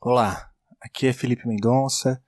Olá, 0.00 0.48
aqui 0.80 1.08
é 1.08 1.12
Felipe 1.12 1.48
Mendonça 1.48 2.22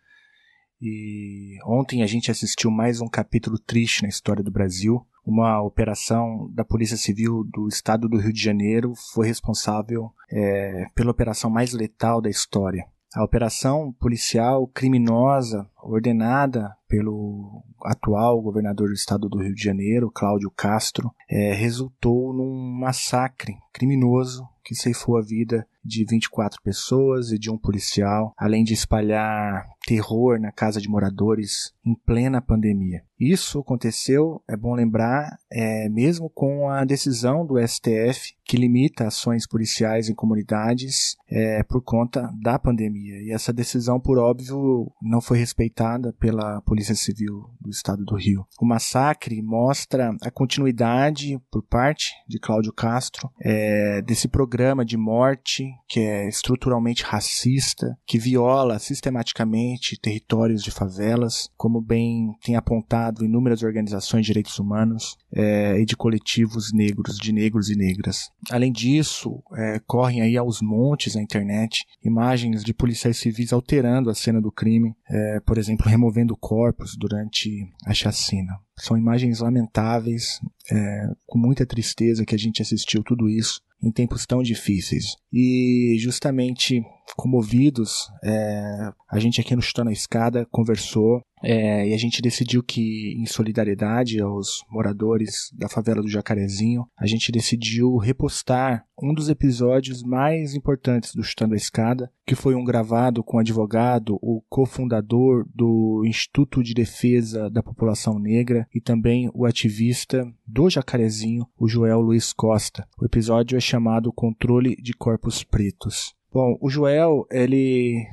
e 0.83 1.57
ontem 1.65 2.03
a 2.03 2.07
gente 2.07 2.29
assistiu 2.29 2.69
mais 2.69 3.01
um 3.01 3.07
capítulo 3.07 3.57
triste 3.61 4.03
na 4.03 4.09
história 4.09 4.43
do 4.43 4.51
Brasil. 4.51 5.07
Uma 5.25 5.63
operação 5.63 6.51
da 6.53 6.65
Polícia 6.65 6.97
Civil 6.97 7.45
do 7.45 7.69
Estado 7.69 8.09
do 8.09 8.19
Rio 8.19 8.33
de 8.33 8.43
Janeiro 8.43 8.93
foi 9.15 9.29
responsável 9.29 10.13
é, 10.29 10.87
pela 10.97 11.13
operação 11.13 11.49
mais 11.49 11.73
letal 11.73 12.21
da 12.21 12.29
história. 12.29 12.89
A 13.15 13.23
operação 13.23 13.93
policial 14.01 14.67
criminosa 14.67 15.70
ordenada 15.83 16.75
pelo 16.89 17.63
atual 17.85 18.41
governador 18.43 18.89
do 18.89 18.95
estado 18.95 19.29
do 19.29 19.39
Rio 19.39 19.55
de 19.55 19.63
Janeiro, 19.63 20.11
Cláudio 20.13 20.51
Castro, 20.51 21.11
é, 21.29 21.53
resultou 21.53 22.33
num 22.33 22.79
massacre 22.79 23.57
criminoso 23.73 24.45
que 24.65 24.75
ceifou 24.75 25.17
a 25.17 25.23
vida 25.23 25.67
de 25.85 26.05
24 26.05 26.61
pessoas 26.63 27.33
e 27.33 27.39
de 27.39 27.51
um 27.51 27.57
policial, 27.57 28.35
além 28.37 28.63
de 28.63 28.75
espalhar 28.75 29.67
terror 29.87 30.39
na 30.39 30.53
casa 30.53 30.81
de 30.81 30.89
moradores 30.89 31.73
em 31.85 31.95
plena 31.95 32.41
pandemia. 32.41 33.03
Isso 33.19 33.59
aconteceu, 33.59 34.43
é 34.49 34.57
bom 34.57 34.75
lembrar, 34.75 35.39
é, 35.51 35.89
mesmo 35.89 36.29
com 36.31 36.69
a 36.69 36.85
decisão 36.85 37.47
do 37.47 37.59
STF 37.59 38.35
que 38.45 38.57
limita 38.57 39.07
ações 39.07 39.47
policiais 39.47 40.09
em 40.09 40.15
comunidades 40.15 41.17
é, 41.29 41.63
por 41.63 41.83
conta 41.83 42.31
da 42.43 42.59
pandemia. 42.59 43.21
E 43.23 43.33
essa 43.33 43.53
decisão, 43.53 43.99
por 43.99 44.19
óbvio, 44.19 44.93
não 45.03 45.21
foi 45.21 45.39
respeitada 45.39 45.70
pela 46.19 46.61
Polícia 46.63 46.95
Civil 46.95 47.51
do 47.61 47.71
Estado 47.71 48.05
do 48.05 48.17
Rio. 48.17 48.47
O 48.61 48.67
massacre 48.67 49.41
mostra 49.43 50.15
a 50.23 50.31
continuidade 50.31 51.41
por 51.51 51.63
parte 51.63 52.11
de 52.29 52.39
Cláudio 52.39 52.73
Castro 52.73 53.31
é, 53.41 54.03
desse 54.03 54.29
programa 54.29 54.85
de 54.85 54.97
morte 54.97 55.65
que 55.89 56.01
é 56.01 56.29
estruturalmente 56.29 57.03
racista, 57.03 57.97
que 58.07 58.19
viola 58.19 58.79
sistematicamente 58.79 59.99
territórios 60.01 60.63
de 60.63 60.71
favelas, 60.71 61.51
como 61.57 61.81
bem 61.81 62.33
tem 62.45 62.57
apontado 62.57 63.25
inúmeras 63.25 63.63
organizações 63.63 64.23
de 64.23 64.31
direitos 64.31 64.59
humanos 64.59 65.17
é, 65.35 65.81
e 65.81 65.85
de 65.85 65.97
coletivos 65.97 66.73
negros, 66.73 67.17
de 67.17 67.33
negros 67.33 67.69
e 67.71 67.77
negras. 67.77 68.31
Além 68.51 68.73
disso, 68.73 69.43
é, 69.57 69.81
correm 69.87 70.23
aí 70.23 70.37
aos 70.37 70.61
montes 70.61 71.15
na 71.15 71.23
internet 71.23 71.85
imagens 72.05 72.63
de 72.63 72.73
policiais 72.73 73.19
civis 73.19 73.53
alterando 73.53 74.11
a 74.11 74.15
cena 74.15 74.41
do 74.41 74.53
crime, 74.53 74.95
é, 75.09 75.41
por 75.41 75.59
exemplo, 75.61 75.89
removendo 75.89 76.37
corpos 76.37 76.97
durante 76.97 77.69
a 77.87 77.95
chacina. 77.95 78.59
São 78.77 78.97
imagens 78.97 79.41
lamentáveis, 79.41 80.41
é, 80.71 81.09
com 81.27 81.39
muita 81.39 81.67
tristeza 81.67 82.25
que 82.25 82.35
a 82.35 82.39
gente 82.39 82.63
assistiu 82.63 83.03
tudo 83.03 83.29
isso 83.29 83.63
em 83.83 83.91
tempos 83.91 84.27
tão 84.27 84.43
difíceis. 84.43 85.17
E 85.33 85.97
justamente 85.99 86.83
comovidos, 87.17 88.11
é, 88.23 88.93
a 89.11 89.19
gente 89.19 89.41
aqui 89.41 89.55
no 89.55 89.63
Chutando 89.63 89.91
a 89.91 89.93
Escada 89.93 90.47
conversou 90.51 91.23
é, 91.43 91.89
e 91.89 91.95
a 91.95 91.97
gente 91.97 92.21
decidiu 92.21 92.63
que, 92.63 93.15
em 93.19 93.27
solidariedade 93.27 94.21
aos 94.21 94.63
moradores 94.71 95.51
da 95.57 95.69
favela 95.69 96.03
do 96.03 96.09
Jacarezinho, 96.09 96.87
a 96.99 97.07
gente 97.07 97.33
decidiu 97.33 97.97
repostar 97.97 98.85
um 99.03 99.15
dos 99.15 99.31
episódios 99.31 100.03
mais 100.03 100.55
importantes 100.55 101.15
do 101.15 101.23
Chutando 101.23 101.55
a 101.55 101.57
Escada, 101.57 102.13
que 102.27 102.35
foi 102.35 102.55
um 102.55 102.65
gravado 102.65 103.25
com 103.25 103.39
o 103.39 103.41
advogado, 103.41 104.19
o 104.21 104.43
cofundador 104.49 105.47
do 105.55 106.05
Instituto 106.05 106.63
de 106.63 106.75
Defesa 106.75 107.49
da 107.49 107.63
População 107.63 108.19
Negra 108.19 108.69
e 108.75 108.81
também 108.81 109.31
o 109.35 109.47
ativista 109.47 110.31
do 110.47 110.69
Jacarezinho, 110.69 111.47
o 111.59 111.67
Joel 111.67 112.01
Luiz 112.01 112.33
Costa. 112.33 112.87
O 113.01 113.05
episódio 113.05 113.57
é 113.57 113.61
chamado 113.61 114.13
Controle 114.13 114.77
de 114.77 114.93
Corpos 114.93 115.43
Pretos. 115.43 116.15
Bom, 116.33 116.57
o 116.61 116.71
Joel, 116.71 117.27
ele 117.29 118.07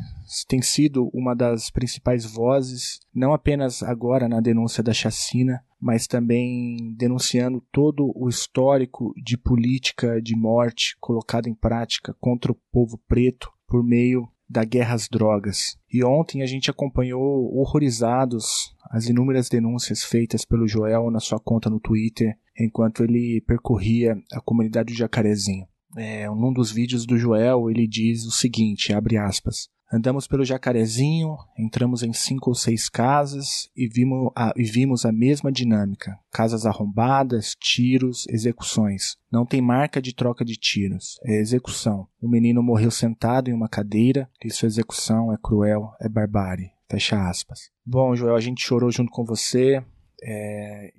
tem 0.48 0.60
sido 0.60 1.08
uma 1.14 1.36
das 1.36 1.70
principais 1.70 2.26
vozes, 2.26 3.00
não 3.14 3.32
apenas 3.32 3.84
agora 3.84 4.28
na 4.28 4.40
denúncia 4.40 4.82
da 4.82 4.92
chacina, 4.92 5.64
mas 5.80 6.08
também 6.08 6.96
denunciando 6.98 7.64
todo 7.72 8.12
o 8.16 8.28
histórico 8.28 9.14
de 9.24 9.38
política 9.38 10.20
de 10.20 10.36
morte 10.36 10.98
colocada 11.00 11.48
em 11.48 11.54
prática 11.54 12.16
contra 12.20 12.52
o 12.52 12.58
povo 12.72 13.00
preto 13.08 13.52
por 13.68 13.84
meio 13.84 14.28
da 14.50 14.64
guerra 14.64 14.96
às 14.96 15.08
drogas. 15.08 15.78
E 15.92 16.04
ontem 16.04 16.42
a 16.42 16.48
gente 16.48 16.72
acompanhou 16.72 17.56
horrorizados 17.56 18.76
as 18.90 19.08
inúmeras 19.08 19.48
denúncias 19.48 20.04
feitas 20.04 20.44
pelo 20.44 20.68
Joel 20.68 21.12
na 21.12 21.20
sua 21.20 21.40
conta 21.40 21.70
no 21.70 21.80
Twitter 21.80 22.36
enquanto 22.60 23.04
ele 23.04 23.42
percorria 23.42 24.18
a 24.34 24.42
comunidade 24.42 24.94
do 24.94 24.98
Jacarezinho. 24.98 25.68
É, 25.96 26.28
num 26.30 26.52
dos 26.52 26.72
vídeos 26.72 27.06
do 27.06 27.18
Joel, 27.18 27.70
ele 27.70 27.88
diz 27.88 28.26
o 28.26 28.32
seguinte, 28.32 28.94
abre 28.94 29.18
aspas, 29.18 29.70
Andamos 29.92 30.28
pelo 30.28 30.44
Jacarezinho, 30.44 31.38
entramos 31.58 32.04
em 32.04 32.12
cinco 32.12 32.50
ou 32.50 32.56
seis 32.56 32.90
casas 32.90 33.70
e 33.74 33.88
vimos, 33.88 34.32
a, 34.36 34.52
e 34.58 34.64
vimos 34.66 35.06
a 35.06 35.14
mesma 35.14 35.50
dinâmica. 35.50 36.20
Casas 36.30 36.66
arrombadas, 36.66 37.56
tiros, 37.58 38.26
execuções. 38.28 39.16
Não 39.32 39.46
tem 39.46 39.62
marca 39.62 40.02
de 40.02 40.14
troca 40.14 40.44
de 40.44 40.58
tiros, 40.58 41.18
é 41.24 41.40
execução. 41.40 42.06
O 42.22 42.28
menino 42.28 42.62
morreu 42.62 42.92
sentado 42.92 43.50
em 43.50 43.54
uma 43.54 43.70
cadeira, 43.70 44.30
isso 44.44 44.66
é 44.66 44.68
execução, 44.68 45.32
é 45.32 45.38
cruel, 45.42 45.94
é 46.02 46.10
barbárie. 46.10 46.72
Fecha 46.90 47.30
aspas. 47.30 47.70
Bom, 47.86 48.14
Joel, 48.14 48.36
a 48.36 48.42
gente 48.42 48.66
chorou 48.66 48.92
junto 48.92 49.12
com 49.12 49.24
você 49.24 49.82
é, 50.22 50.94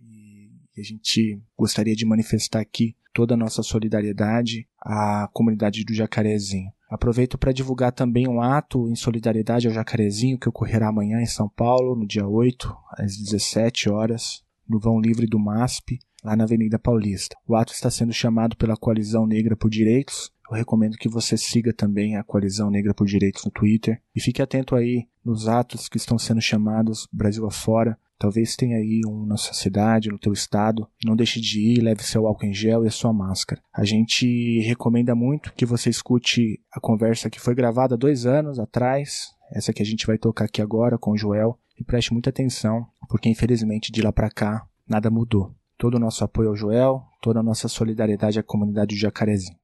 e 0.78 0.80
a 0.80 0.84
gente 0.84 1.42
gostaria 1.56 1.96
de 1.96 2.06
manifestar 2.06 2.60
aqui 2.60 2.94
toda 3.12 3.34
a 3.34 3.36
nossa 3.36 3.62
solidariedade 3.64 4.68
à 4.80 5.28
comunidade 5.32 5.84
do 5.84 5.92
Jacarezinho. 5.92 6.70
Aproveito 6.88 7.36
para 7.36 7.52
divulgar 7.52 7.92
também 7.92 8.28
um 8.28 8.40
ato 8.40 8.88
em 8.88 8.94
solidariedade 8.94 9.66
ao 9.66 9.74
Jacarezinho 9.74 10.38
que 10.38 10.48
ocorrerá 10.48 10.88
amanhã 10.88 11.20
em 11.20 11.26
São 11.26 11.48
Paulo, 11.48 11.96
no 11.96 12.06
dia 12.06 12.26
8, 12.26 12.74
às 12.92 13.16
17 13.16 13.90
horas, 13.90 14.44
no 14.68 14.78
vão 14.78 15.00
livre 15.00 15.26
do 15.26 15.38
MASP, 15.38 15.98
lá 16.22 16.36
na 16.36 16.44
Avenida 16.44 16.78
Paulista. 16.78 17.36
O 17.46 17.56
ato 17.56 17.72
está 17.72 17.90
sendo 17.90 18.12
chamado 18.12 18.56
pela 18.56 18.76
Coalizão 18.76 19.26
Negra 19.26 19.56
por 19.56 19.68
Direitos. 19.68 20.30
Eu 20.48 20.56
recomendo 20.56 20.96
que 20.96 21.08
você 21.08 21.36
siga 21.36 21.72
também 21.74 22.16
a 22.16 22.22
Coalizão 22.22 22.70
Negra 22.70 22.94
por 22.94 23.06
Direitos 23.06 23.44
no 23.44 23.50
Twitter 23.50 24.00
e 24.14 24.20
fique 24.20 24.40
atento 24.40 24.74
aí 24.74 25.06
nos 25.24 25.48
atos 25.48 25.88
que 25.88 25.98
estão 25.98 26.18
sendo 26.18 26.40
chamados 26.40 27.06
Brasil 27.12 27.46
afora 27.46 27.98
Talvez 28.18 28.56
tenha 28.56 28.76
aí 28.78 29.00
um 29.06 29.24
na 29.24 29.36
sua 29.36 29.54
cidade, 29.54 30.10
no 30.10 30.18
teu 30.18 30.32
estado. 30.32 30.88
Não 31.04 31.14
deixe 31.14 31.40
de 31.40 31.60
ir, 31.60 31.80
leve 31.80 32.02
seu 32.02 32.26
álcool 32.26 32.46
em 32.46 32.52
gel 32.52 32.84
e 32.84 32.88
a 32.88 32.90
sua 32.90 33.12
máscara. 33.12 33.62
A 33.72 33.84
gente 33.84 34.60
recomenda 34.60 35.14
muito 35.14 35.52
que 35.54 35.64
você 35.64 35.88
escute 35.88 36.60
a 36.72 36.80
conversa 36.80 37.30
que 37.30 37.40
foi 37.40 37.54
gravada 37.54 37.96
dois 37.96 38.26
anos 38.26 38.58
atrás, 38.58 39.28
essa 39.52 39.72
que 39.72 39.82
a 39.82 39.86
gente 39.86 40.06
vai 40.06 40.18
tocar 40.18 40.46
aqui 40.46 40.60
agora 40.60 40.98
com 40.98 41.12
o 41.12 41.16
Joel, 41.16 41.56
e 41.78 41.84
preste 41.84 42.12
muita 42.12 42.30
atenção, 42.30 42.84
porque 43.08 43.28
infelizmente 43.28 43.92
de 43.92 44.02
lá 44.02 44.12
para 44.12 44.30
cá 44.30 44.66
nada 44.86 45.10
mudou. 45.10 45.54
Todo 45.78 45.94
o 45.94 46.00
nosso 46.00 46.24
apoio 46.24 46.48
ao 46.48 46.56
Joel, 46.56 47.00
toda 47.22 47.38
a 47.38 47.42
nossa 47.42 47.68
solidariedade 47.68 48.40
à 48.40 48.42
comunidade 48.42 48.96
de 48.96 49.00
Jacarezinho. 49.00 49.56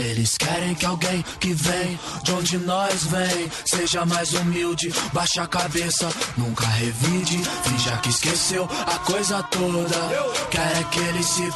Eles 0.00 0.38
querem 0.38 0.74
que 0.74 0.86
alguém 0.86 1.22
que 1.38 1.52
vem 1.52 1.98
de 2.22 2.32
onde 2.32 2.58
nós 2.58 3.04
vem 3.04 3.50
seja 3.64 4.04
mais 4.06 4.32
humilde, 4.32 4.92
baixa 5.12 5.42
a 5.42 5.46
cabeça, 5.46 6.08
nunca 6.36 6.66
revide, 6.66 7.38
finja 7.64 7.96
que 7.98 8.08
esqueceu 8.08 8.68
a 8.86 8.98
coisa 9.00 9.42
toda. 9.44 9.96
Querem 10.50 10.84
que 10.84 11.00
ele 11.00 11.22
se 11.22 11.50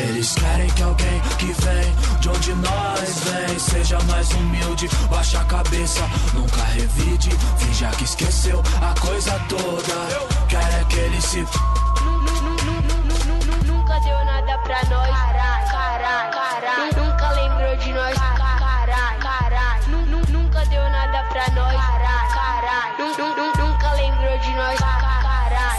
eles 0.00 0.34
querem 0.34 0.70
que 0.70 0.82
alguém 0.82 1.20
que 1.38 1.52
vem 1.52 2.20
de 2.20 2.28
onde 2.30 2.54
nós 2.54 3.18
vem 3.24 3.58
seja 3.58 3.98
mais 4.04 4.30
humilde, 4.30 4.88
baixa 5.10 5.40
a 5.40 5.44
cabeça, 5.44 6.00
nunca 6.32 6.62
revide, 6.64 7.30
finja 7.58 7.88
que 7.90 8.04
esqueceu 8.04 8.62
a 8.80 8.98
coisa 9.00 9.38
toda. 9.48 10.48
Querem 10.48 10.84
que 10.86 10.96
ele 10.96 11.20
se 11.20 11.46
Nunca 13.66 14.00
deu 14.00 14.24
nada 14.24 14.58
pra 14.58 14.82
nós, 14.88 15.31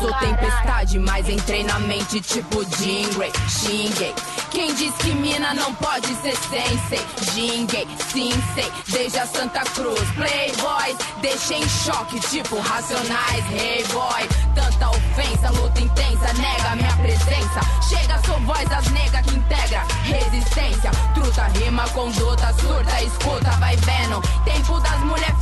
Sou 0.03 0.11
tempestade, 0.15 0.99
mas 0.99 1.29
entrei 1.29 1.63
na 1.63 1.79
mente 1.79 2.19
tipo 2.19 2.61
Jingray, 2.75 3.31
xinguei. 3.47 4.13
Quem 4.51 4.73
diz 4.73 4.93
que 4.95 5.13
mina 5.13 5.53
não 5.53 5.73
pode 5.75 6.07
ser 6.15 6.35
sensei? 6.35 6.99
Jinguei, 7.31 7.87
sim 8.11 8.33
sei, 8.53 8.69
desde 8.89 9.19
a 9.19 9.25
Santa 9.25 9.61
Cruz. 9.61 10.01
Playboys, 10.15 10.97
deixei 11.21 11.59
em 11.59 11.69
choque, 11.69 12.19
tipo 12.19 12.59
racionais, 12.59 13.45
hey 13.53 13.85
boy. 13.93 14.27
Tanta 14.53 14.89
ofensa, 14.89 15.49
luta 15.51 15.79
intensa, 15.79 16.33
nega 16.33 16.75
minha 16.75 16.97
presença. 16.97 17.61
Chega, 17.87 18.19
sou 18.25 18.37
voz 18.41 18.67
das 18.67 18.85
negas 18.89 19.25
que 19.25 19.35
integra 19.37 19.85
resistência. 20.03 20.91
Truta, 21.13 21.43
rima, 21.57 21.87
conduta, 21.91 22.53
surta, 22.59 23.01
escuta, 23.03 23.51
vai 23.51 23.77
vendo. 23.77 24.19
Tempo 24.43 24.81
das 24.81 24.99
mulheres 24.99 25.33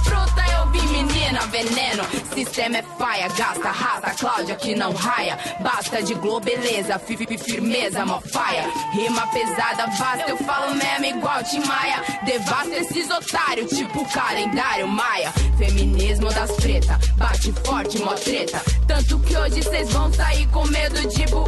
veneno. 1.52 2.04
Sistema 2.34 2.78
é 2.78 2.82
paia, 2.98 3.28
gasta, 3.30 3.70
rata, 3.70 4.12
Cláudia 4.12 4.51
que 4.56 4.76
não 4.76 4.94
raia. 4.94 5.38
Basta 5.60 6.02
de 6.02 6.14
globeleza, 6.16 7.00
fifi, 7.00 7.38
firmeza, 7.38 8.06
mofaia. 8.06 8.70
Rima 8.92 9.28
pesada, 9.28 9.88
basta, 9.88 10.26
eu 10.28 10.38
falo 10.38 10.76
mesmo 10.76 11.06
igual 11.06 11.44
Tim 11.44 11.62
Maia. 11.66 12.04
Devasta 12.24 12.76
esses 12.76 13.10
otários, 13.10 13.70
tipo 13.72 14.06
calendário 14.12 14.88
Maia. 14.88 15.32
Feminismo 15.58 16.32
das 16.34 16.52
preta, 16.52 17.00
bate 17.18 17.54
forte, 17.66 18.00
mó 18.00 18.14
treta. 18.14 18.62
Tanto 18.88 19.20
que 19.20 19.36
hoje 19.38 19.62
cês 19.64 19.92
vão 19.92 20.12
sair 20.14 20.48
com 20.48 20.66
medo 20.68 21.08
de 21.08 21.26
bu. 21.28 21.46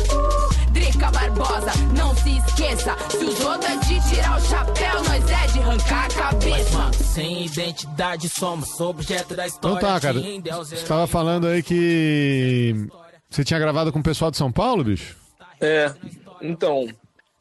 Drica 0.74 1.12
Barbosa, 1.12 1.72
não 1.96 2.16
se 2.16 2.38
esqueça. 2.38 2.98
Se 3.10 3.24
os 3.24 3.40
outros 3.42 3.72
é 3.72 3.78
de 3.78 4.10
tirar 4.10 4.38
o 4.38 4.42
chapéu, 4.42 5.04
nós 5.04 5.30
é 5.30 5.48
de 5.48 5.60
arrancar 5.60 6.06
a 6.06 6.10
cabeça. 6.10 6.78
Mas, 6.78 6.96
sem 6.96 7.46
identidade 7.46 8.28
somos 8.28 8.82
objeto 8.82 9.36
da 9.36 9.46
história. 9.46 9.78
Então 9.78 9.90
tá, 9.90 10.00
cara. 10.00 10.20
Você 10.20 10.86
tava 10.86 11.06
falando 11.06 11.48
aí 11.48 11.62
que 11.62 12.88
você 13.30 13.44
tinha 13.44 13.60
gravado 13.60 13.92
com 13.92 14.00
o 14.00 14.04
pessoal 14.04 14.32
de 14.32 14.38
São 14.38 14.52
Paulo, 14.52 14.84
bicho? 14.84 15.16
É, 15.62 15.94
então. 16.42 16.88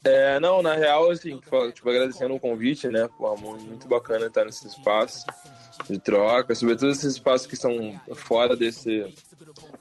É, 0.05 0.41
não, 0.41 0.63
na 0.63 0.75
real, 0.75 1.11
assim, 1.11 1.39
tipo, 1.39 1.89
agradecendo 1.89 2.35
o 2.35 2.41
convite, 2.41 2.89
né? 2.89 3.09
Pô, 3.17 3.37
muito 3.37 3.89
bacana 3.89 4.27
estar 4.27 4.45
nesse 4.45 4.67
espaço 4.67 5.25
de 5.89 5.99
troca, 5.99 6.55
sobretudo 6.55 6.91
esses 6.91 7.15
espaços 7.15 7.47
que 7.47 7.57
são 7.57 8.01
fora 8.15 8.57
desse 8.57 9.13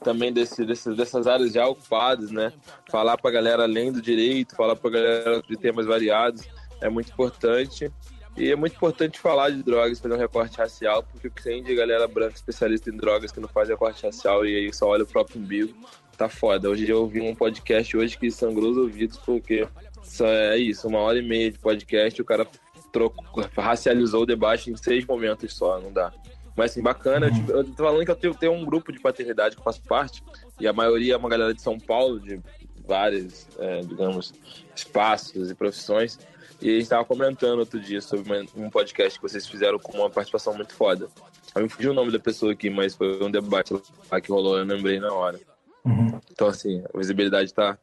também 0.02 0.32
desse, 0.32 0.64
desse, 0.64 0.94
dessas 0.94 1.26
áreas 1.26 1.52
já 1.52 1.66
ocupadas, 1.66 2.30
né? 2.30 2.52
Falar 2.90 3.16
pra 3.16 3.30
galera 3.30 3.62
além 3.62 3.92
do 3.92 4.02
direito, 4.02 4.56
falar 4.56 4.76
pra 4.76 4.90
galera 4.90 5.42
de 5.42 5.56
temas 5.56 5.86
variados 5.86 6.46
é 6.80 6.88
muito 6.88 7.12
importante. 7.12 7.90
E 8.36 8.50
é 8.50 8.56
muito 8.56 8.74
importante 8.74 9.20
falar 9.20 9.50
de 9.50 9.62
drogas, 9.62 10.00
fazer 10.00 10.14
um 10.14 10.18
recorte 10.18 10.56
racial, 10.56 11.02
porque 11.02 11.28
o 11.28 11.30
que 11.30 11.42
tem 11.42 11.62
de 11.62 11.74
galera 11.74 12.08
branca 12.08 12.34
especialista 12.34 12.88
em 12.88 12.96
drogas 12.96 13.30
que 13.30 13.38
não 13.38 13.48
faz 13.48 13.68
recorte 13.68 14.06
racial 14.06 14.46
e 14.46 14.56
aí 14.56 14.72
só 14.72 14.88
olha 14.88 15.04
o 15.04 15.06
próprio 15.06 15.38
umbigo, 15.38 15.74
tá 16.16 16.30
foda. 16.30 16.70
Hoje 16.70 16.88
eu 16.88 17.00
ouvi 17.00 17.20
um 17.20 17.34
podcast 17.34 17.94
hoje 17.94 18.16
que 18.16 18.30
sangrou 18.30 18.70
os 18.70 18.78
ouvidos, 18.78 19.18
porque 19.18 19.68
só 20.02 20.26
é 20.26 20.56
isso, 20.56 20.88
uma 20.88 21.00
hora 21.00 21.18
e 21.18 21.22
meia 21.22 21.50
de 21.50 21.58
podcast, 21.58 22.22
o 22.22 22.24
cara 22.24 22.46
trocou, 22.92 23.44
racializou 23.56 24.22
o 24.22 24.26
debate 24.26 24.70
em 24.70 24.76
seis 24.76 25.04
momentos 25.04 25.54
só, 25.54 25.80
não 25.80 25.92
dá. 25.92 26.12
Mas 26.56 26.72
assim, 26.72 26.82
bacana. 26.82 27.28
Uhum. 27.28 27.46
Eu, 27.48 27.64
tô 27.64 27.82
falando 27.82 28.04
que 28.04 28.10
eu 28.10 28.16
tenho, 28.16 28.34
tenho, 28.34 28.52
um 28.52 28.64
grupo 28.64 28.92
de 28.92 29.00
paternidade 29.00 29.56
que 29.56 29.60
eu 29.60 29.64
faço 29.64 29.82
parte, 29.82 30.22
e 30.60 30.68
a 30.68 30.72
maioria 30.72 31.14
é 31.14 31.16
uma 31.16 31.28
galera 31.28 31.54
de 31.54 31.62
São 31.62 31.78
Paulo, 31.78 32.20
de 32.20 32.40
vários, 32.86 33.48
é, 33.58 33.80
digamos, 33.80 34.34
espaços 34.76 35.50
e 35.50 35.54
profissões. 35.54 36.18
E 36.60 36.68
a 36.68 36.72
gente 36.74 36.82
estava 36.82 37.04
comentando 37.04 37.58
outro 37.58 37.80
dia 37.80 38.00
sobre 38.00 38.46
um 38.54 38.70
podcast 38.70 39.18
que 39.18 39.28
vocês 39.28 39.46
fizeram 39.46 39.78
com 39.78 39.98
uma 39.98 40.10
participação 40.10 40.54
muito 40.54 40.74
foda. 40.74 41.08
Eu 41.54 41.62
me 41.62 41.68
fugi 41.68 41.88
o 41.88 41.94
nome 41.94 42.12
da 42.12 42.20
pessoa 42.20 42.52
aqui, 42.52 42.70
mas 42.70 42.94
foi 42.94 43.22
um 43.22 43.30
debate 43.30 43.74
lá 44.10 44.20
que 44.20 44.30
rolou, 44.30 44.58
eu 44.58 44.64
lembrei 44.64 45.00
na 45.00 45.12
hora. 45.12 45.40
Uhum. 45.84 46.20
Então, 46.30 46.46
assim, 46.46 46.82
a 46.92 46.98
visibilidade 46.98 47.52
tá, 47.52 47.76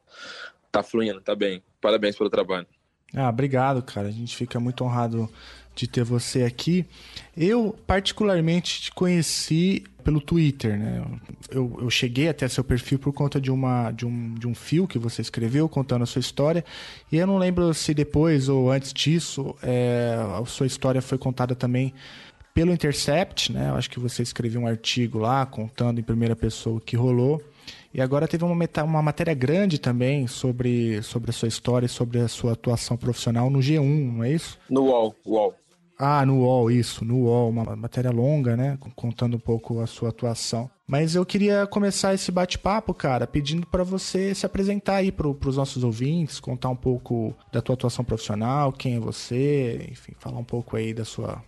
tá 0.71 0.81
fluindo, 0.81 1.19
tá 1.19 1.35
bem. 1.35 1.61
Parabéns 1.81 2.15
pelo 2.15 2.29
trabalho. 2.29 2.67
Ah, 3.15 3.29
obrigado, 3.29 3.81
cara. 3.81 4.07
A 4.07 4.11
gente 4.11 4.35
fica 4.35 4.59
muito 4.59 4.83
honrado 4.83 5.29
de 5.75 5.87
ter 5.87 6.03
você 6.03 6.43
aqui. 6.43 6.85
Eu, 7.35 7.75
particularmente, 7.87 8.81
te 8.81 8.91
conheci 8.91 9.83
pelo 10.03 10.19
Twitter, 10.19 10.77
né? 10.77 11.03
Eu, 11.49 11.77
eu 11.81 11.89
cheguei 11.89 12.27
até 12.27 12.47
seu 12.47 12.63
perfil 12.63 12.99
por 12.99 13.13
conta 13.13 13.39
de, 13.39 13.49
uma, 13.49 13.91
de, 13.91 14.05
um, 14.05 14.33
de 14.35 14.47
um 14.47 14.53
fio 14.53 14.87
que 14.87 14.99
você 14.99 15.21
escreveu 15.21 15.69
contando 15.69 16.03
a 16.03 16.05
sua 16.05 16.19
história. 16.19 16.63
E 17.11 17.17
eu 17.17 17.25
não 17.25 17.37
lembro 17.37 17.73
se 17.73 17.93
depois 17.93 18.49
ou 18.49 18.71
antes 18.71 18.91
disso 18.91 19.55
é, 19.63 20.15
a 20.39 20.45
sua 20.45 20.67
história 20.67 21.01
foi 21.01 21.17
contada 21.17 21.55
também 21.55 21.93
pelo 22.53 22.73
Intercept, 22.73 23.51
né? 23.53 23.69
Eu 23.69 23.75
acho 23.75 23.89
que 23.89 23.99
você 23.99 24.21
escreveu 24.21 24.61
um 24.61 24.67
artigo 24.67 25.19
lá 25.19 25.45
contando 25.45 25.99
em 25.99 26.03
primeira 26.03 26.35
pessoa 26.35 26.77
o 26.77 26.81
que 26.81 26.95
rolou. 26.95 27.41
E 27.93 28.01
agora 28.01 28.27
teve 28.27 28.43
uma, 28.43 28.55
meta, 28.55 28.83
uma 28.83 29.01
matéria 29.01 29.33
grande 29.33 29.79
também 29.79 30.27
sobre, 30.27 31.01
sobre 31.01 31.31
a 31.31 31.33
sua 31.33 31.47
história 31.47 31.85
e 31.85 31.89
sobre 31.89 32.19
a 32.19 32.27
sua 32.27 32.53
atuação 32.53 32.95
profissional 32.95 33.49
no 33.49 33.59
G1, 33.59 34.13
não 34.13 34.23
é 34.23 34.31
isso? 34.31 34.59
No 34.69 34.83
UOL, 34.83 35.15
UOL. 35.25 35.53
Ah, 35.97 36.25
no 36.25 36.43
UOL, 36.43 36.71
isso, 36.71 37.03
no 37.03 37.23
UOL, 37.23 37.49
uma 37.49 37.75
matéria 37.75 38.09
longa, 38.09 38.55
né? 38.55 38.77
Contando 38.95 39.35
um 39.35 39.39
pouco 39.39 39.81
a 39.81 39.87
sua 39.87 40.09
atuação. 40.09 40.69
Mas 40.87 41.13
eu 41.13 41.25
queria 41.25 41.67
começar 41.67 42.13
esse 42.13 42.31
bate-papo, 42.31 42.93
cara, 42.93 43.27
pedindo 43.27 43.67
para 43.67 43.83
você 43.83 44.33
se 44.33 44.45
apresentar 44.45 44.95
aí 44.95 45.11
para 45.11 45.27
os 45.27 45.57
nossos 45.57 45.83
ouvintes, 45.83 46.39
contar 46.39 46.69
um 46.69 46.75
pouco 46.75 47.35
da 47.51 47.61
tua 47.61 47.73
atuação 47.73 48.05
profissional, 48.05 48.71
quem 48.71 48.95
é 48.95 48.99
você, 48.99 49.87
enfim, 49.91 50.13
falar 50.17 50.39
um 50.39 50.43
pouco 50.43 50.77
aí 50.77 50.93
da 50.93 51.03
sua, 51.03 51.43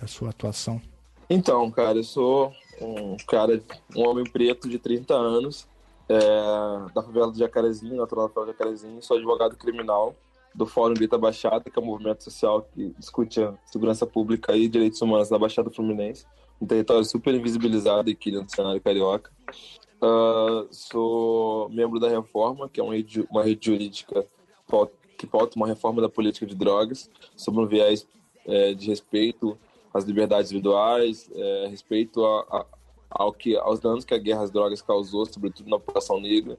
da 0.00 0.06
sua 0.06 0.30
atuação. 0.30 0.80
Então, 1.28 1.70
cara, 1.70 1.98
eu 1.98 2.04
sou 2.04 2.52
um 2.80 3.16
cara, 3.26 3.62
um 3.96 4.06
homem 4.06 4.24
preto 4.24 4.68
de 4.68 4.78
30 4.78 5.14
anos, 5.14 5.66
é, 6.08 6.18
da 6.94 7.02
favela 7.02 7.30
do 7.30 7.38
Jacarezinho, 7.38 7.96
natural 7.96 8.28
da 8.28 8.34
favela 8.34 8.52
do 8.52 8.56
Jacarezinho, 8.56 9.02
sou 9.02 9.16
advogado 9.16 9.56
criminal 9.56 10.14
do 10.54 10.66
Fórum 10.66 10.94
Grita 10.94 11.18
Baixada, 11.18 11.68
que 11.68 11.78
é 11.78 11.82
um 11.82 11.86
movimento 11.86 12.22
social 12.22 12.62
que 12.62 12.94
discute 12.98 13.42
a 13.42 13.54
segurança 13.66 14.06
pública 14.06 14.56
e 14.56 14.68
direitos 14.68 15.00
humanos 15.02 15.28
da 15.28 15.38
Baixada 15.38 15.70
Fluminense, 15.70 16.24
um 16.60 16.66
território 16.66 17.04
super 17.04 17.34
invisibilizado 17.34 18.10
aqui 18.10 18.30
no 18.30 18.48
cenário 18.48 18.80
carioca. 18.80 19.32
Uh, 20.00 20.68
sou 20.70 21.68
membro 21.70 21.98
da 21.98 22.08
Reforma, 22.08 22.68
que 22.68 22.78
é 22.78 22.82
uma 22.82 22.94
rede, 22.94 23.26
uma 23.30 23.42
rede 23.42 23.66
jurídica 23.66 24.24
que 25.16 25.26
pauta 25.26 25.56
uma 25.56 25.66
reforma 25.66 26.02
da 26.02 26.08
política 26.08 26.46
de 26.46 26.54
drogas, 26.54 27.10
sobre 27.36 27.60
um 27.60 27.66
viés 27.66 28.06
é, 28.46 28.74
de 28.74 28.88
respeito 28.88 29.58
às 29.94 30.04
liberdades 30.04 30.50
individuais, 30.50 31.30
é, 31.32 31.68
respeito 31.68 32.24
a, 32.26 32.40
a, 32.50 32.66
ao 33.08 33.32
que, 33.32 33.56
aos 33.56 33.78
danos 33.78 34.04
que 34.04 34.12
a 34.12 34.18
guerra 34.18 34.42
às 34.42 34.50
drogas 34.50 34.82
causou, 34.82 35.24
sobretudo 35.24 35.70
na 35.70 35.78
população 35.78 36.20
negra, 36.20 36.58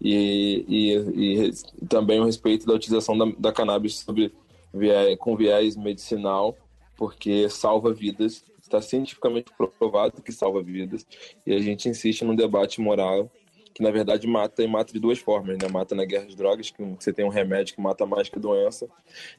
e, 0.00 0.64
e, 0.68 1.46
e 1.48 1.86
também 1.86 2.20
o 2.20 2.24
respeito 2.24 2.66
da 2.66 2.74
utilização 2.74 3.16
da, 3.16 3.24
da 3.38 3.52
cannabis 3.52 4.00
sobre, 4.00 4.34
viés, 4.72 5.16
com 5.18 5.34
viés 5.34 5.76
medicinal, 5.76 6.54
porque 6.94 7.48
salva 7.48 7.92
vidas, 7.92 8.44
está 8.60 8.82
cientificamente 8.82 9.50
provado 9.78 10.22
que 10.22 10.32
salva 10.32 10.62
vidas, 10.62 11.06
e 11.46 11.54
a 11.54 11.60
gente 11.60 11.88
insiste 11.88 12.22
num 12.22 12.36
debate 12.36 12.80
moral 12.80 13.30
que 13.72 13.82
na 13.82 13.90
verdade 13.90 14.24
mata 14.28 14.62
e 14.62 14.68
mata 14.68 14.92
de 14.92 15.00
duas 15.00 15.18
formas, 15.18 15.58
né? 15.58 15.66
Mata 15.68 15.96
na 15.96 16.04
guerra 16.04 16.26
de 16.26 16.36
drogas, 16.36 16.70
que 16.70 16.80
você 16.80 17.12
tem 17.12 17.24
um 17.24 17.28
remédio 17.28 17.74
que 17.74 17.80
mata 17.80 18.06
mais 18.06 18.28
que 18.28 18.38
a 18.38 18.40
doença, 18.40 18.88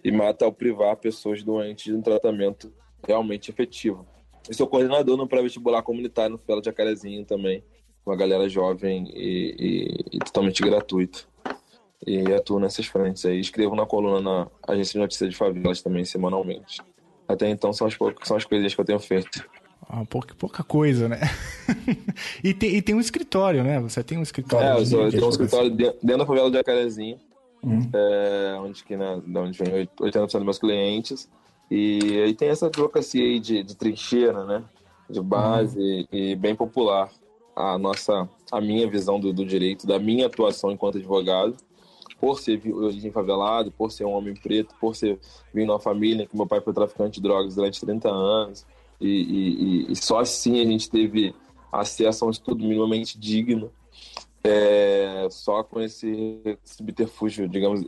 e 0.03 0.11
mata 0.11 0.43
ao 0.43 0.51
privar 0.51 0.97
pessoas 0.97 1.41
doentes 1.41 1.85
de 1.85 1.93
um 1.93 2.01
tratamento 2.01 2.69
realmente 3.07 3.49
efetivo. 3.49 4.05
Eu 4.47 4.53
sou 4.53 4.67
coordenador 4.67 5.17
no 5.17 5.27
pré-vestibular 5.27 5.81
comunitário 5.81 6.33
no 6.33 6.37
Fela 6.37 6.61
de 6.61 6.65
Jacarezinho 6.65 7.25
também, 7.25 7.63
uma 8.05 8.15
galera 8.15 8.47
jovem 8.47 9.11
e, 9.13 9.55
e, 9.57 10.17
e, 10.17 10.19
totalmente 10.19 10.61
gratuito. 10.61 11.27
E 12.05 12.19
atuo 12.33 12.59
nessas 12.59 12.85
frentes 12.85 13.25
aí. 13.25 13.39
Escrevo 13.39 13.75
na 13.75 13.85
coluna 13.85 14.21
na 14.21 14.47
Agência 14.67 14.93
de 14.93 14.99
Notícias 14.99 15.29
de 15.31 15.35
Favelas 15.35 15.81
também, 15.81 16.05
semanalmente. 16.05 16.81
Até 17.27 17.49
então 17.49 17.73
são 17.73 17.87
as, 17.87 17.95
poucas, 17.95 18.27
são 18.27 18.37
as 18.37 18.45
coisas 18.45 18.75
que 18.75 18.79
eu 18.79 18.85
tenho 18.85 18.99
feito. 18.99 19.43
Ah, 19.89 20.03
pouca, 20.05 20.35
pouca 20.35 20.63
coisa, 20.63 21.09
né? 21.09 21.19
e, 22.43 22.53
tem, 22.53 22.75
e 22.75 22.81
tem 22.81 22.93
um 22.93 22.99
escritório, 22.99 23.63
né? 23.63 23.79
Você 23.79 24.03
tem 24.03 24.17
um 24.17 24.23
escritório. 24.23 24.67
É, 24.67 24.79
eu, 24.79 24.85
sou, 24.85 25.03
eu 25.03 25.11
tenho 25.11 25.25
um 25.25 25.29
escritório 25.29 25.69
dentro 25.71 26.17
da 26.17 26.25
favela 26.25 26.49
de 26.49 26.57
Jacarezinho, 26.57 27.17
uhum. 27.63 27.89
é, 27.93 28.57
onde, 28.59 28.83
que, 28.83 28.95
né, 28.95 29.21
onde 29.35 29.57
vem 29.57 29.87
80% 29.99 30.31
dos 30.31 30.43
meus 30.43 30.59
clientes. 30.59 31.27
E 31.69 32.21
aí 32.23 32.33
tem 32.33 32.49
essa 32.49 32.67
advocacia 32.67 33.23
aí 33.23 33.39
de, 33.39 33.63
de 33.63 33.75
trincheira, 33.75 34.45
né? 34.45 34.63
De 35.09 35.21
base 35.21 35.79
uhum. 35.79 36.07
e 36.11 36.35
bem 36.35 36.55
popular 36.55 37.11
a 37.55 37.77
nossa, 37.77 38.27
a 38.51 38.59
minha 38.59 38.89
visão 38.89 39.19
do, 39.19 39.31
do 39.31 39.45
direito, 39.45 39.87
da 39.87 39.97
minha 39.97 40.27
atuação 40.27 40.71
enquanto 40.71 40.97
advogado, 40.97 41.55
por 42.19 42.39
ser 42.39 42.57
de 42.59 42.71
origem 42.71 43.11
favelado, 43.11 43.71
por 43.71 43.91
ser 43.91 44.05
um 44.05 44.11
homem 44.11 44.33
preto, 44.33 44.75
por 44.79 44.95
ser 44.95 45.19
vindo 45.53 45.71
uma 45.71 45.79
família 45.79 46.25
que 46.25 46.35
meu 46.35 46.45
pai 46.45 46.59
foi 46.59 46.73
traficante 46.73 47.15
de 47.15 47.21
drogas 47.21 47.55
durante 47.55 47.79
30 47.79 48.09
anos, 48.09 48.65
e, 48.99 49.87
e, 49.87 49.91
e 49.91 49.95
só 49.95 50.19
assim 50.19 50.59
a 50.59 50.65
gente 50.65 50.89
teve 50.89 51.33
acesso 51.71 52.25
a 52.25 52.27
um 52.27 52.31
estudo 52.31 52.63
minimamente 52.63 53.17
digno, 53.17 53.71
é, 54.43 55.27
só 55.31 55.63
com 55.63 55.81
esse 55.81 56.57
subterfúgio, 56.63 57.47
digamos, 57.47 57.85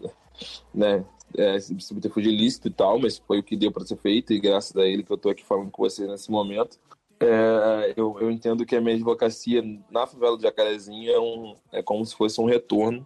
né, 0.73 1.05
é, 1.35 1.59
subterfúgio 1.59 2.31
ilícito 2.31 2.67
e 2.67 2.71
tal, 2.71 2.99
mas 2.99 3.17
foi 3.17 3.39
o 3.39 3.43
que 3.43 3.55
deu 3.55 3.71
para 3.71 3.85
ser 3.85 3.97
feito, 3.97 4.33
e 4.33 4.39
graças 4.39 4.75
a 4.75 4.85
ele 4.85 5.03
que 5.03 5.11
eu 5.11 5.15
estou 5.15 5.31
aqui 5.31 5.43
falando 5.43 5.71
com 5.71 5.83
você 5.83 6.05
nesse 6.07 6.29
momento 6.31 6.79
é, 7.19 7.93
eu, 7.95 8.15
eu, 8.19 8.29
entendo 8.29 8.65
que 8.65 8.75
a 8.75 8.81
minha 8.81 8.95
advocacia 8.95 9.63
na 9.89 10.05
favela 10.05 10.37
do 10.37 10.43
Jacarezinho 10.43 11.11
é, 11.11 11.19
um, 11.19 11.55
é 11.71 11.81
como 11.81 12.05
se 12.05 12.15
fosse 12.15 12.39
um 12.39 12.45
retorno 12.45 13.05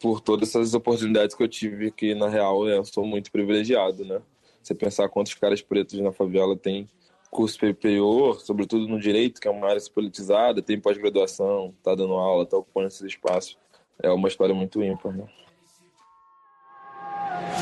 por 0.00 0.20
todas 0.20 0.48
essas 0.48 0.74
oportunidades 0.74 1.34
que 1.34 1.42
eu 1.42 1.48
tive, 1.48 1.90
que 1.90 2.14
na 2.14 2.28
real 2.28 2.66
eu 2.66 2.84
sou 2.84 3.04
muito 3.04 3.30
privilegiado, 3.30 4.04
né? 4.04 4.22
Você 4.62 4.74
pensar 4.74 5.08
quantos 5.08 5.34
caras 5.34 5.60
pretos 5.60 5.98
na 6.00 6.12
favela 6.12 6.56
têm 6.56 6.88
curso 7.30 7.58
superior, 7.58 8.40
sobretudo 8.40 8.86
no 8.86 9.00
direito, 9.00 9.40
que 9.40 9.48
é 9.48 9.50
uma 9.50 9.68
área 9.68 9.82
politizada, 9.92 10.62
tem 10.62 10.80
pós-graduação, 10.80 11.74
tá 11.82 11.94
dando 11.94 12.14
aula, 12.14 12.46
tá 12.46 12.56
ocupando 12.56 12.86
esse 12.86 13.06
espaço. 13.06 13.58
É 14.00 14.10
uma 14.10 14.28
história 14.28 14.54
muito 14.54 14.82
ímpar, 14.82 15.12
né? 15.12 15.26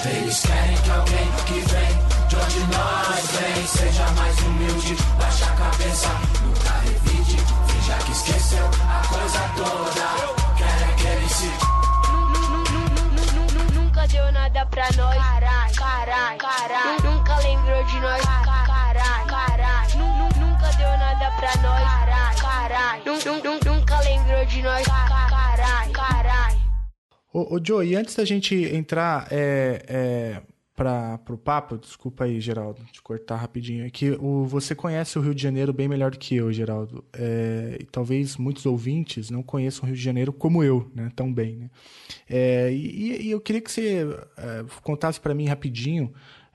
Eles 0.03 0.41
querem 0.41 0.77
que 0.79 0.91
alguém 0.91 1.31
que 1.45 1.61
vem 1.61 1.91
de 2.29 2.37
onde 2.37 2.61
nós 2.75 3.27
vem 3.33 3.67
seja 3.67 4.11
mais 4.13 4.39
humilde, 4.41 4.97
baixa 5.19 5.45
a 5.45 5.49
cabeça, 5.49 6.09
nunca 6.43 6.71
revide, 6.85 7.37
finja 7.67 7.95
que 8.07 8.13
esqueceu 8.13 8.65
a 8.67 9.07
coisa 9.07 9.41
toda. 9.57 10.57
Querem 10.57 10.91
é 10.91 10.95
que 10.97 11.07
ele 11.07 11.29
se. 11.29 11.53
Nunca 13.75 14.07
deu 14.09 14.33
nada 14.33 14.67
pra 14.67 14.89
nós, 14.97 15.17
carai, 15.17 15.73
carai, 15.75 16.37
carai. 16.39 16.97
Nunca 17.05 17.37
lembrou 17.37 17.85
de 17.85 18.01
nós, 18.01 18.25
carai, 18.25 19.27
carai. 19.27 19.89
Nunca 19.97 20.73
deu 20.79 20.99
nada 20.99 21.31
pra 21.33 21.57
nós, 21.63 21.83
carai, 21.83 22.35
carai. 22.37 23.03
Nunca 23.05 24.01
lembrou 24.01 24.47
de 24.47 24.63
nós, 24.63 24.87
carai. 24.87 25.20
Ô, 27.33 27.55
ô 27.55 27.61
Joe, 27.63 27.87
e 27.87 27.95
antes 27.95 28.15
da 28.17 28.25
gente 28.25 28.55
entrar 28.57 29.29
é, 29.31 29.85
é, 29.87 30.43
para 30.75 31.21
o 31.29 31.37
papo, 31.37 31.77
desculpa 31.77 32.25
aí, 32.25 32.41
Geraldo, 32.41 32.83
te 32.91 33.01
cortar 33.03 33.37
rapidinho, 33.37 33.85
é 33.85 33.91
que 33.91 34.13
o, 34.13 34.45
você 34.47 34.75
conhece 34.75 35.19
o 35.19 35.23
Rio 35.23 35.35
de 35.35 35.43
Janeiro 35.43 35.73
bem 35.73 35.87
melhor 35.87 36.11
do 36.11 36.19
que 36.19 36.35
eu, 36.35 36.51
Geraldo. 36.53 37.05
É, 37.13 37.77
e 37.81 37.85
talvez 37.85 38.37
muitos 38.37 38.67
ouvintes 38.67 39.31
não 39.31 39.43
conheçam 39.43 39.85
o 39.85 39.87
Rio 39.87 39.97
de 39.97 40.03
Janeiro 40.03 40.33
como 40.33 40.65
eu, 40.65 40.91
né, 40.95 41.13
tão 41.15 41.33
bem. 41.33 41.57
Né? 41.57 41.71
É, 42.29 42.73
e, 42.73 43.27
e, 43.27 43.31
eu 43.31 43.41
queria 43.41 43.61
que 43.61 43.71
você 43.71 44.07
é, 44.37 44.65
contasse 44.83 45.21
para 45.21 45.35
mim 45.35 45.47
rapidinho. 45.47 46.13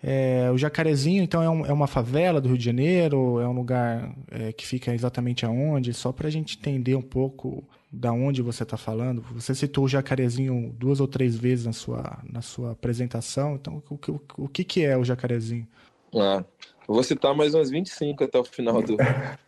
É, 0.07 0.51
o 0.51 0.57
Jacarezinho, 0.57 1.23
então, 1.23 1.41
é, 1.41 1.49
um, 1.49 1.65
é, 1.65 1.73
uma 1.73 1.87
favela 1.87 2.39
do 2.39 2.47
Rio 2.47 2.59
de 2.59 2.63
Janeiro? 2.63 3.39
É 3.39 3.47
um 3.47 3.53
lugar 3.53 4.15
é, 4.29 4.53
que 4.53 4.63
fica 4.63 4.93
exatamente 4.93 5.47
aonde? 5.47 5.95
Só 5.95 6.11
para 6.11 6.27
a 6.27 6.31
gente 6.31 6.59
entender 6.59 6.93
um 6.93 7.01
pouco 7.01 7.63
da 7.91 8.11
onde 8.11 8.39
você 8.43 8.61
está 8.61 8.77
falando. 8.77 9.25
Você 9.33 9.55
citou 9.55 9.85
o 9.85 9.87
jacarezinho 9.87 10.71
duas 10.77 10.99
ou 10.99 11.07
três 11.07 11.35
vezes 11.35 11.65
na 11.65 11.73
sua, 11.73 12.19
na 12.31 12.43
sua 12.43 12.73
apresentação. 12.73 13.55
Então, 13.55 13.81
o, 13.89 13.95
o, 13.95 14.45
o 14.45 14.47
que, 14.47 14.63
que 14.63 14.85
é 14.85 14.95
o 14.95 15.03
jacarezinho? 15.03 15.67
Ah, 16.13 16.45
eu 16.87 16.93
vou 16.93 17.01
citar 17.01 17.33
mais 17.33 17.55
umas 17.55 17.71
25 17.71 18.25
até 18.25 18.37
o 18.37 18.43
final 18.43 18.83
do, 18.83 18.97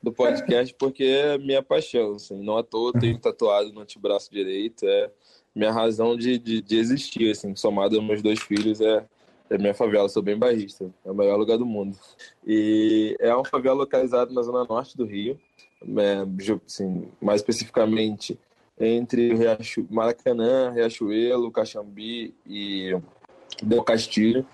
do 0.01 0.11
podcast, 0.11 0.73
porque 0.73 1.03
é 1.03 1.37
minha 1.37 1.61
paixão. 1.61 2.15
Assim. 2.15 2.41
Não 2.41 2.57
à 2.57 2.63
toa 2.63 2.93
tenho 2.93 3.19
tatuado 3.19 3.71
no 3.71 3.81
antebraço 3.81 4.31
direito. 4.31 4.87
É 4.87 5.11
minha 5.53 5.71
razão 5.71 6.17
de, 6.17 6.39
de, 6.39 6.63
de 6.63 6.77
existir, 6.77 7.29
assim, 7.29 7.55
somado 7.55 7.95
aos 7.95 8.03
meus 8.03 8.23
dois 8.23 8.39
filhos, 8.39 8.81
é, 8.81 9.05
é 9.49 9.57
minha 9.57 9.73
favela. 9.73 10.09
sou 10.09 10.21
bem 10.21 10.37
barrista. 10.37 10.91
É 11.05 11.11
o 11.11 11.15
melhor 11.15 11.37
lugar 11.37 11.57
do 11.57 11.65
mundo. 11.65 11.97
E 12.45 13.15
é 13.19 13.33
uma 13.33 13.45
favela 13.45 13.75
localizada 13.75 14.33
na 14.33 14.41
zona 14.41 14.65
norte 14.65 14.95
do 14.97 15.05
Rio 15.05 15.39
é, 15.81 16.25
assim, 16.65 17.07
mais 17.21 17.41
especificamente 17.41 18.39
entre 18.79 19.33
Riacho, 19.33 19.85
Maracanã, 19.89 20.71
Riachuelo, 20.71 21.51
Caxambi 21.51 22.33
e 22.45 22.95
Del 23.61 23.83
Castilho. 23.83 24.45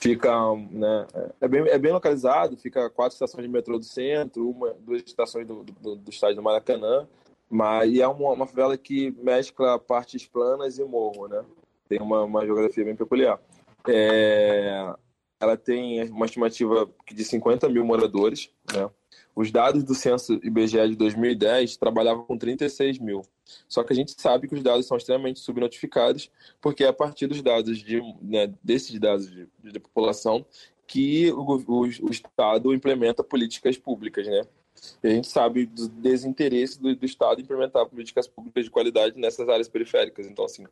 Fica, 0.00 0.32
né, 0.70 1.06
é, 1.40 1.48
bem, 1.48 1.62
é 1.68 1.78
bem 1.78 1.92
localizado, 1.92 2.56
fica 2.56 2.88
quatro 2.90 3.14
estações 3.14 3.44
de 3.44 3.50
metrô 3.50 3.78
do 3.78 3.84
centro, 3.84 4.50
uma, 4.50 4.74
duas 4.80 5.02
estações 5.04 5.46
do, 5.46 5.64
do, 5.64 5.96
do 5.96 6.10
estádio 6.10 6.36
do 6.36 6.42
Maracanã, 6.42 7.06
mas 7.50 7.90
e 7.90 8.00
é 8.00 8.08
uma, 8.08 8.32
uma 8.32 8.46
favela 8.46 8.76
que 8.76 9.10
mescla 9.22 9.78
partes 9.78 10.26
planas 10.26 10.78
e 10.78 10.84
morro, 10.84 11.28
né? 11.28 11.44
Tem 11.88 12.00
uma, 12.00 12.22
uma 12.24 12.44
geografia 12.44 12.84
bem 12.84 12.96
peculiar. 12.96 13.40
É, 13.88 14.94
ela 15.40 15.56
tem 15.56 16.08
uma 16.10 16.26
estimativa 16.26 16.90
de 17.12 17.24
50 17.24 17.68
mil 17.68 17.84
moradores, 17.84 18.50
né? 18.72 18.90
Os 19.34 19.50
dados 19.50 19.84
do 19.84 19.94
censo 19.94 20.40
IBGE 20.42 20.88
de 20.88 20.96
2010 20.96 21.76
trabalhavam 21.76 22.24
com 22.24 22.38
36 22.38 22.98
mil. 22.98 23.20
Só 23.68 23.84
que 23.84 23.92
a 23.92 23.96
gente 23.96 24.18
sabe 24.18 24.48
que 24.48 24.54
os 24.54 24.62
dados 24.62 24.86
são 24.86 24.96
extremamente 24.96 25.40
subnotificados, 25.40 26.30
porque 26.58 26.84
é 26.84 26.88
a 26.88 26.92
partir 26.92 27.26
dos 27.26 27.42
dados 27.42 27.78
de, 27.78 28.00
né, 28.22 28.50
desses 28.64 28.98
dados 28.98 29.30
de, 29.30 29.46
de 29.62 29.78
população 29.78 30.44
que 30.86 31.30
o, 31.32 31.62
o, 31.66 31.80
o, 31.82 32.10
Estado 32.10 32.72
implementa 32.72 33.22
políticas 33.22 33.76
públicas, 33.76 34.26
né? 34.26 34.42
E 35.02 35.08
a 35.08 35.10
gente 35.10 35.28
sabe 35.28 35.66
do 35.66 35.88
desinteresse 35.88 36.80
do, 36.80 36.94
do, 36.94 37.04
Estado 37.04 37.40
implementar 37.40 37.86
políticas 37.86 38.26
públicas 38.26 38.64
de 38.64 38.70
qualidade 38.70 39.18
nessas 39.18 39.48
áreas 39.48 39.68
periféricas. 39.68 40.26
Então, 40.26 40.44
assim, 40.44 40.64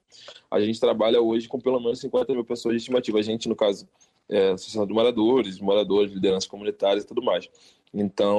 a 0.50 0.60
gente 0.60 0.80
trabalha 0.80 1.20
hoje 1.20 1.48
com 1.48 1.58
pelo 1.58 1.80
menos 1.80 2.00
50 2.00 2.32
mil 2.32 2.44
pessoas 2.44 2.74
de 2.74 2.78
estimativa. 2.78 3.18
A 3.18 3.22
gente, 3.22 3.48
no 3.48 3.56
caso, 3.56 3.88
é, 4.28 4.50
Associação 4.50 4.86
de 4.86 4.92
Moradores, 4.92 5.60
moradores, 5.60 6.12
lideranças 6.12 6.48
comunitárias 6.48 7.04
e 7.04 7.06
tudo 7.06 7.22
mais. 7.22 7.48
Então, 7.92 8.38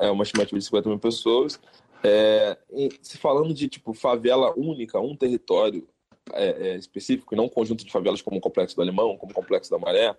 é 0.00 0.10
uma 0.10 0.24
estimativa 0.24 0.58
de 0.58 0.64
50 0.64 0.88
mil 0.88 0.98
pessoas. 0.98 1.60
É, 2.02 2.56
se 3.02 3.18
falando 3.18 3.52
de 3.52 3.68
tipo 3.68 3.92
favela 3.92 4.52
única, 4.56 5.00
um 5.00 5.16
território 5.16 5.86
é, 6.32 6.68
é, 6.68 6.76
específico, 6.76 7.34
e 7.34 7.36
não 7.36 7.44
um 7.44 7.48
conjunto 7.48 7.84
de 7.84 7.90
favelas 7.90 8.22
como 8.22 8.38
o 8.38 8.40
Complexo 8.40 8.76
do 8.76 8.82
Alemão, 8.82 9.16
como 9.16 9.32
o 9.32 9.34
Complexo 9.34 9.70
da 9.70 9.78
Maré, 9.78 10.14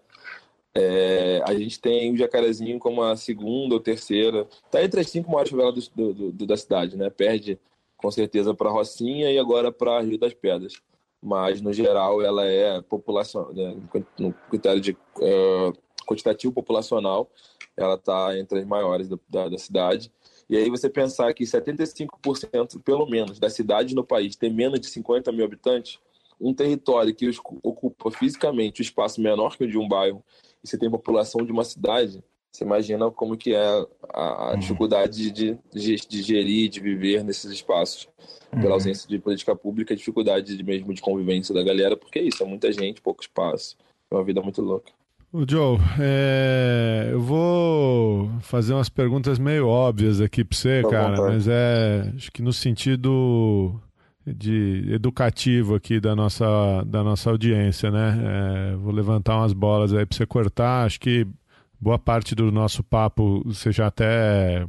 é, 0.75 1.41
a 1.45 1.53
gente 1.55 1.79
tem 1.79 2.13
o 2.13 2.17
Jacarezinho 2.17 2.79
como 2.79 3.01
a 3.01 3.15
segunda 3.15 3.73
ou 3.73 3.79
terceira. 3.79 4.47
Está 4.65 4.83
entre 4.83 5.01
as 5.01 5.09
cinco 5.09 5.31
maiores 5.31 5.51
favelas 5.51 5.87
do, 5.89 6.13
do, 6.13 6.31
do, 6.31 6.45
da 6.45 6.57
cidade, 6.57 6.95
né? 6.95 7.09
Perde 7.09 7.59
com 7.97 8.09
certeza 8.11 8.53
para 8.53 8.69
Rocinha 8.69 9.31
e 9.31 9.37
agora 9.37 9.71
para 9.71 9.99
Rio 10.01 10.17
das 10.17 10.33
Pedras. 10.33 10.73
Mas, 11.21 11.59
no 11.59 11.73
geral, 11.73 12.21
ela 12.21 12.45
é 12.45 12.81
população, 12.81 13.51
né? 13.51 13.75
no 14.17 14.31
critério 14.49 14.79
de 14.79 14.91
uh, 14.91 15.73
quantitativo 16.07 16.53
populacional, 16.53 17.29
ela 17.75 17.95
está 17.95 18.37
entre 18.37 18.59
as 18.59 18.65
maiores 18.65 19.09
da, 19.09 19.19
da, 19.27 19.49
da, 19.49 19.57
cidade. 19.57 20.11
E 20.49 20.55
aí 20.55 20.69
você 20.69 20.89
pensar 20.89 21.33
que 21.33 21.43
75% 21.43 22.81
pelo 22.81 23.05
menos 23.05 23.37
da 23.37 23.49
cidade 23.49 23.93
no 23.93 24.03
país 24.03 24.35
tem 24.35 24.51
menos 24.51 24.79
de 24.79 24.87
50 24.87 25.31
mil 25.33 25.43
habitantes, 25.43 25.99
um 26.39 26.53
território 26.53 27.13
que 27.13 27.29
ocupa 27.61 28.09
fisicamente 28.11 28.81
o 28.81 28.83
espaço 28.83 29.19
menor 29.19 29.57
que 29.57 29.65
o 29.65 29.67
de 29.67 29.77
um 29.77 29.87
bairro, 29.87 30.23
e 30.63 30.67
você 30.67 30.77
tem 30.77 30.87
a 30.87 30.91
população 30.91 31.45
de 31.45 31.51
uma 31.51 31.63
cidade, 31.63 32.23
você 32.51 32.63
imagina 32.63 33.09
como 33.11 33.37
que 33.37 33.53
é 33.53 33.85
a, 34.13 34.51
uhum. 34.51 34.59
dificuldade 34.59 35.31
de, 35.31 35.57
de, 35.73 35.95
de, 35.95 36.21
gerir, 36.21 36.69
de 36.69 36.79
viver 36.79 37.23
nesses 37.23 37.51
espaços, 37.51 38.07
uhum. 38.51 38.61
pela 38.61 38.73
ausência 38.73 39.07
de 39.07 39.19
política 39.19 39.55
pública, 39.55 39.95
dificuldade 39.95 40.57
de, 40.57 40.63
mesmo 40.63 40.93
de 40.93 41.01
convivência 41.01 41.53
da 41.53 41.63
galera, 41.63 41.95
porque 41.95 42.19
é 42.19 42.23
isso, 42.23 42.43
é 42.43 42.45
muita 42.45 42.71
gente, 42.71 43.01
pouco 43.01 43.21
espaço, 43.21 43.77
é 44.11 44.15
uma 44.15 44.23
vida 44.23 44.41
muito 44.41 44.61
louca. 44.61 44.91
O 45.31 45.45
Joe, 45.47 45.77
é... 46.01 47.09
eu 47.11 47.21
vou 47.21 48.31
fazer 48.41 48.73
umas 48.73 48.89
perguntas 48.89 49.37
meio 49.37 49.67
óbvias 49.67 50.19
aqui 50.19 50.43
para 50.43 50.57
você, 50.57 50.81
tá 50.81 50.89
cara, 50.89 51.21
mas 51.21 51.47
é 51.47 52.11
acho 52.15 52.31
que 52.31 52.41
no 52.41 52.51
sentido 52.51 53.79
de 54.35 54.85
educativo 54.93 55.75
aqui 55.75 55.99
da 55.99 56.15
nossa, 56.15 56.83
da 56.85 57.03
nossa 57.03 57.29
audiência, 57.29 57.91
né? 57.91 58.73
É... 58.73 58.75
vou 58.75 58.91
levantar 58.91 59.37
umas 59.37 59.53
bolas 59.53 59.93
aí 59.93 60.05
para 60.05 60.17
você 60.17 60.25
cortar. 60.25 60.85
Acho 60.85 60.99
que 60.99 61.27
boa 61.79 61.97
parte 61.97 62.35
do 62.35 62.51
nosso 62.51 62.83
papo 62.83 63.41
você 63.45 63.71
já 63.71 63.87
até 63.87 64.65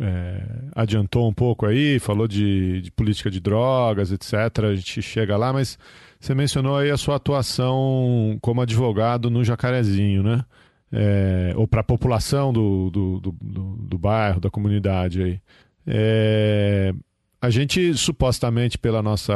é, 0.00 0.42
adiantou 0.74 1.28
um 1.28 1.32
pouco 1.32 1.66
aí, 1.66 1.98
falou 1.98 2.28
de, 2.28 2.80
de 2.82 2.90
política 2.92 3.30
de 3.30 3.40
drogas, 3.40 4.12
etc. 4.12 4.64
A 4.64 4.74
gente 4.74 5.02
chega 5.02 5.36
lá, 5.36 5.52
mas 5.52 5.78
você 6.20 6.34
mencionou 6.34 6.76
aí 6.76 6.90
a 6.90 6.96
sua 6.96 7.16
atuação 7.16 8.38
como 8.40 8.60
advogado 8.60 9.30
no 9.30 9.44
Jacarezinho, 9.44 10.22
né? 10.22 10.44
É, 10.90 11.52
ou 11.54 11.68
para 11.68 11.80
a 11.80 11.84
população 11.84 12.52
do, 12.52 12.88
do, 12.90 13.20
do, 13.20 13.32
do, 13.32 13.98
bairro, 13.98 14.40
da 14.40 14.50
comunidade 14.50 15.22
aí. 15.22 15.40
É, 15.86 16.94
a 17.40 17.50
gente, 17.50 17.94
supostamente, 17.94 18.76
pela 18.78 19.02
nossa 19.02 19.34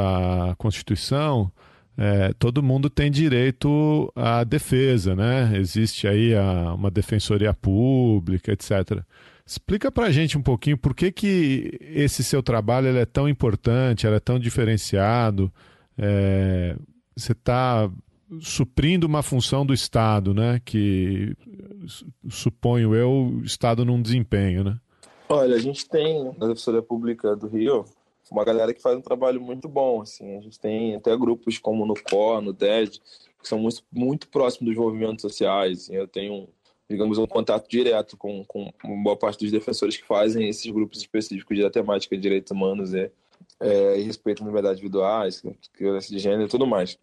Constituição, 0.59 1.51
é, 1.97 2.33
todo 2.39 2.63
mundo 2.63 2.89
tem 2.89 3.11
direito 3.11 4.11
à 4.17 4.45
defesa, 4.45 5.15
né? 5.15 5.57
Existe 5.57 6.09
aí 6.09 6.35
a, 6.35 6.75
uma 6.75 6.91
defensoria 6.91 7.53
pública, 7.53 8.53
etc. 8.53 9.03
Explica 9.47 9.93
para 9.93 10.07
a 10.07 10.11
gente 10.11 10.39
um 10.39 10.43
pouquinho 10.43 10.79
por 10.79 10.95
que, 10.95 11.13
que 11.13 11.79
esse 11.81 12.25
seu 12.25 12.43
trabalho 12.43 12.89
é 12.97 13.05
tão 13.05 13.29
importante, 13.29 14.07
é 14.07 14.21
tão 14.21 14.39
diferenciado, 14.39 15.53
é, 15.99 16.77
você 17.15 17.33
está 17.33 17.91
suprindo 18.41 19.07
uma 19.07 19.23
função 19.23 19.67
do 19.67 19.75
Estado, 19.75 20.33
né? 20.33 20.61
Que 20.65 21.37
suponho 22.31 22.95
eu 22.95 23.11
o 23.11 23.45
Estado 23.45 23.85
não 23.85 24.01
desempenho, 24.01 24.65
né? 24.65 24.79
Olha, 25.33 25.57
a 25.57 25.59
gente 25.59 25.89
tem 25.89 26.25
na 26.37 26.47
Defensoria 26.47 26.83
Pública 26.83 27.35
do 27.35 27.47
Rio 27.49 27.87
uma 28.31 28.45
galera 28.45 28.73
que 28.75 28.83
faz 28.83 28.97
um 28.97 29.01
trabalho 29.01 29.41
muito 29.41 29.67
bom, 29.67 30.03
assim. 30.03 30.37
A 30.37 30.41
gente 30.41 30.61
tem 30.61 30.95
até 30.95 31.17
grupos 31.17 31.59
como 31.59 31.87
no 31.87 31.95
COR, 31.95 32.43
no 32.43 32.53
DED, 32.53 33.01
que 33.41 33.49
são 33.49 33.59
muito, 33.59 33.83
muito 33.91 34.29
próximos 34.29 34.75
dos 34.75 34.83
movimentos 34.83 35.23
sociais. 35.23 35.85
Assim. 35.85 35.97
Eu 35.97 36.07
tenho, 36.07 36.49
digamos, 36.89 37.17
um 37.17 37.27
contato 37.27 37.67
direto 37.67 38.15
com, 38.17 38.45
com 38.45 38.71
boa 39.03 39.17
parte 39.17 39.41
dos 39.41 39.51
defensores 39.51 39.97
que 39.97 40.07
fazem 40.07 40.49
esses 40.49 40.71
grupos 40.71 40.99
específicos 40.99 41.57
de 41.57 41.71
temática 41.71 42.15
de 42.15 42.23
direitos 42.23 42.51
humanos 42.51 42.93
e 42.93 43.11
é, 43.59 43.99
e 43.99 44.03
respeito 44.03 44.43
à 44.43 44.47
liberdade 44.47 44.81
individuais, 44.81 45.43
criança 45.73 46.09
de 46.09 46.19
gênero 46.19 46.45
e 46.45 46.49
tudo 46.49 46.67
mais. 46.67 46.99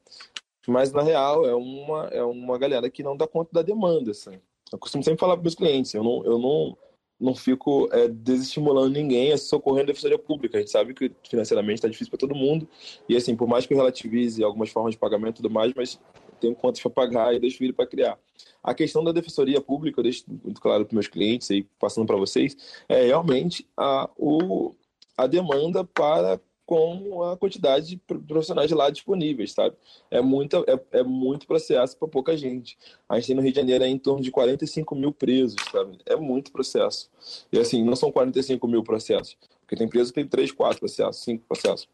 Mas, 0.68 0.92
na 0.92 1.02
real, 1.02 1.48
é 1.48 1.56
uma, 1.56 2.06
é 2.12 2.24
uma 2.24 2.58
galera 2.60 2.90
que 2.90 3.02
não 3.02 3.18
dá 3.18 3.26
conta 3.26 3.50
da 3.54 3.62
demanda. 3.62 4.12
Assim. 4.12 4.40
Eu 4.72 4.78
costumo 4.78 5.04
sempre 5.04 5.20
falar 5.20 5.34
para 5.34 5.42
meus 5.42 5.56
clientes, 5.56 5.94
eu 5.94 6.04
não, 6.04 6.24
eu 6.26 6.38
não, 6.38 6.78
não 7.20 7.36
fico 7.36 7.90
é, 7.92 8.08
desestimulando 8.08 8.92
ninguém 8.92 9.34
a 9.34 9.38
se 9.38 9.46
socorrer 9.46 9.84
na 9.84 9.88
defensoria 9.88 10.18
pública. 10.18 10.58
A 10.58 10.62
gente 10.62 10.72
sabe 10.72 10.94
que 10.94 11.12
financeiramente 11.30 11.76
está 11.76 11.88
difícil 11.88 12.10
para 12.10 12.20
todo 12.20 12.34
mundo. 12.34 12.68
E, 13.08 13.16
assim, 13.16 13.36
por 13.36 13.48
mais 13.48 13.66
que 13.66 13.74
eu 13.74 13.78
relativize 13.78 14.44
algumas 14.44 14.70
formas 14.70 14.94
de 14.94 15.00
pagamento 15.00 15.36
e 15.36 15.42
tudo 15.42 15.50
mais, 15.50 15.74
mas 15.76 16.00
tenho 16.40 16.56
contas 16.56 16.82
para 16.82 16.92
pagar 16.92 17.36
e 17.36 17.40
deixo 17.40 17.58
filho 17.58 17.74
para 17.74 17.86
criar. 17.86 18.18
A 18.64 18.74
questão 18.74 19.04
da 19.04 19.12
defensoria 19.12 19.60
pública, 19.60 20.00
eu 20.00 20.04
deixo 20.04 20.24
muito 20.28 20.62
claro 20.62 20.86
para 20.86 20.96
meus 20.96 21.08
clientes 21.08 21.50
e 21.50 21.68
passando 21.78 22.08
para 22.08 22.16
vocês, 22.16 22.56
é 22.88 23.06
realmente 23.06 23.68
a, 23.76 24.10
o, 24.18 24.74
a 25.18 25.28
demanda 25.28 25.84
para 25.84 26.40
com 26.70 27.24
a 27.24 27.36
quantidade 27.36 27.88
de 27.88 27.98
profissionais 27.98 28.68
de 28.68 28.76
lá 28.76 28.92
disponíveis, 28.92 29.54
sabe? 29.54 29.76
É, 30.12 30.22
muita, 30.22 30.60
é, 30.68 31.00
é 31.00 31.04
muito 31.04 31.48
processo 31.48 31.98
para 31.98 32.08
pouca 32.08 32.38
gente. 32.38 32.78
A 33.10 33.16
gente 33.16 33.26
tem 33.26 33.36
no 33.36 33.42
Rio 33.42 33.52
de 33.52 33.60
Janeiro 33.60 33.84
em 33.86 33.98
torno 33.98 34.22
de 34.22 34.30
45 34.30 34.94
mil 34.94 35.12
presos, 35.12 35.56
sabe? 35.72 35.98
É 36.06 36.16
muito 36.16 36.52
processo. 36.52 37.10
E 37.52 37.58
assim, 37.58 37.84
não 37.84 37.96
são 37.96 38.12
45 38.12 38.68
mil 38.68 38.84
processos. 38.84 39.36
Porque 39.62 39.76
tem 39.76 39.90
preso 39.90 40.14
que 40.14 40.22
tem 40.22 40.28
três, 40.28 40.52
quatro 40.52 40.78
processos, 40.78 41.24
cinco 41.24 41.44
processos. 41.48 41.90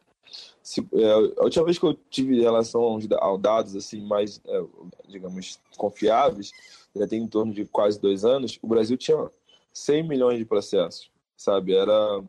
Se, 0.62 0.86
é, 0.94 1.12
a 1.40 1.44
última 1.46 1.64
vez 1.64 1.80
que 1.80 1.86
eu 1.86 1.94
tive 2.10 2.42
relação 2.42 2.82
aos 2.82 3.40
dados 3.40 3.78
assim 3.78 4.02
mais, 4.02 4.42
é, 4.46 4.62
digamos, 5.08 5.58
confiáveis, 5.78 6.52
já 6.94 7.08
tem 7.08 7.24
em 7.24 7.28
torno 7.30 7.54
de 7.54 7.64
quase 7.64 7.98
dois 7.98 8.26
anos, 8.26 8.60
o 8.62 8.68
Brasil 8.68 8.98
tinha 8.98 9.32
100 9.72 10.04
milhões 10.04 10.38
de 10.38 10.44
processos, 10.44 11.10
sabe? 11.38 11.74
Era 11.74 12.22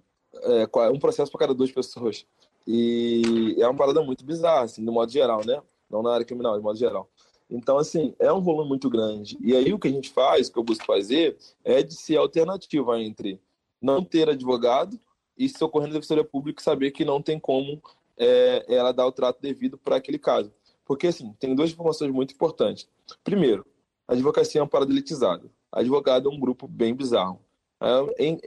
é, 0.45 0.89
um 0.93 0.99
processo 1.01 1.31
para 1.33 1.41
cada 1.41 1.55
duas 1.55 1.73
pessoas. 1.73 2.25
E 2.67 3.57
é 3.59 3.67
uma 3.67 3.77
parada 3.77 4.03
muito 4.03 4.25
bizarra, 4.25 4.65
assim, 4.65 4.83
no 4.83 4.93
modo 4.93 5.11
geral, 5.11 5.45
né? 5.45 5.63
Não 5.89 6.03
na 6.03 6.13
área 6.13 6.27
criminal, 6.27 6.57
de 6.57 6.63
modo 6.63 6.79
geral. 6.79 7.09
Então, 7.49 7.79
assim, 7.79 8.15
é 8.19 8.33
um 8.33 8.41
volume 8.41 8.69
muito 8.69 8.91
grande. 8.91 9.39
E 9.41 9.55
aí 9.55 9.73
o 9.73 9.79
que 9.79 9.87
a 9.87 9.91
gente 9.91 10.11
faz, 10.11 10.49
o 10.49 10.53
que 10.53 10.59
eu 10.59 10.65
busco 10.65 10.85
fazer, 10.85 11.37
é 11.65 11.83
de 11.83 11.95
ser 11.95 12.17
alternativa 12.17 13.01
entre 13.01 13.41
não 13.81 14.03
ter 14.03 14.29
advogado 14.29 14.99
e 15.39 15.49
socorrendo 15.49 15.93
a 15.93 15.95
defensoria 15.95 16.25
pública 16.25 16.63
saber 16.63 16.91
que 16.91 17.05
não 17.05 17.23
tem 17.23 17.39
como 17.39 17.81
é, 18.19 18.65
ela 18.69 18.93
dar 18.93 19.07
o 19.07 19.13
trato 19.13 19.41
devido 19.41 19.79
para 19.79 19.97
aquele 19.97 20.19
caso. 20.19 20.53
Porque, 20.85 21.07
assim, 21.07 21.33
tem 21.39 21.55
duas 21.55 21.71
informações 21.71 22.11
muito 22.11 22.35
importantes. 22.35 22.89
Primeiro, 23.23 23.65
a 24.09 24.13
advocacia 24.13 24.61
é 24.61 24.63
uma 24.63 24.69
parada 24.69 24.91
elitizada. 24.91 25.51
Advogado 25.71 26.29
é 26.29 26.33
um 26.33 26.39
grupo 26.39 26.67
bem 26.67 26.95
bizarro. 26.95 27.41
É, 27.81 28.25
em, 28.25 28.41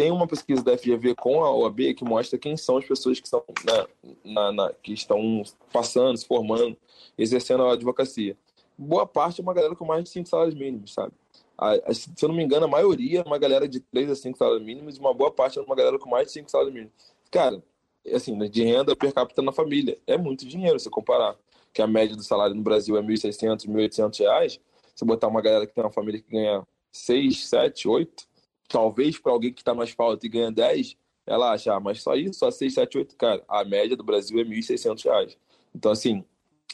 tem 0.00 0.10
uma 0.10 0.26
pesquisa 0.26 0.62
da 0.62 0.78
FGV 0.78 1.14
com 1.14 1.44
a 1.44 1.54
OAB 1.54 1.92
que 1.94 2.04
mostra 2.04 2.38
quem 2.38 2.56
são 2.56 2.78
as 2.78 2.86
pessoas 2.86 3.20
que, 3.20 3.28
são, 3.28 3.44
na, 3.62 3.86
na, 4.24 4.52
na, 4.52 4.72
que 4.82 4.94
estão 4.94 5.42
passando, 5.70 6.16
se 6.16 6.26
formando, 6.26 6.74
exercendo 7.18 7.64
a 7.64 7.74
advocacia. 7.74 8.34
Boa 8.78 9.06
parte 9.06 9.42
é 9.42 9.42
uma 9.42 9.52
galera 9.52 9.76
com 9.76 9.84
mais 9.84 10.04
de 10.04 10.08
cinco 10.08 10.26
salários 10.26 10.54
mínimos, 10.54 10.94
sabe? 10.94 11.12
A, 11.58 11.72
a, 11.72 11.92
se 11.92 12.08
eu 12.22 12.30
não 12.30 12.34
me 12.34 12.42
engano, 12.42 12.64
a 12.64 12.68
maioria 12.68 13.20
é 13.20 13.22
uma 13.22 13.36
galera 13.36 13.68
de 13.68 13.78
três 13.78 14.10
a 14.10 14.14
cinco 14.14 14.38
salários 14.38 14.64
mínimos 14.64 14.96
e 14.96 15.00
uma 15.00 15.12
boa 15.12 15.30
parte 15.30 15.58
é 15.58 15.62
uma 15.62 15.76
galera 15.76 15.98
com 15.98 16.08
mais 16.08 16.28
de 16.28 16.32
cinco 16.32 16.50
salários 16.50 16.72
mínimos. 16.72 16.94
Cara, 17.30 17.62
assim, 18.10 18.34
né, 18.34 18.48
de 18.48 18.64
renda 18.64 18.96
per 18.96 19.12
capita 19.12 19.42
na 19.42 19.52
família. 19.52 19.98
É 20.06 20.16
muito 20.16 20.46
dinheiro 20.46 20.80
se 20.80 20.88
comparar. 20.88 21.36
Que 21.74 21.82
a 21.82 21.86
média 21.86 22.16
do 22.16 22.22
salário 22.22 22.54
no 22.54 22.62
Brasil 22.62 22.96
é 22.96 23.02
R$ 23.02 23.06
1.600, 23.06 23.68
1.800 23.68 24.18
reais. 24.20 24.60
Se 24.94 25.04
botar 25.04 25.28
uma 25.28 25.42
galera 25.42 25.66
que 25.66 25.74
tem 25.74 25.84
uma 25.84 25.92
família 25.92 26.22
que 26.22 26.30
ganha 26.30 26.66
6, 26.90 27.48
7, 27.48 27.86
8, 27.86 28.29
talvez 28.70 29.18
para 29.18 29.32
alguém 29.32 29.52
que 29.52 29.60
está 29.60 29.74
mais 29.74 29.90
falta 29.90 30.24
e 30.24 30.28
ganha 30.28 30.50
10, 30.50 30.96
ela 31.26 31.52
acha, 31.52 31.74
ah, 31.74 31.80
mas 31.80 32.02
só 32.02 32.14
isso, 32.14 32.38
só 32.38 32.50
6, 32.50 32.72
7, 32.72 32.98
8, 32.98 33.16
cara, 33.16 33.44
a 33.48 33.64
média 33.64 33.96
do 33.96 34.04
Brasil 34.04 34.38
é 34.38 34.42
R$ 34.42 34.50
1.600. 34.50 35.36
Então, 35.74 35.92
assim, 35.92 36.24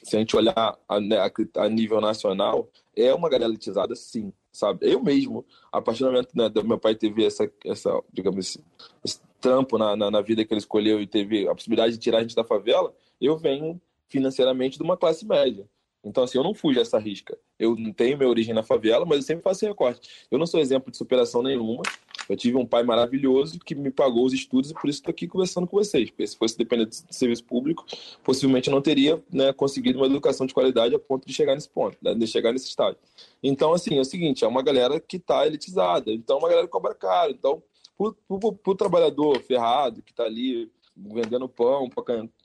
se 0.02 0.14
a 0.14 0.18
gente 0.18 0.36
olhar 0.36 0.78
a, 0.88 1.00
né, 1.00 1.16
a, 1.56 1.68
nível 1.68 2.00
nacional, 2.00 2.68
é 2.94 3.12
uma 3.14 3.28
galera 3.28 3.50
elitizada, 3.50 3.94
sim, 3.96 4.32
sabe? 4.52 4.90
Eu 4.90 5.02
mesmo, 5.02 5.44
a 5.72 5.80
partir 5.80 6.04
do 6.04 6.10
momento 6.10 6.28
né, 6.34 6.48
do 6.48 6.64
meu 6.64 6.78
pai 6.78 6.94
teve 6.94 7.24
essa, 7.24 7.50
essa 7.64 7.90
digamos, 8.12 8.46
esse, 8.46 8.64
esse 9.04 9.20
trampo 9.40 9.78
na, 9.78 9.96
na, 9.96 10.10
na, 10.10 10.20
vida 10.20 10.44
que 10.44 10.52
ele 10.52 10.60
escolheu 10.60 11.00
e 11.00 11.06
teve 11.06 11.48
a 11.48 11.54
possibilidade 11.54 11.92
de 11.92 11.98
tirar 11.98 12.18
a 12.18 12.22
gente 12.22 12.36
da 12.36 12.44
favela, 12.44 12.94
eu 13.20 13.36
venho 13.36 13.80
financeiramente 14.08 14.78
de 14.78 14.84
uma 14.84 14.96
classe 14.96 15.26
média. 15.26 15.66
Então, 16.06 16.22
assim, 16.22 16.38
eu 16.38 16.44
não 16.44 16.54
fujo 16.54 16.80
essa 16.80 16.98
risca. 16.98 17.36
Eu 17.58 17.74
não 17.74 17.92
tenho 17.92 18.16
minha 18.16 18.28
origem 18.28 18.54
na 18.54 18.62
favela, 18.62 19.04
mas 19.04 19.18
eu 19.18 19.22
sempre 19.24 19.42
faço 19.42 19.66
recorte. 19.66 20.26
Eu 20.30 20.38
não 20.38 20.46
sou 20.46 20.60
exemplo 20.60 20.90
de 20.90 20.96
superação 20.96 21.42
nenhuma. 21.42 21.82
Eu 22.28 22.36
tive 22.36 22.56
um 22.56 22.64
pai 22.64 22.84
maravilhoso 22.84 23.58
que 23.58 23.74
me 23.74 23.90
pagou 23.90 24.24
os 24.24 24.32
estudos 24.32 24.70
e 24.70 24.74
por 24.74 24.88
isso 24.88 25.00
estou 25.00 25.10
aqui 25.10 25.26
conversando 25.26 25.66
com 25.66 25.76
vocês. 25.76 26.08
Porque 26.10 26.26
se 26.26 26.36
fosse 26.36 26.56
dependente 26.56 27.04
de 27.04 27.14
serviço 27.14 27.44
público, 27.44 27.84
possivelmente 28.22 28.68
eu 28.68 28.74
não 28.74 28.80
teria 28.80 29.20
né, 29.32 29.52
conseguido 29.52 29.98
uma 29.98 30.06
educação 30.06 30.46
de 30.46 30.54
qualidade 30.54 30.94
a 30.94 30.98
ponto 30.98 31.26
de 31.26 31.32
chegar 31.32 31.54
nesse 31.54 31.68
ponto, 31.68 31.96
né, 32.00 32.14
de 32.14 32.26
chegar 32.26 32.52
nesse 32.52 32.68
estágio. 32.68 32.98
Então, 33.42 33.72
assim, 33.72 33.98
é 33.98 34.00
o 34.00 34.04
seguinte, 34.04 34.44
é 34.44 34.48
uma 34.48 34.62
galera 34.62 35.00
que 35.00 35.16
está 35.16 35.44
elitizada. 35.44 36.12
Então, 36.12 36.36
é 36.36 36.38
uma 36.38 36.48
galera 36.48 36.66
que 36.68 36.72
cobra 36.72 36.94
caro. 36.94 37.32
Então, 37.32 37.60
para 37.96 38.70
o 38.72 38.74
trabalhador 38.76 39.40
ferrado 39.40 40.02
que 40.02 40.12
está 40.12 40.22
ali 40.22 40.70
vendendo 40.96 41.48
pão 41.48 41.90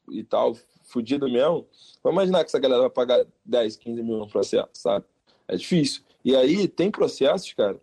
e 0.09 0.23
tal, 0.23 0.55
fudido 0.91 1.29
mesmo, 1.29 1.65
vamos 2.03 2.17
imaginar 2.17 2.43
que 2.43 2.49
essa 2.49 2.59
galera 2.59 2.81
vai 2.81 2.89
pagar 2.89 3.25
10, 3.45 3.77
15 3.77 4.03
mil 4.03 4.17
no 4.17 4.27
processo, 4.27 4.69
sabe? 4.73 5.05
É 5.47 5.55
difícil. 5.55 6.03
E 6.23 6.35
aí 6.35 6.67
tem 6.67 6.91
processos, 6.91 7.51
cara, 7.53 7.79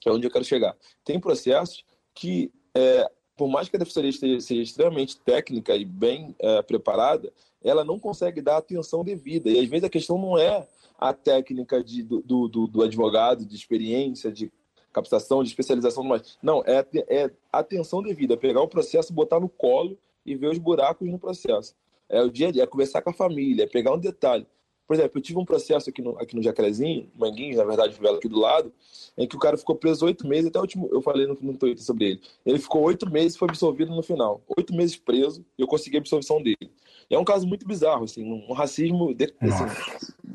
que 0.00 0.08
é 0.08 0.12
onde 0.12 0.26
eu 0.26 0.30
quero 0.30 0.44
chegar. 0.44 0.76
Tem 1.04 1.18
processos 1.18 1.84
que, 2.14 2.52
é, 2.74 3.10
por 3.36 3.48
mais 3.48 3.68
que 3.68 3.76
a 3.76 3.78
defensoria 3.78 4.10
esteja, 4.10 4.40
seja 4.40 4.62
extremamente 4.62 5.18
técnica 5.20 5.74
e 5.74 5.84
bem 5.84 6.34
é, 6.38 6.62
preparada, 6.62 7.32
ela 7.62 7.84
não 7.84 7.98
consegue 7.98 8.40
dar 8.40 8.58
atenção 8.58 9.04
devida. 9.04 9.50
E 9.50 9.58
às 9.58 9.68
vezes 9.68 9.84
a 9.84 9.90
questão 9.90 10.18
não 10.18 10.38
é 10.38 10.66
a 10.98 11.12
técnica 11.12 11.82
de, 11.82 12.02
do, 12.02 12.48
do, 12.48 12.66
do 12.66 12.82
advogado, 12.82 13.44
de 13.44 13.56
experiência, 13.56 14.30
de 14.30 14.52
captação, 14.92 15.42
de 15.42 15.48
especialização, 15.48 16.04
mais. 16.04 16.38
Não, 16.42 16.62
é, 16.66 16.84
é 17.08 17.30
atenção 17.52 18.02
devida, 18.02 18.36
pegar 18.36 18.60
o 18.60 18.68
processo, 18.68 19.12
botar 19.12 19.40
no 19.40 19.48
colo 19.48 19.98
e 20.24 20.34
ver 20.34 20.48
os 20.48 20.58
buracos 20.58 21.08
no 21.08 21.18
processo. 21.18 21.74
É 22.10 22.20
o 22.22 22.30
dia 22.30 22.48
a 22.48 22.50
dia, 22.50 22.62
é 22.64 22.66
conversar 22.66 23.00
com 23.02 23.10
a 23.10 23.14
família, 23.14 23.62
é 23.62 23.66
pegar 23.66 23.92
um 23.92 23.98
detalhe. 23.98 24.46
Por 24.90 24.94
exemplo, 24.94 25.18
eu 25.18 25.22
tive 25.22 25.38
um 25.38 25.44
processo 25.44 25.88
aqui 25.88 26.02
no, 26.02 26.18
aqui 26.18 26.34
no 26.34 26.42
Jacarezinho, 26.42 27.08
Manguinhos, 27.14 27.58
na 27.58 27.64
verdade, 27.64 27.94
favela 27.94 28.18
aqui 28.18 28.28
do 28.28 28.40
lado, 28.40 28.72
em 29.16 29.24
que 29.24 29.36
o 29.36 29.38
cara 29.38 29.56
ficou 29.56 29.76
preso 29.76 30.04
oito 30.04 30.26
meses, 30.26 30.46
até 30.46 30.58
o 30.58 30.62
último, 30.62 30.88
eu 30.90 31.00
falei 31.00 31.28
no, 31.28 31.38
no 31.40 31.56
Twitter 31.56 31.84
sobre 31.84 32.06
ele. 32.06 32.20
Ele 32.44 32.58
ficou 32.58 32.82
oito 32.82 33.08
meses 33.08 33.36
e 33.36 33.38
foi 33.38 33.48
absolvido 33.48 33.94
no 33.94 34.02
final. 34.02 34.42
Oito 34.56 34.74
meses 34.74 34.96
preso 34.96 35.46
e 35.56 35.62
eu 35.62 35.68
consegui 35.68 35.96
a 35.96 36.00
absolvição 36.00 36.42
dele. 36.42 36.72
E 37.08 37.14
é 37.14 37.18
um 37.18 37.24
caso 37.24 37.46
muito 37.46 37.64
bizarro, 37.64 38.02
assim, 38.02 38.24
um 38.24 38.52
racismo, 38.52 39.14
de, 39.14 39.32
assim, 39.40 39.64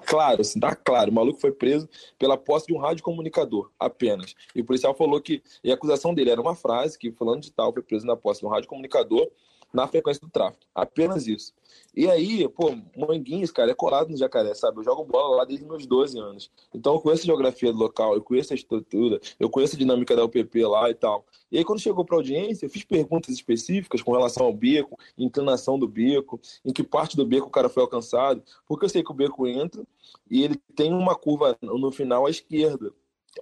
claro, 0.06 0.40
assim, 0.40 0.58
tá 0.58 0.74
claro. 0.74 1.12
O 1.12 1.14
maluco 1.14 1.38
foi 1.38 1.52
preso 1.52 1.90
pela 2.18 2.38
posse 2.38 2.68
de 2.68 2.74
um 2.74 2.78
radiocomunicador, 2.78 3.72
apenas. 3.78 4.36
E 4.56 4.62
o 4.62 4.66
policial 4.66 4.96
falou 4.96 5.20
que, 5.20 5.44
e 5.66 5.72
a 5.72 5.74
acusação 5.74 6.14
dele 6.14 6.30
era 6.30 6.40
uma 6.40 6.56
frase, 6.56 6.98
que 6.98 7.12
falando 7.12 7.42
de 7.42 7.52
tal, 7.52 7.74
foi 7.74 7.82
preso 7.82 8.06
na 8.06 8.16
posse 8.16 8.40
de 8.40 8.46
um 8.46 8.50
radiocomunicador 8.50 9.30
na 9.76 9.88
frequência 9.88 10.22
do 10.22 10.30
tráfico. 10.30 10.66
Apenas 10.74 11.28
isso. 11.28 11.54
E 11.94 12.10
aí, 12.10 12.48
pô, 12.48 12.76
Manguinhos, 12.96 13.52
cara, 13.52 13.72
é 13.72 13.74
colado 13.74 14.10
no 14.10 14.18
jacaré, 14.18 14.54
sabe? 14.54 14.80
Eu 14.80 14.84
jogo 14.84 15.04
bola 15.04 15.38
lá 15.38 15.46
desde 15.46 15.66
meus 15.66 15.86
12 15.86 16.18
anos. 16.18 16.52
Então 16.74 16.94
eu 16.94 17.02
conheço 17.02 17.24
a 17.24 17.26
geografia 17.26 17.72
do 17.72 17.78
local, 17.78 18.14
eu 18.14 18.22
conheço 18.22 18.54
a 18.54 18.56
estrutura, 18.56 19.20
eu 19.40 19.50
conheço 19.50 19.76
a 19.76 19.80
dinâmica 19.80 20.16
da 20.16 20.24
UPP 20.24 20.66
lá 20.66 20.90
e 20.90 20.94
tal. 20.94 21.26
E 21.52 21.58
aí, 21.58 21.66
quando 21.66 21.80
chegou 21.80 22.06
para 22.06 22.16
audiência, 22.16 22.66
eu 22.66 22.70
fiz 22.70 22.84
perguntas 22.84 23.34
específicas 23.34 24.02
com 24.02 24.14
relação 24.14 24.46
ao 24.46 24.54
beco, 24.54 24.98
inclinação 25.18 25.78
do 25.78 25.88
beco, 25.88 26.40
em 26.64 26.72
que 26.72 26.84
parte 26.84 27.18
do 27.18 27.26
beco 27.26 27.48
o 27.48 27.52
cara 27.52 27.70
foi 27.70 27.84
alcançado, 27.84 28.42
porque 28.68 28.86
eu 28.86 28.90
sei 28.90 29.04
que 29.04 29.12
o 29.12 29.16
beco 29.16 29.46
entra 29.46 29.86
e 30.30 30.44
ele 30.44 30.56
tem 30.76 30.94
uma 30.94 31.16
curva 31.16 31.58
no 31.62 31.92
final 31.92 32.26
à 32.26 32.30
esquerda 32.30 32.94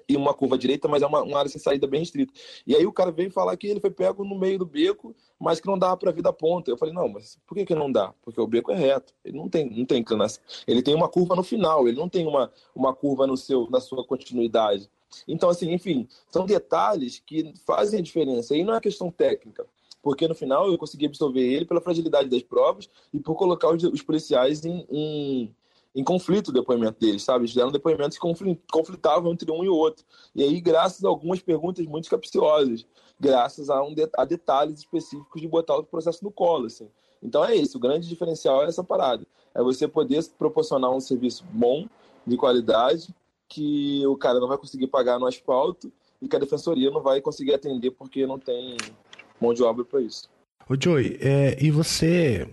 e 0.08 0.15
uma 0.15 0.34
curva 0.34 0.58
direita, 0.58 0.88
mas 0.88 1.01
é 1.01 1.08
uma, 1.08 1.21
uma, 1.23 1.39
área 1.39 1.49
sem 1.49 1.62
saída 1.62 1.88
bem 1.88 1.99
restrita. 1.99 2.34
E 2.65 2.75
aí 2.75 2.86
o 2.86 2.91
cara 2.91 3.12
veio 3.12 3.32
falar 3.32 3.56
que 3.58 3.67
ele 3.67 3.79
foi 3.79 3.91
pego 3.91 4.23
no 4.23 4.38
meio 4.38 4.60
do 4.60 4.65
beco, 4.65 5.15
mas 5.39 5.60
que 5.60 5.67
não 5.67 5.77
dava 5.77 5.97
para 5.97 6.12
vir 6.12 6.21
da 6.21 6.34
ponta. 6.34 6.71
Eu 6.71 6.77
falei, 6.77 6.93
não, 6.93 7.08
mas 7.08 7.39
por 7.45 7.56
que, 7.56 7.65
que 7.65 7.75
não 7.75 7.91
dá? 7.91 8.13
Porque 8.21 8.39
o 8.39 8.47
beco 8.47 8.71
é 8.71 8.75
reto, 8.75 9.13
ele 9.23 9.38
não 9.38 9.49
tem, 9.49 9.69
não 9.69 9.86
tem 9.86 9.99
inclinação. 9.99 10.43
Ele 10.67 10.82
tem 10.82 10.95
uma 10.95 11.10
curva 11.10 11.36
no 11.36 11.43
final, 11.43 11.88
ele 11.88 11.97
não 11.97 12.10
tem 12.10 12.27
uma, 12.27 12.51
uma 12.75 12.93
curva 12.93 13.27
no 13.27 13.38
seu, 13.38 13.69
na 13.69 13.79
sua 13.79 14.06
continuidade. 14.06 14.89
Então, 15.27 15.49
assim, 15.49 15.71
enfim, 15.71 16.08
são 16.32 16.45
detalhes 16.45 17.21
que 17.25 17.53
fazem 17.65 17.99
a 17.99 18.03
diferença. 18.03 18.56
E 18.56 18.63
não 18.63 18.75
é 18.75 18.82
questão 18.82 19.12
técnica 19.12 19.65
porque 20.03 20.27
no 20.27 20.36
final 20.36 20.69
eu 20.69 20.77
consegui 20.77 21.06
absorver 21.06 21.41
ele 21.41 21.63
pela 21.63 21.79
fragilidade 21.79 22.29
das 22.29 22.43
provas 22.43 22.89
e 23.13 23.19
por 23.19 23.36
colocar 23.36 23.69
os, 23.69 24.01
policiais 24.01 24.65
em, 24.65 24.86
em, 24.91 25.56
em 25.95 26.03
conflito 26.03 26.49
o 26.49 26.51
depoimento 26.51 26.99
deles, 26.99 27.23
sabe? 27.23 27.45
Eles 27.45 27.53
deram 27.53 27.71
depoimentos 27.71 28.17
que 28.17 28.58
conflitavam 28.71 29.32
entre 29.32 29.51
um 29.51 29.63
e 29.63 29.69
outro. 29.69 30.06
E 30.36 30.43
aí, 30.43 30.60
graças 30.60 31.03
a 31.03 31.08
algumas 31.08 31.41
perguntas 31.41 31.86
muito 31.86 32.10
capciosas, 32.10 32.86
graças 33.19 33.69
a, 33.69 33.82
um 33.84 33.93
de, 33.93 34.10
a 34.17 34.25
detalhes 34.25 34.79
específicos 34.79 35.41
de 35.41 35.47
botar 35.47 35.77
o 35.77 35.84
processo 35.84 36.23
no 36.23 36.32
colo, 36.32 36.65
assim. 36.65 36.89
Então 37.21 37.45
é 37.45 37.56
isso, 37.56 37.77
o 37.77 37.82
grande 37.82 38.08
diferencial 38.10 38.63
é 38.63 38.67
essa 38.67 38.84
parada. 38.84 39.25
É 39.56 39.62
você 39.62 39.88
poder 39.88 40.23
proporcionar 40.38 40.91
um 40.91 40.99
serviço 40.99 41.45
bom, 41.51 41.88
de 42.25 42.38
qualidade, 42.38 43.13
que 43.47 44.06
o 44.08 44.17
cara 44.17 44.39
não 44.39 44.47
vai 44.47 44.58
conseguir 44.58 44.88
pagar 44.88 45.19
no 45.19 45.27
asfalto 45.27 45.91
e 46.21 46.27
que 46.27 46.36
a 46.36 46.39
defensoria 46.39 46.89
não 46.89 47.01
vai 47.01 47.21
conseguir 47.21 47.53
atender 47.53 47.91
porque 47.91 48.25
não 48.25 48.39
tem 48.39 48.77
mão 49.39 49.53
de 49.53 49.62
obra 49.62 49.86
para 49.86 50.01
isso. 50.01 50.29
Ô 50.69 50.75
Joey, 50.79 51.17
é, 51.21 51.62
e 51.62 51.69
você, 51.69 52.49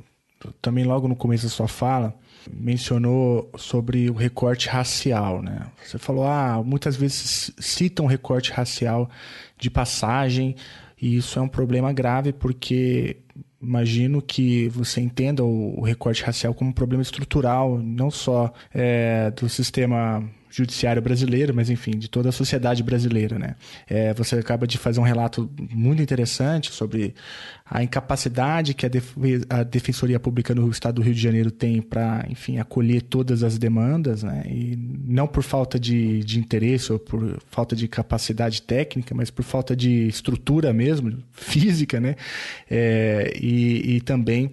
também 0.60 0.84
logo 0.84 1.06
no 1.06 1.16
começo 1.16 1.44
da 1.44 1.50
sua 1.50 1.68
fala, 1.68 2.14
mencionou 2.50 3.50
sobre 3.56 4.08
o 4.08 4.14
recorte 4.14 4.68
racial, 4.68 5.42
né? 5.42 5.66
Você 5.84 5.98
falou, 5.98 6.24
ah, 6.24 6.62
muitas 6.64 6.96
vezes 6.96 7.52
citam 7.58 8.06
recorte 8.06 8.52
racial 8.52 9.10
de 9.58 9.70
passagem, 9.70 10.56
e 11.00 11.16
isso 11.16 11.38
é 11.38 11.42
um 11.42 11.48
problema 11.48 11.92
grave 11.92 12.32
porque 12.32 13.18
imagino 13.60 14.22
que 14.22 14.68
você 14.68 15.00
entenda 15.00 15.44
o 15.44 15.82
recorte 15.82 16.22
racial 16.22 16.54
como 16.54 16.70
um 16.70 16.74
problema 16.74 17.02
estrutural, 17.02 17.78
não 17.78 18.10
só 18.10 18.52
é, 18.72 19.30
do 19.30 19.48
sistema 19.48 20.24
judiciário 20.50 21.00
brasileiro, 21.00 21.54
mas 21.54 21.70
enfim, 21.70 21.92
de 21.92 22.08
toda 22.08 22.28
a 22.28 22.32
sociedade 22.32 22.82
brasileira, 22.82 23.38
né? 23.38 23.54
É, 23.88 24.12
você 24.12 24.36
acaba 24.36 24.66
de 24.66 24.76
fazer 24.76 25.00
um 25.00 25.04
relato 25.04 25.50
muito 25.70 26.02
interessante 26.02 26.72
sobre 26.72 27.14
a 27.64 27.84
incapacidade 27.84 28.74
que 28.74 28.84
a, 28.84 28.88
def 28.88 29.14
a 29.48 29.62
Defensoria 29.62 30.18
Pública 30.18 30.52
no 30.54 30.68
Estado 30.68 30.96
do 30.96 31.02
Rio 31.02 31.14
de 31.14 31.20
Janeiro 31.20 31.52
tem 31.52 31.80
para, 31.80 32.26
enfim, 32.28 32.58
acolher 32.58 33.02
todas 33.02 33.44
as 33.44 33.58
demandas, 33.58 34.24
né? 34.24 34.42
E 34.46 34.76
não 35.06 35.28
por 35.28 35.44
falta 35.44 35.78
de, 35.78 36.24
de 36.24 36.40
interesse 36.40 36.92
ou 36.92 36.98
por 36.98 37.38
falta 37.48 37.76
de 37.76 37.86
capacidade 37.86 38.62
técnica, 38.62 39.14
mas 39.14 39.30
por 39.30 39.44
falta 39.44 39.76
de 39.76 40.08
estrutura 40.08 40.72
mesmo, 40.72 41.16
física, 41.32 42.00
né? 42.00 42.16
É, 42.68 43.32
e, 43.40 43.96
e 43.96 44.00
também 44.00 44.50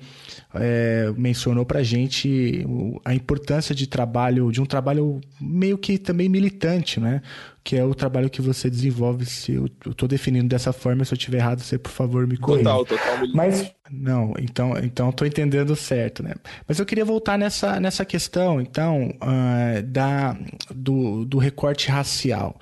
é, 0.59 1.11
mencionou 1.15 1.65
para 1.65 1.79
a 1.79 1.83
gente 1.83 2.65
a 3.03 3.13
importância 3.13 3.73
de 3.73 3.87
trabalho, 3.87 4.51
de 4.51 4.61
um 4.61 4.65
trabalho 4.65 5.21
meio 5.39 5.77
que 5.77 5.97
também 5.97 6.27
militante, 6.29 6.99
né? 6.99 7.21
Que 7.63 7.75
é 7.75 7.83
o 7.83 7.93
trabalho 7.93 8.29
que 8.29 8.41
você 8.41 8.69
desenvolve. 8.69 9.25
Se 9.25 9.53
eu 9.53 9.65
estou 9.85 10.07
definindo 10.07 10.47
dessa 10.47 10.71
forma, 10.71 11.03
se 11.03 11.13
eu 11.13 11.17
estiver 11.17 11.37
errado, 11.37 11.61
você 11.61 11.77
por 11.77 11.91
favor 11.91 12.25
me 12.25 12.37
corrija. 12.37 12.63
Total, 12.63 12.85
total 12.85 13.17
militante. 13.19 13.35
Mas 13.35 13.71
não, 13.91 14.33
então, 14.39 14.77
então 14.77 15.09
estou 15.09 15.27
entendendo 15.27 15.75
certo, 15.75 16.23
né? 16.23 16.33
Mas 16.67 16.79
eu 16.79 16.85
queria 16.85 17.05
voltar 17.05 17.37
nessa, 17.37 17.79
nessa 17.79 18.05
questão, 18.05 18.61
então, 18.61 19.13
uh, 19.21 19.83
da 19.83 20.37
do, 20.73 21.25
do 21.25 21.37
recorte 21.37 21.89
racial. 21.89 22.59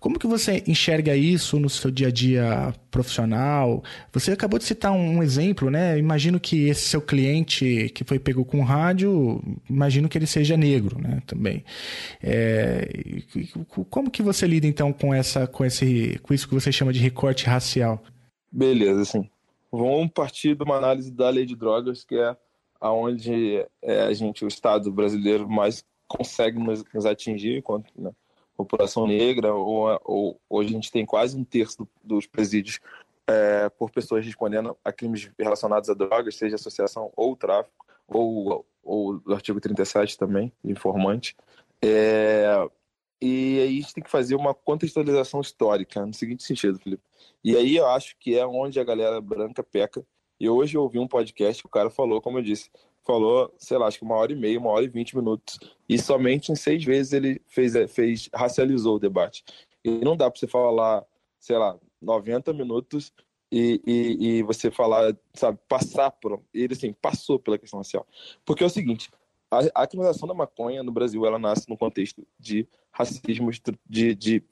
Como 0.00 0.18
que 0.18 0.26
você 0.26 0.64
enxerga 0.66 1.14
isso 1.14 1.60
no 1.60 1.68
seu 1.68 1.90
dia 1.90 2.08
a 2.08 2.10
dia 2.10 2.74
profissional? 2.90 3.84
Você 4.12 4.32
acabou 4.32 4.58
de 4.58 4.64
citar 4.64 4.92
um 4.92 5.22
exemplo, 5.22 5.70
né? 5.70 5.98
Imagino 5.98 6.40
que 6.40 6.68
esse 6.68 6.88
seu 6.88 7.02
cliente 7.02 7.90
que 7.94 8.02
foi 8.02 8.18
pego 8.18 8.42
com 8.42 8.62
rádio, 8.62 9.42
imagino 9.68 10.08
que 10.08 10.16
ele 10.16 10.26
seja 10.26 10.56
negro, 10.56 10.98
né? 10.98 11.22
Também. 11.26 11.62
É... 12.22 12.88
como 13.90 14.10
que 14.10 14.22
você 14.22 14.46
lida 14.46 14.66
então 14.66 14.90
com 14.90 15.12
essa, 15.12 15.46
com 15.46 15.66
esse, 15.66 16.18
com 16.22 16.32
isso 16.32 16.48
que 16.48 16.54
você 16.54 16.72
chama 16.72 16.94
de 16.94 16.98
recorte 16.98 17.44
racial? 17.44 18.02
Beleza, 18.50 19.02
assim. 19.02 19.28
Vamos 19.70 20.10
partir 20.12 20.56
de 20.56 20.64
uma 20.64 20.76
análise 20.76 21.12
da 21.12 21.28
lei 21.28 21.44
de 21.44 21.54
drogas, 21.54 22.04
que 22.04 22.16
é 22.16 22.34
aonde 22.80 23.66
é, 23.82 24.00
a 24.00 24.12
gente, 24.14 24.46
o 24.46 24.48
Estado 24.48 24.90
brasileiro, 24.90 25.46
mais 25.46 25.84
consegue 26.08 26.58
nos, 26.58 26.82
nos 26.92 27.04
atingir 27.04 27.58
enquanto 27.58 27.92
né, 27.96 28.10
população 28.64 29.06
negra, 29.06 29.54
ou, 29.54 30.00
ou, 30.04 30.40
hoje 30.48 30.70
a 30.70 30.72
gente 30.72 30.92
tem 30.92 31.04
quase 31.04 31.36
um 31.36 31.44
terço 31.44 31.88
dos 32.02 32.26
presídios 32.26 32.80
é, 33.26 33.68
por 33.68 33.90
pessoas 33.90 34.24
respondendo 34.24 34.76
a 34.84 34.92
crimes 34.92 35.30
relacionados 35.38 35.88
a 35.88 35.94
drogas, 35.94 36.36
seja 36.36 36.56
associação 36.56 37.12
ou 37.16 37.36
tráfico, 37.36 37.86
ou, 38.08 38.66
ou 38.82 39.22
artigo 39.28 39.60
37 39.60 40.18
também, 40.18 40.52
informante. 40.64 41.36
É, 41.82 42.68
e 43.20 43.60
aí 43.60 43.78
a 43.78 43.80
gente 43.82 43.94
tem 43.94 44.04
que 44.04 44.10
fazer 44.10 44.34
uma 44.34 44.54
contextualização 44.54 45.40
histórica, 45.40 46.04
no 46.04 46.14
seguinte 46.14 46.42
sentido, 46.42 46.78
Felipe. 46.78 47.02
E 47.44 47.56
aí 47.56 47.76
eu 47.76 47.86
acho 47.86 48.16
que 48.18 48.38
é 48.38 48.46
onde 48.46 48.80
a 48.80 48.84
galera 48.84 49.20
branca 49.20 49.62
peca. 49.62 50.04
E 50.38 50.48
hoje 50.48 50.76
eu 50.76 50.82
ouvi 50.82 50.98
um 50.98 51.06
podcast 51.06 51.62
que 51.62 51.68
o 51.68 51.70
cara 51.70 51.90
falou, 51.90 52.20
como 52.20 52.38
eu 52.38 52.42
disse, 52.42 52.70
falou, 53.10 53.52
sei 53.58 53.76
lá, 53.76 53.86
acho 53.86 53.98
que 53.98 54.04
uma 54.04 54.14
hora 54.14 54.32
e 54.32 54.36
meia, 54.36 54.58
uma 54.58 54.70
hora 54.70 54.84
e 54.84 54.88
vinte 54.88 55.16
minutos. 55.16 55.58
E 55.88 55.98
somente 55.98 56.52
em 56.52 56.54
seis 56.54 56.84
vezes 56.84 57.12
ele 57.12 57.42
fez, 57.48 57.74
é, 57.74 57.88
fez 57.88 58.28
racializou 58.32 58.96
o 58.96 59.00
debate. 59.00 59.44
E 59.84 59.90
não 60.04 60.16
dá 60.16 60.30
para 60.30 60.38
você 60.38 60.46
falar, 60.46 61.04
sei 61.40 61.58
lá, 61.58 61.76
90 62.00 62.52
minutos 62.52 63.12
e, 63.50 63.80
e, 63.84 64.28
e, 64.28 64.42
você 64.44 64.70
falar, 64.70 65.16
sabe, 65.34 65.58
passar 65.68 66.12
por. 66.12 66.40
Ele, 66.54 66.72
assim, 66.72 66.92
passou 66.92 67.38
pela 67.38 67.58
questão 67.58 67.80
racial. 67.80 68.06
Porque 68.44 68.62
é 68.62 68.66
o 68.66 68.70
seguinte: 68.70 69.10
a, 69.50 69.82
a 69.82 69.86
criminalização 69.88 70.28
da 70.28 70.34
maconha 70.34 70.82
no 70.84 70.92
Brasil, 70.92 71.26
ela 71.26 71.38
nasce 71.38 71.68
no 71.68 71.76
contexto 71.76 72.24
de 72.38 72.68
racismo, 72.92 73.50
de, 73.88 74.14
de 74.14 74.44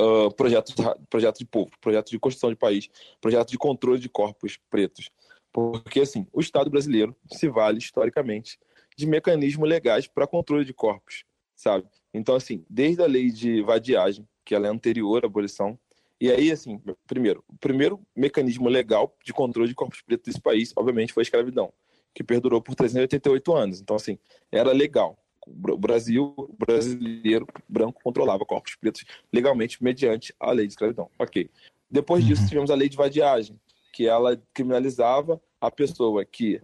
uh, 0.00 0.34
projetos, 0.34 0.74
projeto 1.08 1.38
de 1.38 1.44
povo, 1.44 1.70
projeto 1.80 2.10
de 2.10 2.18
construção 2.18 2.50
de 2.50 2.56
país, 2.56 2.90
projeto 3.20 3.50
de 3.50 3.58
controle 3.58 4.00
de 4.00 4.08
corpos 4.08 4.58
pretos. 4.68 5.08
Porque, 5.52 6.00
assim, 6.00 6.26
o 6.32 6.40
Estado 6.40 6.70
brasileiro 6.70 7.14
se 7.30 7.48
vale, 7.48 7.78
historicamente, 7.78 8.58
de 8.96 9.06
mecanismos 9.06 9.68
legais 9.68 10.06
para 10.06 10.26
controle 10.26 10.64
de 10.64 10.72
corpos, 10.72 11.24
sabe? 11.54 11.86
Então, 12.12 12.34
assim, 12.34 12.64
desde 12.68 13.02
a 13.02 13.06
lei 13.06 13.30
de 13.30 13.62
vadiagem, 13.62 14.26
que 14.44 14.54
ela 14.54 14.66
é 14.66 14.70
anterior 14.70 15.24
à 15.24 15.26
abolição, 15.26 15.78
e 16.20 16.30
aí, 16.30 16.52
assim, 16.52 16.80
primeiro, 17.06 17.42
o 17.48 17.56
primeiro 17.58 18.00
mecanismo 18.14 18.68
legal 18.68 19.14
de 19.24 19.32
controle 19.32 19.68
de 19.68 19.74
corpos 19.74 20.00
pretos 20.02 20.26
desse 20.26 20.40
país, 20.40 20.72
obviamente, 20.76 21.12
foi 21.12 21.22
a 21.22 21.24
escravidão, 21.24 21.72
que 22.14 22.22
perdurou 22.22 22.62
por 22.62 22.74
388 22.74 23.52
anos. 23.54 23.80
Então, 23.80 23.96
assim, 23.96 24.18
era 24.50 24.72
legal. 24.72 25.18
O 25.44 25.76
Brasil, 25.76 26.32
o 26.36 26.54
brasileiro 26.56 27.44
branco 27.68 28.00
controlava 28.04 28.44
corpos 28.46 28.76
pretos 28.76 29.04
legalmente 29.32 29.82
mediante 29.82 30.32
a 30.38 30.52
lei 30.52 30.66
de 30.66 30.74
escravidão. 30.74 31.10
Ok. 31.18 31.50
Depois 31.90 32.24
disso, 32.24 32.42
uhum. 32.42 32.48
tivemos 32.48 32.70
a 32.70 32.76
lei 32.76 32.88
de 32.88 32.96
vadiagem, 32.96 33.58
que 33.92 34.08
ela 34.08 34.40
criminalizava 34.54 35.40
a 35.60 35.70
pessoa 35.70 36.24
que 36.24 36.60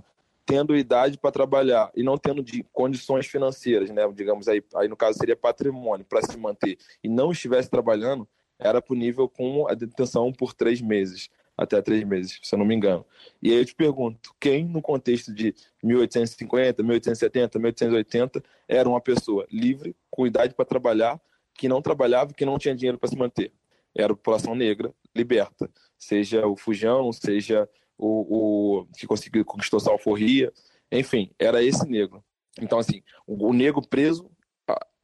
tendo 0.49 0.75
idade 0.75 1.19
para 1.19 1.31
trabalhar 1.31 1.93
e 1.95 2.03
não 2.03 2.17
tendo 2.17 2.43
de 2.43 2.65
condições 2.73 3.27
financeiras, 3.27 3.91
né, 3.91 4.11
digamos 4.15 4.49
aí, 4.49 4.65
aí 4.77 4.89
no 4.89 4.97
caso 4.97 5.19
seria 5.19 5.37
patrimônio 5.37 6.07
para 6.07 6.23
se 6.23 6.39
manter 6.39 6.79
e 7.05 7.09
não 7.09 7.31
estivesse 7.31 7.69
trabalhando, 7.69 8.27
era 8.59 8.81
punível 8.81 9.29
com 9.29 9.69
a 9.69 9.75
detenção 9.75 10.33
por 10.33 10.55
três 10.55 10.81
meses, 10.81 11.29
até 11.55 11.83
três 11.83 12.03
meses, 12.03 12.41
se 12.43 12.55
eu 12.55 12.59
não 12.59 12.65
me 12.65 12.75
engano. 12.75 13.05
E 13.43 13.51
aí 13.51 13.59
eu 13.59 13.65
te 13.65 13.75
pergunto, 13.75 14.35
quem 14.41 14.65
no 14.65 14.81
contexto 14.81 15.35
de 15.35 15.55
1850, 15.83 16.83
1870, 16.83 17.59
1880 17.59 18.43
era 18.67 18.89
uma 18.89 19.03
pessoa 19.03 19.47
livre, 19.53 19.95
com 20.11 20.27
idade 20.27 20.55
para 20.55 20.65
trabalhar, 20.65 21.21
que 21.53 21.69
não 21.69 21.83
trabalhava, 21.83 22.33
que 22.33 22.47
não 22.47 22.59
tinha 22.59 22.75
dinheiro 22.75 22.97
para 22.97 23.11
se 23.11 23.17
manter? 23.17 23.53
Era 23.99 24.13
a 24.13 24.17
população 24.17 24.55
negra 24.55 24.95
liberta 25.15 25.71
seja 25.99 26.47
o 26.47 26.57
Fujão, 26.57 27.13
seja 27.13 27.69
o, 27.99 28.81
o 28.81 28.87
que 28.97 29.07
conseguiu 29.07 29.45
conquistou 29.45 29.81
alforria, 29.91 30.53
enfim, 30.91 31.31
era 31.39 31.63
esse 31.63 31.87
negro. 31.87 32.25
Então, 32.61 32.79
assim, 32.79 33.03
o, 33.27 33.49
o 33.49 33.53
negro 33.53 33.83
preso, 33.83 34.31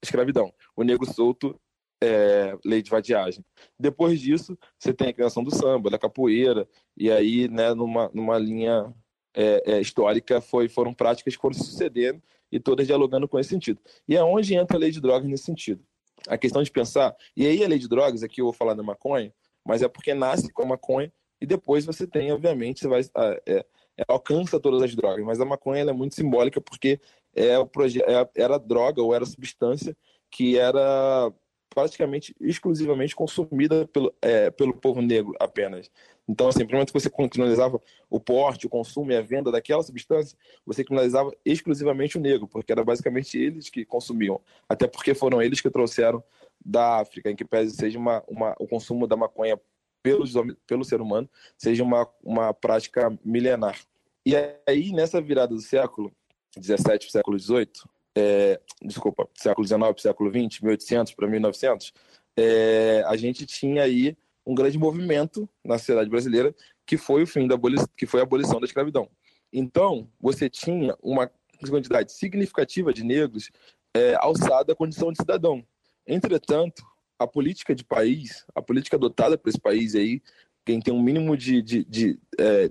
escravidão. 0.03 0.53
O 0.77 0.85
negro 0.85 1.05
solto, 1.13 1.61
é, 2.03 2.57
lei 2.65 2.83
de 2.83 2.91
vadiagem. 2.91 3.45
Depois 3.79 4.21
disso, 4.21 4.57
você 4.79 4.93
tem 4.93 5.09
a 5.09 5.13
criação 5.13 5.43
do 5.43 5.55
samba, 5.55 5.91
da 5.91 5.99
capoeira, 5.99 6.69
e 6.97 7.11
aí, 7.11 7.49
né, 7.49 7.75
numa, 7.75 8.11
numa 8.15 8.39
linha 8.39 8.95
é, 9.35 9.73
é, 9.73 9.81
histórica, 9.81 10.41
foi, 10.41 10.69
foram 10.69 10.95
práticas 10.95 11.35
que 11.35 11.41
foram 11.41 11.57
sucedendo 11.57 12.23
e 12.53 12.61
todas 12.61 12.87
dialogando 12.87 13.27
com 13.27 13.39
esse 13.39 13.51
sentido. 13.51 13.81
E 14.07 14.17
é 14.17 14.23
onde 14.23 14.55
entra 14.55 14.77
a 14.77 14.81
lei 14.81 14.91
de 14.91 15.01
drogas 15.01 15.29
nesse 15.29 15.45
sentido. 15.45 15.85
A 16.29 16.39
questão 16.39 16.63
de 16.63 16.71
pensar, 16.71 17.15
e 17.37 17.47
aí 17.47 17.63
a 17.63 17.69
lei 17.69 17.79
de 17.79 17.89
drogas, 17.89 18.23
aqui 18.23 18.41
eu 18.41 18.47
vou 18.47 18.53
falar 18.53 18.75
da 18.75 18.83
maconha, 18.83 19.33
mas 19.65 19.83
é 19.83 19.89
porque 19.89 20.15
nasce 20.15 20.53
com 20.53 20.63
a 20.63 20.67
maconha 20.67 21.13
e 21.41 21.47
depois 21.47 21.85
você 21.85 22.07
tem, 22.07 22.33
obviamente, 22.33 22.81
você 22.81 22.89
vai 22.89 23.03
ah, 23.15 23.41
é, 23.47 23.67
é, 23.99 24.05
alcança 24.09 24.59
todas 24.59 24.83
as 24.83 24.95
drogas, 24.95 25.25
mas 25.25 25.41
a 25.41 25.45
maconha 25.45 25.83
é 25.83 25.93
muito 25.93 26.15
simbólica 26.15 26.61
porque 26.61 27.01
é 27.35 27.59
o 27.59 27.65
é, 27.65 28.43
era 28.43 28.59
droga 28.59 29.03
ou 29.03 29.15
era 29.15 29.27
substância 29.27 29.97
que 30.31 30.59
era 30.59 31.33
praticamente 31.75 32.35
exclusivamente 32.41 33.15
consumida 33.15 33.87
pelo, 33.89 34.15
é, 34.23 34.51
pelo 34.51 34.75
povo 34.75 35.03
negro 35.03 35.35
apenas. 35.41 35.91
Então, 36.27 36.49
assim, 36.49 36.65
momento 36.65 36.93
que 36.93 37.01
você 37.01 37.11
criminalizava 37.11 37.81
o 38.09 38.19
porte, 38.19 38.67
o 38.67 38.71
consumo 38.71 39.13
e 39.13 39.17
a 39.17 39.21
venda 39.21 39.51
daquela 39.53 39.83
substância, 39.83 40.39
você 40.65 40.83
criminalizava 40.83 41.31
exclusivamente 41.45 42.17
o 42.17 42.21
negro, 42.21 42.49
porque 42.49 42.73
era 42.73 42.83
basicamente 42.83 43.37
eles 43.39 43.69
que 43.69 43.85
consumiam. 43.85 44.41
Até 44.69 44.87
porque 44.87 45.15
foram 45.15 45.43
eles 45.43 45.61
que 45.61 45.69
trouxeram 45.69 46.23
da 46.65 47.01
África, 47.01 47.31
em 47.31 47.37
que 47.37 47.45
pese 47.45 47.77
seja 47.77 47.99
uma, 47.99 48.23
uma, 48.27 48.55
o 48.59 48.67
consumo 48.67 49.07
da 49.07 49.17
maconha 49.17 49.61
pelo, 50.03 50.25
pelo 50.67 50.85
ser 50.85 51.01
humano, 51.01 51.29
seja 51.59 51.83
uma, 51.83 52.09
uma 52.23 52.55
prática 52.55 53.17
milenar. 53.25 53.79
E 54.25 54.35
aí, 54.67 54.93
nessa 54.93 55.21
virada 55.21 55.55
do 55.55 55.61
século 55.61 56.11
17 56.57 57.11
século 57.11 57.37
18, 57.37 57.89
é, 58.17 58.61
desculpa, 58.83 59.29
século 59.35 59.65
19 59.65 60.01
século 60.01 60.31
20, 60.31 60.63
1800 60.63 61.15
para 61.15 61.29
1900, 61.29 61.93
é, 62.37 63.03
a 63.07 63.17
gente 63.17 63.47
tinha 63.47 63.83
aí 63.83 64.17
um 64.47 64.55
grande 64.55 64.79
movimento 64.79 65.49
na 65.65 65.79
sociedade 65.79 66.11
brasileira 66.11 66.55
que 66.87 66.97
foi 66.97 67.23
o 67.23 67.27
fim 67.27 67.47
da 67.47 67.57
que 67.97 68.07
foi 68.07 68.21
a 68.21 68.23
abolição 68.25 68.61
da 68.61 68.67
escravidão. 68.67 69.09
Então, 69.53 70.11
você 70.21 70.51
tinha 70.51 70.97
uma 71.03 71.31
quantidade 71.69 72.13
significativa 72.13 72.93
de 72.93 73.05
negros 73.05 73.51
é, 73.95 74.15
alçada 74.17 74.73
à 74.73 74.77
condição 74.77 75.13
de 75.13 75.19
cidadão. 75.19 75.65
Entretanto, 76.07 76.85
a 77.19 77.27
política 77.27 77.75
de 77.75 77.85
país, 77.85 78.45
a 78.55 78.61
política 78.61 78.97
adotada 78.97 79.39
por 79.39 79.49
esse 79.49 79.61
país 79.61 79.95
aí, 79.95 80.21
quem 80.67 80.81
tem 80.81 80.93
um 80.93 81.03
mínimo 81.03 81.37
de, 81.37 81.63
de, 81.63 81.85
de 81.85 82.19
é, 82.39 82.71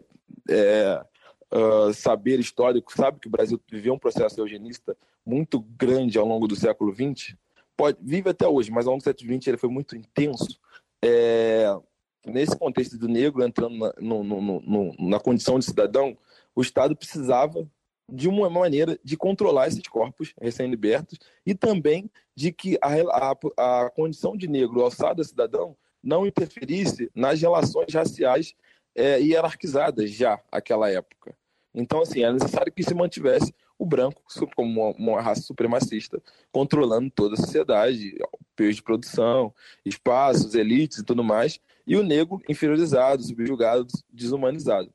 é, 0.49 1.05
uh, 1.53 1.93
saber 1.93 2.39
histórico 2.39 2.91
sabe 2.93 3.19
que 3.19 3.27
o 3.27 3.31
Brasil 3.31 3.59
viveu 3.69 3.93
um 3.93 3.99
processo 3.99 4.39
eugenista 4.39 4.97
muito 5.25 5.59
grande 5.61 6.17
ao 6.17 6.25
longo 6.25 6.47
do 6.47 6.55
século 6.55 6.93
XX, 6.93 7.35
pode, 7.77 7.97
vive 8.01 8.29
até 8.29 8.47
hoje, 8.47 8.71
mas 8.71 8.85
ao 8.85 8.93
longo 8.93 9.01
do 9.01 9.05
século 9.05 9.33
XX 9.33 9.47
ele 9.47 9.57
foi 9.57 9.69
muito 9.69 9.95
intenso. 9.95 10.59
É, 11.03 11.67
nesse 12.25 12.57
contexto 12.57 12.97
do 12.97 13.07
negro 13.07 13.43
entrando 13.43 13.77
na, 13.77 13.93
no, 13.99 14.23
no, 14.23 14.41
no, 14.61 14.95
na 14.99 15.19
condição 15.19 15.59
de 15.59 15.65
cidadão, 15.65 16.17
o 16.55 16.61
Estado 16.61 16.95
precisava 16.95 17.67
de 18.11 18.27
uma 18.27 18.49
maneira 18.49 18.99
de 19.03 19.15
controlar 19.15 19.67
esses 19.67 19.87
corpos 19.87 20.33
recém-libertos 20.41 21.17
e 21.45 21.55
também 21.55 22.09
de 22.35 22.51
que 22.51 22.77
a, 22.81 23.31
a, 23.57 23.85
a 23.85 23.89
condição 23.89 24.35
de 24.35 24.47
negro, 24.47 24.81
alçado 24.81 25.23
cidadão, 25.23 25.75
não 26.03 26.27
interferisse 26.27 27.09
nas 27.15 27.41
relações 27.41 27.93
raciais 27.93 28.53
é, 28.95 29.19
hierarquizadas 29.19 30.11
já 30.11 30.39
naquela 30.51 30.89
época. 30.89 31.35
Então, 31.73 32.01
assim, 32.01 32.23
é 32.23 32.31
necessário 32.31 32.71
que 32.71 32.83
se 32.83 32.93
mantivesse 32.93 33.53
o 33.77 33.85
branco 33.85 34.21
como 34.55 34.91
uma, 34.91 35.21
raça 35.21 35.41
supremacista, 35.41 36.21
controlando 36.51 37.09
toda 37.09 37.33
a 37.33 37.37
sociedade, 37.37 38.15
peixe 38.55 38.75
de 38.75 38.83
produção, 38.83 39.53
espaços, 39.83 40.53
elites 40.53 40.99
e 40.99 41.03
tudo 41.03 41.23
mais, 41.23 41.59
e 41.85 41.95
o 41.95 42.03
negro 42.03 42.41
inferiorizado, 42.47 43.23
subjugado, 43.23 43.87
desumanizado. 44.11 44.93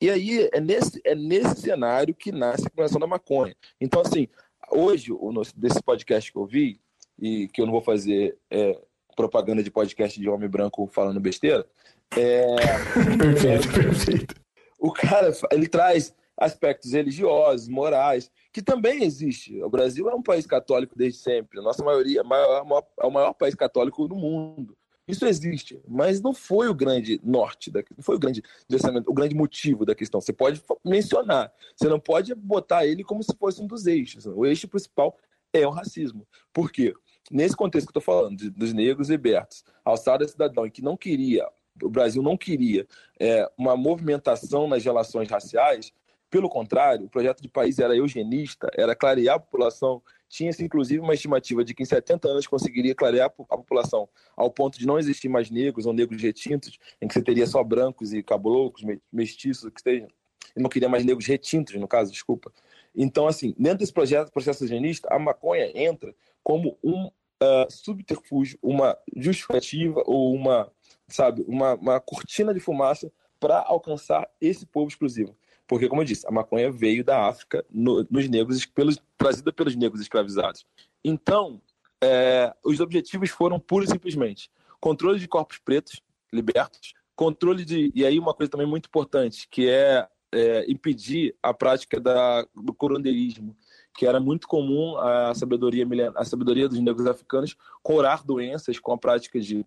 E 0.00 0.10
aí 0.10 0.48
é 0.52 0.60
nesse, 0.60 1.00
é 1.04 1.14
nesse 1.14 1.60
cenário 1.62 2.14
que 2.14 2.30
nasce 2.30 2.66
a 2.66 2.70
criação 2.70 3.00
da 3.00 3.06
maconha. 3.06 3.56
Então, 3.80 4.02
assim, 4.02 4.28
hoje, 4.70 5.10
desse 5.56 5.82
podcast 5.82 6.30
que 6.30 6.38
eu 6.38 6.46
vi, 6.46 6.80
e 7.18 7.48
que 7.48 7.60
eu 7.60 7.66
não 7.66 7.72
vou 7.72 7.82
fazer 7.82 8.36
é, 8.50 8.78
propaganda 9.16 9.62
de 9.62 9.70
podcast 9.70 10.20
de 10.20 10.28
homem 10.28 10.48
branco 10.48 10.86
falando 10.86 11.18
besteira, 11.18 11.66
é... 12.16 12.56
perfeito, 13.16 13.72
perfeito. 13.72 14.45
O 14.78 14.92
cara, 14.92 15.32
ele 15.50 15.68
traz 15.68 16.14
aspectos 16.36 16.92
religiosos, 16.92 17.68
morais, 17.68 18.30
que 18.52 18.60
também 18.60 19.04
existe. 19.04 19.62
O 19.62 19.70
Brasil 19.70 20.08
é 20.10 20.14
um 20.14 20.22
país 20.22 20.46
católico 20.46 20.96
desde 20.96 21.18
sempre. 21.18 21.58
A 21.58 21.62
nossa 21.62 21.82
maioria 21.82 22.20
é 22.20 22.22
o 22.22 22.26
maior, 22.26 22.86
é 23.00 23.06
o 23.06 23.10
maior 23.10 23.32
país 23.32 23.54
católico 23.54 24.06
do 24.06 24.14
mundo. 24.14 24.76
Isso 25.08 25.24
existe, 25.24 25.80
mas 25.86 26.20
não 26.20 26.34
foi 26.34 26.68
o 26.68 26.74
grande 26.74 27.20
norte, 27.22 27.70
da, 27.70 27.80
não 27.96 28.02
foi 28.02 28.16
o 28.16 28.18
grande 28.18 28.42
o 29.06 29.14
grande 29.14 29.36
motivo 29.36 29.86
da 29.86 29.94
questão. 29.94 30.20
Você 30.20 30.32
pode 30.32 30.60
mencionar, 30.84 31.52
você 31.76 31.88
não 31.88 32.00
pode 32.00 32.34
botar 32.34 32.84
ele 32.84 33.04
como 33.04 33.22
se 33.22 33.32
fosse 33.38 33.62
um 33.62 33.68
dos 33.68 33.86
eixos. 33.86 34.26
O 34.26 34.44
eixo 34.44 34.66
principal 34.66 35.16
é 35.52 35.64
o 35.64 35.70
racismo. 35.70 36.26
Por 36.52 36.72
quê? 36.72 36.92
Nesse 37.30 37.56
contexto 37.56 37.86
que 37.86 37.96
eu 37.96 38.00
estou 38.00 38.14
falando, 38.14 38.36
de, 38.36 38.50
dos 38.50 38.72
negros 38.72 39.08
libertos, 39.08 39.64
alçada 39.84 40.26
cidadão, 40.26 40.68
que 40.68 40.82
não 40.82 40.96
queria, 40.96 41.48
o 41.82 41.88
Brasil 41.88 42.22
não 42.22 42.36
queria 42.36 42.86
é, 43.18 43.48
uma 43.56 43.76
movimentação 43.76 44.66
nas 44.68 44.84
relações 44.84 45.28
raciais, 45.28 45.92
pelo 46.28 46.48
contrário, 46.48 47.06
o 47.06 47.08
projeto 47.08 47.40
de 47.40 47.48
país 47.48 47.78
era 47.78 47.96
eugenista, 47.96 48.68
era 48.76 48.96
clarear 48.96 49.36
a 49.36 49.40
população. 49.40 50.02
Tinha-se, 50.28 50.62
inclusive, 50.64 51.00
uma 51.00 51.14
estimativa 51.14 51.64
de 51.64 51.72
que 51.72 51.82
em 51.82 51.86
70 51.86 52.28
anos 52.28 52.46
conseguiria 52.46 52.94
clarear 52.94 53.26
a 53.26 53.56
população 53.56 54.08
ao 54.36 54.50
ponto 54.50 54.78
de 54.78 54.86
não 54.86 54.98
existir 54.98 55.28
mais 55.28 55.50
negros 55.50 55.86
ou 55.86 55.92
negros 55.92 56.20
retintos, 56.20 56.78
em 57.00 57.06
que 57.06 57.14
você 57.14 57.22
teria 57.22 57.46
só 57.46 57.62
brancos 57.62 58.12
e 58.12 58.22
caboclos, 58.22 58.84
mestiços, 59.12 59.70
que 59.70 59.78
estejam. 59.78 60.08
E 60.56 60.60
não 60.60 60.68
queria 60.68 60.88
mais 60.88 61.04
negros 61.04 61.26
retintos, 61.26 61.74
no 61.76 61.86
caso, 61.86 62.10
desculpa. 62.10 62.52
Então, 62.94 63.28
assim, 63.28 63.54
dentro 63.58 63.78
desse 63.78 63.92
projeto, 63.92 64.32
processo 64.32 64.64
eugenista, 64.64 65.08
a 65.12 65.18
maconha 65.18 65.70
entra 65.74 66.14
como 66.42 66.76
um 66.82 67.06
uh, 67.06 67.70
subterfúgio, 67.70 68.58
uma 68.62 68.96
justificativa 69.14 70.02
ou 70.06 70.34
uma, 70.34 70.72
sabe, 71.08 71.44
uma, 71.46 71.74
uma 71.74 72.00
cortina 72.00 72.52
de 72.52 72.60
fumaça 72.60 73.10
para 73.38 73.58
alcançar 73.66 74.28
esse 74.40 74.66
povo 74.66 74.88
exclusivo. 74.88 75.36
Porque, 75.66 75.88
como 75.88 76.00
eu 76.00 76.06
disse, 76.06 76.26
a 76.26 76.30
maconha 76.30 76.70
veio 76.70 77.04
da 77.04 77.26
África 77.26 77.64
no, 77.70 78.06
nos 78.10 78.28
negros, 78.28 78.64
pelos, 78.66 78.98
trazida 79.18 79.52
pelos 79.52 79.74
negros 79.74 80.00
escravizados. 80.00 80.64
Então, 81.04 81.60
é, 82.02 82.54
os 82.64 82.80
objetivos 82.80 83.30
foram 83.30 83.58
pura 83.58 83.84
e 83.84 83.88
simplesmente 83.88 84.50
controle 84.80 85.18
de 85.18 85.26
corpos 85.26 85.58
pretos 85.58 86.00
libertos, 86.32 86.94
controle 87.14 87.64
de. 87.64 87.90
E 87.94 88.04
aí, 88.04 88.18
uma 88.18 88.34
coisa 88.34 88.50
também 88.50 88.66
muito 88.66 88.86
importante, 88.86 89.48
que 89.50 89.68
é, 89.68 90.06
é 90.32 90.70
impedir 90.70 91.34
a 91.42 91.52
prática 91.52 92.00
da, 92.00 92.46
do 92.54 92.72
corondeirismo, 92.72 93.56
que 93.96 94.06
era 94.06 94.20
muito 94.20 94.46
comum 94.46 94.96
a 94.96 95.34
sabedoria, 95.34 95.86
a 96.14 96.24
sabedoria 96.24 96.68
dos 96.68 96.80
negros 96.80 97.06
africanos 97.06 97.56
curar 97.82 98.22
doenças 98.22 98.78
com 98.78 98.92
a 98.92 98.98
prática 98.98 99.40
de 99.40 99.64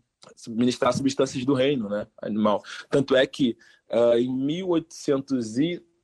ministrar 0.48 0.94
substâncias 0.94 1.44
do 1.46 1.54
reino 1.54 1.89
né, 1.89 2.08
animal. 2.22 2.63
Tanto 2.89 3.15
é 3.15 3.26
que 3.26 3.58
uh, 3.89 4.18
em 4.18 4.32
1800 4.32 5.58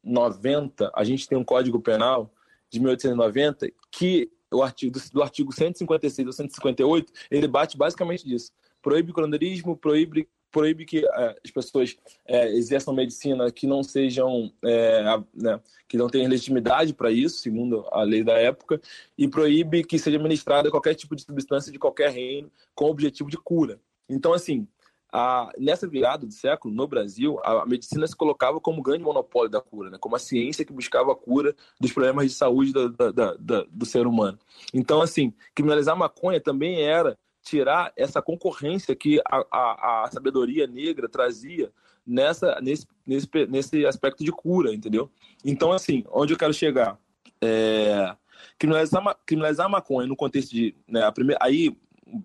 90, 0.06 0.92
a 0.94 1.04
gente 1.04 1.28
tem 1.28 1.38
um 1.38 1.44
Código 1.44 1.80
Penal 1.80 2.32
de 2.70 2.80
1890 2.80 3.72
que 3.92 4.32
o 4.52 4.62
artigo 4.62 5.00
do 5.12 5.24
artigo 5.24 5.52
156 5.52 6.28
ou 6.28 6.34
158, 6.34 7.12
ele 7.32 7.48
bate 7.48 7.76
basicamente 7.76 8.26
disso. 8.26 8.52
Proíbe 8.82 9.12
coronerismo, 9.12 9.76
proíbe 9.76 10.30
proíbe 10.56 10.86
que 10.86 11.06
é, 11.06 11.36
as 11.44 11.52
pessoas 11.52 11.98
é, 12.26 12.48
exerçam 12.54 12.94
medicina 12.94 13.52
que 13.52 13.68
não 13.68 13.84
sejam 13.84 14.50
é, 14.64 15.04
né, 15.34 15.60
que 15.86 15.98
não 15.98 16.08
tenham 16.08 16.30
legitimidade 16.30 16.94
para 16.94 17.12
isso, 17.12 17.40
segundo 17.40 17.86
a 17.92 18.04
lei 18.04 18.24
da 18.24 18.40
época, 18.40 18.80
e 19.18 19.28
proíbe 19.28 19.84
que 19.84 20.00
seja 20.00 20.16
administrada 20.16 20.72
qualquer 20.72 20.96
tipo 20.96 21.14
de 21.14 21.24
substância 21.24 21.74
de 21.74 21.78
qualquer 21.78 22.10
reino 22.10 22.50
com 22.74 22.86
objetivo 22.86 23.30
de 23.30 23.36
cura. 23.36 23.82
Então, 24.08 24.32
assim, 24.32 24.66
a, 25.12 25.52
nessa 25.58 25.86
virada 25.90 26.26
do 26.26 26.32
século, 26.32 26.74
no 26.74 26.88
Brasil, 26.88 27.38
a, 27.44 27.64
a, 27.64 27.66
medicina 27.66 28.08
se 28.08 28.16
colocava 28.16 28.62
como 28.62 28.82
grande 28.82 29.04
monopólio 29.04 29.52
da 29.52 29.60
cura, 29.60 29.90
né? 29.90 29.98
como 30.00 30.16
a 30.16 30.20
ciência 30.20 30.64
que 30.64 30.72
buscava 30.72 31.12
a 31.12 31.16
cura 31.16 31.54
dos 31.82 31.92
problemas 31.92 32.28
de 32.28 32.34
saúde 32.34 32.72
da, 32.72 33.12
da, 33.12 33.36
da, 33.38 33.66
do 33.70 33.86
ser 33.86 34.08
humano. 34.08 34.40
Então, 34.74 35.02
assim, 35.02 35.34
criminalizar 35.54 35.98
maconha 35.98 36.40
também 36.40 36.82
era 36.82 37.18
tirar 37.46 37.94
essa 37.96 38.22
concorrência 38.22 38.96
que 38.96 39.22
a, 39.24 39.46
a, 39.52 40.04
a 40.04 40.12
sabedoria 40.12 40.66
negra 40.66 41.08
trazia 41.08 41.72
nessa, 42.06 42.60
nesse, 42.60 42.88
nesse, 43.06 43.30
nesse 43.48 43.86
aspecto 43.86 44.24
de 44.24 44.32
cura, 44.32 44.74
entendeu? 44.74 45.10
Então, 45.44 45.72
assim, 45.72 46.04
onde 46.10 46.34
eu 46.34 46.38
quero 46.38 46.54
chegar? 46.54 47.00
É, 47.40 48.16
criminalizar, 48.58 49.18
criminalizar 49.26 49.68
a 49.68 49.70
maconha 49.70 50.08
no 50.08 50.16
contexto 50.16 50.52
de. 50.52 50.76
Né, 50.88 51.04
a 51.04 51.12
primeira, 51.12 51.40
aí 51.42 51.78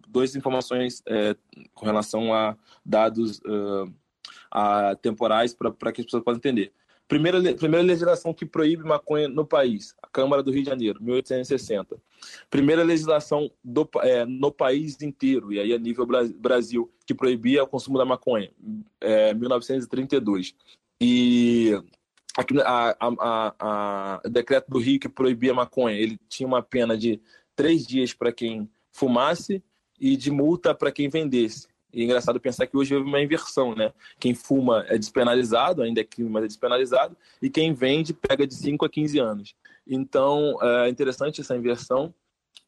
duas 0.09 0.35
informações 0.35 1.02
é, 1.06 1.37
com 1.74 1.85
relação 1.85 2.33
a 2.33 2.56
dados 2.85 3.38
uh, 3.40 3.92
a 4.50 4.96
temporais 4.96 5.54
para 5.54 5.92
que 5.92 6.00
as 6.00 6.06
pessoas 6.06 6.24
possam 6.24 6.38
entender. 6.38 6.72
Primeira, 7.11 7.42
primeira 7.57 7.85
legislação 7.85 8.33
que 8.33 8.46
proíbe 8.46 8.85
maconha 8.85 9.27
no 9.27 9.44
país, 9.44 9.96
a 10.01 10.07
Câmara 10.07 10.44
do 10.44 10.53
Rio 10.53 10.62
de 10.62 10.70
Janeiro, 10.70 11.03
1860. 11.03 11.96
Primeira 12.49 12.85
legislação 12.85 13.51
do, 13.64 13.90
é, 14.03 14.25
no 14.25 14.53
país 14.53 15.03
inteiro, 15.03 15.53
e 15.53 15.59
aí 15.59 15.75
a 15.75 15.79
nível 15.79 16.07
Brasil, 16.37 16.88
que 17.05 17.12
proibia 17.12 17.64
o 17.64 17.66
consumo 17.66 17.99
da 17.99 18.05
maconha, 18.05 18.53
é, 19.01 19.35
1932. 19.35 20.55
E 21.01 21.73
a, 22.38 22.90
a, 22.90 22.96
a, 23.01 23.55
a, 23.59 24.29
decreto 24.29 24.70
do 24.70 24.79
Rio 24.79 25.01
que 25.01 25.09
proibia 25.09 25.53
maconha, 25.53 25.96
ele 25.96 26.16
tinha 26.29 26.46
uma 26.46 26.62
pena 26.62 26.96
de 26.96 27.20
três 27.57 27.85
dias 27.85 28.14
para 28.14 28.31
quem 28.31 28.70
fumasse 28.92 29.61
e 30.01 30.16
de 30.16 30.31
multa 30.31 30.73
para 30.73 30.92
quem 30.92 31.09
vendesse. 31.09 31.66
E 31.92 32.03
é 32.03 32.05
engraçado 32.05 32.40
pensar 32.40 32.66
que 32.66 32.76
hoje 32.76 32.94
houve 32.94 33.09
uma 33.09 33.20
inversão, 33.20 33.74
né? 33.74 33.92
Quem 34.18 34.35
fuma 34.35 34.85
é 34.88 34.96
despenalizado, 34.98 35.83
ainda 35.83 36.00
é 36.00 36.05
crime, 36.05 36.31
mas 36.31 36.44
é 36.44 36.46
despenalizado, 36.46 37.16
e 37.40 37.50
quem 37.50 37.72
vende 37.72 38.12
pega 38.12 38.46
de 38.46 38.55
5 38.55 38.85
a 38.85 38.88
15 38.88 39.18
anos. 39.18 39.55
Então, 39.87 40.57
é 40.62 40.88
interessante 40.88 41.40
essa 41.40 41.57
inversão. 41.57 42.14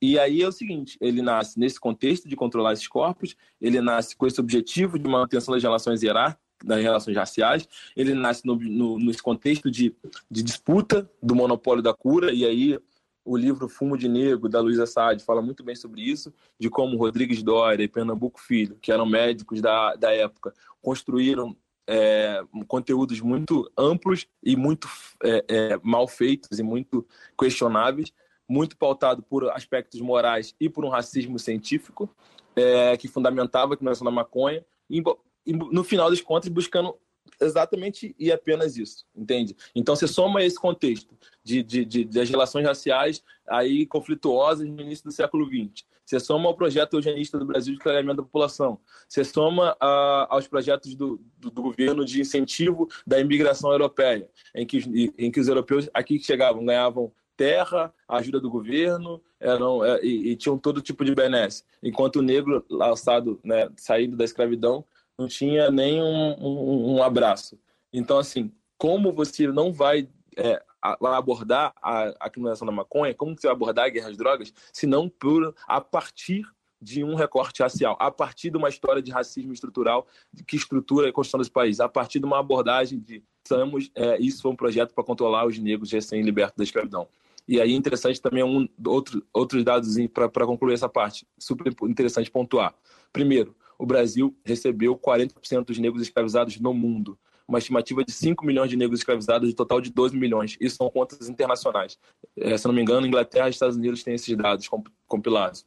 E 0.00 0.18
aí 0.18 0.42
é 0.42 0.48
o 0.48 0.52
seguinte, 0.52 0.98
ele 1.00 1.22
nasce 1.22 1.58
nesse 1.60 1.78
contexto 1.78 2.28
de 2.28 2.34
controlar 2.34 2.72
esses 2.72 2.88
corpos, 2.88 3.36
ele 3.60 3.80
nasce 3.80 4.16
com 4.16 4.26
esse 4.26 4.40
objetivo 4.40 4.98
de 4.98 5.08
manutenção 5.08 5.54
das 5.54 5.62
relações 5.62 6.02
hierárquicas, 6.02 6.42
das 6.64 6.80
relações 6.80 7.16
raciais, 7.16 7.68
ele 7.96 8.14
nasce 8.14 8.46
no, 8.46 8.56
no, 8.56 8.98
nesse 8.98 9.22
contexto 9.22 9.70
de, 9.70 9.94
de 10.30 10.42
disputa 10.42 11.08
do 11.22 11.34
monopólio 11.34 11.82
da 11.82 11.92
cura, 11.92 12.32
e 12.32 12.44
aí 12.44 12.78
o 13.24 13.36
livro 13.36 13.68
Fumo 13.68 13.96
de 13.96 14.08
Negro, 14.08 14.48
da 14.48 14.60
Luísa 14.60 14.86
Sade, 14.86 15.24
fala 15.24 15.40
muito 15.40 15.62
bem 15.62 15.76
sobre 15.76 16.00
isso, 16.00 16.32
de 16.58 16.68
como 16.68 16.96
Rodrigues 16.96 17.42
Doria 17.42 17.84
e 17.84 17.88
Pernambuco 17.88 18.40
Filho, 18.40 18.76
que 18.80 18.90
eram 18.90 19.06
médicos 19.06 19.60
da, 19.60 19.94
da 19.94 20.12
época, 20.12 20.52
construíram 20.80 21.56
é, 21.86 22.42
conteúdos 22.66 23.20
muito 23.20 23.70
amplos 23.76 24.26
e 24.42 24.56
muito 24.56 24.88
é, 25.22 25.44
é, 25.48 25.80
mal 25.82 26.08
feitos 26.08 26.58
e 26.58 26.62
muito 26.62 27.06
questionáveis, 27.38 28.12
muito 28.48 28.76
pautado 28.76 29.22
por 29.22 29.50
aspectos 29.50 30.00
morais 30.00 30.54
e 30.60 30.68
por 30.68 30.84
um 30.84 30.88
racismo 30.88 31.38
científico, 31.38 32.14
é, 32.56 32.96
que 32.96 33.08
fundamentava 33.08 33.74
a 33.74 33.76
criminalização 33.76 34.04
da 34.04 34.10
maconha, 34.10 34.64
e 34.90 35.02
no 35.46 35.82
final 35.82 36.10
das 36.10 36.20
contas 36.20 36.50
buscando 36.50 36.94
exatamente 37.40 38.14
e 38.18 38.30
apenas 38.30 38.76
isso, 38.76 39.04
entende? 39.14 39.56
Então 39.74 39.96
você 39.96 40.06
soma 40.06 40.42
esse 40.42 40.56
contexto 40.56 41.16
de, 41.42 41.62
de, 41.62 41.84
de, 41.84 42.04
das 42.04 42.28
relações 42.28 42.64
raciais 42.64 43.22
aí 43.46 43.86
conflituosas 43.86 44.68
no 44.68 44.80
início 44.80 45.04
do 45.04 45.12
século 45.12 45.46
XX. 45.46 45.84
Você 46.04 46.20
soma 46.20 46.48
ao 46.48 46.54
projeto 46.54 46.94
eugenista 46.94 47.38
do 47.38 47.46
Brasil 47.46 47.74
de 47.74 47.80
clareamento 47.80 48.16
da 48.16 48.22
população. 48.22 48.78
Você 49.08 49.24
soma 49.24 49.76
a, 49.80 50.26
aos 50.30 50.46
projetos 50.46 50.94
do, 50.94 51.20
do, 51.38 51.50
do, 51.50 51.62
governo 51.62 52.04
de 52.04 52.20
incentivo 52.20 52.88
da 53.06 53.18
imigração 53.18 53.70
europeia, 53.70 54.28
em 54.54 54.66
que, 54.66 55.12
em 55.16 55.30
que 55.30 55.40
os 55.40 55.48
europeus 55.48 55.88
aqui 55.94 56.18
que 56.18 56.26
chegavam 56.26 56.64
ganhavam 56.64 57.12
terra, 57.36 57.92
ajuda 58.08 58.38
do 58.38 58.50
governo, 58.50 59.22
eram 59.40 59.84
é, 59.84 60.04
e, 60.04 60.30
e, 60.30 60.36
tinham 60.36 60.58
todo 60.58 60.82
tipo 60.82 61.04
de 61.04 61.14
benesse, 61.14 61.64
enquanto 61.82 62.16
o 62.16 62.22
negro 62.22 62.64
alçado, 62.80 63.40
né, 63.42 63.68
saído 63.76 64.16
da 64.16 64.24
escravidão, 64.24 64.84
não 65.18 65.28
tinha 65.28 65.70
nem 65.70 66.02
um, 66.02 66.32
um, 66.40 66.96
um 66.96 67.02
abraço. 67.02 67.58
Então, 67.92 68.18
assim, 68.18 68.50
como 68.78 69.12
você 69.12 69.46
não 69.46 69.72
vai 69.72 70.08
é, 70.36 70.62
abordar 70.82 71.72
a, 71.80 72.08
a 72.20 72.30
criminalização 72.30 72.66
da 72.66 72.72
maconha, 72.72 73.14
como 73.14 73.36
você 73.36 73.46
vai 73.46 73.54
abordar 73.54 73.84
a 73.86 73.88
guerra 73.88 74.08
às 74.08 74.16
drogas, 74.16 74.52
se 74.72 74.86
não 74.86 75.08
por, 75.08 75.54
a 75.66 75.80
partir 75.80 76.44
de 76.80 77.04
um 77.04 77.14
recorte 77.14 77.62
racial, 77.62 77.96
a 78.00 78.10
partir 78.10 78.50
de 78.50 78.56
uma 78.56 78.68
história 78.68 79.00
de 79.00 79.12
racismo 79.12 79.52
estrutural 79.52 80.06
que 80.46 80.56
estrutura 80.56 81.08
a 81.08 81.12
construção 81.12 81.38
desse 81.38 81.50
país, 81.50 81.78
a 81.78 81.88
partir 81.88 82.18
de 82.18 82.26
uma 82.26 82.40
abordagem 82.40 82.98
de 82.98 83.22
estamos, 83.44 83.90
é, 83.94 84.20
isso 84.20 84.42
foi 84.42 84.50
um 84.50 84.56
projeto 84.56 84.92
para 84.92 85.04
controlar 85.04 85.46
os 85.46 85.58
negros 85.58 85.92
recém-libertos 85.92 86.56
da 86.56 86.64
escravidão. 86.64 87.06
E 87.46 87.60
aí 87.60 87.72
interessante 87.72 88.20
também 88.20 88.42
um 88.42 88.68
outro 88.86 89.24
outros 89.32 89.64
dados 89.64 89.96
para 90.12 90.46
concluir 90.46 90.74
essa 90.74 90.88
parte, 90.88 91.26
super 91.38 91.72
interessante 91.84 92.30
pontuar. 92.30 92.74
Primeiro, 93.12 93.54
o 93.82 93.86
Brasil 93.86 94.32
recebeu 94.44 94.96
40% 94.96 95.64
dos 95.64 95.78
negros 95.80 96.02
escravizados 96.02 96.60
no 96.60 96.72
mundo, 96.72 97.18
uma 97.48 97.58
estimativa 97.58 98.04
de 98.04 98.12
5 98.12 98.46
milhões 98.46 98.70
de 98.70 98.76
negros 98.76 99.00
escravizados, 99.00 99.48
de 99.48 99.56
total 99.56 99.80
de 99.80 99.90
12 99.90 100.16
milhões. 100.16 100.56
Isso 100.60 100.76
são 100.76 100.88
contas 100.88 101.28
internacionais. 101.28 101.98
É, 102.36 102.56
se 102.56 102.64
não 102.64 102.72
me 102.72 102.80
engano, 102.80 103.04
Inglaterra 103.04 103.48
e 103.48 103.50
Estados 103.50 103.76
Unidos 103.76 104.04
têm 104.04 104.14
esses 104.14 104.36
dados 104.36 104.70
compilados. 105.08 105.66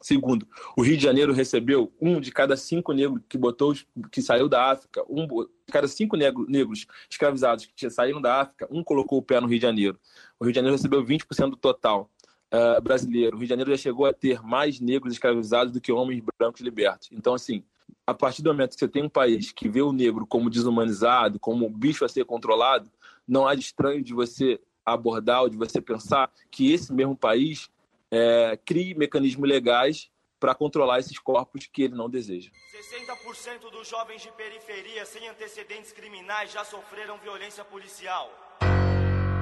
Segundo, 0.00 0.44
o 0.76 0.82
Rio 0.82 0.96
de 0.96 1.04
Janeiro 1.04 1.32
recebeu 1.32 1.92
um 2.00 2.20
de 2.20 2.32
cada 2.32 2.56
cinco 2.56 2.92
negros 2.92 3.22
que 3.28 3.38
botou, 3.38 3.72
que 4.10 4.20
saiu 4.20 4.48
da 4.48 4.72
África, 4.72 5.04
um 5.08 5.24
de 5.28 5.72
cada 5.72 5.86
cinco 5.86 6.16
negros, 6.16 6.48
negros 6.48 6.84
escravizados 7.08 7.66
que 7.76 7.88
saíram 7.88 8.20
da 8.20 8.40
África, 8.40 8.66
um 8.72 8.82
colocou 8.82 9.20
o 9.20 9.22
pé 9.22 9.40
no 9.40 9.46
Rio 9.46 9.60
de 9.60 9.62
Janeiro. 9.62 10.00
O 10.40 10.44
Rio 10.44 10.52
de 10.52 10.56
Janeiro 10.56 10.76
recebeu 10.76 11.04
20% 11.04 11.50
do 11.50 11.56
total 11.56 12.10
uh, 12.52 12.80
brasileiro. 12.80 13.36
O 13.36 13.38
Rio 13.38 13.46
de 13.46 13.50
Janeiro 13.50 13.70
já 13.70 13.76
chegou 13.76 14.06
a 14.06 14.12
ter 14.12 14.42
mais 14.42 14.78
negros 14.78 15.14
escravizados 15.14 15.72
do 15.72 15.80
que 15.80 15.90
homens 15.90 16.22
brancos 16.38 16.60
libertos. 16.60 17.08
Então, 17.12 17.34
assim, 17.34 17.64
a 18.06 18.12
partir 18.12 18.42
do 18.42 18.50
momento 18.50 18.74
que 18.74 18.78
você 18.78 18.88
tem 18.88 19.02
um 19.02 19.08
país 19.08 19.52
que 19.52 19.68
vê 19.68 19.80
o 19.80 19.92
negro 19.92 20.26
como 20.26 20.50
desumanizado, 20.50 21.38
como 21.40 21.66
um 21.66 21.72
bicho 21.72 22.04
a 22.04 22.08
ser 22.08 22.24
controlado, 22.24 22.90
não 23.26 23.46
há 23.46 23.54
de 23.54 23.62
estranho 23.62 24.02
de 24.02 24.12
você 24.12 24.60
abordar 24.84 25.42
ou 25.42 25.48
de 25.48 25.56
você 25.56 25.80
pensar 25.80 26.30
que 26.50 26.72
esse 26.72 26.92
mesmo 26.92 27.16
país 27.16 27.70
é, 28.10 28.58
crie 28.64 28.94
mecanismos 28.94 29.48
legais 29.48 30.10
para 30.40 30.56
controlar 30.56 30.98
esses 30.98 31.18
corpos 31.20 31.68
que 31.72 31.82
ele 31.82 31.94
não 31.94 32.10
deseja. 32.10 32.50
60% 33.60 33.70
dos 33.70 33.88
jovens 33.88 34.22
de 34.22 34.32
periferia 34.32 35.06
sem 35.06 35.28
antecedentes 35.28 35.92
criminais 35.92 36.50
já 36.50 36.64
sofreram 36.64 37.16
violência 37.18 37.64
policial. 37.64 38.51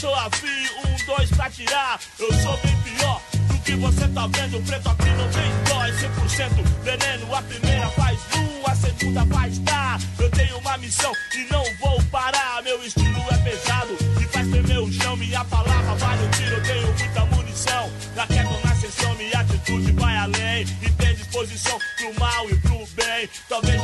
Cima, 0.00 0.12
eu. 0.12 0.90
Um, 0.90 1.06
dois 1.06 1.30
pra 1.30 1.50
tirar. 1.50 2.00
Eu 2.18 2.32
sou 2.32 2.56
bem 2.58 2.76
pior 2.82 3.20
do 3.48 3.58
que 3.58 3.76
você 3.76 4.08
tá 4.08 4.26
vendo. 4.28 4.64
Preto 4.66 4.88
aqui 4.88 5.10
não 5.10 5.28
tem 5.28 5.50
dói. 5.68 5.92
100% 5.92 6.64
veneno. 6.82 7.34
A 7.34 7.42
primeira 7.42 7.88
faz 7.90 8.18
nu, 8.34 8.62
a 8.66 8.74
segunda 8.74 9.26
faz 9.26 9.58
tá. 9.58 9.98
Eu 10.18 10.30
tenho 10.30 10.58
uma 10.58 10.78
missão 10.78 11.12
e 11.34 11.52
não 11.52 11.64
vou 11.78 12.02
parar. 12.04 12.62
Meu 12.62 12.82
estilo 12.84 13.24
é 13.30 13.36
pesado 13.38 13.96
e 14.20 14.24
faz 14.24 14.48
tremer 14.48 14.78
o 14.78 14.92
chão. 14.92 15.16
Minha 15.16 15.44
palavra 15.44 15.94
vale 15.94 16.24
o 16.24 16.30
tiro. 16.30 16.56
Eu 16.56 16.62
tenho 16.62 16.86
muita 16.86 17.24
munição. 17.26 17.92
Na 18.16 18.26
queda 18.26 18.60
na 18.64 18.74
sessão, 18.76 19.14
minha 19.16 19.38
atitude 19.38 19.92
vai 19.92 20.16
além. 20.16 20.66
E 20.82 20.90
tem 20.90 21.14
disposição 21.14 21.78
pro 21.98 22.18
mal 22.18 22.48
e 22.48 22.56
pro 22.56 22.86
bem. 22.94 23.28
Talvez 23.48 23.80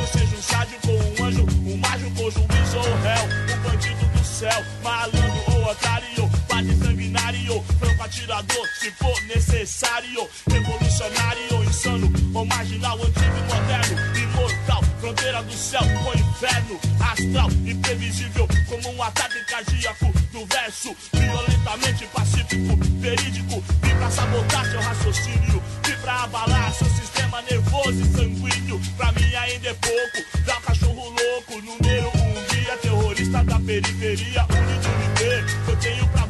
atirador, 8.37 8.67
se 8.79 8.91
for 8.91 9.21
necessário. 9.23 10.29
Revolucionário, 10.49 11.63
insano 11.63 12.11
ou 12.33 12.45
marginal, 12.45 12.97
antigo 12.97 13.37
e 13.37 13.53
moderno. 13.53 14.17
Imortal, 14.17 14.83
fronteira 14.99 15.43
do 15.43 15.53
céu 15.53 15.81
com 15.81 16.17
inferno. 16.17 16.79
Astral, 16.99 17.49
imprevisível, 17.65 18.47
como 18.67 18.93
um 18.93 19.03
ataque 19.03 19.43
cardíaco 19.45 20.11
do 20.31 20.45
verso. 20.45 20.95
Violentamente 21.13 22.05
pacífico, 22.07 22.77
verídico. 22.99 23.63
Vim 23.81 23.95
pra 23.95 24.11
sabotar 24.11 24.65
seu 24.69 24.81
raciocínio, 24.81 25.63
vim 25.83 25.97
pra 26.01 26.23
abalar 26.23 26.73
seu 26.73 26.87
sistema 26.89 27.41
nervoso 27.43 28.01
e 28.01 28.05
sanguíneo. 28.05 28.81
Pra 28.95 29.11
mim 29.13 29.35
ainda 29.35 29.69
é 29.69 29.73
pouco, 29.73 30.45
dá 30.45 30.57
um 30.57 30.61
cachorro 30.61 31.09
louco. 31.09 31.61
Número 31.61 32.07
um 32.09 32.45
guia, 32.47 32.77
terrorista 32.77 33.43
da 33.43 33.59
periferia, 33.59 34.45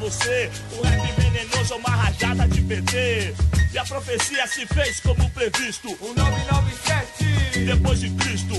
você 0.07 0.49
o 0.71 0.81
rap 0.83 1.21
venenoso, 1.21 1.75
uma 1.75 1.89
rajada 1.89 2.47
de 2.47 2.61
PT. 2.61 3.33
E 3.73 3.77
a 3.77 3.83
profecia 3.83 4.47
se 4.47 4.65
fez 4.65 5.01
como 5.01 5.29
previsto. 5.31 5.89
O 5.99 6.13
997 6.13 7.65
depois 7.65 7.99
de 7.99 8.09
Cristo. 8.11 8.55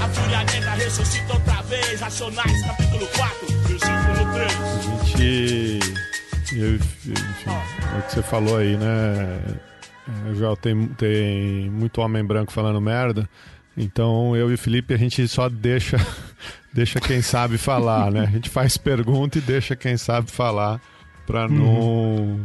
A 0.00 0.08
fúria 0.08 0.44
negra 0.44 0.74
ressuscita 0.74 1.32
outra 1.32 1.60
vez. 1.62 2.00
Racionais, 2.00 2.62
capítulo 2.64 3.06
4, 3.08 3.46
versículo 3.66 4.32
3. 4.32 4.52
A 4.54 5.04
gente. 5.04 5.80
Eu, 6.54 6.74
enfim, 6.76 7.14
é 7.94 7.98
o 7.98 8.02
que 8.02 8.12
você 8.12 8.22
falou 8.22 8.58
aí, 8.58 8.76
né? 8.76 9.40
É, 10.30 10.34
já 10.34 10.54
tem, 10.56 10.86
tem 10.88 11.70
muito 11.70 12.00
homem 12.00 12.24
branco 12.24 12.52
falando 12.52 12.80
merda. 12.80 13.28
Então 13.76 14.36
eu 14.36 14.50
e 14.50 14.54
o 14.54 14.58
Felipe 14.58 14.94
a 14.94 14.98
gente 14.98 15.26
só 15.26 15.48
deixa 15.48 15.96
deixa 16.72 17.00
quem 17.00 17.20
sabe 17.22 17.58
falar, 17.58 18.10
né? 18.10 18.20
A 18.20 18.30
gente 18.30 18.48
faz 18.48 18.76
pergunta 18.76 19.38
e 19.38 19.40
deixa 19.40 19.76
quem 19.76 19.96
sabe 19.96 20.30
falar 20.30 20.80
para 21.26 21.48
não 21.48 21.64
uhum. 21.64 22.44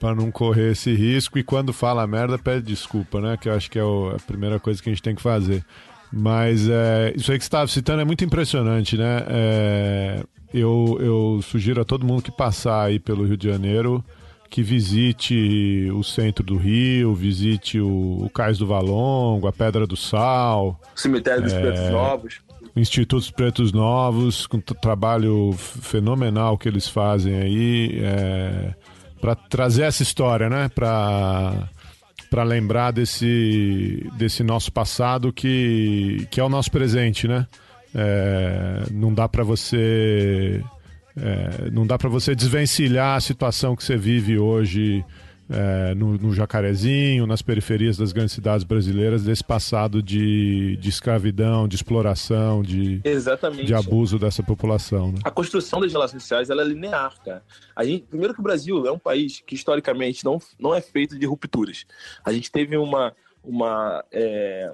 para 0.00 0.14
não 0.14 0.30
correr 0.30 0.72
esse 0.72 0.92
risco 0.94 1.38
e 1.38 1.42
quando 1.42 1.72
fala 1.72 2.06
merda 2.06 2.38
pede 2.38 2.66
desculpa, 2.66 3.20
né? 3.20 3.36
Que 3.36 3.48
eu 3.48 3.54
acho 3.54 3.70
que 3.70 3.78
é 3.78 3.82
a 3.82 4.18
primeira 4.26 4.58
coisa 4.58 4.82
que 4.82 4.88
a 4.88 4.92
gente 4.92 5.02
tem 5.02 5.14
que 5.14 5.22
fazer. 5.22 5.64
Mas 6.12 6.68
é, 6.68 7.12
isso 7.16 7.30
aí 7.32 7.38
que 7.38 7.44
você 7.44 7.48
estava 7.48 7.66
citando 7.66 8.00
é 8.00 8.04
muito 8.04 8.24
impressionante, 8.24 8.96
né? 8.96 9.24
É, 9.28 10.22
eu, 10.54 10.98
eu 11.00 11.40
sugiro 11.42 11.82
a 11.82 11.84
todo 11.84 12.06
mundo 12.06 12.22
que 12.22 12.30
passar 12.30 12.84
aí 12.84 12.98
pelo 12.98 13.24
Rio 13.24 13.36
de 13.36 13.48
Janeiro 13.48 14.04
que 14.48 14.62
visite 14.62 15.90
o 15.92 16.02
centro 16.02 16.44
do 16.44 16.56
Rio, 16.56 17.14
visite 17.14 17.80
o, 17.80 18.24
o 18.24 18.30
Cais 18.30 18.58
do 18.58 18.66
Valongo, 18.66 19.46
a 19.46 19.52
Pedra 19.52 19.86
do 19.86 19.96
Sal. 19.96 20.80
Cemitério 20.94 21.42
dos 21.42 21.52
é, 21.52 21.60
Pretos 21.60 21.90
Novos. 21.90 22.45
Institutos 22.76 23.30
Pretos 23.30 23.72
Novos, 23.72 24.46
com 24.46 24.60
trabalho 24.60 25.52
fenomenal 25.56 26.58
que 26.58 26.68
eles 26.68 26.86
fazem 26.88 27.34
aí, 27.34 27.98
é, 28.02 28.74
para 29.20 29.34
trazer 29.34 29.84
essa 29.84 30.02
história, 30.02 30.48
né? 30.48 30.68
Para 30.68 31.70
para 32.28 32.42
lembrar 32.42 32.90
desse, 32.90 34.04
desse 34.14 34.42
nosso 34.42 34.72
passado 34.72 35.32
que, 35.32 36.26
que 36.28 36.40
é 36.40 36.44
o 36.44 36.48
nosso 36.48 36.70
presente, 36.72 37.28
né? 37.28 37.46
É, 37.94 38.82
não 38.90 39.14
dá 39.14 39.28
para 39.28 39.44
você 39.44 40.62
é, 41.16 41.70
não 41.70 41.86
dá 41.86 41.96
para 41.96 42.10
você 42.10 42.34
desvencilhar 42.34 43.16
a 43.16 43.20
situação 43.20 43.74
que 43.74 43.82
você 43.82 43.96
vive 43.96 44.38
hoje 44.38 45.04
é, 45.48 45.94
no, 45.94 46.18
no, 46.18 46.32
Jacarezinho, 46.32 47.26
nas 47.26 47.40
periferias 47.40 47.96
das 47.96 48.12
grandes 48.12 48.32
cidades 48.32 48.64
brasileiras, 48.64 49.22
desse 49.22 49.44
passado 49.44 50.02
de, 50.02 50.76
de 50.76 50.88
escravidão, 50.88 51.68
de 51.68 51.76
exploração, 51.76 52.62
de, 52.62 53.00
de 53.64 53.74
abuso 53.74 54.18
dessa 54.18 54.42
população. 54.42 55.12
Né? 55.12 55.18
A 55.24 55.30
construção 55.30 55.80
das 55.80 55.92
relações 55.92 56.22
sociais 56.22 56.50
ela 56.50 56.62
é 56.62 56.64
linear, 56.64 57.14
cara. 57.24 57.42
A 57.74 57.84
gente, 57.84 58.04
primeiro 58.04 58.34
que 58.34 58.40
o 58.40 58.42
Brasil 58.42 58.86
é 58.86 58.90
um 58.90 58.98
país 58.98 59.42
que 59.46 59.54
historicamente 59.54 60.24
não, 60.24 60.38
não 60.58 60.74
é 60.74 60.80
feito 60.80 61.18
de 61.18 61.26
rupturas. 61.26 61.86
A 62.24 62.32
gente 62.32 62.50
teve 62.50 62.76
uma, 62.76 63.14
uma 63.44 64.04
é, 64.10 64.72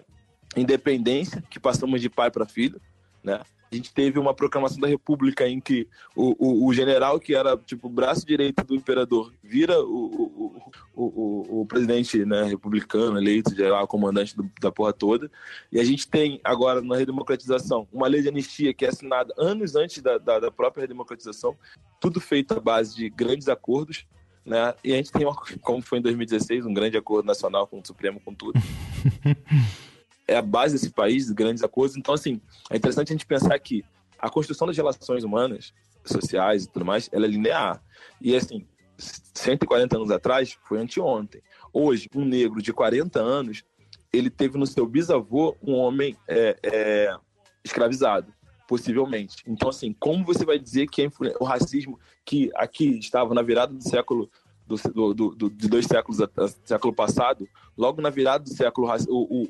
independência 0.56 1.42
que 1.50 1.60
passamos 1.60 2.00
de 2.00 2.08
pai 2.08 2.30
para 2.30 2.46
filho, 2.46 2.80
né? 3.22 3.40
A 3.72 3.74
gente 3.74 3.90
teve 3.94 4.18
uma 4.18 4.34
proclamação 4.34 4.78
da 4.78 4.86
República 4.86 5.48
em 5.48 5.58
que 5.58 5.88
o, 6.14 6.36
o, 6.38 6.66
o 6.66 6.74
general, 6.74 7.18
que 7.18 7.34
era 7.34 7.56
tipo 7.56 7.86
o 7.86 7.90
braço 7.90 8.26
direito 8.26 8.62
do 8.64 8.74
imperador, 8.74 9.32
vira 9.42 9.80
o, 9.82 10.60
o, 10.94 11.66
presidente 11.66 12.22
né, 12.26 12.42
republicano 12.42 13.16
eleito, 13.16 13.50
lá, 13.58 13.86
comandante 13.86 14.36
do, 14.36 14.50
da 14.60 14.70
porra 14.70 14.92
toda. 14.92 15.30
E 15.72 15.80
a 15.80 15.84
gente 15.84 16.06
tem 16.06 16.38
agora 16.44 16.82
na 16.82 16.96
redemocratização 16.96 17.88
uma 17.90 18.06
lei 18.06 18.20
de 18.20 18.28
anistia 18.28 18.74
que 18.74 18.84
é 18.84 18.90
assinada 18.90 19.32
anos 19.38 19.74
antes 19.74 20.02
da, 20.02 20.18
da, 20.18 20.38
da 20.38 20.50
própria 20.50 20.82
redemocratização, 20.82 21.56
tudo 21.98 22.20
feito 22.20 22.52
à 22.52 22.60
base 22.60 22.94
de 22.94 23.08
grandes 23.08 23.48
acordos. 23.48 24.04
Né? 24.44 24.74
E 24.84 24.92
a 24.92 24.96
gente 24.96 25.10
tem, 25.12 25.26
como 25.62 25.80
foi 25.80 25.98
em 25.98 26.02
2016, 26.02 26.66
um 26.66 26.74
grande 26.74 26.98
acordo 26.98 27.24
nacional 27.24 27.66
com 27.66 27.80
o 27.80 27.86
Supremo, 27.86 28.20
com 28.20 28.34
tudo. 28.34 28.60
é 30.26 30.36
a 30.36 30.42
base 30.42 30.74
desse 30.74 30.90
país, 30.90 31.30
grandes 31.30 31.62
acordos. 31.62 31.96
Então, 31.96 32.14
assim, 32.14 32.40
é 32.70 32.76
interessante 32.76 33.08
a 33.10 33.14
gente 33.14 33.26
pensar 33.26 33.58
que 33.58 33.84
a 34.18 34.30
construção 34.30 34.66
das 34.66 34.76
relações 34.76 35.24
humanas, 35.24 35.72
sociais 36.04 36.64
e 36.64 36.68
tudo 36.68 36.84
mais, 36.84 37.08
ela 37.12 37.26
é 37.26 37.28
linear. 37.28 37.82
E, 38.20 38.34
assim, 38.34 38.66
140 38.98 39.96
anos 39.96 40.10
atrás 40.10 40.56
foi 40.64 40.80
anteontem. 40.80 41.42
Hoje, 41.72 42.08
um 42.14 42.24
negro 42.24 42.62
de 42.62 42.72
40 42.72 43.20
anos, 43.20 43.64
ele 44.12 44.30
teve 44.30 44.58
no 44.58 44.66
seu 44.66 44.86
bisavô 44.86 45.56
um 45.62 45.74
homem 45.74 46.16
é, 46.28 46.56
é, 46.62 47.16
escravizado, 47.64 48.32
possivelmente. 48.68 49.42
Então, 49.46 49.68
assim, 49.68 49.94
como 49.98 50.24
você 50.24 50.44
vai 50.44 50.58
dizer 50.58 50.86
que 50.88 51.08
o 51.40 51.44
racismo 51.44 51.98
que 52.24 52.50
aqui 52.54 52.98
estava 52.98 53.34
na 53.34 53.42
virada 53.42 53.72
do 53.72 53.82
século 53.82 54.30
do, 54.76 55.14
do, 55.14 55.34
do, 55.34 55.50
de 55.50 55.68
dois 55.68 55.86
séculos, 55.86 56.18
século 56.64 56.94
passado, 56.94 57.48
logo 57.76 58.00
na 58.00 58.10
virada 58.10 58.44
do 58.44 58.50
século, 58.50 58.88
o, 59.08 59.48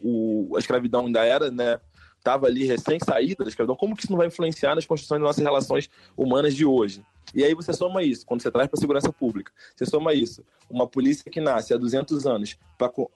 o, 0.50 0.56
a 0.56 0.58
escravidão 0.58 1.06
ainda 1.06 1.24
era, 1.24 1.50
né? 1.50 1.80
Estava 2.18 2.46
ali 2.46 2.64
recém-saída 2.64 3.42
da 3.42 3.50
escravidão, 3.50 3.74
como 3.74 3.96
que 3.96 4.04
isso 4.04 4.12
não 4.12 4.18
vai 4.18 4.28
influenciar 4.28 4.76
nas 4.76 4.86
construções 4.86 5.20
das 5.20 5.26
nossas 5.26 5.42
relações 5.42 5.90
humanas 6.16 6.54
de 6.54 6.64
hoje? 6.64 7.04
E 7.34 7.42
aí 7.42 7.54
você 7.54 7.72
soma 7.72 8.02
isso, 8.02 8.24
quando 8.24 8.42
você 8.42 8.50
traz 8.50 8.68
para 8.68 8.78
a 8.78 8.80
segurança 8.80 9.12
pública, 9.12 9.50
você 9.74 9.86
soma 9.86 10.14
isso, 10.14 10.44
uma 10.70 10.86
polícia 10.86 11.28
que 11.30 11.40
nasce 11.40 11.74
há 11.74 11.76
200 11.76 12.26
anos 12.26 12.56
pra, 12.78 12.88
com 12.88 13.08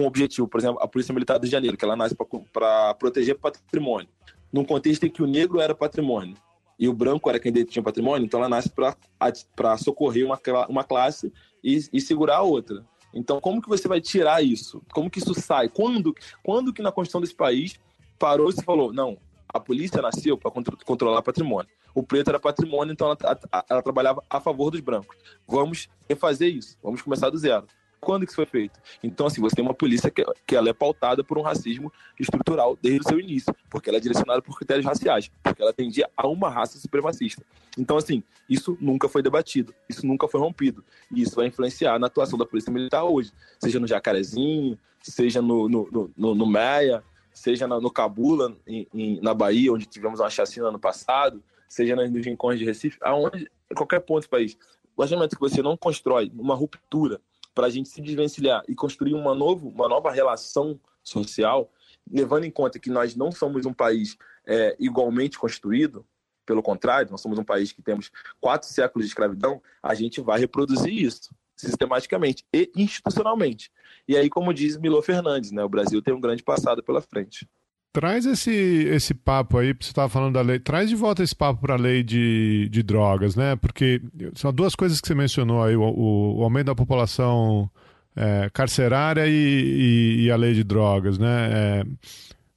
o 0.00 0.06
objetivo, 0.06 0.48
por 0.48 0.60
exemplo, 0.60 0.80
a 0.80 0.88
Polícia 0.88 1.12
Militar 1.12 1.38
do 1.38 1.42
Rio 1.42 1.50
Janeiro, 1.50 1.76
que 1.76 1.84
ela 1.84 1.96
nasce 1.96 2.16
para 2.52 2.94
proteger 2.94 3.38
patrimônio, 3.38 4.08
num 4.52 4.64
contexto 4.64 5.04
em 5.04 5.10
que 5.10 5.22
o 5.22 5.26
negro 5.26 5.60
era 5.60 5.74
patrimônio 5.74 6.36
e 6.78 6.88
o 6.88 6.92
branco 6.92 7.28
era 7.28 7.38
quem 7.38 7.52
tinha 7.64 7.82
patrimônio, 7.82 8.24
então 8.24 8.40
ela 8.40 8.48
nasce 8.48 8.70
para 8.70 9.76
socorrer 9.76 10.24
uma, 10.24 10.40
uma 10.68 10.82
classe 10.82 11.32
e, 11.62 11.88
e 11.92 12.00
segurar 12.00 12.38
a 12.38 12.42
outra. 12.42 12.84
Então, 13.14 13.40
como 13.40 13.60
que 13.60 13.68
você 13.68 13.86
vai 13.86 14.00
tirar 14.00 14.42
isso? 14.42 14.82
Como 14.92 15.10
que 15.10 15.18
isso 15.18 15.34
sai? 15.34 15.68
Quando, 15.68 16.14
quando 16.42 16.72
que 16.72 16.82
na 16.82 16.90
Constituição 16.90 17.20
desse 17.20 17.34
país 17.34 17.78
parou 18.18 18.48
e 18.48 18.52
se 18.52 18.64
falou, 18.64 18.92
não, 18.92 19.18
a 19.52 19.60
polícia 19.60 20.00
nasceu 20.00 20.38
para 20.38 20.50
controlar 20.84 21.22
patrimônio. 21.22 21.70
O 21.94 22.02
preto 22.02 22.28
era 22.28 22.40
patrimônio, 22.40 22.92
então 22.92 23.08
ela, 23.08 23.40
ela, 23.68 23.82
trabalhava 23.82 24.22
a 24.30 24.40
favor 24.40 24.70
dos 24.70 24.80
brancos. 24.80 25.14
Vamos 25.46 25.88
refazer 26.08 26.54
isso, 26.54 26.78
vamos 26.82 27.02
começar 27.02 27.28
do 27.28 27.36
zero. 27.36 27.66
Quando 28.02 28.24
que 28.24 28.32
isso 28.32 28.36
foi 28.36 28.46
feito? 28.46 28.80
Então, 29.00 29.26
assim, 29.26 29.40
você 29.40 29.54
tem 29.54 29.64
uma 29.64 29.72
polícia 29.72 30.10
que, 30.10 30.24
que 30.44 30.56
ela 30.56 30.68
é 30.68 30.72
pautada 30.72 31.22
por 31.22 31.38
um 31.38 31.40
racismo 31.40 31.92
estrutural 32.18 32.76
desde 32.82 32.98
o 32.98 33.08
seu 33.08 33.20
início, 33.20 33.54
porque 33.70 33.88
ela 33.88 33.98
é 33.98 34.00
direcionada 34.00 34.42
por 34.42 34.58
critérios 34.58 34.84
raciais, 34.84 35.30
porque 35.40 35.62
ela 35.62 35.70
atendia 35.70 36.10
a 36.16 36.26
uma 36.26 36.50
raça 36.50 36.80
supremacista. 36.80 37.44
Então, 37.78 37.96
assim, 37.96 38.24
isso 38.50 38.76
nunca 38.80 39.08
foi 39.08 39.22
debatido, 39.22 39.72
isso 39.88 40.04
nunca 40.04 40.26
foi 40.26 40.40
rompido. 40.40 40.84
E 41.12 41.22
isso 41.22 41.36
vai 41.36 41.46
influenciar 41.46 41.96
na 42.00 42.08
atuação 42.08 42.36
da 42.36 42.44
Polícia 42.44 42.72
Militar 42.72 43.04
hoje, 43.04 43.30
seja 43.60 43.78
no 43.78 43.86
Jacarezinho, 43.86 44.76
seja 45.00 45.40
no, 45.40 45.68
no, 45.68 46.10
no, 46.16 46.34
no 46.34 46.46
Meia, 46.46 47.04
seja 47.32 47.68
no 47.68 47.88
Cabula, 47.88 48.56
em, 48.66 48.84
em, 48.92 49.20
na 49.20 49.32
Bahia, 49.32 49.72
onde 49.72 49.86
tivemos 49.86 50.18
uma 50.18 50.28
chacina 50.28 50.66
ano 50.66 50.78
passado, 50.78 51.40
seja 51.68 51.94
nos 51.94 52.26
rincões 52.26 52.58
de 52.58 52.64
Recife, 52.64 52.98
aonde, 53.00 53.48
qualquer 53.76 54.00
ponto 54.00 54.24
do 54.24 54.28
país. 54.28 54.58
O 54.96 55.06
que 55.06 55.38
você 55.38 55.62
não 55.62 55.76
constrói 55.76 56.32
uma 56.34 56.56
ruptura 56.56 57.20
para 57.54 57.66
a 57.66 57.70
gente 57.70 57.88
se 57.88 58.00
desvencilhar 58.00 58.62
e 58.68 58.74
construir 58.74 59.14
uma, 59.14 59.34
novo, 59.34 59.68
uma 59.68 59.88
nova 59.88 60.10
relação 60.10 60.78
social, 61.02 61.70
levando 62.10 62.44
em 62.44 62.50
conta 62.50 62.78
que 62.78 62.90
nós 62.90 63.14
não 63.14 63.30
somos 63.30 63.66
um 63.66 63.72
país 63.72 64.16
é, 64.46 64.76
igualmente 64.78 65.38
construído, 65.38 66.04
pelo 66.44 66.62
contrário, 66.62 67.10
nós 67.10 67.20
somos 67.20 67.38
um 67.38 67.44
país 67.44 67.72
que 67.72 67.82
temos 67.82 68.10
quatro 68.40 68.68
séculos 68.68 69.06
de 69.06 69.10
escravidão, 69.10 69.62
a 69.82 69.94
gente 69.94 70.20
vai 70.20 70.40
reproduzir 70.40 70.92
isso 70.92 71.34
sistematicamente 71.56 72.44
e 72.52 72.70
institucionalmente. 72.74 73.70
E 74.08 74.16
aí, 74.16 74.28
como 74.28 74.52
diz 74.52 74.76
Milo 74.76 75.00
Fernandes, 75.00 75.52
né, 75.52 75.62
o 75.62 75.68
Brasil 75.68 76.02
tem 76.02 76.12
um 76.12 76.20
grande 76.20 76.42
passado 76.42 76.82
pela 76.82 77.00
frente. 77.00 77.48
Traz 77.92 78.24
esse, 78.24 78.50
esse 78.50 79.12
papo 79.12 79.58
aí, 79.58 79.74
você 79.78 79.90
estava 79.90 80.08
falando 80.08 80.32
da 80.32 80.40
lei, 80.40 80.58
traz 80.58 80.88
de 80.88 80.96
volta 80.96 81.22
esse 81.22 81.36
papo 81.36 81.60
para 81.60 81.74
a 81.74 81.78
lei 81.78 82.02
de, 82.02 82.66
de 82.70 82.82
drogas, 82.82 83.36
né? 83.36 83.54
Porque 83.56 84.00
são 84.34 84.50
duas 84.50 84.74
coisas 84.74 84.98
que 84.98 85.06
você 85.06 85.14
mencionou 85.14 85.62
aí, 85.62 85.76
o, 85.76 85.82
o, 85.82 86.38
o 86.38 86.42
aumento 86.42 86.68
da 86.68 86.74
população 86.74 87.70
é, 88.16 88.48
carcerária 88.50 89.26
e, 89.26 89.32
e, 89.32 90.24
e, 90.24 90.30
a 90.30 90.36
lei 90.36 90.54
de 90.54 90.64
drogas, 90.64 91.18
né? 91.18 91.50
É, 91.52 91.84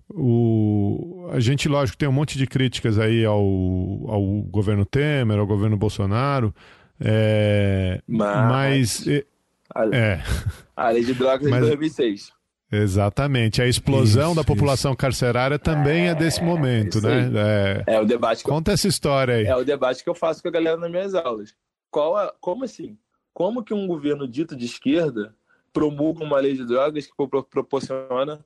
o, 0.10 1.28
a 1.34 1.40
gente, 1.42 1.68
lógico, 1.68 1.98
tem 1.98 2.08
um 2.08 2.14
monte 2.14 2.38
de 2.38 2.48
críticas 2.48 2.98
aí 2.98 3.26
ao, 3.26 3.42
ao 3.42 4.24
governo 4.44 4.86
Temer, 4.86 5.38
ao 5.38 5.48
governo 5.48 5.76
Bolsonaro, 5.76 6.56
é, 6.98 8.02
mas... 8.08 9.06
mas 9.06 9.08
a, 9.74 9.86
é. 9.94 10.24
a 10.78 10.90
lei 10.92 11.04
de 11.04 11.14
drogas 11.14 11.50
mas, 11.50 11.62
de 11.62 11.68
2006. 11.68 12.32
Exatamente. 12.72 13.62
A 13.62 13.68
explosão 13.68 14.28
isso, 14.28 14.36
da 14.36 14.44
população 14.44 14.92
isso. 14.92 14.98
carcerária 14.98 15.60
também 15.60 16.08
é, 16.08 16.12
é 16.12 16.16
desse 16.16 16.44
momento, 16.44 17.00
né? 17.02 17.84
É, 17.88 17.96
é, 17.96 18.02
o 18.02 18.06
debate. 18.06 18.44
Conta 18.44 18.72
essa 18.72 18.88
história 18.88 19.36
aí. 19.36 19.46
É 19.46 19.56
o 19.56 19.64
debate 19.64 20.04
que 20.04 20.10
eu 20.10 20.16
faço 20.16 20.42
com 20.42 20.48
a 20.48 20.52
galera 20.52 20.78
nas 20.78 20.90
minhas 20.90 21.14
aulas. 21.14 21.56
Qual 21.92 22.20
é, 22.20 22.32
como 22.40 22.64
assim? 22.64 22.98
Como 23.34 23.64
que 23.64 23.74
um 23.74 23.88
governo 23.88 24.28
dito 24.28 24.56
de 24.56 24.66
esquerda 24.66 25.36
promulga 25.72 26.24
uma 26.24 26.40
lei 26.40 26.54
de 26.54 26.66
drogas 26.66 27.06
que 27.06 27.14
proporciona 27.50 28.44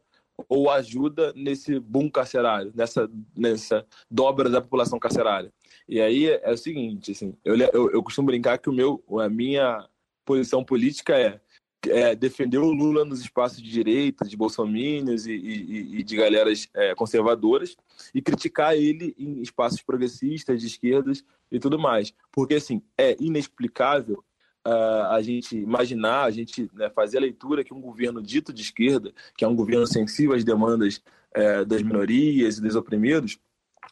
ou 0.48 0.70
ajuda 0.70 1.34
nesse 1.36 1.80
boom 1.80 2.10
carcerário, 2.10 2.72
nessa, 2.76 3.10
nessa 3.36 3.86
dobra 4.10 4.50
da 4.50 4.62
população 4.62 5.00
carcerária? 5.00 5.52
E 5.88 6.02
aí 6.02 6.28
é 6.28 6.52
o 6.52 6.58
seguinte, 6.58 7.12
assim, 7.12 7.36
eu, 7.44 7.56
eu, 7.58 7.92
eu 7.92 8.04
costumo 8.04 8.28
brincar 8.28 8.58
que 8.58 8.70
o 8.70 8.74
meu, 8.74 9.04
a 9.20 9.30
minha 9.30 9.88
posição 10.26 10.64
política 10.64 11.18
é 11.18 11.40
é, 11.88 12.16
defender 12.16 12.58
o 12.58 12.72
Lula 12.72 13.06
nos 13.06 13.22
espaços 13.22 13.62
de 13.62 13.70
direita, 13.70 14.26
de 14.26 14.36
bolsominions 14.36 15.26
e, 15.26 15.32
e, 15.34 16.00
e 16.00 16.04
de 16.04 16.16
galeras 16.16 16.68
é, 16.74 16.94
conservadoras, 16.94 17.76
e 18.14 18.22
criticar 18.22 18.76
ele 18.76 19.16
em 19.18 19.42
espaços 19.42 19.82
progressistas, 19.82 20.60
de 20.60 20.68
esquerdas 20.68 21.24
e 21.52 21.60
tudo 21.60 21.80
mais. 21.80 22.14
Porque, 22.32 22.56
assim, 22.56 22.82
é 22.98 23.16
inexplicável 23.20 24.24
uh, 24.68 25.12
a 25.12 25.22
gente 25.22 25.58
imaginar, 25.58 26.24
a 26.24 26.32
gente 26.32 26.70
né, 26.74 26.90
fazer 26.90 27.18
a 27.18 27.22
leitura 27.22 27.64
que 27.64 27.74
um 27.74 27.82
governo 27.82 28.22
dito 28.22 28.52
de 28.52 28.62
esquerda, 28.62 29.14
que 29.38 29.46
é 29.46 29.48
um 29.48 29.56
governo 29.56 29.88
sensível 29.88 30.36
às 30.36 30.44
demandas 30.44 31.02
é, 31.34 31.64
das 31.64 31.82
minorias 31.82 32.58
e 32.58 32.62
dos 32.62 32.76
oprimidos, 32.76 33.38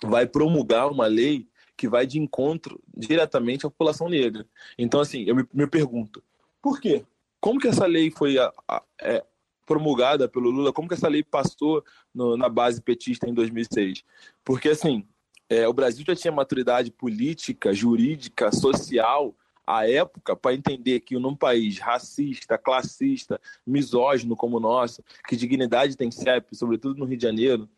vai 0.04 0.28
promulgar 0.28 0.92
uma 0.92 1.08
lei 1.08 1.48
que 1.76 1.88
vai 1.88 2.08
de 2.08 2.20
encontro 2.20 2.82
diretamente 2.96 3.66
à 3.66 3.70
população 3.70 4.10
negra. 4.10 4.46
Então, 4.78 5.00
assim, 5.00 5.24
eu 5.24 5.36
me, 5.36 5.46
me 5.54 5.68
pergunto, 5.68 6.24
por 6.62 6.82
quê? 6.82 7.06
Como 7.40 7.60
que 7.60 7.68
essa 7.68 7.86
lei 7.86 8.12
foi 8.12 8.38
a, 8.38 8.52
a, 8.68 8.84
é, 9.02 9.24
promulgada 9.66 10.28
pelo 10.28 10.50
Lula? 10.50 10.74
Como 10.74 10.88
que 10.88 10.94
essa 10.94 11.08
lei 11.08 11.24
passou 11.24 11.84
no, 12.14 12.36
na 12.38 12.50
base 12.50 12.82
petista 12.82 13.30
em 13.30 13.34
2006? 13.34 14.04
Porque, 14.44 14.70
assim, 14.70 15.08
é, 15.50 15.68
o 15.68 15.74
Brasil 15.74 16.04
já 16.06 16.16
tinha 16.16 16.32
maturidade 16.32 16.92
política, 16.92 17.74
jurídica, 17.74 18.52
social 18.52 19.36
à 19.66 19.88
época 19.90 20.34
para 20.34 20.56
entender 20.56 21.02
que 21.02 21.20
num 21.20 21.36
país 21.36 21.78
racista, 21.78 22.58
classista, 22.58 23.40
misógino 23.66 24.36
como 24.36 24.58
o 24.58 24.62
nosso, 24.62 25.04
que 25.28 25.36
dignidade 25.36 25.98
tem 25.98 26.10
CEP, 26.10 26.56
sobretudo 26.56 26.98
no 26.98 27.06
Rio 27.06 27.18
de 27.18 27.24
Janeiro, 27.24 27.70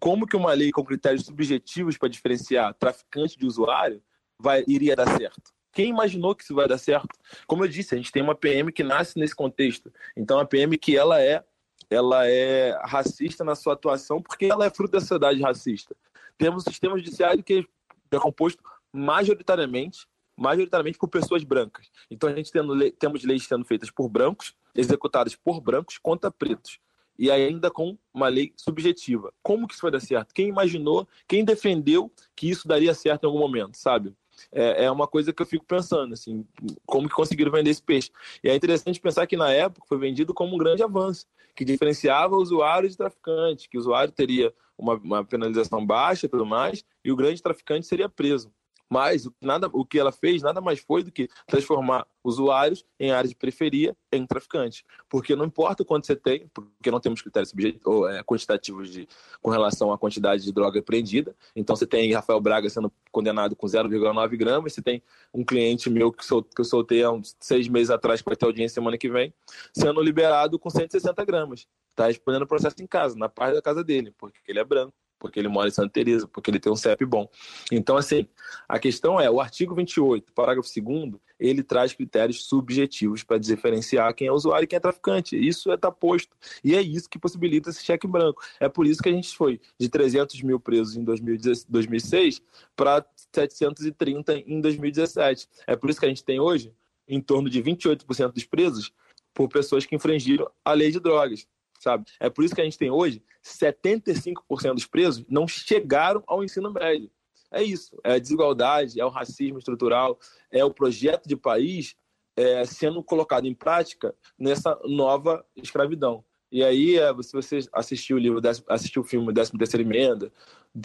como 0.00 0.26
que 0.26 0.36
uma 0.36 0.52
lei 0.52 0.72
com 0.72 0.84
critérios 0.84 1.24
subjetivos 1.24 1.96
para 1.96 2.08
diferenciar 2.08 2.74
traficante 2.74 3.38
de 3.38 3.46
usuário 3.46 4.02
vai, 4.40 4.64
iria 4.66 4.96
dar 4.96 5.06
certo? 5.16 5.53
Quem 5.74 5.90
imaginou 5.90 6.34
que 6.34 6.44
isso 6.44 6.54
vai 6.54 6.68
dar 6.68 6.78
certo? 6.78 7.08
Como 7.46 7.64
eu 7.64 7.68
disse, 7.68 7.94
a 7.94 7.98
gente 7.98 8.12
tem 8.12 8.22
uma 8.22 8.34
PM 8.34 8.72
que 8.72 8.84
nasce 8.84 9.18
nesse 9.18 9.34
contexto. 9.34 9.92
Então, 10.16 10.38
a 10.38 10.44
PM 10.44 10.78
que 10.78 10.96
ela 10.96 11.20
é, 11.20 11.44
ela 11.90 12.26
é 12.26 12.78
racista 12.84 13.44
na 13.44 13.54
sua 13.54 13.74
atuação 13.74 14.22
porque 14.22 14.46
ela 14.46 14.64
é 14.66 14.70
fruto 14.70 14.92
da 14.92 15.00
sociedade 15.00 15.42
racista. 15.42 15.94
Temos 16.38 16.64
um 16.66 16.70
sistema 16.70 16.96
judiciário 16.96 17.42
que 17.42 17.66
é 18.10 18.18
composto 18.18 18.62
majoritariamente 18.92 20.06
majoritariamente 20.36 20.98
por 20.98 21.08
pessoas 21.08 21.44
brancas. 21.44 21.90
Então 22.10 22.28
a 22.28 22.34
gente 22.34 22.50
tendo, 22.50 22.90
temos 22.92 23.24
leis 23.24 23.44
sendo 23.44 23.64
feitas 23.64 23.90
por 23.90 24.08
brancos, 24.08 24.54
executadas 24.74 25.34
por 25.36 25.60
brancos 25.60 25.98
contra 25.98 26.30
pretos. 26.30 26.78
E 27.16 27.30
ainda 27.30 27.70
com 27.70 27.96
uma 28.12 28.28
lei 28.28 28.52
subjetiva. 28.56 29.32
Como 29.42 29.68
que 29.68 29.74
isso 29.74 29.82
vai 29.82 29.92
dar 29.92 30.00
certo? 30.00 30.34
Quem 30.34 30.48
imaginou, 30.48 31.06
quem 31.28 31.44
defendeu 31.44 32.10
que 32.34 32.50
isso 32.50 32.66
daria 32.66 32.92
certo 32.92 33.24
em 33.24 33.26
algum 33.26 33.38
momento, 33.38 33.76
sabe? 33.76 34.14
É, 34.52 34.84
é 34.84 34.90
uma 34.90 35.06
coisa 35.06 35.32
que 35.32 35.42
eu 35.42 35.46
fico 35.46 35.64
pensando, 35.64 36.14
assim, 36.14 36.46
como 36.86 37.08
que 37.08 37.14
conseguiram 37.14 37.52
vender 37.52 37.70
esse 37.70 37.82
peixe. 37.82 38.10
E 38.42 38.48
é 38.48 38.54
interessante 38.54 39.00
pensar 39.00 39.26
que 39.26 39.36
na 39.36 39.50
época 39.50 39.86
foi 39.88 39.98
vendido 39.98 40.32
como 40.34 40.54
um 40.54 40.58
grande 40.58 40.82
avanço, 40.82 41.26
que 41.54 41.64
diferenciava 41.64 42.34
o 42.34 42.40
usuário 42.40 42.88
de 42.88 42.96
traficante, 42.96 43.68
que 43.68 43.76
o 43.76 43.80
usuário 43.80 44.12
teria 44.12 44.52
uma, 44.76 44.94
uma 44.94 45.24
penalização 45.24 45.84
baixa 45.84 46.26
e 46.26 46.28
tudo 46.28 46.44
mais, 46.44 46.84
e 47.04 47.12
o 47.12 47.16
grande 47.16 47.42
traficante 47.42 47.86
seria 47.86 48.08
preso. 48.08 48.52
Mas 48.88 49.28
nada, 49.40 49.68
o 49.72 49.84
que 49.84 49.98
ela 49.98 50.12
fez 50.12 50.42
nada 50.42 50.60
mais 50.60 50.80
foi 50.80 51.02
do 51.02 51.10
que 51.10 51.28
transformar 51.46 52.06
usuários 52.22 52.84
em 52.98 53.10
áreas 53.10 53.30
de 53.30 53.36
periferia 53.36 53.96
em 54.12 54.26
traficantes. 54.26 54.82
Porque 55.08 55.34
não 55.34 55.44
importa 55.44 55.84
quanto 55.84 56.06
você 56.06 56.16
tem, 56.16 56.48
porque 56.52 56.90
não 56.90 57.00
temos 57.00 57.20
critérios 57.20 57.52
ou, 57.84 58.08
é, 58.08 58.22
quantitativos 58.22 58.90
de, 58.90 59.08
com 59.42 59.50
relação 59.50 59.92
à 59.92 59.98
quantidade 59.98 60.44
de 60.44 60.52
droga 60.52 60.80
apreendida. 60.80 61.34
Então 61.54 61.76
você 61.76 61.86
tem 61.86 62.12
Rafael 62.12 62.40
Braga 62.40 62.68
sendo 62.70 62.92
condenado 63.10 63.56
com 63.56 63.66
0,9 63.66 64.36
gramas, 64.36 64.72
você 64.72 64.82
tem 64.82 65.02
um 65.32 65.44
cliente 65.44 65.90
meu 65.90 66.12
que, 66.12 66.24
sol, 66.24 66.42
que 66.42 66.60
eu 66.60 66.64
soltei 66.64 67.02
há 67.02 67.10
uns 67.10 67.36
seis 67.40 67.68
meses 67.68 67.90
atrás, 67.90 68.20
que 68.20 68.28
vai 68.28 68.36
ter 68.36 68.46
audiência 68.46 68.74
semana 68.74 68.96
que 68.96 69.08
vem, 69.08 69.32
sendo 69.72 70.00
liberado 70.00 70.58
com 70.58 70.70
160 70.70 71.24
gramas. 71.24 71.66
Está 71.90 72.06
respondendo 72.06 72.42
o 72.42 72.46
processo 72.46 72.76
em 72.80 72.86
casa, 72.86 73.16
na 73.16 73.28
parte 73.28 73.54
da 73.54 73.62
casa 73.62 73.84
dele, 73.84 74.12
porque 74.18 74.40
ele 74.48 74.58
é 74.58 74.64
branco 74.64 74.94
porque 75.18 75.38
ele 75.38 75.48
mora 75.48 75.68
em 75.68 75.70
Santa 75.70 75.90
Teresa, 75.90 76.28
porque 76.28 76.50
ele 76.50 76.60
tem 76.60 76.72
um 76.72 76.76
CEP 76.76 77.04
bom. 77.04 77.28
Então, 77.70 77.96
assim, 77.96 78.26
a 78.68 78.78
questão 78.78 79.20
é, 79.20 79.30
o 79.30 79.40
artigo 79.40 79.74
28, 79.74 80.32
parágrafo 80.32 80.68
2 80.68 81.14
ele 81.38 81.62
traz 81.62 81.92
critérios 81.92 82.44
subjetivos 82.44 83.22
para 83.22 83.38
diferenciar 83.38 84.14
quem 84.14 84.28
é 84.28 84.32
usuário 84.32 84.64
e 84.64 84.66
quem 84.66 84.76
é 84.76 84.80
traficante. 84.80 85.36
Isso 85.36 85.72
está 85.72 85.88
é, 85.88 85.90
posto. 85.90 86.36
E 86.62 86.74
é 86.74 86.80
isso 86.80 87.08
que 87.08 87.18
possibilita 87.18 87.70
esse 87.70 87.84
cheque 87.84 88.06
branco. 88.06 88.42
É 88.60 88.68
por 88.68 88.86
isso 88.86 89.02
que 89.02 89.08
a 89.08 89.12
gente 89.12 89.34
foi 89.36 89.60
de 89.78 89.88
300 89.88 90.40
mil 90.42 90.60
presos 90.60 90.96
em 90.96 91.04
2006 91.04 92.42
para 92.76 93.04
730 93.32 94.38
em 94.46 94.60
2017. 94.60 95.48
É 95.66 95.76
por 95.76 95.90
isso 95.90 95.98
que 95.98 96.06
a 96.06 96.08
gente 96.08 96.24
tem 96.24 96.40
hoje 96.40 96.72
em 97.06 97.20
torno 97.20 97.50
de 97.50 97.62
28% 97.62 98.32
dos 98.32 98.44
presos 98.44 98.92
por 99.34 99.48
pessoas 99.48 99.84
que 99.84 99.96
infringiram 99.96 100.48
a 100.64 100.72
lei 100.72 100.90
de 100.90 101.00
drogas 101.00 101.46
sabe? 101.84 102.04
É 102.18 102.28
por 102.28 102.44
isso 102.44 102.54
que 102.54 102.60
a 102.60 102.64
gente 102.64 102.78
tem 102.78 102.90
hoje 102.90 103.22
75% 103.44 104.74
dos 104.74 104.86
presos 104.86 105.24
não 105.28 105.46
chegaram 105.46 106.24
ao 106.26 106.42
ensino 106.42 106.72
médio. 106.72 107.10
É 107.52 107.62
isso, 107.62 107.96
é 108.02 108.14
a 108.14 108.18
desigualdade, 108.18 109.00
é 109.00 109.04
o 109.04 109.10
racismo 109.10 109.58
estrutural, 109.58 110.18
é 110.50 110.64
o 110.64 110.74
projeto 110.74 111.28
de 111.28 111.36
país 111.36 111.94
é, 112.36 112.64
sendo 112.64 113.02
colocado 113.02 113.46
em 113.46 113.54
prática 113.54 114.12
nessa 114.36 114.76
nova 114.84 115.44
escravidão. 115.54 116.24
E 116.50 116.64
aí, 116.64 116.98
é, 116.98 117.12
se 117.22 117.32
você 117.32 117.60
assistiu 117.72 118.16
o 118.16 118.18
livro, 118.18 118.40
assistiu 118.68 119.02
o 119.02 119.04
filme 119.04 119.32
13 119.32 119.52
terceira 119.58 119.82
emenda, 119.82 120.32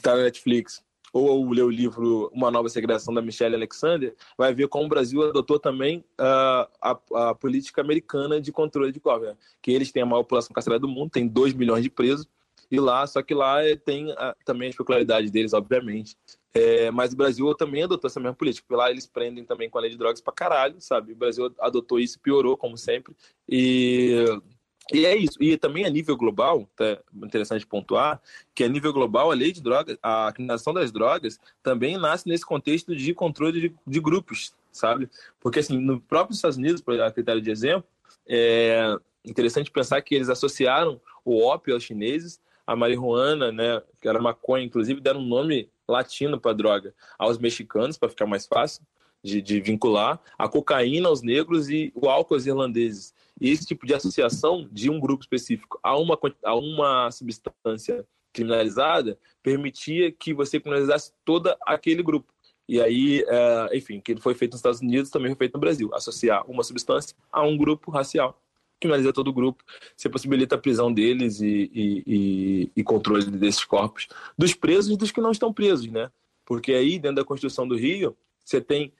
tá 0.02 0.16
na 0.16 0.24
Netflix, 0.24 0.84
ou 1.14 1.50
ler 1.50 1.64
o 1.64 1.70
livro 1.70 2.30
Uma 2.34 2.52
Nova 2.52 2.70
Segregação 2.70 3.14
da 3.14 3.22
Michelle 3.22 3.56
Alexander, 3.56 4.16
vai 4.38 4.54
ver 4.54 4.68
como 4.68 4.86
o 4.86 4.90
Brasil 4.90 5.24
adotou 5.24 5.60
também 5.60 6.00
uh, 6.20 6.68
a, 6.82 7.00
a, 7.14 7.36
política 7.36 7.82
americana 7.82 8.40
de 8.40 8.52
controle 8.52 8.92
de 8.92 9.00
covers, 9.00 9.36
que 9.62 9.72
eles 9.72 9.92
têm 9.92 10.04
a 10.04 10.06
maior 10.06 10.24
população 10.24 10.54
carcerária 10.54 10.80
do 10.80 10.88
mundo, 10.88 11.10
tem 11.10 11.28
2 11.28 11.54
milhões 11.54 11.84
de 11.84 11.90
presos, 11.90 12.28
e 12.72 12.80
lá, 12.80 13.06
só 13.08 13.22
que 13.22 13.34
lá 13.34 13.64
é, 13.64 13.76
tem 13.76 14.12
a, 14.12 14.36
também 14.46 14.70
a 14.70 14.74
peculiaridade 14.74 15.32
deles, 15.32 15.54
obviamente. 15.54 16.16
É, 16.54 16.92
mas 16.92 17.14
o 17.14 17.16
Brasil 17.16 17.54
também 17.56 17.84
adotou 17.84 18.08
essa 18.08 18.20
mesma 18.20 18.36
política, 18.36 18.66
porque 18.68 18.80
lá 18.80 18.90
eles 18.92 19.08
prendem 19.08 19.44
também 19.44 19.70
com 19.70 19.78
a 19.78 19.82
lei 19.82 19.90
de 19.90 19.98
drogas 19.98 20.22
pra 20.22 20.34
caralho, 20.34 20.76
sabe? 20.80 21.14
O 21.14 21.16
Brasil 21.16 21.54
adotou 21.60 22.00
isso, 22.00 22.20
piorou, 22.20 22.58
como 22.58 22.78
sempre, 22.78 23.16
e 23.48 24.26
e 24.92 25.06
é 25.06 25.16
isso. 25.16 25.42
E 25.42 25.58
também 25.58 25.86
a 25.86 25.90
nível 25.90 26.18
global, 26.18 26.68
é 26.80 27.00
interessante 27.24 27.66
pontuar, 27.66 28.22
que 28.56 28.64
a 28.64 28.68
nível 28.68 28.92
global 28.92 29.32
a 29.32 29.36
lei 29.36 29.52
de 29.52 29.62
drogas, 29.62 29.98
a 30.02 30.32
criminalização 30.34 30.74
das 30.74 30.92
drogas 30.92 31.40
também 31.62 31.98
nasce 31.98 32.28
nesse 32.28 32.46
contexto 32.46 32.96
de 32.96 33.14
controle 33.14 33.62
de, 33.62 33.76
de 33.86 34.00
grupos, 34.00 34.54
sabe? 34.72 35.10
Porque 35.40 35.60
assim, 35.60 35.78
no 35.78 36.00
próprio 36.02 36.34
Estados 36.34 36.58
Unidos, 36.58 36.84
a 37.02 37.12
critério 37.12 37.42
de 37.42 37.52
exemplo, 37.52 37.88
é 38.28 38.96
interessante 39.24 39.72
pensar 39.72 40.02
que 40.02 40.16
eles 40.16 40.30
associaram 40.30 41.00
o 41.24 41.44
ópio 41.44 41.74
aos 41.74 41.84
chineses, 41.84 42.40
a 42.66 42.76
marihuana, 42.76 43.52
né, 43.52 43.82
que 44.02 44.08
era 44.08 44.22
maconha, 44.22 44.64
inclusive 44.64 45.02
deram 45.02 45.22
um 45.22 45.26
nome 45.26 45.70
latino 45.88 46.40
para 46.40 46.54
droga 46.54 46.94
aos 47.18 47.38
mexicanos 47.38 47.98
para 47.98 48.10
ficar 48.10 48.28
mais 48.28 48.46
fácil 48.46 48.84
de, 49.24 49.42
de 49.42 49.60
vincular, 49.60 50.20
a 50.38 50.48
cocaína 50.48 51.10
aos 51.10 51.22
negros 51.22 51.70
e 51.70 51.92
o 51.96 52.08
álcool 52.08 52.36
aos 52.36 52.46
irlandeses. 52.46 53.14
E 53.40 53.50
esse 53.50 53.66
tipo 53.66 53.86
de 53.86 53.94
associação 53.94 54.68
de 54.72 54.90
um 54.90 55.00
grupo 55.00 55.24
específico 55.24 55.80
a 55.82 55.98
uma, 55.98 56.18
a 56.44 56.56
uma 56.56 57.12
substância 57.12 58.06
criminalizada 58.34 59.18
permitia 59.42 60.12
que 60.12 60.34
você 60.34 60.60
criminalizasse 60.60 61.14
todo 61.26 61.54
aquele 61.66 62.04
grupo. 62.04 62.32
E 62.68 62.80
aí, 62.80 63.26
é, 63.28 63.78
enfim, 63.78 64.00
que 64.00 64.16
foi 64.18 64.36
feito 64.36 64.52
nos 64.52 64.60
Estados 64.60 64.80
Unidos 64.80 65.10
também 65.10 65.32
foi 65.32 65.38
feito 65.38 65.56
no 65.56 65.60
Brasil. 65.60 65.90
Associar 65.94 66.44
uma 66.50 66.64
substância 66.64 67.16
a 67.32 67.42
um 67.42 67.58
grupo 67.58 67.90
racial. 67.90 68.40
Criminaliza 68.80 69.12
todo 69.12 69.30
o 69.30 69.34
grupo, 69.34 69.64
você 69.98 70.08
possibilita 70.08 70.56
a 70.56 70.58
prisão 70.58 70.94
deles 70.94 71.42
e, 71.42 71.70
e, 71.74 72.04
e, 72.08 72.72
e 72.78 72.84
controle 72.84 73.26
desses 73.26 73.66
corpos, 73.66 74.08
dos 74.38 74.54
presos 74.54 74.94
e 74.94 74.98
dos 74.98 75.12
que 75.12 75.20
não 75.20 75.32
estão 75.32 75.52
presos, 75.52 75.88
né? 75.88 76.10
Porque 76.46 76.72
aí, 76.72 76.98
dentro 76.98 77.18
da 77.18 77.26
Constituição 77.26 77.68
do 77.68 77.76
Rio, 77.76 78.16
você 78.46 78.62
tem 78.62 78.94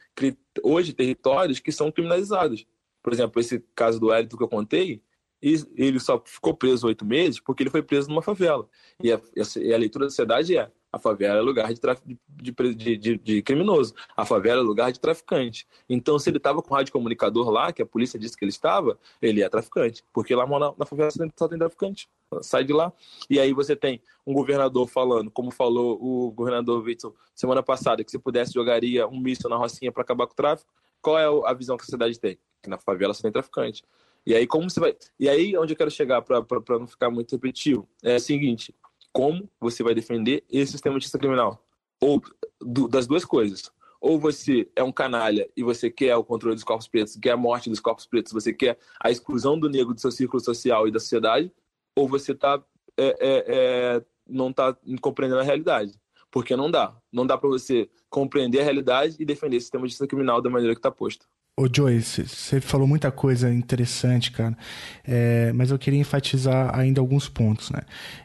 hoje 0.62 0.92
territórios 0.92 1.60
que 1.60 1.72
são 1.72 1.92
criminalizados. 1.92 2.66
Por 3.02 3.14
exemplo, 3.14 3.40
esse 3.40 3.64
caso 3.76 4.00
do 4.00 4.12
Hélito 4.12 4.38
que 4.38 4.44
eu 4.44 4.48
contei, 4.48 5.02
ele 5.42 6.00
só 6.00 6.22
ficou 6.26 6.54
preso 6.54 6.88
oito 6.88 7.06
meses 7.06 7.40
porque 7.40 7.64
ele 7.64 7.70
foi 7.70 7.82
preso 7.82 8.10
numa 8.10 8.22
favela. 8.22 8.68
E 9.02 9.12
a, 9.12 9.16
a, 9.16 9.78
leitura 9.78 10.06
da 10.06 10.10
sociedade 10.10 10.58
é: 10.58 10.70
a 10.92 11.00
favela 11.00 11.40
é 11.40 11.42
lugar 11.42 11.72
de, 11.74 11.80
de, 12.28 12.76
de, 12.76 12.98
de, 12.98 13.18
de 13.18 13.42
criminoso, 13.42 13.94
a 14.18 14.26
favela 14.26 14.62
é 14.62 14.64
lugar 14.64 14.92
de 14.92 15.00
traficante. 15.00 15.66
Então, 15.88 16.20
se 16.20 16.30
ele 16.30 16.38
estava 16.38 16.62
com 16.62 16.74
o 16.74 16.78
rádio 16.78 16.92
comunicador 16.92 17.50
lá, 17.50 17.72
que 17.72 17.82
a 17.82 17.86
polícia 17.86 18.20
disse 18.20 18.36
que 18.36 18.44
ele 18.44 18.52
estava, 18.52 19.00
ele 19.22 19.42
é 19.42 19.50
traficante, 19.50 20.04
porque 20.12 20.36
lá 20.36 20.46
na, 20.46 20.74
na 20.78 20.86
favela 20.86 21.10
só 21.38 21.48
tem 21.48 21.58
traficante. 21.58 22.10
Sai 22.42 22.64
de 22.64 22.74
lá. 22.74 22.92
E 23.30 23.40
aí 23.40 23.54
você 23.54 23.76
tem 23.76 24.02
um 24.26 24.34
governador 24.34 24.88
falando, 24.88 25.32
como 25.32 25.52
falou 25.52 25.98
o 26.02 26.32
governador 26.32 26.84
Witzel 26.84 27.16
semana 27.34 27.64
passada, 27.64 28.04
que 28.04 28.12
se 28.12 28.20
pudesse 28.20 28.54
jogaria 28.54 29.08
um 29.08 29.20
míssil 29.20 29.50
na 29.50 29.56
Rocinha 29.56 29.92
para 29.92 30.04
acabar 30.04 30.28
com 30.28 30.34
o 30.34 30.36
tráfico. 30.36 30.72
Qual 31.02 31.18
é 31.18 31.50
a 31.50 31.54
visão 31.54 31.78
que 31.78 31.84
a 31.84 31.86
sociedade 31.86 32.20
tem? 32.20 32.38
Que 32.62 32.70
na 32.70 32.78
favela 32.78 33.14
só 33.14 33.22
tem 33.22 33.32
traficante. 33.32 33.84
E 34.26 34.36
aí, 34.36 34.46
como 34.46 34.70
você 34.70 34.80
vai. 34.80 34.96
E 35.20 35.30
aí, 35.30 35.58
onde 35.58 35.74
eu 35.74 35.78
quero 35.78 35.92
chegar 35.92 36.22
para 36.22 36.44
não 36.78 36.88
ficar 36.88 37.10
muito 37.10 37.32
repetitivo, 37.32 37.88
é 38.04 38.16
o 38.16 38.20
seguinte: 38.20 38.76
como 39.12 39.50
você 39.60 39.84
vai 39.84 39.94
defender 39.94 40.44
esse 40.50 40.74
sistema 40.74 40.96
de 40.96 41.04
justiça 41.04 41.20
criminal? 41.20 41.66
Ou 42.02 42.22
do, 42.62 42.88
das 42.88 43.08
duas 43.08 43.26
coisas. 43.26 43.72
Ou 44.02 44.18
você 44.18 44.70
é 44.76 44.84
um 44.84 44.92
canalha 44.92 45.50
e 45.58 45.64
você 45.64 45.90
quer 45.90 46.16
o 46.16 46.24
controle 46.24 46.56
dos 46.56 46.64
corpos 46.64 46.88
pretos, 46.88 47.18
quer 47.18 47.32
a 47.32 47.38
morte 47.38 47.70
dos 47.70 47.82
corpos 47.82 48.06
pretos, 48.06 48.32
você 48.32 48.54
quer 48.54 48.78
a 49.00 49.12
exclusão 49.12 49.60
do 49.60 49.70
negro 49.70 49.94
do 49.94 50.00
seu 50.00 50.12
círculo 50.12 50.42
social 50.42 50.88
e 50.88 50.92
da 50.92 51.00
sociedade, 51.00 51.52
ou 51.98 52.08
você 52.08 52.34
tá, 52.34 52.64
é, 52.96 53.08
é, 53.08 53.46
é, 53.48 54.06
não 54.26 54.52
está 54.52 54.78
compreendendo 55.02 55.42
a 55.42 55.44
realidade. 55.44 56.00
Porque 56.32 56.56
não 56.56 56.70
dá. 56.70 56.96
Não 57.12 57.26
dá 57.26 57.38
para 57.38 57.50
você 57.50 57.90
compreender 58.10 58.62
a 58.62 58.64
realidade 58.64 59.16
e 59.20 59.26
defender 59.26 59.58
esse 59.58 59.66
sistema 59.66 59.86
de 59.86 59.90
justiça 59.90 60.08
criminal 60.08 60.42
da 60.42 60.50
maneira 60.50 60.76
que 60.76 60.80
está 60.80 60.92
posto. 60.92 61.28
Ô 61.60 61.68
Joey, 61.70 62.02
você 62.02 62.62
falou 62.62 62.88
muita 62.88 63.12
coisa 63.12 63.54
interessante, 63.54 64.32
cara, 64.32 64.58
é, 65.06 65.52
mas 65.52 65.72
eu 65.72 65.78
queria 65.78 66.00
enfatizar 66.00 66.74
ainda 66.74 67.02
alguns 67.02 67.28
pontos, 67.28 67.70
né? 67.70 67.82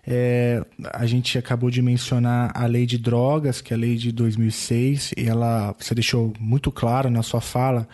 É, 0.06 0.64
a 0.92 1.04
gente 1.04 1.36
acabou 1.36 1.68
de 1.68 1.82
mencionar 1.82 2.52
a 2.54 2.64
lei 2.66 2.86
de 2.86 2.96
drogas, 2.96 3.60
que 3.60 3.74
é 3.74 3.76
a 3.76 3.80
lei 3.80 3.96
de 3.96 4.12
2006, 4.12 5.14
e 5.16 5.28
ela, 5.28 5.74
você 5.76 5.96
deixou 5.96 6.32
muito 6.38 6.70
claro 6.70 7.10
na 7.10 7.24
sua 7.24 7.40
fala 7.40 7.88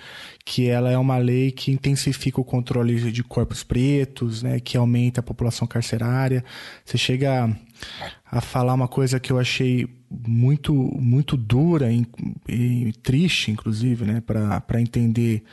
que 0.44 0.68
ela 0.68 0.90
é 0.90 0.98
uma 0.98 1.18
lei 1.18 1.50
que 1.50 1.70
intensifica 1.70 2.40
o 2.40 2.44
controle 2.44 3.12
de 3.12 3.22
corpos 3.22 3.62
pretos, 3.62 4.42
né? 4.42 4.58
Que 4.60 4.76
aumenta 4.76 5.20
a 5.20 5.22
população 5.22 5.66
carcerária. 5.66 6.44
Você 6.84 6.98
chega 6.98 7.44
a, 8.30 8.38
a 8.38 8.40
falar 8.40 8.74
uma 8.74 8.88
coisa 8.88 9.20
que 9.20 9.32
eu 9.32 9.38
achei 9.38 9.88
muito 10.10 10.74
muito 10.74 11.36
dura 11.36 11.92
e, 11.92 12.04
e 12.48 12.92
triste, 13.02 13.50
inclusive, 13.50 14.04
né, 14.04 14.20
para 14.20 14.80
entender 14.80 15.44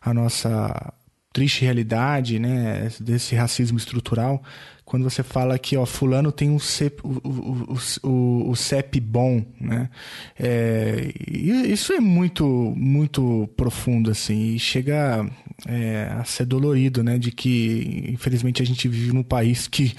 a 0.00 0.12
nossa 0.12 0.92
triste 1.32 1.62
realidade, 1.64 2.40
né, 2.40 2.90
desse 2.98 3.36
racismo 3.36 3.78
estrutural, 3.78 4.42
quando 4.90 5.04
você 5.04 5.22
fala 5.22 5.56
que, 5.56 5.76
ó, 5.76 5.86
fulano 5.86 6.32
tem 6.32 6.50
um 6.50 6.58
CEP, 6.58 7.00
o, 7.04 7.20
o, 7.24 8.08
o, 8.10 8.50
o 8.50 8.56
CEP 8.56 8.98
bom, 8.98 9.40
né, 9.60 9.88
é, 10.36 11.12
isso 11.28 11.92
é 11.92 12.00
muito, 12.00 12.44
muito 12.76 13.48
profundo, 13.56 14.10
assim, 14.10 14.56
e 14.56 14.58
chega 14.58 15.24
é, 15.68 16.08
a 16.10 16.24
ser 16.24 16.44
dolorido, 16.44 17.04
né, 17.04 17.18
de 17.18 17.30
que, 17.30 18.04
infelizmente, 18.08 18.62
a 18.62 18.66
gente 18.66 18.88
vive 18.88 19.12
num 19.12 19.22
país 19.22 19.68
que, 19.68 19.94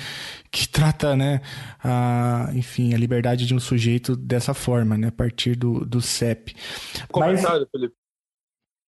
que 0.52 0.68
trata, 0.68 1.16
né, 1.16 1.40
a, 1.82 2.50
enfim, 2.54 2.94
a 2.94 2.98
liberdade 2.98 3.46
de 3.46 3.56
um 3.56 3.62
sujeito 3.62 4.14
dessa 4.14 4.54
forma, 4.54 4.98
né, 4.98 5.08
a 5.08 5.14
partir 5.14 5.56
do, 5.56 5.86
do 5.86 6.02
CEP. 6.02 6.54
Comentário, 7.10 7.62
Mas... 7.62 7.70
Felipe. 7.72 7.96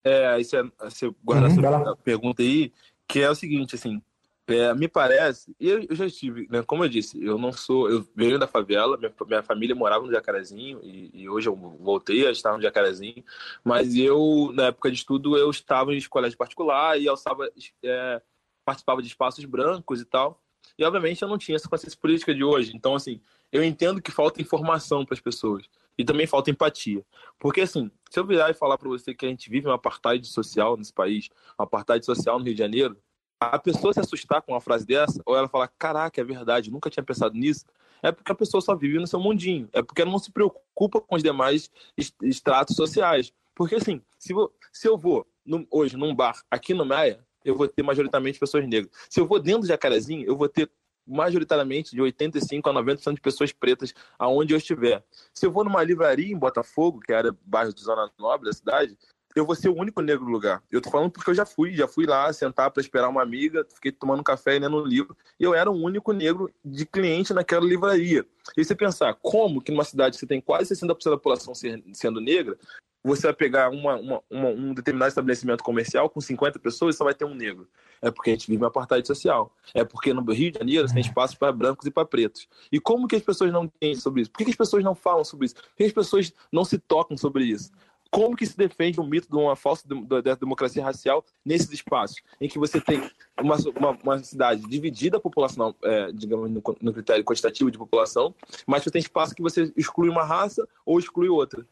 É, 0.04 0.26
aí 0.26 0.44
você, 0.44 0.62
você 0.78 1.10
guarda 1.24 1.48
uhum, 1.48 1.80
essa 1.80 1.96
pergunta 1.96 2.42
aí, 2.42 2.70
que 3.08 3.20
é 3.20 3.30
o 3.30 3.34
seguinte, 3.34 3.74
assim, 3.74 4.02
É, 4.46 4.74
me 4.74 4.86
parece, 4.86 5.56
e 5.58 5.70
eu, 5.70 5.86
eu, 5.88 5.96
já 5.96 6.04
estive, 6.04 6.46
né? 6.50 6.62
Como 6.62 6.84
eu 6.84 6.88
disse, 6.88 7.22
eu 7.24 7.38
não 7.38 7.50
sou, 7.50 7.88
eu 7.88 8.06
venho 8.14 8.38
da 8.38 8.46
favela, 8.46 8.98
minha, 8.98 9.10
minha 9.26 9.42
família 9.42 9.74
morava 9.74 10.04
no 10.04 10.12
Jacarezinho 10.12 10.80
e, 10.82 11.10
e, 11.14 11.28
hoje 11.30 11.48
eu 11.48 11.56
voltei 11.56 12.26
a 12.26 12.30
estar 12.30 12.54
no 12.54 12.60
Jacarezinho, 12.60 13.24
mas 13.64 13.96
eu, 13.96 14.52
na 14.52 14.66
época 14.66 14.90
de 14.90 14.98
estudo, 14.98 15.38
eu 15.38 15.48
estava 15.48 15.94
em 15.94 16.02
colégio 16.02 16.36
particular 16.36 17.00
e 17.00 17.06
estava, 17.06 17.48
é, 17.82 18.20
participava 18.66 19.00
de 19.00 19.08
espaços 19.08 19.46
brancos 19.46 20.02
e 20.02 20.04
tal, 20.04 20.38
e 20.78 20.84
obviamente 20.84 21.22
eu 21.22 21.28
não 21.28 21.38
tinha 21.38 21.56
essa 21.56 21.68
consciência 21.68 21.98
política 21.98 22.34
de 22.34 22.44
hoje, 22.44 22.72
então 22.74 22.94
assim, 22.94 23.22
eu 23.50 23.64
entendo 23.64 24.02
que 24.02 24.10
falta 24.10 24.42
informação 24.42 25.06
para 25.06 25.14
as 25.14 25.20
pessoas 25.20 25.64
e 25.96 26.04
também 26.04 26.26
falta 26.26 26.50
empatia, 26.50 27.02
porque 27.38 27.62
assim, 27.62 27.90
se 28.10 28.20
eu 28.20 28.26
virar 28.26 28.50
e 28.50 28.54
falar 28.54 28.76
para 28.76 28.90
você 28.90 29.14
que 29.14 29.24
a 29.24 29.28
gente 29.28 29.48
vive 29.48 29.66
um 29.68 29.72
apartheid 29.72 30.26
social 30.26 30.76
nesse 30.76 30.92
país, 30.92 31.30
um 31.58 31.62
apartheid 31.62 32.04
social 32.04 32.38
no 32.38 32.44
Rio 32.44 32.52
de 32.52 32.58
Janeiro, 32.58 32.94
a 33.46 33.58
pessoa 33.58 33.92
se 33.92 34.00
assustar 34.00 34.42
com 34.42 34.52
uma 34.52 34.60
frase 34.60 34.86
dessa, 34.86 35.20
ou 35.24 35.36
ela 35.36 35.48
falar, 35.48 35.68
caraca, 35.78 36.20
é 36.20 36.24
verdade, 36.24 36.70
nunca 36.70 36.90
tinha 36.90 37.02
pensado 37.02 37.34
nisso, 37.34 37.64
é 38.02 38.12
porque 38.12 38.30
a 38.30 38.34
pessoa 38.34 38.60
só 38.60 38.74
vive 38.74 38.98
no 38.98 39.06
seu 39.06 39.18
mundinho, 39.18 39.68
é 39.72 39.82
porque 39.82 40.02
ela 40.02 40.10
não 40.10 40.18
se 40.18 40.30
preocupa 40.30 41.00
com 41.00 41.14
os 41.16 41.22
demais 41.22 41.70
estratos 42.22 42.76
sociais. 42.76 43.32
Porque 43.54 43.76
assim, 43.76 44.02
se, 44.18 44.34
vou, 44.34 44.52
se 44.72 44.86
eu 44.86 44.98
vou 44.98 45.26
no, 45.44 45.66
hoje 45.70 45.96
num 45.96 46.14
bar 46.14 46.42
aqui 46.50 46.74
no 46.74 46.84
Maia, 46.84 47.24
eu 47.44 47.56
vou 47.56 47.68
ter 47.68 47.82
majoritariamente 47.82 48.38
pessoas 48.38 48.66
negras. 48.66 48.90
Se 49.08 49.20
eu 49.20 49.26
vou 49.26 49.38
dentro 49.40 49.62
do 49.62 49.66
Jacarezinho, 49.66 50.26
eu 50.26 50.36
vou 50.36 50.48
ter 50.48 50.70
majoritariamente 51.06 51.94
de 51.94 52.00
85 52.00 52.68
a 52.68 52.74
90% 52.74 53.14
de 53.14 53.20
pessoas 53.20 53.52
pretas 53.52 53.92
aonde 54.18 54.54
eu 54.54 54.58
estiver. 54.58 55.04
Se 55.32 55.46
eu 55.46 55.52
vou 55.52 55.64
numa 55.64 55.82
livraria 55.82 56.32
em 56.32 56.38
Botafogo, 56.38 57.00
que 57.00 57.12
era 57.12 57.34
bairro 57.44 57.74
de 57.74 57.82
Zona 57.82 58.10
Nobre 58.18 58.46
da 58.46 58.52
cidade, 58.52 58.96
eu 59.34 59.44
vou 59.44 59.54
ser 59.54 59.68
o 59.68 59.76
único 59.76 60.00
negro 60.00 60.24
no 60.24 60.30
lugar. 60.30 60.62
Eu 60.70 60.80
tô 60.80 60.90
falando 60.90 61.10
porque 61.10 61.28
eu 61.30 61.34
já 61.34 61.44
fui, 61.44 61.74
já 61.74 61.88
fui 61.88 62.06
lá 62.06 62.32
sentar 62.32 62.70
para 62.70 62.80
esperar 62.80 63.08
uma 63.08 63.22
amiga, 63.22 63.66
fiquei 63.74 63.90
tomando 63.90 64.22
café 64.22 64.56
e 64.56 64.58
lendo 64.58 64.76
um 64.76 64.84
livro, 64.84 65.16
e 65.38 65.44
eu 65.44 65.54
era 65.54 65.70
o 65.70 65.74
único 65.74 66.12
negro 66.12 66.50
de 66.64 66.86
cliente 66.86 67.34
naquela 67.34 67.64
livraria. 67.64 68.24
E 68.56 68.64
você 68.64 68.74
pensar, 68.74 69.14
como 69.20 69.60
que 69.60 69.72
numa 69.72 69.84
cidade 69.84 70.14
que 70.14 70.20
você 70.20 70.26
tem 70.26 70.40
quase 70.40 70.74
60% 70.74 70.86
da 70.86 71.16
população 71.16 71.52
sendo 71.54 72.20
negra, 72.20 72.56
você 73.04 73.26
vai 73.26 73.34
pegar 73.34 73.68
uma, 73.68 73.96
uma, 73.96 74.22
uma, 74.30 74.48
um 74.48 74.72
determinado 74.72 75.10
estabelecimento 75.10 75.62
comercial 75.62 76.08
com 76.08 76.22
50 76.22 76.58
pessoas 76.58 76.94
e 76.94 76.98
só 76.98 77.04
vai 77.04 77.12
ter 77.12 77.26
um 77.26 77.34
negro. 77.34 77.68
É 78.00 78.10
porque 78.10 78.30
a 78.30 78.32
gente 78.32 78.46
vive 78.46 78.62
uma 78.62 78.68
apartheid 78.68 79.06
social. 79.06 79.54
É 79.74 79.84
porque 79.84 80.14
no 80.14 80.22
Rio 80.32 80.50
de 80.50 80.58
Janeiro 80.58 80.88
tem 80.88 81.02
espaço 81.02 81.38
para 81.38 81.52
brancos 81.52 81.86
e 81.86 81.90
para 81.90 82.06
pretos. 82.06 82.48
E 82.72 82.80
como 82.80 83.06
que 83.06 83.14
as 83.14 83.22
pessoas 83.22 83.52
não 83.52 83.68
têm 83.68 83.94
sobre 83.94 84.22
isso? 84.22 84.30
Por 84.30 84.38
que, 84.38 84.44
que 84.44 84.50
as 84.52 84.56
pessoas 84.56 84.82
não 84.82 84.94
falam 84.94 85.22
sobre 85.22 85.44
isso? 85.44 85.54
Por 85.54 85.76
que 85.76 85.84
as 85.84 85.92
pessoas 85.92 86.32
não 86.50 86.64
se 86.64 86.78
tocam 86.78 87.14
sobre 87.14 87.44
isso? 87.44 87.70
Como 88.14 88.36
que 88.36 88.46
se 88.46 88.56
defende 88.56 89.00
o 89.00 89.04
mito 89.04 89.28
de 89.28 89.34
uma 89.34 89.56
falsa 89.56 89.84
de, 89.88 90.36
democracia 90.36 90.84
racial 90.84 91.24
nesses 91.44 91.68
espaços, 91.72 92.22
em 92.40 92.48
que 92.48 92.60
você 92.60 92.80
tem 92.80 93.10
uma, 93.40 93.56
uma, 93.76 93.90
uma 93.90 94.18
cidade 94.22 94.62
dividida 94.68 95.16
a 95.16 95.20
população, 95.20 95.74
é, 95.82 96.12
digamos, 96.12 96.48
no, 96.48 96.62
no, 96.80 96.92
critério 96.92 97.24
quantitativo 97.24 97.72
de 97.72 97.76
população, 97.76 98.32
mas 98.68 98.84
você 98.84 98.90
tem 98.92 99.00
espaço 99.00 99.34
que 99.34 99.42
você 99.42 99.72
exclui 99.76 100.08
uma 100.08 100.22
raça 100.22 100.64
ou 100.86 100.96
exclui 100.96 101.28
outra. 101.28 101.66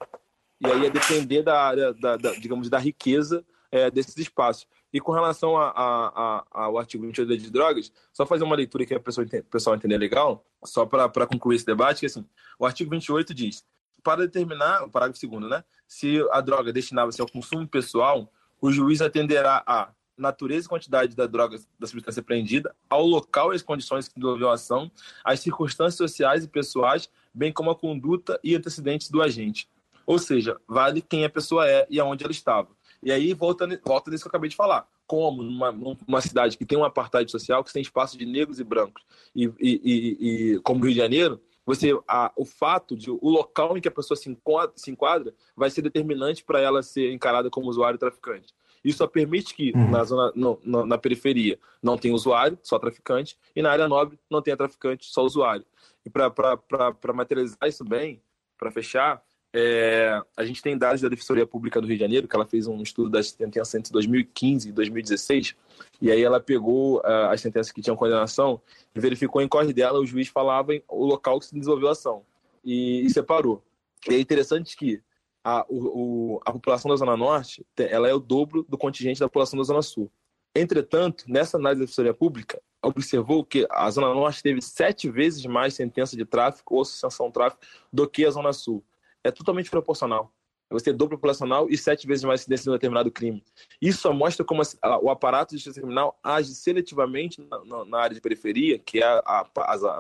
E 0.61 0.67
aí 0.67 0.87
é 0.87 0.91
depender 0.91 1.45
da 1.45 1.63
área, 1.63 1.95
da, 1.95 2.17
da 2.17 2.33
digamos, 2.33 2.69
da 2.69 2.79
riqueza 2.79 3.45
é, 3.71 3.89
desses 3.89 4.17
espaços. 4.17 4.67
E 4.93 4.99
com 5.01 5.13
relação 5.13 5.57
a, 5.57 5.69
a, 5.69 6.45
a, 6.51 6.65
ao 6.65 6.77
artigo 6.77 7.07
28 7.07 7.29
da 7.29 7.35
lei 7.35 7.41
de 7.41 7.53
drogas, 7.53 7.93
só 8.13 8.27
fazer 8.27 8.43
uma 8.43 8.57
leitura 8.57 8.85
que 8.85 8.93
a 8.93 8.99
pessoa, 8.99 9.25
o 9.25 9.45
pessoal 9.45 9.77
entender 9.77 9.97
legal, 9.97 10.45
só 10.65 10.85
para 10.85 11.25
concluir 11.25 11.55
esse 11.55 11.67
debate, 11.67 12.01
que 12.01 12.07
assim, 12.07 12.27
o 12.59 12.67
artigo 12.67 12.91
28 12.91 13.33
diz 13.33 13.65
para 14.03 14.23
determinar, 14.23 14.83
o 14.85 14.91
parágrafo 14.91 15.19
segundo, 15.19 15.49
né? 15.49 15.65
Se 15.93 16.27
a 16.31 16.41
droga 16.41 16.73
destinava-se 16.73 17.21
ao 17.21 17.29
consumo 17.29 17.69
pessoal, 17.69 18.33
o 18.59 18.73
juiz 18.73 19.03
atenderá 19.03 19.63
a 19.67 19.91
natureza 20.17 20.65
e 20.65 20.69
quantidade 20.69 21.15
da 21.15 21.27
droga, 21.27 21.59
da 21.79 21.87
substância 21.87 22.21
apreendida, 22.21 22.75
ao 22.89 23.05
local 23.05 23.53
e 23.53 23.57
as 23.57 23.63
condições 23.63 24.09
que 24.09 24.19
envolveu 24.19 24.49
a 24.49 24.55
ação, 24.55 24.91
as 25.23 25.41
circunstâncias 25.41 25.97
sociais 25.97 26.45
e 26.45 26.49
pessoais, 26.49 27.11
bem 27.35 27.53
como 27.53 27.71
a 27.71 27.77
conduta 27.77 28.41
e 28.43 28.57
antecedentes 28.57 29.11
do 29.11 29.21
agente. 29.21 29.69
Ou 30.07 30.19
seja, 30.19 30.59
vale 30.67 31.03
quem 31.03 31.27
a 31.27 31.31
pessoa 31.31 31.69
é 31.69 31.87
e 31.91 32.01
aonde 32.01 32.25
ela 32.25 32.33
estava. 32.33 32.71
E 33.03 33.13
aí 33.13 33.35
volta, 33.35 33.69
volta 33.85 34.11
nisso 34.11 34.25
que 34.25 34.29
eu 34.29 34.31
acabei 34.31 34.49
de 34.49 34.57
falar. 34.57 34.89
Como 35.07 35.43
numa, 35.43 35.71
numa 35.71 36.23
cidade 36.23 36.57
que 36.57 36.65
tem 36.65 36.79
um 36.79 36.85
apartheid 36.85 37.31
social, 37.31 37.63
que 37.63 37.71
tem 37.71 37.83
espaço 37.83 38.17
de 38.17 38.25
negros 38.25 38.59
e 38.59 38.65
brancos, 38.65 39.05
e, 39.37 39.45
e, 39.61 39.81
e, 39.85 40.53
e 40.55 40.61
como 40.61 40.83
Rio 40.83 40.95
de 40.95 40.99
Janeiro, 40.99 41.39
você 41.65 41.99
a, 42.09 42.33
o 42.37 42.45
fato 42.45 42.97
de 42.97 43.11
o 43.11 43.29
local 43.29 43.77
em 43.77 43.81
que 43.81 43.89
a 43.89 43.93
pessoa 43.93 44.17
se 44.17 44.29
enquadra, 44.29 44.73
se 44.77 44.91
enquadra 44.91 45.35
vai 45.57 45.71
ser 45.71 45.83
determinante 45.83 46.45
para 46.45 46.61
ela 46.61 46.83
ser 46.83 47.13
encarada 47.13 47.49
como 47.51 47.69
usuário 47.69 47.99
traficante. 47.99 48.55
Isso 48.85 48.99
só 48.99 49.07
permite 49.07 49.55
que 49.55 49.73
uhum. 49.75 49.91
na 49.91 50.03
zona 50.03 50.33
no, 50.35 50.59
no, 50.65 50.85
na 50.85 50.99
periferia 50.99 51.59
não 51.83 51.97
tenha 51.97 52.15
usuário, 52.15 52.59
só 52.63 52.79
traficante, 52.79 53.39
e 53.55 53.63
na 53.63 53.71
área 53.71 53.89
nobre 53.89 54.19
não 54.29 54.43
tenha 54.43 54.57
traficante, 54.57 55.07
só 55.07 55.23
usuário. 55.23 55.65
E 56.05 56.11
para 56.11 57.13
materializar 57.15 57.69
isso 57.69 57.85
bem, 57.85 58.21
para 58.59 58.73
fechar, 58.73 59.23
é, 59.55 60.19
a 60.35 60.45
gente 60.45 60.63
tem 60.63 60.79
dados 60.79 61.03
da 61.03 61.09
Defensoria 61.09 61.47
Pública 61.47 61.81
do 61.81 61.87
Rio 61.87 61.97
de 61.97 62.01
Janeiro, 62.01 62.27
que 62.27 62.35
ela 62.35 62.47
fez 62.47 62.67
um 62.67 62.83
estudo 62.83 63.11
das 63.11 63.29
sentenças 63.31 63.75
entre 63.75 63.93
2015 63.93 64.71
e 64.71 64.73
2016, 64.73 65.55
e 66.01 66.11
aí 66.11 66.23
ela 66.23 66.41
pegou 66.41 67.01
uh, 67.01 67.29
as 67.31 67.41
sentenças 67.41 67.71
que 67.71 67.83
tinham 67.83 67.97
condenação 67.97 68.61
e 68.95 69.01
verificou 69.01 69.43
em 69.43 69.49
corre 69.49 69.73
dela, 69.73 70.01
o 70.01 70.07
juiz 70.07 70.29
falava 70.29 70.75
em, 70.75 70.83
o 70.89 71.05
local 71.05 71.39
que 71.39 71.47
se 71.47 71.55
desenvolveu 71.55 71.89
a 71.89 71.93
ação 71.93 72.23
e, 72.65 73.05
e 73.05 73.11
separou. 73.11 73.63
E 74.09 74.15
é 74.15 74.21
interessante 74.21 74.75
que 74.75 75.03
a, 75.45 75.67
o, 75.69 76.41
a 76.47 76.53
população 76.53 76.91
da 76.91 76.97
Zona 76.97 77.17
Norte 77.17 77.67
ela 77.77 78.09
é 78.09 78.15
o 78.15 78.21
dobro 78.21 78.65
do 78.69 78.79
contingente 78.79 79.21
da 79.21 79.29
população 79.29 79.59
da 79.59 79.65
Zona 79.65 79.83
Sul. 79.83 80.11
Entretanto, 80.55 81.25
nessa 81.29 81.57
análise 81.57 81.81
da 81.81 81.85
Defensoria 81.85 82.15
Pública, 82.15 82.61
observou 82.83 83.45
que 83.45 83.67
a 83.71 83.91
Zona 83.91 84.15
Norte 84.15 84.43
teve 84.43 84.61
sete 84.63 85.11
vezes 85.11 85.45
mais 85.45 85.75
sentença 85.75 86.17
de 86.17 86.25
tráfico 86.25 86.77
ou 86.77 86.85
suspensão 86.85 87.27
de 87.27 87.33
tráfico 87.33 87.63
do 87.93 88.09
que 88.09 88.25
a 88.25 88.31
Zona 88.31 88.53
Sul 88.53 88.83
é 89.25 89.31
totalmente 89.31 89.71
proporcional. 89.71 90.33
Você 90.73 90.87
ter 90.87 90.93
dobro 90.95 91.17
populacional 91.17 91.69
e 91.69 91.77
sete 91.77 92.07
vezes 92.07 92.25
mais 92.25 92.41
incidência 92.41 92.65
de 92.65 92.71
um 92.71 92.73
determinado 92.73 93.11
crime. 93.11 93.43
Isso 93.81 94.01
só 94.01 94.13
mostra 94.13 94.45
como 94.45 94.63
o 95.03 95.11
aparato 95.11 95.51
de 95.51 95.57
justiça 95.57 95.81
criminal 95.81 96.19
age 96.23 96.55
seletivamente 96.55 97.47
na, 97.87 97.99
área 97.99 98.15
de 98.15 98.21
periferia, 98.21 98.79
que 98.79 99.03
é 99.03 99.05
a, 99.05 99.47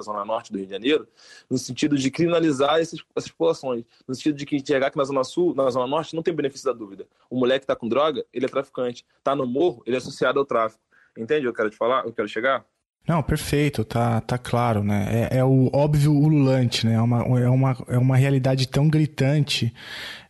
zona 0.01 0.25
norte 0.25 0.51
do 0.51 0.59
Rio 0.59 0.67
de 0.67 0.73
Janeiro, 0.73 1.07
no 1.51 1.59
sentido 1.59 1.97
de 1.97 2.11
criminalizar 2.11 2.81
essas, 2.81 3.01
essas 3.15 3.31
populações. 3.31 3.85
No 4.09 4.15
sentido 4.15 4.37
de 4.37 4.47
que 4.47 4.65
chegar 4.65 4.87
aqui 4.87 4.97
na 4.97 5.05
zona 5.05 5.25
sul, 5.25 5.55
na 5.55 5.69
zona 5.71 5.87
norte, 5.87 6.17
não 6.17 6.23
tem 6.23 6.35
benefício 6.35 6.67
da 6.67 6.73
dúvida. 6.73 7.07
O 7.29 7.39
moleque 7.39 7.61
que 7.61 7.65
está 7.65 7.77
com 7.77 7.89
droga, 7.89 8.25
ele 8.33 8.47
é 8.47 8.49
traficante. 8.49 9.05
Está 9.19 9.37
no 9.37 9.47
morro, 9.47 9.83
ele 9.87 9.97
é 9.97 9.99
associado 9.99 10.39
ao 10.39 10.47
tráfico. 10.47 10.83
Entende? 11.17 11.47
Eu 11.47 11.53
quero 11.53 11.69
te 11.69 11.77
falar, 11.77 12.07
eu 12.07 12.13
quero 12.13 12.29
chegar. 12.29 12.65
Não, 13.07 13.21
perfeito, 13.21 13.85
tá, 13.85 14.21
tá 14.21 14.39
claro, 14.39 14.85
né? 14.85 15.29
É, 15.33 15.39
é 15.39 15.45
o 15.45 15.69
óbvio 15.73 16.13
ululante, 16.13 16.87
né? 16.87 16.95
É 16.95 17.01
uma, 17.01 17.41
é 17.41 17.49
uma, 17.49 17.77
é 17.89 17.99
uma 17.99 18.17
realidade 18.17 18.69
tão 18.69 18.89
gritante 18.89 19.75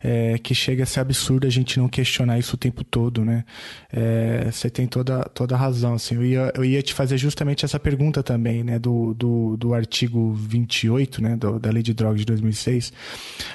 é, 0.03 0.37
que 0.39 0.53
chega 0.53 0.83
a 0.83 0.85
ser 0.85 0.99
absurdo 0.99 1.47
a 1.47 1.49
gente 1.49 1.79
não 1.79 1.87
questionar 1.87 2.37
isso 2.37 2.55
o 2.55 2.57
tempo 2.57 2.83
todo, 2.83 3.23
né? 3.23 3.45
É, 3.91 4.49
você 4.51 4.69
tem 4.71 4.85
toda, 4.85 5.23
toda 5.35 5.55
a 5.55 5.57
razão, 5.57 5.93
assim. 5.93 6.15
Eu 6.15 6.25
ia, 6.25 6.53
eu 6.55 6.65
ia 6.65 6.81
te 6.81 6.93
fazer 6.93 7.17
justamente 7.17 7.63
essa 7.63 7.79
pergunta 7.79 8.21
também, 8.21 8.63
né? 8.63 8.77
Do, 8.77 9.13
do, 9.13 9.55
do 9.55 9.73
artigo 9.73 10.33
28, 10.33 11.21
né? 11.21 11.35
Do, 11.37 11.59
da 11.59 11.69
Lei 11.69 11.83
de 11.83 11.93
Drogas 11.93 12.19
de 12.19 12.25
2006. 12.25 12.91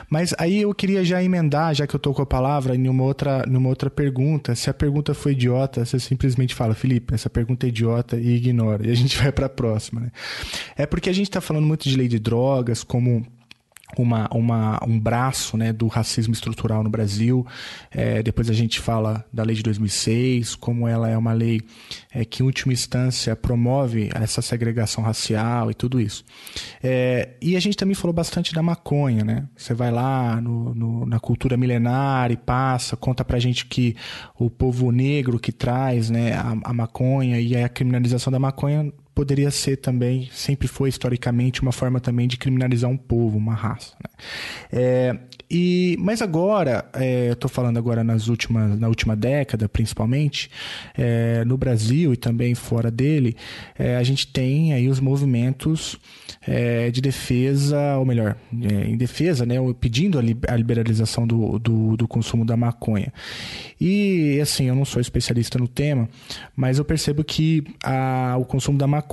Mas 0.09 0.33
aí 0.39 0.63
eu 0.63 0.73
queria 0.73 1.05
já 1.05 1.23
emendar, 1.23 1.75
já 1.75 1.87
que 1.87 1.95
eu 1.95 2.01
tô 2.01 2.15
com 2.15 2.23
a 2.23 2.27
palavra, 2.27 2.75
em 2.75 2.89
uma 2.89 3.03
outra, 3.03 3.45
numa 3.47 3.69
outra 3.69 3.91
pergunta. 3.91 4.55
Se 4.55 4.71
a 4.71 4.75
pergunta 4.75 5.13
foi 5.13 5.33
idiota, 5.33 5.85
você 5.85 5.99
simplesmente 5.99 6.55
fala, 6.55 6.73
Felipe, 6.73 7.15
essa 7.15 7.29
pergunta 7.29 7.67
é 7.67 7.69
idiota 7.69 8.17
e 8.17 8.37
ignora. 8.37 8.87
E 8.87 8.91
a 8.91 8.95
gente 8.95 9.08
gente 9.09 9.19
vai 9.23 9.33
para 9.33 9.47
a 9.47 9.51
próxima. 9.51 10.03
Né? 10.03 10.13
É 10.77 10.87
porque 10.87 11.11
a 11.11 11.13
gente 11.13 11.29
está 11.29 11.41
falando 11.41 11.67
muito 11.67 11.89
de 11.89 11.97
lei 11.97 12.09
de 12.09 12.19
drogas 12.19 12.85
como 12.85 13.27
uma, 13.97 14.29
uma, 14.33 14.79
um 14.87 14.99
braço 14.99 15.57
né, 15.57 15.73
do 15.73 15.87
racismo 15.87 16.33
estrutural 16.33 16.83
no 16.83 16.91
Brasil. 16.91 17.47
É, 17.91 18.23
depois 18.23 18.51
a 18.51 18.53
gente 18.53 18.81
fala 18.81 19.25
da 19.33 19.43
lei 19.43 19.57
de 19.57 19.63
2006, 19.63 20.55
como 20.55 20.87
ela 20.87 21.09
é 21.09 21.17
uma 21.17 21.33
lei 21.33 21.61
é, 22.13 22.25
que, 22.25 22.43
em 22.43 22.47
última 22.47 22.73
instância, 22.73 23.35
promove 23.35 24.11
essa 24.15 24.43
segregação 24.43 25.03
racial 25.03 25.71
e 25.71 25.75
tudo 25.75 26.01
isso. 26.01 26.25
É, 26.83 27.31
e 27.41 27.57
a 27.57 27.61
gente 27.61 27.77
também 27.77 27.95
falou 27.95 28.13
bastante 28.13 28.53
da 28.53 28.63
maconha. 28.63 29.25
Né? 29.25 29.49
Você 29.57 29.73
vai 29.73 29.91
lá 29.91 30.41
no, 30.41 30.75
no, 30.75 31.07
na 31.07 31.19
cultura 31.19 31.57
milenar 31.57 32.31
e 32.31 32.37
passa, 32.37 32.97
conta 32.97 33.25
pra 33.25 33.39
gente 33.39 33.67
que 33.67 33.97
o 34.39 34.51
povo 34.51 34.91
negro 34.91 35.39
que 35.39 35.53
traz 35.53 36.11
né, 36.11 36.35
a, 36.35 36.57
a 36.65 36.73
maconha 36.73 37.41
e 37.41 37.57
a 37.57 37.69
criminalização 37.69 38.31
da 38.31 38.39
maconha 38.39 38.93
poderia 39.19 39.51
ser 39.51 39.79
também, 39.79 40.31
sempre 40.33 40.69
foi 40.69 40.89
historicamente, 40.89 41.61
uma 41.61 41.73
forma 41.73 41.99
também 41.99 42.29
de 42.29 42.37
criminalizar 42.37 42.89
um 42.89 42.97
povo, 42.97 43.37
uma 43.37 43.53
raça. 43.53 43.97
Né? 44.01 44.11
É, 44.71 45.19
e, 45.51 45.97
mas 45.99 46.21
agora, 46.23 46.85
é, 46.93 47.31
estou 47.31 47.51
falando 47.51 47.79
agora 47.79 48.05
nas 48.05 48.29
últimas, 48.29 48.79
na 48.79 48.87
última 48.87 49.17
década, 49.17 49.69
principalmente, 49.69 50.51
é, 50.97 51.43
no 51.45 51.57
Brasil 51.57 52.13
e 52.13 52.17
também 52.17 52.55
fora 52.55 52.93
dele, 52.93 53.35
é, 53.77 53.97
a 53.97 54.03
gente 54.05 54.27
tem 54.27 54.73
aí 54.73 54.89
os 54.89 55.01
movimentos 55.01 55.99
é, 56.47 56.91
de 56.91 57.01
defesa, 57.01 57.97
ou 57.97 58.05
melhor, 58.05 58.37
é, 58.63 58.89
em 58.89 58.97
defesa, 58.97 59.47
né, 59.47 59.57
pedindo 59.81 60.19
a 60.19 60.57
liberalização 60.57 61.27
do, 61.27 61.59
do, 61.59 61.97
do, 61.97 62.07
consumo 62.07 62.45
da 62.45 62.57
maconha. 62.57 63.13
E, 63.81 64.39
assim, 64.41 64.67
eu 64.67 64.75
não 64.75 64.85
sou 64.85 65.01
especialista 65.01 65.59
no 65.59 65.67
tema, 65.67 66.09
mas 66.55 66.79
eu 66.79 66.85
percebo 66.85 67.25
que 67.25 67.65
a, 67.83 68.37
o 68.39 68.45
consumo 68.45 68.77
da 68.77 68.87
maconha, 68.87 69.08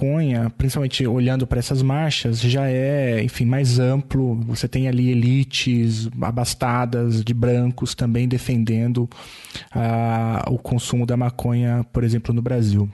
principalmente 0.57 1.05
olhando 1.07 1.47
para 1.47 1.59
essas 1.59 1.81
marchas, 1.81 2.39
já 2.39 2.69
é, 2.69 3.23
enfim, 3.23 3.45
mais 3.45 3.79
amplo. 3.79 4.35
Você 4.41 4.67
tem 4.67 4.87
ali 4.87 5.09
elites 5.09 6.09
abastadas 6.21 7.23
de 7.23 7.33
brancos 7.33 7.95
também 7.95 8.27
defendendo 8.27 9.09
a, 9.71 10.45
o 10.49 10.57
consumo 10.57 11.05
da 11.05 11.15
maconha, 11.15 11.85
por 11.91 12.03
exemplo, 12.03 12.33
no 12.33 12.41
Brasil. 12.41 12.89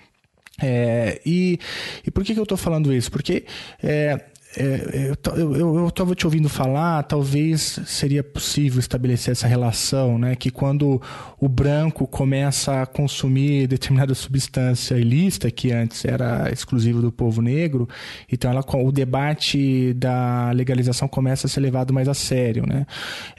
É, 0.61 1.19
e, 1.25 1.59
e 2.05 2.11
por 2.11 2.23
que, 2.23 2.33
que 2.33 2.39
eu 2.39 2.43
estou 2.43 2.57
falando 2.57 2.93
isso? 2.93 3.11
Porque 3.11 3.45
é, 3.81 4.30
é, 4.55 5.13
eu 5.35 5.87
estava 5.87 6.13
te 6.13 6.25
ouvindo 6.25 6.49
falar, 6.49 7.03
talvez 7.03 7.79
seria 7.85 8.23
possível 8.23 8.79
estabelecer 8.79 9.31
essa 9.31 9.47
relação, 9.47 10.17
né? 10.17 10.35
Que 10.35 10.51
quando 10.51 11.01
o 11.39 11.47
branco 11.47 12.05
começa 12.05 12.81
a 12.81 12.85
consumir 12.85 13.67
determinada 13.67 14.13
substância 14.13 14.95
ilícita, 14.95 15.49
que 15.49 15.71
antes 15.71 16.03
era 16.03 16.51
exclusivo 16.51 17.01
do 17.01 17.11
povo 17.11 17.41
negro, 17.41 17.87
então 18.29 18.51
ela, 18.51 18.63
o 18.75 18.91
debate 18.91 19.93
da 19.93 20.51
legalização 20.51 21.07
começa 21.07 21.47
a 21.47 21.49
ser 21.49 21.61
levado 21.61 21.93
mais 21.93 22.09
a 22.09 22.13
sério, 22.13 22.65
né? 22.67 22.85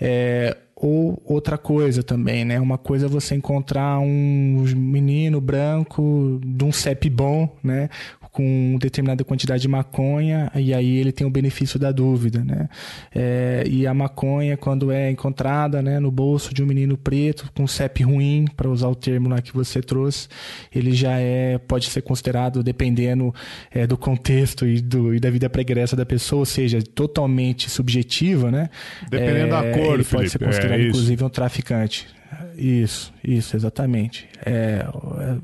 É, 0.00 0.56
ou 0.74 1.22
outra 1.24 1.56
coisa 1.56 2.02
também, 2.02 2.44
né? 2.44 2.58
Uma 2.58 2.76
coisa 2.76 3.06
é 3.06 3.08
você 3.08 3.36
encontrar 3.36 4.00
um 4.00 4.64
menino 4.74 5.40
branco 5.40 6.40
de 6.44 6.64
um 6.64 6.72
CEP 6.72 7.08
bom, 7.08 7.54
né? 7.62 7.88
Com 8.32 8.78
determinada 8.80 9.22
quantidade 9.22 9.60
de 9.60 9.68
maconha 9.68 10.50
e 10.54 10.72
aí 10.72 10.96
ele 10.96 11.12
tem 11.12 11.26
o 11.26 11.30
benefício 11.30 11.78
da 11.78 11.92
dúvida, 11.92 12.42
né? 12.42 12.66
É, 13.14 13.62
e 13.68 13.86
a 13.86 13.92
maconha, 13.92 14.56
quando 14.56 14.90
é 14.90 15.10
encontrada 15.10 15.82
né, 15.82 16.00
no 16.00 16.10
bolso 16.10 16.54
de 16.54 16.62
um 16.62 16.66
menino 16.66 16.96
preto 16.96 17.50
com 17.54 17.66
CEP 17.66 18.02
ruim, 18.02 18.46
para 18.56 18.70
usar 18.70 18.88
o 18.88 18.94
termo 18.94 19.28
lá 19.28 19.42
que 19.42 19.52
você 19.52 19.82
trouxe, 19.82 20.28
ele 20.74 20.92
já 20.92 21.18
é 21.18 21.58
pode 21.58 21.90
ser 21.90 22.00
considerado, 22.00 22.62
dependendo 22.62 23.34
é, 23.70 23.86
do 23.86 23.98
contexto 23.98 24.66
e, 24.66 24.80
do, 24.80 25.14
e 25.14 25.20
da 25.20 25.28
vida 25.28 25.50
pregressa 25.50 25.94
da 25.94 26.06
pessoa, 26.06 26.40
ou 26.40 26.46
seja, 26.46 26.80
totalmente 26.80 27.68
subjetiva, 27.68 28.50
né? 28.50 28.70
Dependendo 29.10 29.54
é, 29.54 29.62
da 29.62 29.78
cor, 29.78 29.94
ele 29.94 30.04
Felipe, 30.04 30.10
pode 30.10 30.30
ser 30.30 30.38
considerado, 30.38 30.80
é 30.80 30.88
inclusive, 30.88 31.22
um 31.22 31.28
traficante. 31.28 32.21
Isso, 32.56 33.12
isso, 33.22 33.56
exatamente. 33.56 34.28
É, 34.44 34.84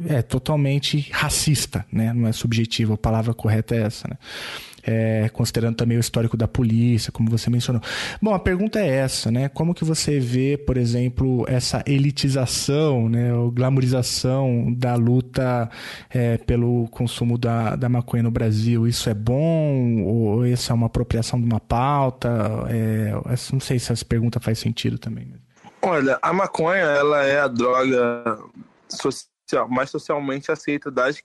é, 0.09 0.17
é, 0.17 0.23
totalmente 0.23 1.09
racista, 1.11 1.85
né? 1.93 2.13
Não 2.13 2.29
é 2.29 2.33
subjetivo, 2.33 2.95
a 2.95 2.99
palavra 2.99 3.35
correta 3.35 3.75
é 3.75 3.83
essa, 3.83 4.09
né? 4.09 4.17
É, 4.91 5.29
considerando 5.35 5.77
também 5.77 5.99
o 5.99 6.01
histórico 6.01 6.35
da 6.35 6.49
polícia, 6.49 7.13
como 7.13 7.31
você 7.31 7.51
mencionou. 7.51 7.83
Bom, 8.23 8.33
a 8.33 8.39
pergunta 8.39 8.81
é 8.81 8.87
essa, 8.87 9.31
né? 9.31 9.49
Como 9.49 9.75
que 9.75 9.85
você 9.85 10.19
vê, 10.19 10.57
por 10.57 10.79
exemplo, 10.79 11.45
essa 11.47 11.83
elitização, 11.87 13.07
né, 13.07 13.35
ou 13.35 13.51
glamorização 13.51 14.73
da 14.73 14.95
luta 14.95 15.69
é, 16.09 16.39
pelo 16.39 16.89
consumo 16.89 17.37
da, 17.37 17.77
da 17.77 17.89
maconha 17.89 18.23
no 18.23 18.31
Brasil? 18.31 18.87
Isso 18.87 19.11
é 19.11 19.15
bom 19.15 20.05
ou 20.05 20.47
isso 20.47 20.73
é 20.73 20.75
uma 20.75 20.87
apropriação 20.87 21.39
de 21.39 21.45
uma 21.45 21.61
pauta? 21.61 22.31
É, 22.71 23.13
não 23.53 23.61
sei 23.61 23.79
se 23.79 23.93
essa 23.93 24.05
pergunta 24.07 24.41
faz 24.41 24.59
sentido 24.59 24.97
também. 24.97 25.29
Olha, 25.81 26.19
a 26.21 26.33
maconha 26.33 26.85
ela 26.85 27.25
é 27.25 27.41
a 27.41 27.49
droga 27.49 28.39
social, 28.89 29.69
mais 29.69 29.91
socialmente 29.91 30.51
aceita 30.51 30.91
das, 30.91 31.23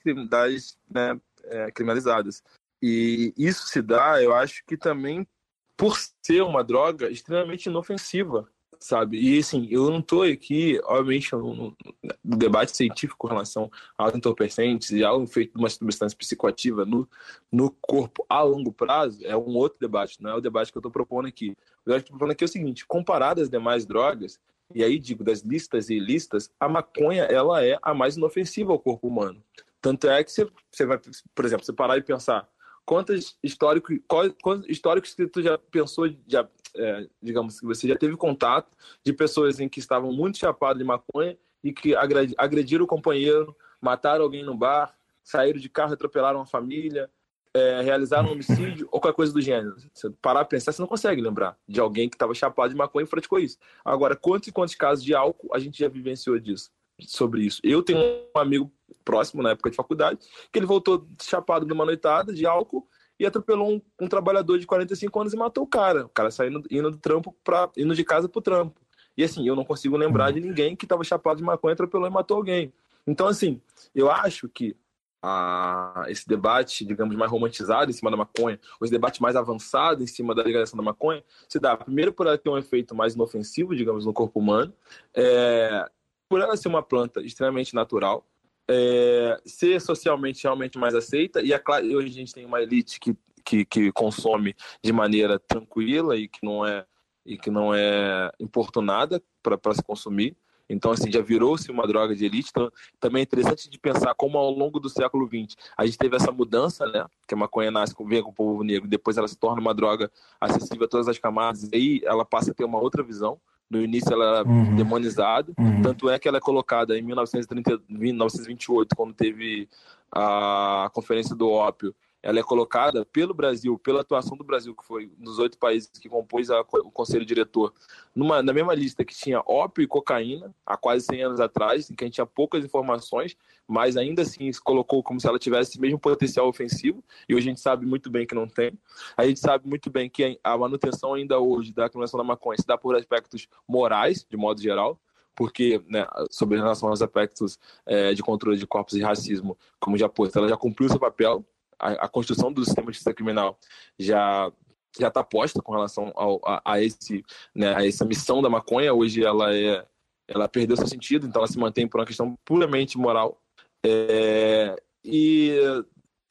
né, 0.89 1.19
é, 1.45 1.71
criminalizadas. 1.71 2.43
E 2.81 3.33
isso 3.37 3.67
se 3.67 3.81
dá, 3.81 4.21
eu 4.21 4.35
acho 4.35 4.63
que 4.65 4.77
também 4.77 5.27
por 5.75 5.97
ser 6.21 6.41
uma 6.43 6.63
droga 6.63 7.09
extremamente 7.09 7.65
inofensiva, 7.65 8.47
sabe? 8.83 9.17
E 9.17 9.39
assim, 9.39 9.67
eu 9.71 9.89
não 9.89 9.99
estou 9.99 10.23
aqui, 10.23 10.79
obviamente, 10.83 11.31
no, 11.33 11.53
no, 11.55 12.37
debate 12.37 12.75
científico 12.75 13.17
com 13.17 13.27
relação 13.27 13.71
aos 13.97 14.13
entorpecentes 14.13 14.91
e 14.91 15.03
ao 15.03 15.23
efeito 15.23 15.53
de 15.53 15.59
uma 15.59 15.69
substância 15.69 16.17
psicoativa 16.17 16.85
no, 16.85 17.07
no 17.51 17.71
corpo 17.71 18.25
a 18.27 18.41
longo 18.41 18.73
prazo, 18.73 19.25
é 19.25 19.35
um 19.37 19.55
outro 19.55 19.79
debate, 19.79 20.21
não 20.21 20.31
é 20.31 20.35
o 20.35 20.41
debate 20.41 20.71
que 20.71 20.77
eu 20.77 20.81
estou 20.81 20.91
propondo 20.91 21.27
aqui. 21.27 21.51
O 21.51 21.85
que 21.85 21.91
eu 21.91 21.97
estou 21.97 22.11
propondo 22.11 22.31
aqui 22.31 22.43
é 22.43 22.45
o 22.45 22.49
seguinte: 22.49 22.85
comparado 22.85 23.41
às 23.41 23.49
demais 23.49 23.85
drogas, 23.85 24.39
e 24.75 24.83
aí 24.83 24.99
digo 24.99 25.23
das 25.23 25.41
listas 25.41 25.89
e 25.89 25.97
listas, 25.97 26.51
a 26.59 26.67
maconha 26.67 27.23
ela 27.23 27.65
é 27.65 27.79
a 27.81 27.93
mais 27.93 28.17
inofensiva 28.17 28.73
ao 28.73 28.79
corpo 28.79 29.07
humano. 29.07 29.41
Tanto 29.81 30.09
é 30.09 30.23
que 30.23 30.31
você, 30.31 30.47
você 30.69 30.85
vai, 30.85 30.99
por 31.33 31.45
exemplo, 31.45 31.65
você 31.65 31.73
parar 31.73 31.97
e 31.97 32.01
pensar 32.01 32.49
quantos 32.85 33.37
históricos, 33.41 33.97
quantos 34.41 34.69
históricos 34.69 35.13
que 35.13 35.27
tu 35.27 35.41
já 35.41 35.57
pensou, 35.57 36.09
já, 36.27 36.47
é, 36.75 37.07
digamos 37.21 37.59
que 37.59 37.65
você 37.65 37.87
já 37.87 37.95
teve 37.95 38.15
contato 38.17 38.71
de 39.03 39.13
pessoas 39.13 39.59
em 39.59 39.69
que 39.69 39.79
estavam 39.79 40.11
muito 40.11 40.37
chapadas 40.37 40.77
de 40.77 40.83
maconha 40.83 41.37
e 41.63 41.71
que 41.71 41.95
agrediram 42.37 42.83
o 42.83 42.87
companheiro, 42.87 43.55
mataram 43.79 44.23
alguém 44.23 44.43
no 44.43 44.55
bar, 44.55 44.95
saíram 45.23 45.59
de 45.59 45.69
carro, 45.69 45.93
atropelaram 45.93 46.39
uma 46.39 46.45
família, 46.45 47.09
é, 47.53 47.81
realizaram 47.81 48.29
um 48.29 48.31
homicídio 48.33 48.87
ou 48.91 48.99
qualquer 48.99 49.15
coisa 49.15 49.33
do 49.33 49.41
gênero. 49.41 49.75
Você 49.93 50.09
parar 50.21 50.41
a 50.41 50.45
pensar, 50.45 50.71
você 50.71 50.81
não 50.81 50.87
consegue 50.87 51.21
lembrar 51.21 51.57
de 51.67 51.79
alguém 51.79 52.09
que 52.09 52.15
estava 52.15 52.33
chapado 52.33 52.71
de 52.71 52.75
maconha 52.75 53.05
e 53.05 53.09
praticou 53.09 53.39
isso. 53.39 53.57
Agora, 53.85 54.15
quantos 54.15 54.47
e 54.47 54.51
quantos 54.51 54.75
casos 54.75 55.03
de 55.03 55.13
álcool 55.13 55.53
a 55.53 55.59
gente 55.59 55.79
já 55.79 55.87
vivenciou 55.87 56.39
disso? 56.39 56.71
Sobre 57.01 57.41
isso. 57.41 57.59
Eu 57.63 57.81
tenho 57.81 57.99
um 57.99 58.39
amigo 58.39 58.71
próximo, 59.03 59.41
na 59.41 59.51
época 59.51 59.69
de 59.69 59.75
faculdade, 59.75 60.19
que 60.51 60.59
ele 60.59 60.65
voltou 60.65 61.07
chapado 61.21 61.65
de 61.65 61.73
uma 61.73 61.85
noitada 61.85 62.33
de 62.33 62.45
álcool 62.45 62.87
e 63.23 63.27
atropelou 63.27 63.71
um, 63.71 63.81
um, 64.01 64.07
trabalhador 64.07 64.59
de 64.59 64.65
45 64.65 65.21
anos 65.21 65.33
e 65.33 65.37
matou 65.37 65.63
o 65.63 65.67
cara. 65.67 66.05
O 66.05 66.09
cara 66.09 66.29
saindo 66.29 66.61
indo 66.69 66.91
do 66.91 66.97
trampo 66.97 67.35
para 67.43 67.69
indo 67.77 67.95
de 67.95 68.03
casa 68.03 68.27
pro 68.27 68.41
trampo. 68.41 68.81
E 69.15 69.23
assim, 69.23 69.47
eu 69.47 69.55
não 69.55 69.63
consigo 69.63 69.95
lembrar 69.95 70.31
de 70.31 70.39
ninguém 70.39 70.75
que 70.75 70.85
estava 70.85 71.03
chapado 71.03 71.37
de 71.37 71.43
maconha, 71.43 71.73
atropelou 71.73 72.07
e 72.07 72.11
matou 72.11 72.37
alguém. 72.37 72.73
Então, 73.07 73.27
assim, 73.27 73.61
eu 73.93 74.11
acho 74.11 74.49
que 74.49 74.75
a 75.21 76.03
esse 76.09 76.27
debate, 76.27 76.83
digamos, 76.83 77.15
mais 77.15 77.31
romantizado 77.31 77.89
em 77.89 77.93
cima 77.93 78.11
da 78.11 78.17
maconha, 78.17 78.59
ou 78.79 78.85
esse 78.85 78.91
debate 78.91 79.21
mais 79.21 79.37
avançado 79.37 80.03
em 80.03 80.07
cima 80.07 80.35
da 80.35 80.43
legalização 80.43 80.75
da 80.75 80.83
maconha, 80.83 81.23
se 81.47 81.59
dá, 81.59 81.77
primeiro, 81.77 82.11
por 82.11 82.27
ela 82.27 82.37
ter 82.37 82.49
um 82.49 82.57
efeito 82.57 82.93
mais 82.93 83.15
inofensivo, 83.15 83.73
digamos, 83.73 84.05
no 84.05 84.11
corpo 84.11 84.39
humano, 84.39 84.73
é, 85.15 85.89
por 86.27 86.41
ela 86.41 86.57
ser 86.57 86.67
uma 86.67 86.83
planta 86.83 87.21
extremamente 87.21 87.73
natural, 87.73 88.27
é, 88.69 89.39
ser 89.45 89.79
socialmente 89.81 90.43
realmente 90.43 90.77
mais 90.77 90.95
aceita, 90.95 91.41
e 91.41 91.53
é 91.53 91.61
hoje 91.95 92.07
a 92.07 92.11
gente 92.11 92.33
tem 92.33 92.45
uma 92.45 92.61
elite 92.61 92.99
que, 92.99 93.15
que, 93.43 93.65
que 93.65 93.91
consome 93.91 94.55
de 94.83 94.91
maneira 94.91 95.39
tranquila 95.39 96.15
e 96.15 96.27
que 96.27 96.39
não 96.43 96.65
é, 96.65 96.85
e 97.25 97.37
que 97.37 97.49
não 97.49 97.73
é 97.73 98.31
importunada 98.39 99.21
para 99.41 99.73
se 99.73 99.83
consumir, 99.83 100.35
então, 100.69 100.91
assim, 100.91 101.11
já 101.11 101.21
virou-se 101.21 101.69
uma 101.69 101.85
droga 101.85 102.15
de 102.15 102.25
elite. 102.25 102.49
Então, 102.49 102.71
também 102.99 103.21
é 103.21 103.23
interessante 103.23 103.69
de 103.69 103.77
pensar 103.77 104.13
como 104.15 104.37
ao 104.37 104.49
longo 104.49 104.79
do 104.79 104.89
século 104.89 105.27
XX 105.27 105.55
a 105.77 105.85
gente 105.85 105.97
teve 105.97 106.15
essa 106.15 106.31
mudança, 106.31 106.85
né? 106.85 107.05
Que 107.27 107.33
a 107.33 107.37
maconha 107.37 107.69
nasce 107.69 107.93
com, 107.93 108.05
vem 108.05 108.23
com 108.23 108.29
o 108.29 108.33
povo 108.33 108.63
negro, 108.63 108.87
depois 108.87 109.17
ela 109.17 109.27
se 109.27 109.37
torna 109.37 109.61
uma 109.61 109.73
droga 109.73 110.11
acessível 110.39 110.85
a 110.85 110.89
todas 110.89 111.07
as 111.07 111.17
camadas, 111.17 111.63
e 111.63 111.69
aí 111.73 112.01
ela 112.03 112.25
passa 112.25 112.51
a 112.51 112.53
ter 112.53 112.63
uma 112.63 112.79
outra 112.79 113.03
visão. 113.03 113.39
No 113.73 113.81
início 113.81 114.13
ela 114.13 114.39
era 114.39 114.47
uhum. 114.47 114.75
demonizada, 114.75 115.51
uhum. 115.57 115.81
tanto 115.81 116.07
é 116.07 116.19
que 116.19 116.27
ela 116.27 116.37
é 116.37 116.41
colocada 116.41 116.95
em 116.95 117.01
1930, 117.01 117.81
1928, 117.89 118.95
quando 118.95 119.15
teve 119.15 119.67
a 120.11 120.91
Conferência 120.93 121.35
do 121.35 121.49
Ópio, 121.49 121.95
ela 122.23 122.39
é 122.39 122.43
colocada 122.43 123.05
pelo 123.05 123.33
Brasil, 123.33 123.77
pela 123.77 123.99
atuação 123.99 124.37
do 124.37 124.45
Brasil, 124.45 124.73
que 124.73 124.85
foi 124.85 125.11
nos 125.19 125.39
oito 125.39 125.57
países 125.57 125.89
que 125.89 126.07
compôs 126.07 126.49
a, 126.49 126.61
o 126.61 126.89
conselho 126.89 127.25
diretor, 127.25 127.73
numa, 128.15 128.41
na 128.41 128.53
mesma 128.53 128.73
lista 128.73 129.03
que 129.03 129.13
tinha 129.13 129.43
ópio 129.45 129.83
e 129.83 129.87
cocaína, 129.87 130.55
há 130.65 130.77
quase 130.77 131.05
100 131.05 131.23
anos 131.23 131.39
atrás, 131.41 131.91
em 131.91 131.95
que 131.95 132.03
a 132.05 132.07
gente 132.07 132.15
tinha 132.15 132.25
poucas 132.25 132.63
informações, 132.63 133.35
mas 133.67 133.97
ainda 133.97 134.21
assim 134.21 134.51
se 134.51 134.61
colocou 134.61 135.03
como 135.03 135.19
se 135.19 135.27
ela 135.27 135.37
tivesse 135.37 135.79
mesmo 135.81 135.99
potencial 135.99 136.47
ofensivo, 136.47 137.03
e 137.27 137.35
hoje 137.35 137.47
a 137.47 137.51
gente 137.51 137.61
sabe 137.61 137.85
muito 137.85 138.09
bem 138.09 138.25
que 138.25 138.33
não 138.33 138.47
tem. 138.47 138.71
A 139.17 139.27
gente 139.27 139.41
sabe 139.41 139.67
muito 139.67 139.89
bem 139.89 140.09
que 140.09 140.39
a 140.41 140.57
manutenção 140.57 141.13
ainda 141.13 141.37
hoje 141.39 141.73
da 141.73 141.89
criminalização 141.89 142.17
da 142.17 142.23
maconha 142.23 142.57
se 142.57 142.65
dá 142.65 142.77
por 142.77 142.95
aspectos 142.95 143.49
morais, 143.67 144.25
de 144.29 144.37
modo 144.37 144.61
geral, 144.61 144.97
porque, 145.35 145.81
né, 145.87 146.05
sobre 146.29 146.57
relação 146.57 146.89
aos 146.89 147.01
aspectos 147.01 147.57
é, 147.85 148.13
de 148.13 148.21
controle 148.21 148.57
de 148.57 148.67
corpos 148.67 148.93
e 148.93 149.01
racismo, 149.01 149.57
como 149.79 149.97
já 149.97 150.07
pôs, 150.07 150.33
ela 150.35 150.47
já 150.47 150.55
cumpriu 150.55 150.87
seu 150.89 150.99
papel, 150.99 151.43
a, 151.83 152.05
a 152.05 152.09
construção 152.09 152.51
do 152.51 152.63
sistema 152.63 152.87
de 152.87 152.93
justiça 152.93 153.13
criminal 153.13 153.57
já 153.97 154.51
já 154.99 155.07
está 155.07 155.23
posta 155.23 155.59
com 155.59 155.71
relação 155.71 156.11
ao, 156.15 156.39
a, 156.45 156.61
a, 156.63 156.81
esse, 156.81 157.25
né, 157.55 157.75
a 157.75 157.83
essa 157.83 158.05
missão 158.05 158.43
da 158.43 158.49
maconha. 158.49 158.93
Hoje 158.93 159.25
ela 159.25 159.51
é, 159.51 159.83
ela 160.27 160.47
perdeu 160.47 160.77
seu 160.77 160.87
sentido, 160.87 161.25
então 161.25 161.39
ela 161.39 161.47
se 161.47 161.57
mantém 161.57 161.87
por 161.87 161.99
uma 161.99 162.05
questão 162.05 162.37
puramente 162.45 162.95
moral. 162.95 163.41
É, 163.83 164.75
e, 165.03 165.57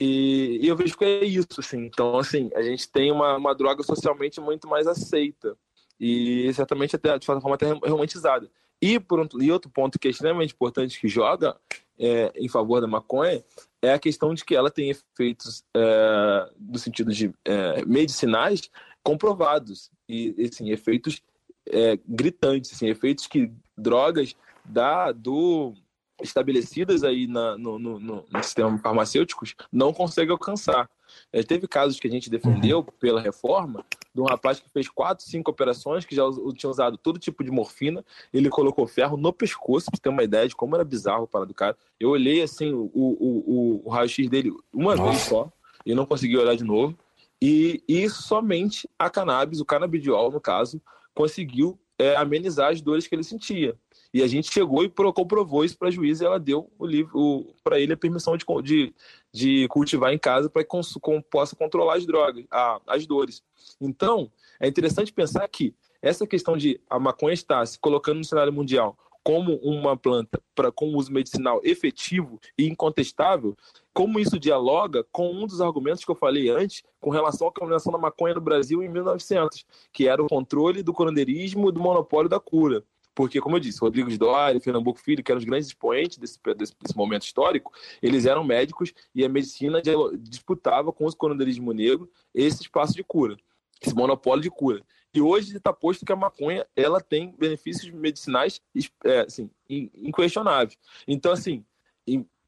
E, 0.00 0.58
e, 0.62 0.66
eu 0.68 0.76
vejo 0.76 0.96
que 0.96 1.04
é 1.04 1.24
isso, 1.24 1.46
assim. 1.58 1.86
Então, 1.86 2.18
assim, 2.18 2.50
a 2.56 2.62
gente 2.62 2.90
tem 2.90 3.12
uma, 3.12 3.36
uma 3.36 3.54
droga 3.54 3.82
socialmente 3.84 4.40
muito 4.40 4.66
mais 4.66 4.86
aceita 4.86 5.56
e 5.98 6.52
certamente 6.54 6.96
até 6.96 7.16
de 7.16 7.24
forma 7.24 7.54
até 7.54 7.70
romantizada. 7.70 8.50
E, 8.82 8.98
por 8.98 9.20
um, 9.20 9.28
e 9.40 9.52
outro 9.52 9.70
ponto 9.70 9.96
que 9.96 10.08
é 10.08 10.10
extremamente 10.10 10.52
importante 10.52 11.00
que 11.00 11.06
joga 11.06 11.56
é, 11.96 12.32
em 12.34 12.48
favor 12.48 12.80
da 12.80 12.88
maconha 12.88 13.44
é 13.80 13.92
a 13.92 13.98
questão 13.98 14.34
de 14.34 14.44
que 14.44 14.56
ela 14.56 14.72
tem 14.72 14.90
efeitos 14.90 15.64
é, 15.72 16.50
no 16.58 16.78
sentido 16.78 17.12
de 17.12 17.32
é, 17.44 17.84
medicinais 17.84 18.68
comprovados 19.02 19.88
e 20.08 20.34
assim, 20.52 20.70
efeitos 20.70 21.22
é, 21.66 21.96
gritantes, 22.06 22.72
assim, 22.72 22.88
efeitos 22.88 23.28
que 23.28 23.52
drogas 23.78 24.34
da, 24.64 25.12
do 25.12 25.74
estabelecidas 26.20 27.04
aí 27.04 27.26
na, 27.26 27.56
no, 27.56 27.78
no, 27.78 27.98
no, 27.98 28.24
sistema 28.42 28.76
farmacêuticos 28.78 29.54
não 29.72 29.92
conseguem 29.92 30.32
alcançar. 30.32 30.88
É, 31.32 31.42
teve 31.42 31.66
casos 31.66 31.98
que 31.98 32.06
a 32.06 32.10
gente 32.10 32.30
defendeu 32.30 32.78
uhum. 32.78 32.86
pela 32.98 33.20
reforma 33.20 33.84
de 34.14 34.20
um 34.20 34.24
rapaz 34.24 34.60
que 34.60 34.68
fez 34.68 34.88
quatro, 34.88 35.24
cinco 35.24 35.50
operações, 35.50 36.04
que 36.04 36.14
já 36.14 36.22
tinha 36.54 36.70
usado 36.70 36.98
todo 36.98 37.18
tipo 37.18 37.42
de 37.42 37.50
morfina, 37.50 38.04
ele 38.32 38.50
colocou 38.50 38.86
ferro 38.86 39.16
no 39.16 39.32
pescoço, 39.32 39.90
pra 39.90 40.00
ter 40.00 40.08
uma 40.08 40.22
ideia 40.22 40.46
de 40.46 40.54
como 40.54 40.74
era 40.74 40.84
bizarro 40.84 41.26
para 41.26 41.46
do 41.46 41.54
cara. 41.54 41.76
Eu 41.98 42.10
olhei 42.10 42.42
assim 42.42 42.72
o, 42.72 42.90
o, 42.92 43.82
o, 43.82 43.82
o 43.84 43.90
raio-x 43.90 44.28
dele 44.28 44.52
uma 44.72 44.94
Nossa. 44.94 45.10
vez 45.10 45.22
só 45.22 45.52
e 45.86 45.94
não 45.94 46.04
consegui 46.04 46.36
olhar 46.36 46.56
de 46.56 46.64
novo. 46.64 46.96
E, 47.40 47.82
e 47.88 48.08
somente 48.08 48.88
a 48.98 49.10
cannabis, 49.10 49.60
o 49.60 49.64
canabidiol, 49.64 50.30
no 50.30 50.40
caso, 50.40 50.80
conseguiu 51.14 51.78
é, 52.02 52.16
amenizar 52.16 52.72
as 52.72 52.80
dores 52.80 53.06
que 53.06 53.14
ele 53.14 53.22
sentia. 53.22 53.76
E 54.12 54.22
a 54.22 54.26
gente 54.26 54.52
chegou 54.52 54.84
e 54.84 54.90
comprovou 54.90 55.64
isso 55.64 55.78
para 55.78 55.88
a 55.88 55.90
juíza 55.90 56.24
e 56.24 56.26
ela 56.26 56.38
deu 56.38 56.70
o 56.78 56.84
livro 56.84 57.54
para 57.64 57.80
ele 57.80 57.94
a 57.94 57.96
permissão 57.96 58.36
de, 58.36 58.44
de, 58.62 58.94
de 59.32 59.68
cultivar 59.68 60.12
em 60.12 60.18
casa 60.18 60.50
para 60.50 60.62
que 60.62 60.68
com, 61.00 61.22
possa 61.22 61.56
controlar 61.56 61.96
as 61.96 62.04
drogas, 62.04 62.44
a, 62.50 62.80
as 62.86 63.06
dores. 63.06 63.42
Então, 63.80 64.30
é 64.60 64.68
interessante 64.68 65.12
pensar 65.12 65.48
que 65.48 65.74
essa 66.02 66.26
questão 66.26 66.56
de 66.56 66.78
a 66.90 66.98
maconha 66.98 67.32
estar 67.32 67.64
se 67.66 67.78
colocando 67.78 68.18
no 68.18 68.24
cenário 68.24 68.52
mundial 68.52 68.98
como 69.22 69.56
uma 69.56 69.96
planta 69.96 70.42
para 70.54 70.72
com 70.72 70.94
uso 70.96 71.12
medicinal 71.12 71.60
efetivo 71.64 72.40
e 72.58 72.66
incontestável, 72.66 73.56
como 73.92 74.18
isso 74.18 74.38
dialoga 74.38 75.04
com 75.12 75.32
um 75.32 75.46
dos 75.46 75.60
argumentos 75.60 76.04
que 76.04 76.10
eu 76.10 76.16
falei 76.16 76.48
antes 76.48 76.82
com 77.00 77.10
relação 77.10 77.48
à 77.48 77.52
criminalização 77.52 77.92
da 77.92 77.98
maconha 77.98 78.34
no 78.34 78.40
Brasil 78.40 78.82
em 78.82 78.88
1900, 78.88 79.64
que 79.92 80.08
era 80.08 80.22
o 80.22 80.28
controle 80.28 80.82
do 80.82 80.92
curandeirismo 80.92 81.68
e 81.68 81.72
do 81.72 81.80
monopólio 81.80 82.28
da 82.28 82.40
cura. 82.40 82.84
Porque, 83.14 83.40
como 83.40 83.56
eu 83.56 83.60
disse, 83.60 83.78
Rodrigo 83.78 84.08
de 84.08 84.16
Dória, 84.16 84.60
Fernambuco 84.60 84.98
Filho, 84.98 85.22
que 85.22 85.30
eram 85.30 85.38
os 85.38 85.44
grandes 85.44 85.68
expoentes 85.68 86.16
desse, 86.16 86.38
desse, 86.56 86.74
desse, 86.80 86.96
momento 86.96 87.24
histórico, 87.24 87.70
eles 88.02 88.24
eram 88.24 88.42
médicos 88.42 88.94
e 89.14 89.24
a 89.24 89.28
medicina 89.28 89.82
disputava 90.18 90.92
com 90.92 91.06
o 91.06 91.16
curandeirismo 91.16 91.72
negro 91.72 92.10
esse 92.34 92.62
espaço 92.62 92.94
de 92.94 93.04
cura, 93.04 93.36
esse 93.82 93.94
monopólio 93.94 94.42
de 94.42 94.50
cura. 94.50 94.82
E 95.14 95.20
hoje 95.20 95.56
está 95.56 95.72
posto 95.72 96.06
que 96.06 96.12
a 96.12 96.16
maconha 96.16 96.66
ela 96.74 97.00
tem 97.00 97.34
benefícios 97.38 97.90
medicinais 97.90 98.60
é, 99.04 99.20
assim, 99.20 99.50
inquestionáveis. 99.68 100.78
Então, 101.06 101.32
assim, 101.32 101.64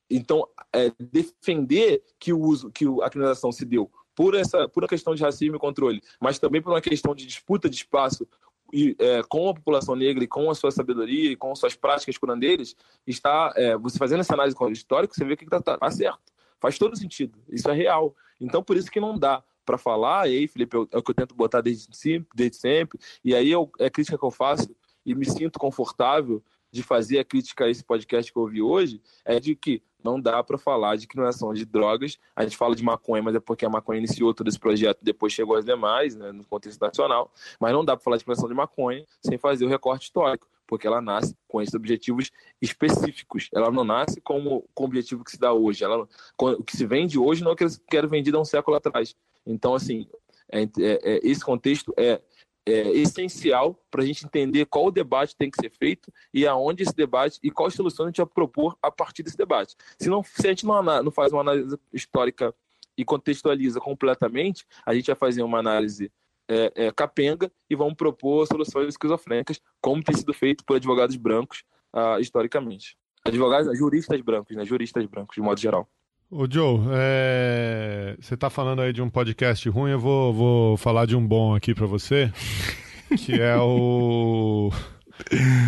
então 0.09 0.49
é, 0.73 0.91
defender 0.99 2.03
que 2.19 2.33
o 2.33 2.41
uso, 2.41 2.71
que 2.71 2.87
a 3.03 3.11
criminalização 3.11 3.53
se 3.53 3.65
deu 3.65 3.91
por 4.15 4.35
essa 4.35 4.69
por 4.69 4.83
uma 4.83 4.89
questão 4.89 5.15
de 5.15 5.23
racismo 5.23 5.57
e 5.57 5.59
controle, 5.59 6.01
mas 6.21 6.39
também 6.39 6.63
por 6.63 6.73
uma 6.73 6.81
questão 6.81 7.15
de 7.15 7.27
disputa 7.27 7.69
de 7.69 7.77
espaço 7.77 8.27
e, 8.73 8.97
é, 8.99 9.23
com 9.29 9.49
a 9.49 9.55
população 9.55 9.95
negra 9.95 10.25
e 10.25 10.29
com 10.29 10.51
a 10.51 10.55
sua 10.55 10.71
sabedoria 10.71 11.33
e 11.33 11.37
com 11.37 11.55
suas 11.55 11.75
práticas 11.75 12.17
curandeiras, 12.17 12.75
está 13.07 13.53
é, 13.57 13.77
você 13.77 13.99
fazendo 13.99 14.21
essa 14.21 14.35
análise 14.35 14.57
histórica, 14.73 15.15
você 15.15 15.25
vê 15.25 15.37
que 15.37 15.45
está 15.45 15.61
tá, 15.61 15.79
tá 15.79 15.91
certo. 15.91 16.33
Faz 16.59 16.79
todo 16.79 16.97
sentido. 16.97 17.39
Isso 17.49 17.69
é 17.69 17.75
real. 17.75 18.17
Então, 18.41 18.63
por 18.63 18.77
isso 18.77 18.91
que 18.91 18.99
não 19.01 19.19
dá 19.19 19.45
para 19.65 19.79
falar, 19.79 20.29
e 20.29 20.37
aí, 20.39 20.49
Felipe, 20.49 20.77
é 20.77 20.99
o 20.99 21.03
que 21.03 21.11
eu 21.11 21.15
tento 21.15 21.35
botar 21.35 21.61
desde 21.61 21.97
sempre, 21.97 22.29
desde 22.35 22.57
sempre 22.57 22.99
e 23.25 23.35
aí 23.35 23.51
eu, 23.51 23.71
é 23.79 23.87
a 23.87 23.91
crítica 23.91 24.19
que 24.19 24.25
eu 24.25 24.31
faço 24.31 24.75
e 25.05 25.15
me 25.15 25.25
sinto 25.25 25.59
confortável 25.59 26.43
de 26.71 26.83
fazer 26.83 27.19
a 27.19 27.25
crítica 27.25 27.65
a 27.65 27.71
esse 27.71 27.85
podcast 27.85 28.33
que 28.33 28.37
eu 28.37 28.43
ouvi 28.43 28.61
hoje, 28.61 29.01
é 29.25 29.39
de 29.39 29.55
que 29.55 29.81
não 30.03 30.21
dá 30.21 30.43
para 30.43 30.59
falar 30.59 30.97
de 30.97 31.07
criminalização 31.07 31.55
de 31.55 31.65
drogas. 31.65 32.19
A 32.35 32.43
gente 32.43 32.57
fala 32.57 32.75
de 32.75 32.83
maconha, 32.83 33.23
mas 33.23 33.35
é 33.35 33.41
porque 33.41 33.65
a 33.65 33.71
maconha 33.71 33.99
iniciou 33.99 34.35
todo 34.35 34.49
esse 34.49 34.59
projeto, 34.59 34.99
depois 35.01 35.33
chegou 35.33 35.57
às 35.57 35.65
demais, 35.65 36.17
né, 36.17 36.33
no 36.33 36.45
contexto 36.45 36.81
nacional. 36.81 37.33
Mas 37.61 37.73
não 37.73 37.85
dá 37.85 37.97
para 37.97 38.03
falar 38.03 38.17
de 38.17 38.25
criminalização 38.25 38.49
de 38.49 38.57
maconha 38.57 39.07
sem 39.23 39.39
fazer 39.39 39.65
o 39.65 39.69
recorte 39.69 40.03
histórico, 40.07 40.49
porque 40.67 40.87
ela 40.87 41.01
nasce 41.01 41.37
com 41.47 41.63
esses 41.63 41.75
objetivos 41.75 42.31
específicos. 42.61 43.49
Ela 43.55 43.71
não 43.71 43.85
nasce 43.85 44.21
como 44.21 44.69
com 44.75 44.83
o 44.83 44.87
objetivo 44.87 45.25
que 45.25 45.31
se 45.31 45.39
dá 45.39 45.53
hoje. 45.53 45.85
Ela, 45.85 46.09
o 46.37 46.65
que 46.65 46.77
se 46.77 46.85
vende 46.85 47.19
hoje 47.19 47.45
não 47.45 47.53
é 47.53 47.55
o 47.55 47.57
que 47.57 47.97
era 47.97 48.07
vendido 48.07 48.37
há 48.37 48.41
um 48.41 48.45
século 48.45 48.77
atrás. 48.77 49.15
Então, 49.47 49.75
assim, 49.75 50.07
é, 50.51 50.63
é, 50.63 50.69
é, 50.79 51.21
esse 51.23 51.45
contexto 51.45 51.93
é, 51.97 52.21
é 52.67 52.91
essencial 52.93 53.79
para 53.91 54.03
a 54.03 54.07
gente 54.07 54.25
entender 54.25 54.67
qual 54.67 54.87
o 54.87 54.91
debate 54.91 55.37
tem 55.37 55.51
que 55.51 55.61
ser 55.61 55.71
feito 55.71 56.13
e 56.33 56.47
aonde 56.47 56.83
esse 56.83 56.95
debate 56.95 57.39
e 57.43 57.51
quais 57.51 57.75
soluções 57.75 58.07
a 58.07 58.09
gente 58.09 58.19
vai 58.19 58.27
propor 58.27 58.77
a 58.83 58.91
partir 58.91 59.23
desse 59.23 59.37
debate. 59.37 59.75
Se, 59.99 60.09
não, 60.09 60.23
se 60.23 60.47
a 60.47 60.51
gente 60.51 60.65
não, 60.65 60.83
não 60.83 61.11
faz 61.11 61.33
uma 61.33 61.41
análise 61.41 61.79
histórica 61.93 62.55
e 62.97 63.05
contextualiza 63.05 63.81
completamente, 63.81 64.65
a 64.87 64.95
gente 64.95 65.07
vai 65.07 65.17
fazer 65.17 65.43
uma 65.43 65.59
análise 65.59 66.11
é, 66.49 66.73
é, 66.75 66.93
capenga 66.93 67.51
e 67.69 67.75
vamos 67.75 67.95
propor 67.95 68.47
soluções 68.47 68.89
esquizofrênicas, 68.89 69.61
como 69.81 70.03
tem 70.03 70.15
sido 70.17 70.33
feito 70.33 70.65
por 70.65 70.77
advogados 70.77 71.17
brancos 71.17 71.65
uh, 71.95 72.21
historicamente. 72.21 72.97
Advogados, 73.25 73.77
juristas 73.79 74.21
brancos, 74.21 74.55
né? 74.55 74.65
Juristas 74.65 75.05
brancos, 75.07 75.35
de 75.35 75.41
modo 75.41 75.59
geral. 75.59 75.89
Ô 76.31 76.47
Joe, 76.51 76.81
é... 76.93 78.17
você 78.19 78.35
está 78.35 78.51
falando 78.51 78.83
aí 78.83 78.93
de 78.93 79.03
um 79.03 79.09
podcast 79.09 79.69
ruim, 79.69 79.93
eu 79.93 79.99
vou, 79.99 80.33
vou 80.33 80.77
falar 80.77 81.07
de 81.07 81.15
um 81.15 81.25
bom 81.25 81.55
aqui 81.55 81.75
para 81.75 81.87
você, 81.87 82.33
que 83.19 83.41
é 83.41 83.57
o... 83.57 84.71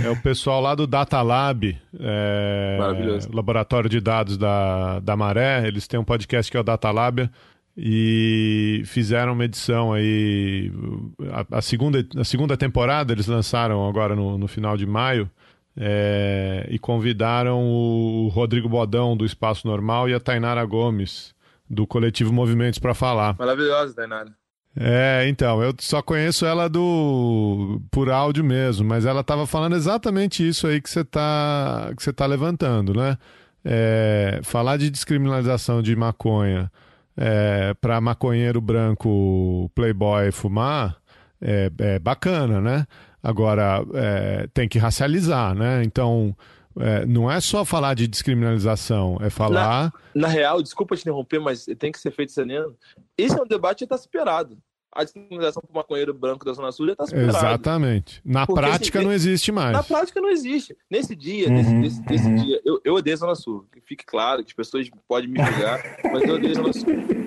É 0.05 0.11
o 0.11 0.21
pessoal 0.23 0.61
lá 0.61 0.75
do 0.75 0.89
Data 0.89 1.23
Lab, 1.23 1.79
é... 2.01 2.79
laboratório 3.33 3.89
de 3.89 4.01
dados 4.01 4.37
da, 4.37 4.99
da 4.99 5.17
Maré. 5.17 5.67
Eles 5.69 5.87
têm 5.87 6.01
um 6.01 6.05
podcast 6.05 6.51
que 6.51 6.57
é 6.57 6.61
o 6.61 6.65
Data 6.65 6.91
Lab 6.91 7.31
e 7.77 8.83
fizeram 8.87 9.35
uma 9.35 9.45
edição 9.45 9.93
aí. 9.93 10.73
A, 11.31 11.59
a 11.59 11.63
segunda, 11.63 12.05
a 12.17 12.25
segunda 12.25 12.57
temporada 12.57 13.13
eles 13.13 13.27
lançaram 13.27 13.87
agora 13.87 14.17
no, 14.17 14.37
no 14.37 14.49
final 14.49 14.77
de 14.77 14.85
maio. 14.85 15.31
É, 15.77 16.67
e 16.71 16.79
convidaram 16.79 17.63
o 17.63 18.29
Rodrigo 18.29 18.69
Bodão, 18.69 19.17
do 19.17 19.27
Espaço 19.27 19.67
Normal, 19.67 20.09
e 20.09 20.15
a 20.15 20.21
Tainara 20.21 20.65
Gomes, 20.65 21.35
do 21.69 21.87
Coletivo 21.87 22.33
Movimentos, 22.33 22.79
para 22.79 22.95
falar. 22.95 23.37
Maravilhosa, 23.39 23.95
Tainara. 23.95 24.33
É, 24.79 25.27
então, 25.27 25.63
eu 25.63 25.75
só 25.79 26.03
conheço 26.03 26.45
ela 26.45 26.69
do 26.69 27.81
por 27.91 28.11
áudio 28.11 28.45
mesmo, 28.45 28.87
mas 28.87 29.07
ela 29.07 29.23
estava 29.23 29.47
falando 29.47 29.75
exatamente 29.75 30.47
isso 30.47 30.67
aí 30.67 30.83
que 30.83 30.91
você 30.91 31.01
está 31.01 31.91
que 31.97 32.03
você 32.03 32.13
tá 32.13 32.27
levantando, 32.27 32.93
né? 32.93 33.17
É, 33.65 34.41
falar 34.43 34.77
de 34.77 34.91
descriminalização 34.91 35.81
de 35.81 35.97
maconha 35.97 36.71
é, 37.17 37.73
para 37.81 38.01
maconheiro 38.03 38.61
branco 38.61 39.71
playboy 39.75 40.31
fumar 40.31 40.99
é, 41.41 41.71
é 41.79 41.99
bacana, 41.99 42.61
né? 42.61 42.87
Agora, 43.27 43.85
é, 43.93 44.49
tem 44.55 44.69
que 44.69 44.79
racializar, 44.79 45.53
né? 45.53 45.83
Então, 45.83 46.33
é, 46.79 47.05
não 47.05 47.29
é 47.29 47.41
só 47.41 47.65
falar 47.65 47.95
de 47.95 48.07
descriminalização, 48.07 49.19
é 49.21 49.29
falar. 49.29 49.93
Na, 50.15 50.23
na 50.23 50.29
real, 50.29 50.63
desculpa 50.63 50.95
te 50.95 51.01
interromper, 51.01 51.41
mas 51.41 51.67
tem 51.77 51.91
que 51.91 51.99
ser 51.99 52.13
feito 52.13 52.31
sereno. 52.31 52.77
Esse 53.19 53.37
é 53.37 53.43
um 53.43 53.47
debate 53.47 53.79
que 53.79 53.85
está 53.85 53.99
superado. 53.99 54.57
A 54.93 55.03
descriminalização 55.03 55.61
para 55.61 55.73
o 55.73 55.75
maconheiro 55.75 56.15
branco 56.15 56.45
da 56.45 56.53
Zona 56.53 56.71
Sul 56.71 56.87
já 56.87 56.93
está 56.93 57.07
superado. 57.07 57.37
Exatamente. 57.37 58.21
Na 58.25 58.47
Porque, 58.47 58.61
prática 58.61 58.99
assim, 59.01 59.09
não 59.09 59.13
existe 59.13 59.51
mais. 59.51 59.73
Na 59.73 59.83
prática 59.83 60.21
não 60.21 60.31
existe. 60.31 60.77
Nesse 60.89 61.17
dia, 61.17 61.49
uhum, 61.49 61.55
nesse, 61.55 61.73
nesse, 61.75 61.99
uhum. 61.99 62.07
nesse 62.09 62.35
dia, 62.47 62.61
eu, 62.65 62.81
eu 62.85 62.95
odeio 62.95 63.15
a 63.15 63.19
Zona 63.19 63.35
Sul. 63.35 63.67
Fique 63.85 64.07
claro 64.07 64.45
que 64.45 64.51
as 64.53 64.57
pessoas 64.57 64.89
podem 65.09 65.29
me 65.29 65.45
julgar, 65.45 65.83
mas 66.05 66.23
eu 66.23 66.37
odeio 66.37 66.53
a 66.53 66.55
Zona 66.55 66.73
Sul 66.73 67.27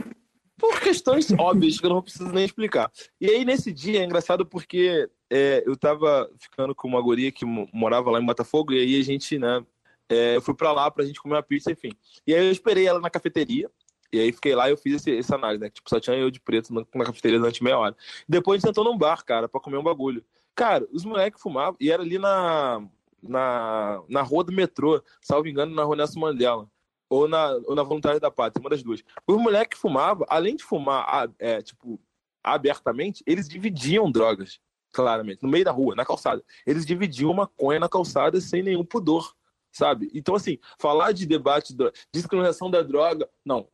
por 0.60 0.80
questões 0.82 1.32
óbvias 1.32 1.80
que 1.80 1.86
eu 1.86 1.90
não 1.90 2.02
preciso 2.02 2.32
nem 2.32 2.46
explicar. 2.46 2.92
E 3.20 3.28
aí, 3.28 3.46
nesse 3.46 3.72
dia, 3.72 4.02
é 4.02 4.04
engraçado 4.04 4.46
porque 4.46 5.10
é, 5.30 5.64
eu 5.66 5.76
tava 5.76 6.30
ficando 6.38 6.76
com 6.76 6.88
uma 6.88 7.02
guria 7.02 7.32
que 7.32 7.46
morava 7.46 8.12
lá 8.12 8.20
em 8.20 8.26
Botafogo, 8.26 8.74
e 8.74 8.80
aí 8.80 9.00
a 9.00 9.04
gente, 9.04 9.40
né, 9.40 9.66
é, 10.10 10.36
eu 10.36 10.42
fui 10.42 10.54
pra 10.54 10.74
lá 10.74 10.92
pra 10.92 11.06
gente 11.06 11.22
comer 11.22 11.36
uma 11.36 11.44
pizza, 11.44 11.72
enfim. 11.72 11.92
E 12.28 12.36
aí 12.36 12.46
eu 12.46 12.52
esperei 12.52 12.86
ela 12.86 13.00
na 13.00 13.10
cafeteria, 13.10 13.72
e 14.12 14.20
aí 14.20 14.32
fiquei 14.32 14.54
lá 14.54 14.68
e 14.68 14.74
eu 14.74 14.78
fiz 14.78 14.96
esse, 14.96 15.18
essa 15.18 15.36
análise, 15.36 15.62
né? 15.64 15.70
Tipo, 15.70 15.90
só 15.90 16.00
tinha 16.00 16.18
eu 16.18 16.30
de 16.30 16.40
preto 16.40 16.74
na, 16.74 16.84
na 16.94 17.06
cafeteria 17.06 17.40
durante 17.40 17.64
meia 17.64 17.78
hora. 17.78 17.96
Depois 18.28 18.56
a 18.56 18.58
gente 18.60 18.68
sentou 18.68 18.84
num 18.84 18.98
bar, 18.98 19.24
cara, 19.24 19.48
pra 19.48 19.62
comer 19.62 19.78
um 19.78 19.84
bagulho. 19.84 20.24
Cara, 20.56 20.86
os 20.92 21.06
moleques 21.06 21.42
fumavam, 21.42 21.78
e 21.80 21.90
era 21.92 22.04
ali 22.04 22.20
na, 22.20 22.86
na, 23.24 24.02
na 24.10 24.22
rua 24.22 24.44
do 24.44 24.52
metrô, 24.52 25.02
salvo 25.22 25.48
engano, 25.48 25.74
na 25.74 25.84
rua 25.84 25.96
Nelson 25.96 26.20
Mandela 26.20 26.70
ou 27.10 27.28
na, 27.28 27.54
ou 27.66 27.76
na 27.76 27.84
Voluntária 27.84 28.20
da 28.20 28.30
Pátria, 28.30 28.62
uma 28.62 28.70
das 28.70 28.84
duas. 28.84 29.04
Os 29.28 29.38
moleques 29.38 29.78
que 29.78 29.82
fumavam, 29.82 30.26
além 30.30 30.56
de 30.56 30.64
fumar 30.64 31.30
é, 31.40 31.62
tipo, 31.62 32.00
abertamente, 32.44 33.24
eles 33.26 33.50
dividiam 33.50 34.12
drogas, 34.12 34.60
claramente, 34.94 35.42
no 35.42 35.50
meio 35.50 35.66
da 35.66 35.72
rua, 35.72 35.96
na 35.96 36.06
calçada. 36.06 36.44
Eles 36.66 36.86
dividiam 36.86 37.34
maconha 37.34 37.80
na 37.80 37.90
calçada 37.90 38.40
sem 38.40 38.62
nenhum 38.62 38.86
pudor, 38.86 39.34
sabe? 39.72 40.10
Então, 40.14 40.36
assim, 40.36 40.60
falar 40.80 41.12
de 41.12 41.26
debate, 41.26 41.76
de 41.76 41.92
discriminação 42.14 42.70
da 42.70 42.82
droga, 42.82 43.28
não. 43.44 43.68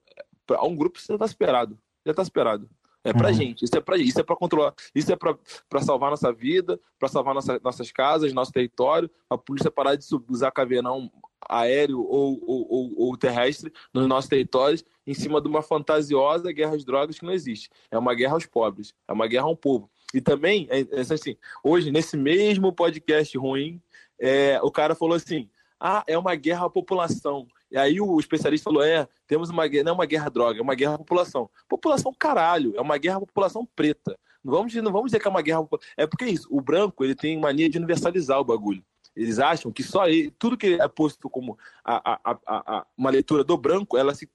Pra 0.47 0.63
um 0.63 0.75
grupo 0.75 0.99
você 0.99 1.13
já 1.13 1.17
tá 1.17 1.25
esperado. 1.25 1.77
Já 2.05 2.13
tá 2.13 2.21
esperado. 2.21 2.69
É 3.03 3.13
pra 3.13 3.27
uhum. 3.27 3.33
gente, 3.35 3.63
isso 3.63 3.77
é 3.77 3.79
pra 3.79 3.97
isso 3.97 4.19
é 4.19 4.23
pra 4.23 4.35
controlar, 4.35 4.73
isso 4.95 5.13
é 5.13 5.15
pra, 5.15 5.37
pra 5.69 5.79
salvar 5.79 6.09
nossa 6.09 6.33
vida, 6.33 6.79
pra 6.97 7.07
salvar 7.07 7.35
nossa, 7.35 7.61
nossas 7.63 7.91
casas, 7.91 8.33
nosso 8.33 8.51
território, 8.51 9.11
a 9.29 9.37
polícia 9.37 9.69
parar 9.69 9.95
de 9.95 10.03
usar 10.27 10.49
caveirão 10.49 11.11
aéreo 11.49 12.01
ou, 12.01 12.41
ou, 12.45 12.93
ou, 12.97 13.17
terrestre 13.17 13.71
nos 13.93 14.07
nossos 14.07 14.29
territórios 14.29 14.83
em 15.05 15.13
cima 15.13 15.41
de 15.41 15.47
uma 15.47 15.61
fantasiosa 15.61 16.51
guerra 16.51 16.75
às 16.75 16.83
drogas 16.83 17.19
que 17.19 17.25
não 17.25 17.33
existe. 17.33 17.69
É 17.91 17.97
uma 17.97 18.13
guerra 18.13 18.33
aos 18.33 18.45
pobres, 18.45 18.93
é 19.07 19.13
uma 19.13 19.27
guerra 19.27 19.45
ao 19.45 19.55
povo. 19.55 19.89
E 20.13 20.21
também, 20.21 20.67
é, 20.69 20.85
assim, 20.99 21.35
hoje, 21.63 21.91
nesse 21.91 22.15
mesmo 22.15 22.71
podcast 22.71 23.37
ruim, 23.37 23.81
é, 24.19 24.59
o 24.61 24.71
cara 24.71 24.95
falou 24.95 25.15
assim: 25.15 25.49
ah, 25.79 26.03
é 26.07 26.17
uma 26.17 26.35
guerra 26.35 26.65
à 26.65 26.69
população. 26.69 27.47
E 27.69 27.77
aí 27.77 27.99
o 27.99 28.19
especialista 28.19 28.63
falou: 28.63 28.83
é, 28.83 29.07
temos 29.27 29.49
uma 29.49 29.67
guerra, 29.67 29.85
não 29.85 29.91
é 29.91 29.95
uma 29.95 30.05
guerra 30.05 30.29
droga, 30.29 30.59
é 30.59 30.61
uma 30.61 30.75
guerra 30.75 30.95
à 30.95 30.97
população. 30.97 31.49
População 31.67 32.13
caralho, 32.17 32.73
é 32.75 32.81
uma 32.81 32.97
guerra 32.97 33.17
à 33.17 33.19
população 33.19 33.67
preta. 33.75 34.17
Não 34.43 34.53
vamos, 34.53 34.73
não 34.75 34.91
vamos 34.91 35.07
dizer 35.07 35.19
que 35.19 35.27
é 35.27 35.31
uma 35.31 35.41
guerra. 35.41 35.67
É 35.97 36.07
porque 36.07 36.25
é 36.25 36.29
isso, 36.29 36.47
o 36.49 36.61
branco 36.61 37.03
ele 37.03 37.15
tem 37.15 37.39
mania 37.39 37.69
de 37.69 37.77
universalizar 37.77 38.39
o 38.39 38.45
bagulho. 38.45 38.83
Eles 39.15 39.39
acham 39.39 39.71
que 39.71 39.83
só 39.83 40.07
ele, 40.07 40.31
tudo 40.37 40.57
que 40.57 40.79
é 40.79 40.87
posto 40.87 41.29
como 41.29 41.57
a, 41.83 42.19
a, 42.23 42.37
a, 42.45 42.85
uma 42.97 43.09
leitura 43.09 43.43
do 43.43 43.57
branco, 43.57 43.97
ela 43.97 44.13
se 44.13 44.29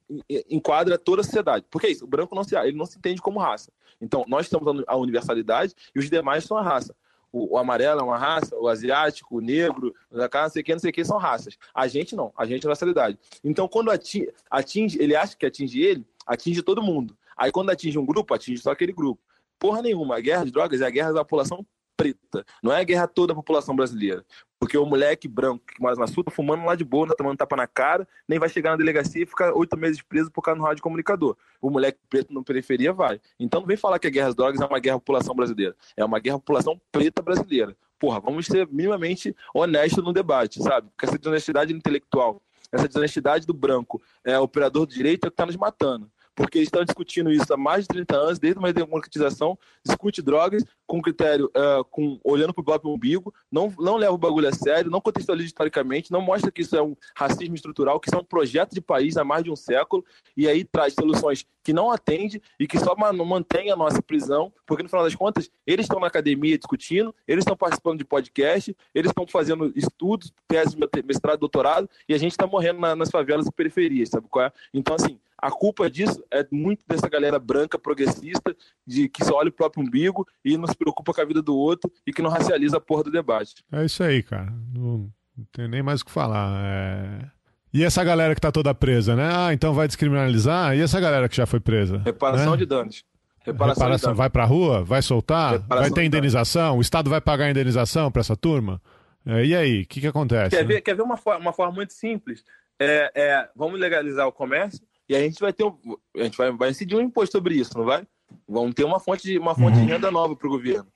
enquadra 0.49 0.97
toda 0.97 1.21
a 1.21 1.25
sociedade. 1.25 1.67
Porque 1.71 1.87
é 1.87 1.91
isso, 1.91 2.05
o 2.05 2.09
branco 2.09 2.35
não 2.35 2.45
se, 2.45 2.57
ele 2.57 2.77
não 2.77 2.87
se 2.87 2.99
entende 2.99 3.21
como 3.21 3.39
raça. 3.39 3.71
Então, 4.01 4.25
nós 4.27 4.47
estamos 4.47 4.83
a 4.87 4.97
universalidade 4.97 5.75
e 5.95 5.99
os 5.99 6.09
demais 6.09 6.45
são 6.45 6.57
a 6.57 6.63
raça 6.63 6.95
o, 7.33 7.55
o, 7.55 7.59
amarelo 7.59 8.01
é 8.01 8.05
uma 8.05 8.19
raça, 8.19 8.57
o 8.57 8.69
asiático, 8.69 9.37
o 9.37 9.41
negro, 9.41 9.95
não 10.11 10.51
sei 10.51 10.63
o 10.63 10.65
que, 10.65 10.73
não 10.73 10.81
sei 10.81 10.93
que, 10.93 11.05
são 11.05 11.17
raças. 11.17 11.57
A 11.75 11.87
gente 11.87 12.17
não, 12.17 12.33
a 12.37 12.45
gente 12.45 12.67
é 12.67 12.69
nacionalidade. 12.69 13.19
Então, 13.43 13.69
quando 13.69 13.91
atinge, 13.91 14.33
atinge, 14.51 15.01
ele 15.01 15.15
acha 15.15 15.37
que 15.37 15.47
atinge 15.47 15.81
ele, 15.81 16.05
atinge 16.27 16.63
todo 16.63 16.83
mundo. 16.83 17.17
Aí, 17.37 17.51
quando 17.51 17.71
atinge 17.71 17.99
um 17.99 18.05
grupo, 18.05 18.35
atinge 18.35 18.61
só 18.61 18.73
aquele 18.73 18.93
grupo. 18.93 19.23
Porra 19.59 19.83
nenhuma, 19.83 20.17
a 20.17 20.21
guerra 20.21 20.45
de 20.45 20.51
drogas 20.51 20.81
é 20.81 20.87
a 20.87 20.91
guerra 20.91 21.13
da 21.13 21.25
população 21.25 21.65
preta. 22.01 22.45
Não 22.63 22.73
é 22.73 22.81
a 22.81 22.85
guerra 22.85 23.07
toda 23.07 23.29
da 23.29 23.35
população 23.35 23.77
brasileira. 23.77 24.25
Porque 24.59 24.77
o 24.77 24.87
moleque 24.87 25.29
branco 25.29 25.65
que 25.67 25.81
mora 25.81 25.97
na 25.97 26.07
sul 26.07 26.25
tá 26.25 26.31
fumando 26.31 26.65
lá 26.65 26.75
de 26.75 26.85
boa, 26.85 27.07
tá 27.07 27.15
tomando 27.15 27.37
tapa 27.37 27.57
na 27.57 27.67
cara, 27.67 28.09
nem 28.27 28.39
vai 28.39 28.49
chegar 28.49 28.71
na 28.71 28.77
delegacia 28.77 29.23
e 29.23 29.27
ficar 29.27 29.53
oito 29.55 29.77
meses 29.77 30.01
preso 30.03 30.31
por 30.31 30.43
causa 30.43 30.59
do 30.59 30.67
rádio 30.67 30.83
comunicador. 30.83 31.37
O 31.61 31.71
moleque 31.71 31.99
preto 32.09 32.33
na 32.33 32.43
periferia 32.43 32.93
vai. 32.93 33.21
Então 33.39 33.61
não 33.61 33.67
vem 33.67 33.77
falar 33.77 33.99
que 33.99 34.07
a 34.07 34.11
guerra 34.11 34.29
às 34.29 34.35
drogas 34.35 34.61
é 34.61 34.65
uma 34.65 34.79
guerra 34.79 34.97
à 34.97 35.01
população 35.01 35.35
brasileira. 35.35 35.77
É 35.97 36.05
uma 36.05 36.19
guerra 36.19 36.37
à 36.37 36.39
população 36.39 36.81
preta 36.91 37.23
brasileira. 37.23 37.77
Porra, 37.99 38.19
vamos 38.21 38.47
ser 38.47 38.67
minimamente 38.69 39.37
honestos 39.55 40.03
no 40.03 40.13
debate, 40.13 40.63
sabe? 40.63 40.89
Porque 40.89 41.07
essa 41.07 41.19
desonestidade 41.19 41.73
intelectual, 41.73 42.41
essa 42.73 42.89
desonestidade 42.89 43.47
do 43.47 43.53
branco, 43.53 44.01
é, 44.25 44.39
operador 44.39 44.87
de 44.87 44.95
direito 44.95 45.25
é 45.25 45.29
o 45.29 45.31
que 45.31 45.37
tá 45.37 45.45
nos 45.45 45.57
matando 45.57 46.11
porque 46.35 46.59
eles 46.59 46.69
estão 46.69 46.85
discutindo 46.85 47.31
isso 47.31 47.53
há 47.53 47.57
mais 47.57 47.83
de 47.83 47.89
30 47.89 48.17
anos, 48.17 48.39
desde 48.39 48.59
uma 48.59 48.73
democratização, 48.73 49.59
discute 49.85 50.23
drogas 50.23 50.65
com 50.87 51.01
critério, 51.01 51.51
uh, 51.57 51.85
com, 51.85 52.19
olhando 52.25 52.53
para 52.53 52.63
o 52.63 52.65
próprio 52.65 52.93
umbigo, 52.93 53.33
não, 53.51 53.73
não 53.79 53.97
leva 53.97 54.13
o 54.13 54.19
bagulho 54.19 54.49
a 54.49 54.53
sério, 54.53 54.91
não 54.91 55.01
contextualiza 55.01 55.47
historicamente, 55.47 56.11
não 56.11 56.21
mostra 56.21 56.51
que 56.51 56.63
isso 56.63 56.77
é 56.77 56.83
um 56.83 56.97
racismo 57.15 57.55
estrutural, 57.55 58.01
que 58.01 58.09
isso 58.09 58.17
é 58.17 58.21
um 58.21 58.25
projeto 58.25 58.75
de 58.75 58.81
país 58.81 59.17
há 59.17 59.25
mais 59.25 59.45
de 59.45 59.51
um 59.51 59.57
século, 59.57 60.05
e 60.37 60.49
aí 60.49 60.65
traz 60.65 60.95
soluções 60.95 61.47
que 61.63 61.73
não 61.73 61.91
atende 61.91 62.41
e 62.59 62.67
que 62.67 62.79
só 62.79 62.95
mantém 62.97 63.71
a 63.71 63.77
nossa 63.77 64.03
prisão, 64.03 64.53
porque 64.67 64.83
no 64.83 64.89
final 64.89 65.05
das 65.05 65.15
contas, 65.15 65.51
eles 65.67 65.85
estão 65.85 66.01
na 66.01 66.07
academia 66.07 66.57
discutindo, 66.57 67.15
eles 67.29 67.43
estão 67.43 67.57
participando 67.57 67.99
de 67.99 68.05
podcast, 68.05 68.77
eles 68.95 69.11
estão 69.11 69.27
fazendo 69.27 69.73
estudos, 69.77 70.33
tese, 70.49 70.77
mestrado, 71.05 71.41
doutorado, 71.41 71.89
e 72.09 72.15
a 72.15 72.19
gente 72.19 72.33
está 72.33 72.47
morrendo 72.47 72.81
na, 72.81 72.97
nas 72.97 73.11
favelas 73.11 73.47
e 73.47 73.53
periferias, 73.53 74.09
sabe 74.09 74.27
qual 74.29 74.47
é? 74.47 74.53
Então, 74.73 74.95
assim, 74.95 75.19
a 75.41 75.51
culpa 75.51 75.91
disso 75.91 76.23
é 76.31 76.47
muito 76.51 76.85
dessa 76.87 77.09
galera 77.09 77.39
branca, 77.39 77.79
progressista, 77.79 78.55
de 78.87 79.09
que 79.09 79.25
só 79.25 79.37
olha 79.37 79.49
o 79.49 79.53
próprio 79.53 79.83
umbigo 79.83 80.27
e 80.45 80.57
não 80.57 80.67
se 80.67 80.77
preocupa 80.77 81.15
com 81.15 81.21
a 81.21 81.25
vida 81.25 81.41
do 81.41 81.57
outro 81.57 81.91
e 82.07 82.13
que 82.13 82.23
não 82.23 82.31
racializa 82.31 82.77
a 82.77 82.81
porra 82.81 83.05
do 83.05 83.11
debate. 83.11 83.55
É 83.73 83.85
isso 83.85 84.03
aí, 84.03 84.23
cara. 84.23 84.53
Não, 84.75 85.11
não 85.37 85.47
tem 85.53 85.69
nem 85.69 85.83
mais 85.83 86.03
o 86.03 86.05
que 86.05 86.11
falar. 86.11 86.63
É... 86.65 87.31
E 87.73 87.85
essa 87.85 88.03
galera 88.03 88.35
que 88.35 88.41
tá 88.41 88.53
toda 88.53 88.75
presa, 88.75 89.15
né? 89.15 89.31
Ah, 89.33 89.53
então 89.53 89.73
vai 89.73 89.87
descriminalizar? 89.87 90.77
E 90.77 90.81
essa 90.81 91.01
galera 91.01 91.29
que 91.29 91.37
já 91.37 91.47
foi 91.47 91.61
presa? 91.61 92.03
Reparação 92.05 92.53
né? 92.53 92.57
de 92.59 92.67
danos. 92.67 93.05
Reparação, 93.43 93.85
Reparação 93.85 94.09
danos. 94.09 94.19
vai 94.19 94.29
pra 94.29 94.45
rua? 94.45 94.85
Vai 94.85 95.01
soltar? 95.01 95.53
Reparação 95.53 95.83
vai 95.83 95.91
ter 95.91 96.05
indenização? 96.05 96.79
O 96.79 96.81
Estado 96.81 97.09
vai 97.09 97.21
pagar 97.21 97.47
a 97.47 97.51
indenização 97.51 98.11
para 98.11 98.21
essa 98.21 98.37
turma? 98.37 98.83
É, 99.25 99.45
e 99.45 99.55
aí, 99.55 99.83
o 99.83 99.87
que, 99.87 100.01
que 100.01 100.07
acontece? 100.07 100.51
Quer 100.51 100.63
né? 100.63 100.75
ver, 100.75 100.81
quer 100.81 100.95
ver 100.95 101.03
uma, 101.03 101.17
forma, 101.17 101.41
uma 101.41 101.53
forma 101.53 101.73
muito 101.73 101.93
simples? 101.93 102.45
É, 102.79 103.13
é, 103.15 103.49
vamos 103.55 103.79
legalizar 103.79 104.27
o 104.27 104.33
comércio 104.33 104.81
e 105.11 105.17
a 105.17 105.19
gente 105.19 105.41
vai 105.41 105.53
ter 105.53 105.65
um, 105.65 105.77
a 106.17 106.23
gente 106.23 106.39
vai, 106.39 106.53
vai 106.53 106.71
incidir 106.71 106.95
um 106.95 107.01
imposto 107.01 107.37
sobre 107.37 107.57
isso, 107.57 107.77
não 107.77 107.85
vai? 107.85 108.07
Vamos 108.49 108.75
ter 108.75 108.85
uma 108.85 109.01
fonte 109.01 109.25
de, 109.25 109.39
uma 109.41 109.57
fonte 109.57 109.77
uhum. 109.77 109.85
de 109.85 109.91
renda 109.91 110.09
nova 110.09 110.37
para 110.37 110.47
o 110.47 110.51
governo. 110.53 110.87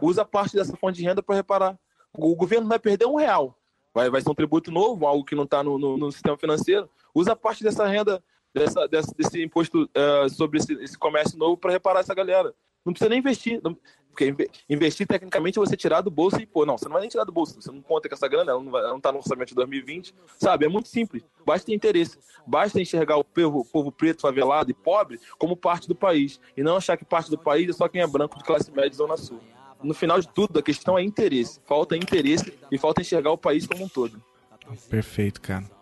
Usa 0.00 0.24
parte 0.24 0.56
dessa 0.56 0.76
fonte 0.76 0.96
de 0.96 1.04
renda 1.04 1.22
para 1.22 1.36
reparar. 1.36 1.78
O, 2.12 2.34
governo 2.34 2.66
vai 2.66 2.80
perder 2.80 3.06
um 3.06 3.14
real. 3.14 3.56
Vai, 3.94 4.10
vai 4.10 4.20
ser 4.20 4.28
um 4.28 4.34
tributo 4.34 4.72
novo, 4.72 5.06
algo 5.06 5.24
que 5.24 5.36
não 5.36 5.44
está 5.44 5.62
no, 5.62 5.78
no, 5.78 5.96
no, 5.96 6.10
sistema 6.10 6.36
financeiro. 6.36 6.90
Usa 7.14 7.36
parte 7.36 7.62
dessa 7.62 7.86
renda, 7.86 8.20
dessa, 8.52 8.88
dessa 8.88 9.14
desse 9.16 9.40
imposto 9.40 9.84
uh, 9.84 10.28
sobre 10.28 10.58
esse, 10.58 10.72
esse 10.82 10.98
comércio 10.98 11.38
novo 11.38 11.56
para 11.56 11.70
reparar 11.70 12.00
essa 12.00 12.12
galera. 12.12 12.52
Não 12.84 12.92
precisa 12.92 13.08
nem 13.08 13.20
investir. 13.20 13.60
Não, 13.62 13.78
porque 14.20 14.50
investir, 14.68 15.06
tecnicamente, 15.06 15.58
é 15.58 15.60
você 15.60 15.76
tirar 15.76 16.02
do 16.02 16.10
bolso 16.10 16.40
e, 16.40 16.46
pô, 16.46 16.66
não, 16.66 16.76
você 16.76 16.84
não 16.84 16.92
vai 16.92 17.00
nem 17.00 17.10
tirar 17.10 17.24
do 17.24 17.32
bolso, 17.32 17.60
você 17.60 17.72
não 17.72 17.80
conta 17.80 18.08
com 18.08 18.14
essa 18.14 18.28
grana, 18.28 18.52
ela 18.52 18.62
não, 18.62 18.70
vai, 18.70 18.82
ela 18.82 18.92
não 18.92 19.00
tá 19.00 19.10
no 19.10 19.18
orçamento 19.18 19.48
de 19.48 19.54
2020, 19.54 20.14
sabe? 20.38 20.66
É 20.66 20.68
muito 20.68 20.88
simples. 20.88 21.24
Basta 21.44 21.66
ter 21.66 21.74
interesse. 21.74 22.18
Basta 22.46 22.80
enxergar 22.80 23.16
o 23.16 23.24
povo, 23.24 23.64
povo 23.64 23.90
preto, 23.90 24.20
favelado 24.20 24.70
e 24.70 24.74
pobre 24.74 25.18
como 25.38 25.56
parte 25.56 25.88
do 25.88 25.94
país. 25.94 26.38
E 26.56 26.62
não 26.62 26.76
achar 26.76 26.96
que 26.96 27.04
parte 27.04 27.30
do 27.30 27.38
país 27.38 27.68
é 27.68 27.72
só 27.72 27.88
quem 27.88 28.02
é 28.02 28.06
branco 28.06 28.36
de 28.36 28.44
classe 28.44 28.70
média 28.70 28.92
e 28.92 28.96
zona 28.96 29.16
sul. 29.16 29.40
No 29.82 29.94
final 29.94 30.20
de 30.20 30.28
tudo, 30.28 30.58
a 30.58 30.62
questão 30.62 30.98
é 30.98 31.02
interesse. 31.02 31.60
Falta 31.64 31.96
interesse 31.96 32.52
e 32.70 32.76
falta 32.76 33.00
enxergar 33.00 33.32
o 33.32 33.38
país 33.38 33.66
como 33.66 33.84
um 33.84 33.88
todo. 33.88 34.22
Perfeito, 34.90 35.40
cara. 35.40 35.79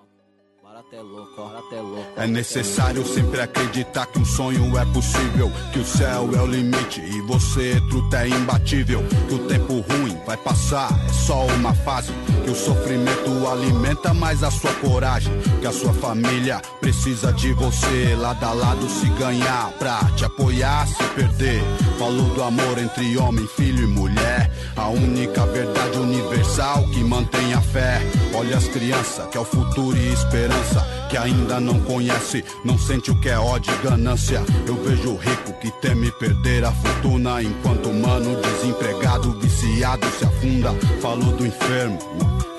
É 2.17 2.27
necessário 2.27 3.07
sempre 3.07 3.43
acreditar 3.43 4.07
que 4.07 4.19
um 4.19 4.25
sonho 4.25 4.79
é 4.79 4.85
possível, 4.87 5.53
que 5.71 5.81
o 5.81 5.85
céu 5.85 6.31
é 6.35 6.41
o 6.41 6.47
limite 6.47 7.03
e 7.03 7.21
você 7.23 7.79
truta 7.91 8.25
é 8.25 8.29
imbatível, 8.29 9.05
que 9.29 9.35
o 9.35 9.47
tempo 9.47 9.81
ruim 9.81 10.17
vai 10.27 10.39
passar, 10.39 10.89
é 11.07 11.13
só 11.13 11.45
uma 11.47 11.75
fase, 11.75 12.11
que 12.43 12.51
o 12.51 12.55
sofrimento 12.55 13.47
alimenta 13.47 14.15
mais 14.15 14.43
a 14.43 14.51
sua 14.51 14.73
coragem, 14.77 15.33
que 15.61 15.67
a 15.67 15.73
sua 15.73 15.93
família 15.93 16.63
precisa 16.81 17.35
de 17.35 17.53
você, 17.53 18.17
lado 18.19 18.43
a 18.45 18.53
lado 18.55 18.89
se 18.89 19.11
ganhar, 19.11 19.71
pra 19.73 19.99
te 20.17 20.25
apoiar, 20.25 20.87
se 20.87 21.05
perder. 21.15 21.63
Falou 21.99 22.31
do 22.35 22.43
amor 22.43 22.79
entre 22.79 23.19
homem, 23.19 23.47
filho 23.47 23.85
e 23.85 23.87
mulher, 23.87 24.51
a 24.79 24.89
única 24.89 25.45
verdade 25.47 25.99
universal 25.99 26.85
que 26.89 27.03
mantém 27.03 27.53
a 27.53 27.61
fé. 27.61 28.01
Olha 28.35 28.57
as 28.57 28.69
crianças, 28.69 29.27
que 29.27 29.37
é 29.37 29.41
o 29.41 29.45
futuro 29.45 29.97
e 29.97 30.13
esperança 30.13 30.87
que 31.09 31.17
ainda 31.17 31.59
não 31.59 31.81
conhece, 31.81 32.45
não 32.65 32.79
sente 32.79 33.11
o 33.11 33.19
que 33.19 33.29
é 33.29 33.39
ódio 33.39 33.73
e 33.73 33.83
ganância. 33.83 34.43
Eu 34.67 34.77
vejo 34.77 35.13
o 35.13 35.17
rico 35.17 35.53
que 35.55 35.71
teme 35.81 36.13
perder 36.13 36.65
a 36.65 36.73
fortuna, 36.73 37.43
enquanto 37.43 37.89
o 37.89 37.95
mano 37.95 38.41
desempregado, 38.41 39.39
viciado 39.41 40.07
se 40.19 40.25
afunda. 40.25 40.73
Falo 41.01 41.33
do 41.33 41.47
enfermo, 41.47 41.99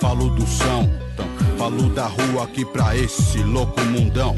falo 0.02 0.30
do 0.30 0.46
são, 0.48 0.90
então, 1.14 1.28
falo 1.58 1.90
da 1.90 2.08
rua 2.08 2.44
aqui 2.44 2.66
pra 2.66 2.98
esse 2.98 3.38
louco 3.40 3.80
mundão. 3.82 4.36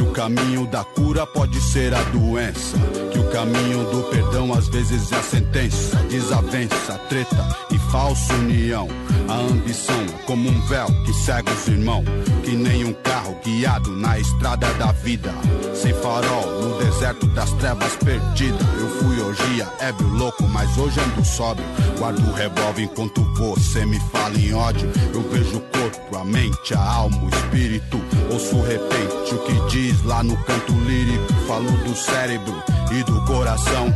Que 0.00 0.04
o 0.04 0.12
caminho 0.12 0.66
da 0.66 0.82
cura 0.82 1.26
pode 1.26 1.60
ser 1.60 1.92
a 1.92 2.00
doença. 2.04 2.74
Que 3.12 3.18
o 3.18 3.30
caminho 3.30 3.84
do 3.90 4.02
perdão 4.04 4.50
às 4.50 4.66
vezes 4.66 5.12
é 5.12 5.16
a 5.16 5.22
sentença. 5.22 5.96
Desavença, 6.08 6.98
treta 7.10 7.56
e 7.70 7.78
falsa 7.92 8.32
união. 8.32 8.88
A 9.28 9.34
ambição 9.34 10.00
é 10.00 10.22
como 10.24 10.48
um 10.48 10.60
véu 10.62 10.86
que 11.04 11.12
cega 11.12 11.52
os 11.52 11.68
irmãos. 11.68 12.06
Que 12.42 12.52
nem 12.52 12.86
um 12.86 12.94
carro 12.94 13.38
guiado 13.44 13.94
na 13.94 14.18
estrada 14.18 14.72
da 14.78 14.90
vida. 14.90 15.34
Sem 15.74 15.92
farol, 15.92 16.46
no 16.62 16.78
deserto 16.78 17.26
das 17.34 17.52
trevas 17.52 17.94
perdida. 17.96 18.64
Eu 18.78 18.88
fui 18.88 19.20
orgia, 19.20 19.68
ébrio 19.80 20.08
louco, 20.14 20.44
mas 20.44 20.78
hoje 20.78 20.98
ando 20.98 21.22
sóbrio. 21.26 21.66
Guardo 21.98 22.26
o 22.26 22.32
revólver 22.32 22.84
enquanto 22.84 23.22
você 23.34 23.84
me 23.84 24.00
fala 24.10 24.38
em 24.38 24.54
ódio. 24.54 24.90
Eu 25.12 25.20
vejo 25.28 25.58
o 25.58 25.60
corpo, 25.60 26.16
a 26.16 26.24
mente, 26.24 26.72
a 26.72 26.82
alma, 26.82 27.22
o 27.22 27.28
espírito. 27.28 28.00
Ouço 28.30 28.62
repente 28.62 29.34
o 29.34 29.38
que 29.40 29.52
diz 29.68 29.89
lá 30.04 30.22
no 30.22 30.36
canto 30.44 30.72
lírico. 30.72 31.32
Falo 31.46 31.70
do 31.84 31.94
cérebro 31.94 32.54
e 32.92 33.02
do 33.04 33.24
coração. 33.24 33.94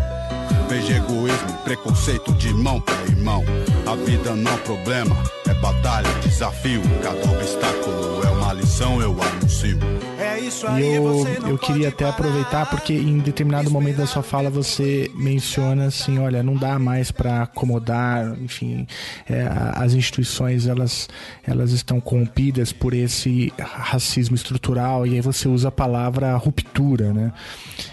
Veja 0.69 0.97
egoísmo, 0.97 1.53
preconceito 1.65 2.33
de 2.35 2.49
irmão 2.49 2.81
pra 2.81 2.95
irmão. 3.05 3.45
A 3.87 3.95
vida 3.95 4.35
não 4.35 4.53
é 4.53 4.57
problema, 4.59 5.17
é 5.47 5.55
batalha, 5.55 6.09
desafio. 6.23 6.83
Cada 7.03 7.31
obstáculo 7.31 8.23
é 8.25 8.31
uma 8.31 8.53
lição, 8.53 9.01
eu 9.01 9.17
anuncio. 9.23 9.79
É 10.35 10.81
E 10.81 10.95
eu, 10.95 11.27
eu 11.49 11.59
queria 11.59 11.89
até 11.89 12.09
aproveitar 12.09 12.67
porque 12.69 12.93
em 12.93 13.19
determinado 13.19 13.71
momento 13.71 13.99
da 13.99 14.07
sua 14.07 14.23
fala 14.23 14.51
você 14.51 15.11
menciona 15.15 15.87
assim, 15.87 16.19
olha, 16.19 16.43
não 16.43 16.57
dá 16.57 16.79
mais 16.79 17.13
para 17.13 17.43
acomodar, 17.43 18.37
enfim, 18.41 18.87
é, 19.29 19.47
as 19.75 19.95
instituições 19.95 20.67
elas 20.67 21.09
elas 21.47 21.71
estão 21.71 22.01
corrompidas 22.01 22.73
por 22.73 22.95
esse 22.95 23.53
racismo 23.59 24.35
estrutural 24.35 25.07
e 25.07 25.15
aí 25.15 25.21
você 25.21 25.49
usa 25.49 25.69
a 25.69 25.73
palavra 25.73 26.37
ruptura, 26.37 27.13
né? 27.13 27.33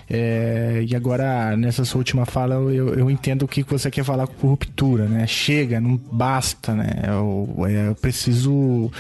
É, 0.09 0.83
e 0.87 0.95
agora 0.95 1.55
nessa 1.55 1.85
sua 1.85 1.99
última 1.99 2.25
fala 2.25 2.55
eu, 2.55 2.93
eu 2.95 3.09
entendo 3.09 3.43
o 3.43 3.47
que 3.47 3.63
você 3.63 3.91
quer 3.91 4.03
falar 4.03 4.25
com 4.25 4.47
ruptura, 4.47 5.05
né? 5.05 5.27
Chega, 5.27 5.79
não 5.79 5.95
basta, 5.95 6.73
né? 6.73 7.03
Eu, 7.07 7.65
é, 7.67 7.89
eu 7.89 7.95
preciso 7.95 8.91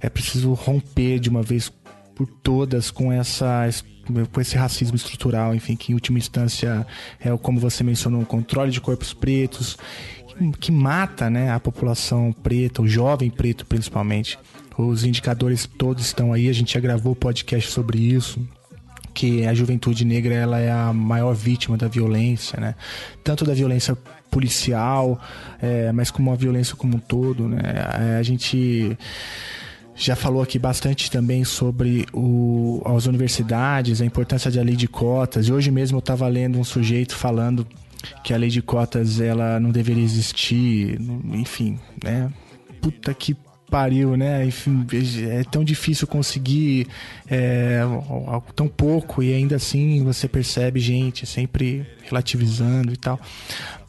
é 0.00 0.08
preciso 0.08 0.52
romper 0.52 1.18
de 1.18 1.28
uma 1.28 1.42
vez 1.42 1.72
por 2.16 2.26
todas 2.26 2.90
com 2.90 3.12
essa 3.12 3.68
com 4.32 4.40
esse 4.40 4.56
racismo 4.56 4.96
estrutural, 4.96 5.54
enfim, 5.54 5.74
que 5.74 5.90
em 5.90 5.94
última 5.94 6.16
instância 6.16 6.86
é 7.20 7.36
como 7.36 7.60
você 7.60 7.82
mencionou, 7.82 8.22
o 8.22 8.26
controle 8.26 8.70
de 8.70 8.80
corpos 8.80 9.12
pretos, 9.12 9.76
que, 10.60 10.70
mata, 10.70 11.28
né, 11.28 11.50
a 11.50 11.58
população 11.58 12.32
preta, 12.32 12.80
o 12.82 12.86
jovem 12.88 13.28
preto 13.30 13.66
principalmente. 13.66 14.38
Os 14.78 15.04
indicadores 15.04 15.66
todos 15.66 16.06
estão 16.06 16.32
aí, 16.32 16.48
a 16.48 16.52
gente 16.52 16.74
já 16.74 16.80
gravou 16.80 17.16
podcast 17.16 17.70
sobre 17.70 17.98
isso 17.98 18.40
que 19.12 19.46
a 19.46 19.54
juventude 19.54 20.04
negra 20.04 20.34
ela 20.34 20.60
é 20.60 20.70
a 20.70 20.92
maior 20.92 21.34
vítima 21.34 21.74
da 21.78 21.88
violência, 21.88 22.60
né? 22.60 22.74
Tanto 23.24 23.46
da 23.46 23.54
violência 23.54 23.96
policial, 24.30 25.18
é, 25.58 25.90
mas 25.90 26.10
como 26.10 26.30
a 26.30 26.36
violência 26.36 26.76
como 26.76 26.96
um 26.96 27.00
todo, 27.00 27.48
né? 27.48 27.62
A 28.18 28.22
gente 28.22 28.94
já 29.96 30.14
falou 30.14 30.42
aqui 30.42 30.58
bastante 30.58 31.10
também 31.10 31.42
sobre 31.42 32.06
o, 32.12 32.82
as 32.84 33.06
universidades, 33.06 34.00
a 34.00 34.04
importância 34.04 34.50
da 34.50 34.62
lei 34.62 34.76
de 34.76 34.86
cotas. 34.86 35.48
E 35.48 35.52
hoje 35.52 35.70
mesmo 35.70 35.96
eu 35.96 36.00
estava 36.00 36.28
lendo 36.28 36.58
um 36.58 36.64
sujeito 36.64 37.16
falando 37.16 37.66
que 38.22 38.34
a 38.34 38.36
lei 38.36 38.50
de 38.50 38.60
cotas 38.60 39.20
ela 39.20 39.58
não 39.58 39.70
deveria 39.70 40.04
existir, 40.04 41.00
enfim, 41.32 41.78
né? 42.04 42.30
Puta 42.80 43.12
que 43.14 43.34
pariu, 43.70 44.16
né? 44.16 44.44
Enfim, 44.44 44.86
é 45.30 45.42
tão 45.44 45.64
difícil 45.64 46.06
conseguir 46.06 46.86
é, 47.28 47.80
tão 48.54 48.68
pouco 48.68 49.22
e 49.22 49.34
ainda 49.34 49.56
assim 49.56 50.02
você 50.04 50.28
percebe 50.28 50.80
gente 50.80 51.26
sempre 51.26 51.86
relativizando 52.04 52.92
e 52.92 52.96
tal. 52.96 53.20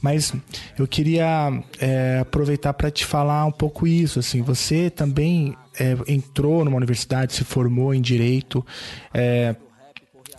Mas 0.02 0.34
eu 0.78 0.88
queria 0.88 1.64
é, 1.80 2.20
aproveitar 2.22 2.74
para 2.74 2.92
te 2.92 3.06
falar 3.06 3.46
um 3.46 3.52
pouco 3.52 3.88
isso. 3.88 4.20
Assim, 4.20 4.42
você 4.42 4.90
também 4.90 5.56
é, 5.80 5.96
entrou 6.08 6.64
numa 6.64 6.78
universidade, 6.78 7.34
se 7.34 7.44
formou 7.44 7.94
em 7.94 8.02
direito. 8.02 8.66
É, 9.14 9.56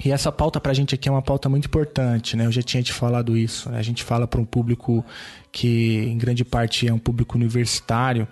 e 0.04 0.12
essa 0.12 0.30
pauta 0.30 0.60
para 0.60 0.70
a 0.70 0.74
gente 0.74 0.94
aqui 0.94 1.08
é 1.08 1.12
uma 1.12 1.22
pauta 1.22 1.48
muito 1.48 1.66
importante, 1.66 2.36
né? 2.36 2.46
Eu 2.46 2.52
já 2.52 2.62
tinha 2.62 2.82
te 2.82 2.92
falado 2.92 3.36
isso. 3.36 3.68
Né? 3.70 3.78
A 3.78 3.82
gente 3.82 4.04
fala 4.04 4.26
para 4.26 4.40
um 4.40 4.44
público 4.44 5.04
que, 5.50 6.04
em 6.06 6.16
grande 6.16 6.44
parte, 6.44 6.86
é 6.86 6.92
um 6.92 6.98
público 6.98 7.36
universitário. 7.36 8.28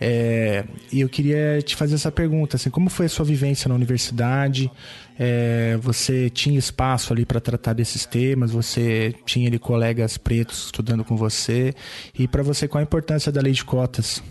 É... 0.00 0.64
E 0.92 1.00
eu 1.00 1.08
queria 1.08 1.60
te 1.62 1.74
fazer 1.74 1.96
essa 1.96 2.12
pergunta: 2.12 2.56
assim, 2.56 2.70
como 2.70 2.88
foi 2.88 3.06
a 3.06 3.08
sua 3.08 3.24
vivência 3.24 3.68
na 3.68 3.74
universidade? 3.74 4.70
É... 5.18 5.76
Você 5.82 6.30
tinha 6.30 6.58
espaço 6.58 7.12
ali 7.12 7.26
para 7.26 7.40
tratar 7.40 7.72
desses 7.72 8.06
temas? 8.06 8.52
Você 8.52 9.14
tinha 9.24 9.48
ali 9.48 9.58
colegas 9.58 10.16
pretos 10.16 10.66
estudando 10.66 11.04
com 11.04 11.16
você? 11.16 11.74
E 12.16 12.28
para 12.28 12.42
você, 12.42 12.68
qual 12.68 12.80
a 12.80 12.82
importância 12.82 13.32
da 13.32 13.40
lei 13.40 13.52
de 13.52 13.64
cotas? 13.64 14.22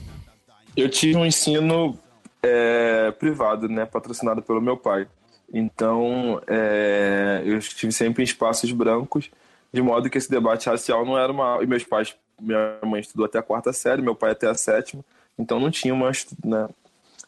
Eu 0.75 0.89
tive 0.89 1.17
um 1.17 1.25
ensino 1.25 1.97
é, 2.41 3.11
privado, 3.11 3.67
né, 3.67 3.85
patrocinado 3.85 4.41
pelo 4.41 4.61
meu 4.61 4.77
pai. 4.77 5.07
Então, 5.53 6.41
é, 6.47 7.41
eu 7.45 7.57
estive 7.57 7.91
sempre 7.91 8.21
em 8.21 8.25
espaços 8.25 8.71
brancos, 8.71 9.31
de 9.71 9.81
modo 9.81 10.09
que 10.09 10.17
esse 10.17 10.29
debate 10.29 10.67
racial 10.67 11.05
não 11.05 11.17
era 11.17 11.31
uma. 11.31 11.59
E 11.61 11.67
meus 11.67 11.83
pais, 11.83 12.15
minha 12.39 12.79
mãe 12.83 13.01
estudou 13.01 13.25
até 13.25 13.39
a 13.39 13.43
quarta 13.43 13.71
série, 13.71 14.01
meu 14.01 14.15
pai 14.15 14.31
até 14.31 14.47
a 14.47 14.53
sétima, 14.53 15.03
então 15.37 15.59
não 15.59 15.71
tinha 15.71 15.93
uma 15.93 16.11
né, 16.43 16.67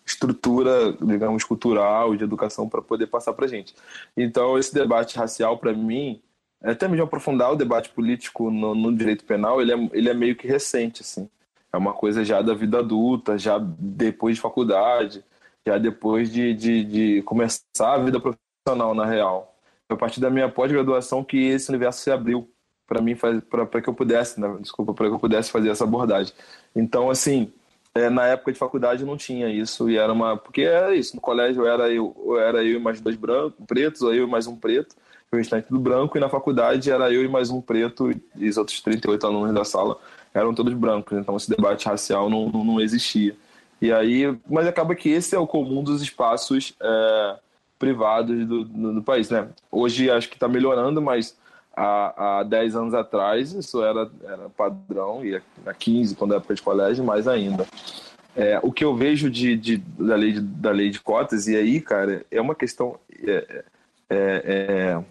estrutura, 0.05 0.93
digamos, 1.01 1.43
cultural 1.43 2.15
de 2.15 2.23
educação 2.23 2.67
para 2.67 2.81
poder 2.81 3.07
passar 3.07 3.33
para 3.33 3.47
gente. 3.47 3.73
Então, 4.17 4.57
esse 4.57 4.73
debate 4.73 5.17
racial, 5.17 5.57
para 5.57 5.73
mim, 5.73 6.21
até 6.61 6.87
mesmo 6.87 7.05
aprofundar 7.05 7.51
o 7.51 7.55
debate 7.55 7.89
político 7.89 8.51
no, 8.51 8.75
no, 8.75 8.95
direito 8.95 9.23
penal, 9.23 9.61
ele 9.61 9.71
é, 9.71 9.89
ele 9.93 10.09
é 10.09 10.13
meio 10.13 10.35
que 10.35 10.47
recente, 10.47 11.01
assim. 11.01 11.29
É 11.71 11.77
uma 11.77 11.93
coisa 11.93 12.25
já 12.25 12.41
da 12.41 12.53
vida 12.53 12.79
adulta, 12.79 13.37
já 13.37 13.59
depois 13.59 14.35
de 14.35 14.41
faculdade 14.41 15.23
já 15.67 15.77
depois 15.77 16.31
de, 16.31 16.53
de, 16.53 16.83
de 16.83 17.21
começar 17.23 17.93
a 17.93 17.97
vida 17.97 18.19
profissional, 18.19 18.93
na 18.93 19.05
real. 19.05 19.55
Foi 19.87 19.95
a 19.95 19.99
partir 19.99 20.19
da 20.19 20.29
minha 20.29 20.49
pós-graduação 20.49 21.23
que 21.23 21.37
esse 21.37 21.69
universo 21.69 22.01
se 22.01 22.11
abriu 22.11 22.49
para 22.85 23.01
mim, 23.01 23.15
para 23.15 23.81
que 23.81 23.87
eu 23.87 23.93
pudesse, 23.93 24.39
né? 24.39 24.57
desculpa, 24.59 24.93
para 24.93 25.07
que 25.07 25.13
eu 25.13 25.19
pudesse 25.19 25.51
fazer 25.51 25.69
essa 25.69 25.83
abordagem. 25.83 26.33
Então, 26.75 27.09
assim, 27.09 27.51
é, 27.93 28.09
na 28.09 28.25
época 28.25 28.51
de 28.51 28.57
faculdade 28.57 29.05
não 29.05 29.17
tinha 29.17 29.47
isso, 29.49 29.89
e 29.89 29.97
era 29.97 30.11
uma. 30.11 30.37
Porque 30.37 30.61
era 30.61 30.95
isso, 30.95 31.15
no 31.15 31.21
colégio 31.21 31.65
era 31.65 31.89
eu, 31.89 32.15
era 32.39 32.63
eu 32.63 32.77
e 32.77 32.79
mais 32.79 32.99
dois 32.99 33.15
brancos, 33.15 33.53
pretos, 33.67 34.01
ou 34.01 34.13
eu 34.13 34.27
e 34.27 34.29
mais 34.29 34.47
um 34.47 34.55
preto, 34.55 34.95
o 35.31 35.35
restante 35.35 35.67
tudo 35.67 35.79
branco, 35.79 36.17
e 36.17 36.21
na 36.21 36.29
faculdade 36.29 36.89
era 36.89 37.11
eu 37.11 37.23
e 37.23 37.27
mais 37.27 37.49
um 37.49 37.61
preto, 37.61 38.11
e 38.35 38.49
os 38.49 38.57
outros 38.57 38.81
38 38.81 39.25
alunos 39.25 39.53
da 39.53 39.63
sala 39.63 39.99
eram 40.33 40.53
todos 40.53 40.73
brancos, 40.73 41.17
então 41.17 41.35
esse 41.35 41.49
debate 41.49 41.87
racial 41.87 42.29
não, 42.29 42.49
não, 42.49 42.63
não 42.63 42.81
existia. 42.81 43.35
E 43.81 43.91
aí, 43.91 44.37
mas 44.49 44.67
acaba 44.67 44.93
que 44.93 45.09
esse 45.09 45.35
é 45.35 45.39
o 45.39 45.47
comum 45.47 45.83
dos 45.83 46.01
espaços 46.01 46.73
é, 46.81 47.35
privados 47.77 48.45
do, 48.45 48.65
do, 48.65 48.93
do, 48.95 49.01
país, 49.01 49.29
né? 49.29 49.47
Hoje 49.71 50.11
acho 50.11 50.27
que 50.27 50.35
está 50.35 50.47
melhorando, 50.47 51.01
mas 51.01 51.37
há, 51.75 52.39
há 52.39 52.43
10 52.43 52.75
anos 52.75 52.93
atrás 52.93 53.53
isso 53.53 53.81
era, 53.81 54.09
era 54.23 54.49
padrão, 54.49 55.23
e 55.23 55.41
há 55.65 55.73
15, 55.73 56.15
quando 56.15 56.33
é 56.33 56.37
época 56.37 56.55
de 56.55 56.61
colégio, 56.61 57.05
mais 57.05 57.27
ainda. 57.27 57.65
É, 58.35 58.59
o 58.61 58.71
que 58.71 58.83
eu 58.83 58.95
vejo 58.95 59.29
de, 59.29 59.55
de, 59.55 59.77
da, 59.77 60.15
lei 60.15 60.33
de, 60.33 60.41
da 60.41 60.71
lei 60.71 60.89
de 60.89 60.99
cotas, 60.99 61.47
e 61.47 61.55
aí, 61.55 61.79
cara, 61.79 62.25
é 62.29 62.39
uma 62.39 62.55
questão 62.55 62.99
é, 63.25 63.63
é, 64.09 64.43
é 64.99 65.03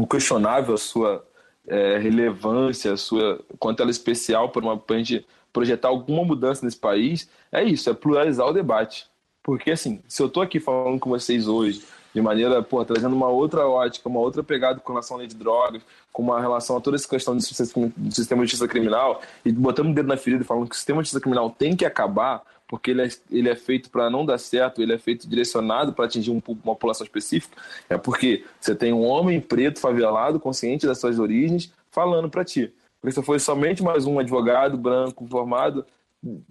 inquestionável 0.00 0.74
a 0.74 0.78
sua 0.78 1.24
é, 1.66 1.98
relevância, 1.98 2.92
a 2.92 2.96
sua, 2.96 3.40
quanto 3.58 3.80
ela 3.80 3.90
é 3.90 3.92
especial 3.92 4.48
para 4.48 4.62
uma 4.62 4.80
gente 4.98 5.24
projetar 5.52 5.88
alguma 5.88 6.24
mudança 6.24 6.64
nesse 6.64 6.78
país, 6.78 7.28
é 7.50 7.62
isso, 7.62 7.90
é 7.90 7.94
pluralizar 7.94 8.46
o 8.46 8.52
debate. 8.52 9.06
Porque, 9.42 9.72
assim, 9.72 10.00
se 10.08 10.22
eu 10.22 10.26
estou 10.26 10.42
aqui 10.42 10.60
falando 10.60 11.00
com 11.00 11.10
vocês 11.10 11.48
hoje, 11.48 11.82
de 12.14 12.20
maneira, 12.20 12.62
pô, 12.62 12.84
trazendo 12.84 13.14
uma 13.16 13.28
outra 13.28 13.66
ótica, 13.66 14.08
uma 14.08 14.20
outra 14.20 14.42
pegada 14.42 14.78
com 14.80 14.92
relação 14.92 15.16
à 15.16 15.20
lei 15.20 15.28
de 15.28 15.34
drogas, 15.34 15.82
com 16.12 16.22
uma 16.22 16.40
relação 16.40 16.76
a 16.76 16.80
toda 16.80 16.96
essa 16.96 17.08
questão 17.08 17.36
do 17.36 17.42
sistema 17.42 18.44
de 18.44 18.50
justiça 18.50 18.68
criminal, 18.68 19.22
e 19.44 19.50
botando 19.50 19.90
o 19.90 19.94
dedo 19.94 20.06
na 20.06 20.16
ferida 20.16 20.42
e 20.42 20.46
falando 20.46 20.68
que 20.68 20.74
o 20.74 20.78
sistema 20.78 21.02
de 21.02 21.06
justiça 21.06 21.20
criminal 21.20 21.50
tem 21.50 21.74
que 21.74 21.84
acabar, 21.84 22.42
porque 22.68 22.90
ele 22.90 23.02
é, 23.02 23.08
ele 23.30 23.48
é 23.48 23.56
feito 23.56 23.90
para 23.90 24.08
não 24.10 24.24
dar 24.24 24.38
certo, 24.38 24.82
ele 24.82 24.92
é 24.92 24.98
feito 24.98 25.28
direcionado 25.28 25.92
para 25.92 26.04
atingir 26.04 26.30
um, 26.30 26.42
uma 26.46 26.74
população 26.74 27.04
específica, 27.04 27.56
é 27.88 27.96
porque 27.96 28.44
você 28.60 28.74
tem 28.74 28.92
um 28.92 29.04
homem 29.04 29.40
preto 29.40 29.80
favelado, 29.80 30.38
consciente 30.38 30.86
das 30.86 30.98
suas 30.98 31.18
origens, 31.18 31.72
falando 31.90 32.28
para 32.28 32.44
ti. 32.44 32.72
Se 33.10 33.22
fosse 33.22 33.44
somente 33.44 33.82
mais 33.82 34.06
um 34.06 34.18
advogado 34.18 34.76
branco 34.76 35.26
formado, 35.26 35.84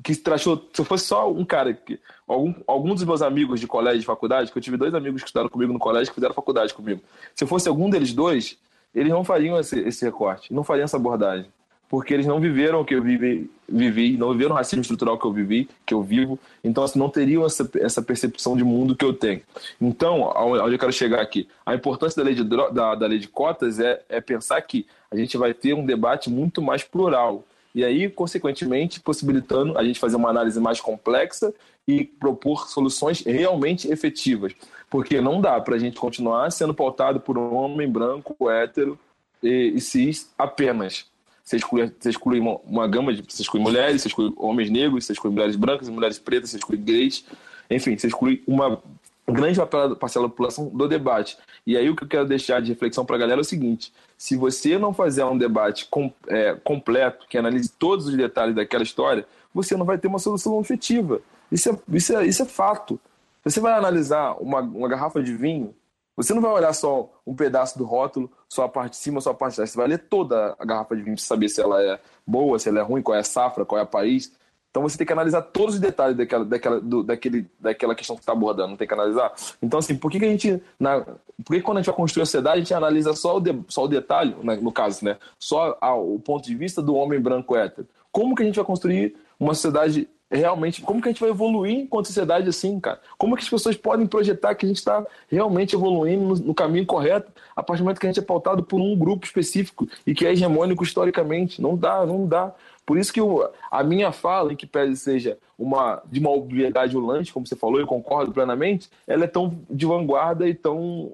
que 0.04 0.14
trachou, 0.16 0.70
se 0.74 0.84
fosse 0.84 1.06
só 1.06 1.32
um 1.32 1.46
cara 1.46 1.74
que 1.74 1.98
algum, 2.28 2.54
algum 2.68 2.94
dos 2.94 3.06
meus 3.06 3.22
amigos 3.22 3.60
de 3.60 3.68
colégio 3.68 4.02
de 4.02 4.06
faculdade, 4.06 4.52
que 4.52 4.58
eu 4.58 4.62
tive 4.62 4.76
dois 4.76 4.94
amigos 4.94 5.22
que 5.22 5.28
estudaram 5.28 5.50
comigo 5.50 5.72
no 5.72 5.80
colégio 5.80 6.12
que 6.12 6.16
fizeram 6.16 6.34
faculdade 6.34 6.74
comigo. 6.74 7.02
Se 7.34 7.46
fosse 7.46 7.70
algum 7.70 7.90
deles 7.90 8.14
dois, 8.14 8.58
eles 8.94 9.12
não 9.12 9.24
fariam 9.24 9.58
esse, 9.58 9.80
esse 9.80 10.04
recorte, 10.04 10.54
não 10.54 10.64
fariam 10.64 10.84
essa 10.84 10.98
abordagem, 10.98 11.50
porque 11.92 12.14
eles 12.14 12.26
não 12.26 12.40
viveram 12.40 12.80
o 12.80 12.86
que 12.86 12.96
eu 12.96 13.04
vivi, 13.04 13.52
vivi, 13.68 14.16
não 14.16 14.32
viveram 14.32 14.52
o 14.52 14.58
racismo 14.58 14.82
estrutural 14.82 15.20
que 15.20 15.26
eu 15.26 15.34
vivi, 15.34 15.68
que 15.86 15.94
eu 15.94 16.02
vivo, 16.02 16.40
então 16.64 16.86
assim, 16.86 16.98
não 16.98 17.10
teriam 17.10 17.46
essa, 17.46 17.70
essa 17.82 18.02
percepção 18.02 18.56
de 18.56 18.64
mundo 18.64 18.96
que 18.96 19.04
eu 19.04 19.12
tenho. 19.12 19.42
Então, 19.80 20.22
onde 20.22 20.74
eu 20.74 20.80
quero 20.80 20.94
chegar 20.94 21.20
aqui, 21.20 21.50
a 21.66 21.76
importância 21.76 22.16
da 22.16 22.26
lei 22.26 22.34
de, 22.34 22.46
da, 22.46 22.96
da 22.96 23.08
lei 23.08 23.20
de 23.20 23.28
cotas 23.28 23.78
é, 23.78 24.02
é 24.08 24.22
pensar 24.22 24.62
que 24.62 24.88
a 25.12 25.18
gente 25.18 25.36
vai 25.36 25.54
ter 25.54 25.74
um 25.74 25.86
debate 25.86 26.30
muito 26.30 26.62
mais 26.62 26.82
plural. 26.82 27.44
E 27.76 27.84
aí, 27.84 28.10
consequentemente, 28.10 29.02
possibilitando 29.02 29.78
a 29.78 29.84
gente 29.84 30.00
fazer 30.00 30.16
uma 30.16 30.30
análise 30.30 30.62
mais 30.62 30.80
complexa 30.80 31.54
e 31.86 32.06
propor 32.06 32.70
soluções 32.70 33.22
realmente 33.26 33.92
efetivas. 33.92 34.54
Porque 34.90 35.20
não 35.20 35.42
dá 35.42 35.60
para 35.60 35.76
a 35.76 35.80
gente 35.80 36.00
continuar 36.00 36.50
sendo 36.52 36.74
pautado 36.74 37.20
por 37.20 37.38
um 37.38 37.54
homem 37.54 37.90
branco, 37.90 38.50
hétero 38.50 38.98
e, 39.44 39.74
e 39.76 39.82
cis 39.82 40.32
apenas. 40.38 41.12
Você 41.44 41.58
exclui, 41.58 41.92
você 42.00 42.10
exclui 42.10 42.40
uma, 42.40 42.58
uma, 42.64 42.88
gama 42.88 43.14
de. 43.14 43.24
Você 43.28 43.42
exclui 43.42 43.62
mulheres, 43.62 44.02
você 44.02 44.08
exclui 44.08 44.34
homens 44.38 44.70
negros, 44.70 45.06
você 45.06 45.14
exclui 45.14 45.34
mulheres 45.34 45.56
brancas 45.56 45.90
mulheres 45.90 46.20
pretas, 46.20 46.50
você 46.52 46.58
exclui 46.58 46.78
gays. 46.78 47.26
Enfim, 47.70 47.98
você 47.98 48.08
exclui 48.08 48.44
uma 48.46 48.82
grande 49.28 49.60
parcela 50.00 50.26
da 50.26 50.30
população 50.30 50.68
do 50.68 50.88
debate. 50.88 51.38
E 51.66 51.78
aí 51.78 51.90
o 51.90 51.96
que 51.96 52.04
eu 52.04 52.08
quero 52.08 52.26
deixar 52.26 52.62
de 52.62 52.70
reflexão 52.72 53.06
para 53.06 53.16
a 53.16 53.20
galera 53.20 53.40
é 53.40 53.42
o 53.42 53.46
seguinte: 53.46 53.94
se 54.18 54.36
você 54.36 54.78
não 54.78 54.94
fazer 54.94 55.24
um 55.24 55.38
debate 55.38 55.88
com, 55.90 56.12
é, 56.28 56.56
completo, 56.64 57.26
que 57.28 57.38
analise 57.38 57.70
todos 57.70 58.08
os 58.08 58.16
detalhes 58.16 58.56
daquela 58.56 58.84
história, 58.84 59.26
você 59.54 59.76
não 59.76 59.86
vai 59.86 59.98
ter 59.98 60.08
uma 60.08 60.20
solução 60.20 60.60
efetiva. 60.62 61.22
Isso 61.52 61.70
é, 61.70 61.78
isso 61.96 62.16
é, 62.16 62.26
isso 62.26 62.42
é 62.44 62.46
fato. 62.46 63.00
Você 63.44 63.60
vai 63.60 63.74
analisar 63.74 64.34
uma, 64.40 64.62
uma 64.62 64.88
garrafa 64.88 65.22
de 65.22 65.34
vinho 65.34 65.74
Você 66.16 66.34
não 66.34 66.42
vai 66.42 66.52
olhar 66.52 66.74
só 66.74 67.10
um 67.26 67.36
pedaço 67.36 67.78
do 67.78 67.86
rótulo, 67.86 68.30
só 68.48 68.64
a 68.64 68.70
parte 68.70 68.92
de 68.92 68.98
cima, 68.98 69.22
só 69.22 69.32
a 69.32 69.34
parte 69.34 69.54
de 69.54 69.56
trás. 69.58 69.72
Você 69.72 69.78
vai 69.78 69.88
ler 69.88 70.00
toda 70.00 70.56
a 70.60 70.66
garrafa 70.66 70.96
de 70.96 71.02
vinho 71.04 71.16
para 71.16 71.24
saber 71.24 71.50
se 71.50 71.62
ela 71.62 71.82
é 71.82 72.00
boa, 72.26 72.60
se 72.60 72.70
ela 72.70 72.80
é 72.80 72.84
ruim, 72.84 73.02
qual 73.02 73.16
é 73.16 73.22
a 73.22 73.24
safra, 73.24 73.66
qual 73.66 73.80
é 73.80 73.84
o 73.84 73.88
país. 73.88 74.32
Então 74.72 74.84
você 74.84 74.98
tem 74.98 75.06
que 75.06 75.12
analisar 75.12 75.42
todos 75.42 75.76
os 75.76 75.82
detalhes 75.82 76.16
daquela, 76.16 76.46
daquela, 76.46 76.80
do, 76.80 77.04
daquele, 77.04 77.46
daquela 77.60 77.94
questão 77.94 78.16
que 78.16 78.22
está 78.22 78.32
abordando, 78.32 78.78
tem 78.78 78.88
que 78.88 78.94
analisar. 78.94 79.34
Então, 79.62 79.80
assim, 79.80 79.98
por 79.98 80.10
que, 80.10 80.18
que 80.18 80.26
a 80.26 80.30
gente. 80.30 80.64
Na, 80.80 81.02
por 81.02 81.56
que 81.56 81.62
quando 81.62 81.78
a 81.78 81.82
gente 81.82 81.88
vai 81.88 81.96
construir 81.96 82.24
a 82.24 82.26
sociedade, 82.26 82.56
a 82.56 82.60
gente 82.60 82.74
analisa 82.74 83.14
só 83.14 83.36
o, 83.36 83.40
de, 83.42 83.54
só 83.68 83.84
o 83.84 83.88
detalhe, 83.88 84.34
né, 84.42 84.56
no 84.56 84.72
caso, 84.72 85.04
né? 85.04 85.18
Só 85.38 85.78
a, 85.82 85.94
o 85.94 86.18
ponto 86.20 86.46
de 86.46 86.56
vista 86.56 86.82
do 86.82 86.96
homem 86.96 87.20
branco 87.20 87.56
hétero? 87.56 87.86
Como 88.14 88.34
que 88.34 88.44
a 88.44 88.46
gente 88.46 88.56
vai 88.56 88.66
construir 88.66 89.16
uma 89.38 89.54
sociedade 89.54 90.08
realmente. 90.32 90.82
Como 90.82 91.02
que 91.02 91.10
a 91.10 91.12
gente 91.12 91.22
vai 91.22 91.30
evoluir 91.30 91.80
enquanto 91.80 92.08
sociedade 92.08 92.48
assim, 92.48 92.80
cara? 92.80 93.00
Como 93.18 93.36
que 93.36 93.44
as 93.44 93.50
pessoas 93.50 93.76
podem 93.76 94.08
projetar 94.08 94.56
que 94.56 94.66
a 94.66 94.70
gente 94.70 94.78
está 94.78 95.06
realmente 95.30 95.76
evoluindo 95.76 96.24
no, 96.24 96.36
no, 96.36 96.54
caminho 96.54 96.86
correto 96.86 97.32
a 97.56 97.62
partir 97.62 97.82
do 97.82 97.86
momento 97.86 98.00
que 98.00 98.08
a 98.08 98.10
gente 98.10 98.20
é 98.20 98.24
pautado 98.24 98.64
por 98.64 98.80
um 98.80 98.96
grupo 98.98 99.26
específico 99.26 99.88
e 100.06 100.14
que 100.14 100.26
é 100.26 100.32
hegemônico 100.32 100.84
historicamente? 100.84 101.62
Não 101.62 101.76
dá, 101.76 102.06
não 102.06 102.26
dá. 102.26 102.54
Por 102.86 102.98
isso 102.98 103.14
que 103.14 103.20
eu, 103.20 103.50
a 103.70 103.84
minha 103.84 104.12
fala, 104.12 104.54
em 104.54 104.56
que 104.56 104.66
pese 104.66 104.98
seja 104.98 105.38
uma 105.58 106.02
de 106.10 106.20
uma 106.20 106.32
obviedade 106.32 106.98
ulante, 106.98 107.32
como 107.32 107.46
você 107.46 107.56
falou, 107.56 107.80
eu 107.80 107.88
concordo 107.88 108.32
plenamente, 108.32 108.90
ela 109.08 109.26
é 109.26 109.28
tão 109.28 109.60
de 109.70 109.86
vanguarda 109.86 110.48
e 110.48 110.54
tão 110.54 111.12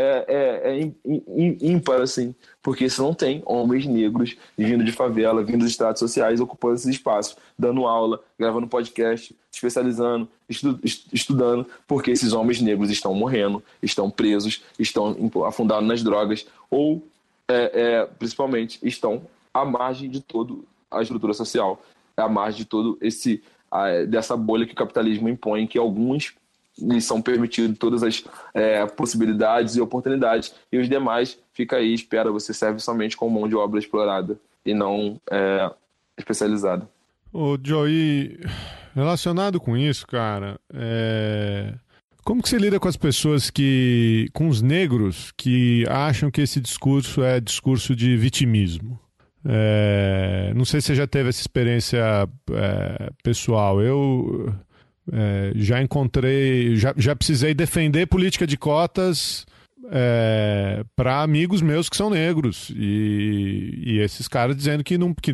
é, 0.00 0.24
é, 0.28 0.80
é 0.80 0.92
ímpar, 1.60 2.00
assim, 2.00 2.32
porque 2.62 2.88
você 2.88 3.02
não 3.02 3.12
tem 3.12 3.42
homens 3.44 3.84
negros 3.84 4.36
vindo 4.56 4.84
de 4.84 4.92
favela, 4.92 5.42
vindo 5.42 5.58
dos 5.58 5.70
estratos 5.70 5.98
sociais, 5.98 6.38
ocupando 6.38 6.76
esses 6.76 6.86
espaços, 6.86 7.36
dando 7.58 7.84
aula, 7.84 8.22
gravando 8.38 8.68
podcast, 8.68 9.34
especializando, 9.52 10.28
estu, 10.48 10.78
estudando, 11.12 11.66
porque 11.84 12.12
esses 12.12 12.32
homens 12.32 12.60
negros 12.60 12.90
estão 12.90 13.12
morrendo, 13.12 13.60
estão 13.82 14.08
presos, 14.08 14.62
estão 14.78 15.16
afundados 15.44 15.88
nas 15.88 16.00
drogas, 16.00 16.46
ou, 16.70 17.02
é, 17.48 17.70
é, 17.74 18.06
principalmente, 18.06 18.78
estão 18.84 19.22
à 19.52 19.64
margem 19.64 20.08
de 20.08 20.20
toda 20.20 20.54
a 20.88 21.02
estrutura 21.02 21.34
social, 21.34 21.82
à 22.16 22.28
margem 22.28 22.58
de 22.58 22.66
todo 22.66 22.96
esse 23.00 23.42
dessa 24.08 24.34
bolha 24.34 24.64
que 24.64 24.72
o 24.72 24.76
capitalismo 24.76 25.28
impõe, 25.28 25.66
que 25.66 25.76
alguns 25.76 26.34
lhes 26.80 27.04
são 27.04 27.20
permitidos 27.20 27.78
todas 27.78 28.02
as 28.02 28.24
é, 28.54 28.86
possibilidades 28.86 29.76
e 29.76 29.80
oportunidades, 29.80 30.54
e 30.70 30.78
os 30.78 30.88
demais 30.88 31.38
fica 31.52 31.76
aí, 31.76 31.92
espera, 31.92 32.30
você 32.30 32.54
serve 32.54 32.80
somente 32.80 33.16
como 33.16 33.40
mão 33.40 33.48
de 33.48 33.56
obra 33.56 33.78
explorada 33.78 34.38
e 34.64 34.74
não 34.74 35.20
é, 35.30 35.70
especializada. 36.16 36.88
Ô, 37.32 37.58
Joey, 37.62 38.40
relacionado 38.94 39.60
com 39.60 39.76
isso, 39.76 40.06
cara, 40.06 40.58
é... 40.72 41.74
como 42.24 42.42
que 42.42 42.48
você 42.48 42.58
lida 42.58 42.80
com 42.80 42.88
as 42.88 42.96
pessoas 42.96 43.50
que, 43.50 44.28
com 44.32 44.48
os 44.48 44.62
negros 44.62 45.32
que 45.36 45.84
acham 45.88 46.30
que 46.30 46.40
esse 46.40 46.60
discurso 46.60 47.22
é 47.22 47.40
discurso 47.40 47.94
de 47.94 48.16
vitimismo? 48.16 48.98
É... 49.44 50.52
Não 50.54 50.64
sei 50.64 50.80
se 50.80 50.88
você 50.88 50.94
já 50.94 51.06
teve 51.06 51.28
essa 51.28 51.40
experiência 51.40 51.98
é, 52.52 53.10
pessoal. 53.22 53.80
Eu 53.80 54.54
é, 55.12 55.52
já 55.54 55.80
encontrei, 55.82 56.76
já, 56.76 56.94
já 56.96 57.14
precisei 57.14 57.54
defender 57.54 58.06
política 58.06 58.46
de 58.46 58.56
cotas 58.56 59.46
é, 59.90 60.84
para 60.94 61.22
amigos 61.22 61.62
meus 61.62 61.88
que 61.88 61.96
são 61.96 62.10
negros 62.10 62.70
e, 62.76 63.82
e, 63.84 64.00
esses 64.00 64.28
caras 64.28 64.56
dizendo 64.56 64.84
que 64.84 64.98
não, 64.98 65.14
que, 65.14 65.32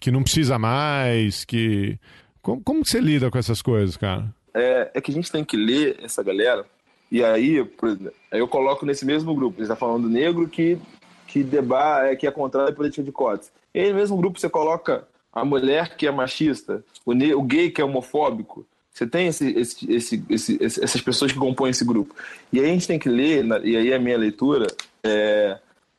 que 0.00 0.10
não 0.10 0.22
precisa 0.22 0.58
mais, 0.58 1.44
que 1.44 1.98
como, 2.42 2.62
como 2.62 2.84
você 2.84 3.00
lida 3.00 3.30
com 3.30 3.38
essas 3.38 3.62
coisas, 3.62 3.96
cara? 3.96 4.26
É, 4.54 4.90
é 4.94 5.00
que 5.00 5.10
a 5.10 5.14
gente 5.14 5.30
tem 5.30 5.44
que 5.44 5.56
ler 5.56 5.98
essa 6.02 6.22
galera 6.22 6.64
e 7.10 7.22
aí, 7.22 7.56
exemplo, 7.56 8.12
eu 8.32 8.48
coloco 8.48 8.84
nesse 8.84 9.04
mesmo 9.04 9.34
grupo, 9.34 9.62
está 9.62 9.76
falando 9.76 10.08
negro 10.08 10.48
que 10.48 10.78
que 11.26 11.42
deba, 11.42 12.06
é, 12.06 12.16
que 12.16 12.26
é 12.26 12.30
contrário 12.30 12.72
à 12.72 12.74
política 12.74 13.02
de 13.02 13.12
cotas. 13.12 13.52
E 13.74 13.80
aí, 13.80 13.90
no 13.90 13.96
mesmo 13.96 14.16
grupo 14.16 14.38
você 14.38 14.48
coloca 14.48 15.06
a 15.32 15.44
mulher 15.44 15.96
que 15.96 16.06
é 16.06 16.10
machista, 16.10 16.82
o, 17.04 17.12
o 17.12 17.42
gay 17.42 17.70
que 17.70 17.80
é 17.80 17.84
homofóbico, 17.84 18.66
você 18.96 19.06
tem 19.06 19.26
esse, 19.26 19.50
esse, 19.50 20.24
esse, 20.30 20.58
essas 20.64 21.02
pessoas 21.02 21.30
que 21.30 21.38
compõem 21.38 21.68
esse 21.68 21.84
grupo. 21.84 22.14
E 22.50 22.58
aí 22.58 22.64
a 22.64 22.72
gente 22.72 22.86
tem 22.86 22.98
que 22.98 23.10
ler, 23.10 23.44
e 23.62 23.76
aí 23.76 23.92
a 23.92 23.98
minha 23.98 24.16
leitura, 24.16 24.66
é, 25.04 25.58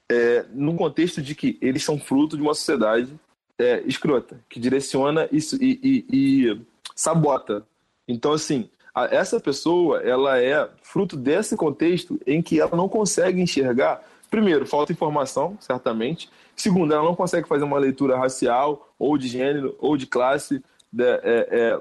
é, 0.10 0.46
no 0.52 0.74
contexto 0.74 1.22
de 1.22 1.36
que 1.36 1.60
eles 1.62 1.84
são 1.84 2.00
fruto 2.00 2.36
de 2.36 2.42
uma 2.42 2.56
sociedade 2.56 3.14
é, 3.60 3.84
escrota, 3.86 4.40
que 4.50 4.60
direciona 4.60 5.30
isso 5.32 5.62
e, 5.62 5.80
e, 5.84 6.06
e 6.12 6.62
sabota. 6.96 7.64
Então, 8.08 8.34
assim, 8.34 8.68
a, 8.96 9.06
essa 9.06 9.40
pessoa, 9.40 10.02
ela 10.02 10.42
é 10.42 10.68
fruto 10.82 11.16
desse 11.16 11.56
contexto 11.56 12.20
em 12.26 12.42
que 12.42 12.60
ela 12.60 12.76
não 12.76 12.90
consegue 12.90 13.40
enxergar, 13.40 14.02
primeiro, 14.28 14.66
falta 14.66 14.92
informação, 14.92 15.56
certamente. 15.60 16.32
Segundo, 16.56 16.96
ela 16.96 17.04
não 17.04 17.16
consegue 17.16 17.48
fazer 17.48 17.64
uma 17.64 17.78
leitura 17.78 18.18
racial, 18.18 18.92
ou 18.98 19.20
de 19.20 19.28
gênero, 19.28 19.76
ou 19.78 19.96
de 19.96 20.08
classe, 20.08 20.64
de, 20.92 21.04
é, 21.04 21.48
é 21.52 21.80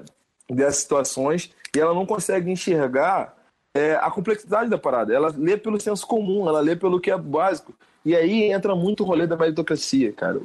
dessas 0.49 0.81
situações 0.81 1.51
e 1.75 1.79
ela 1.79 1.93
não 1.93 2.05
consegue 2.05 2.49
enxergar 2.51 3.35
é, 3.75 3.95
a 3.95 4.09
complexidade 4.09 4.69
da 4.69 4.77
parada. 4.77 5.13
Ela 5.13 5.33
lê 5.37 5.57
pelo 5.57 5.79
senso 5.79 6.05
comum, 6.07 6.47
ela 6.47 6.59
lê 6.59 6.75
pelo 6.75 6.99
que 6.99 7.11
é 7.11 7.17
básico. 7.17 7.73
E 8.03 8.15
aí 8.15 8.43
entra 8.43 8.73
muito 8.73 9.03
o 9.03 9.05
rolê 9.05 9.27
da 9.27 9.35
meritocracia, 9.35 10.13
cara. 10.13 10.39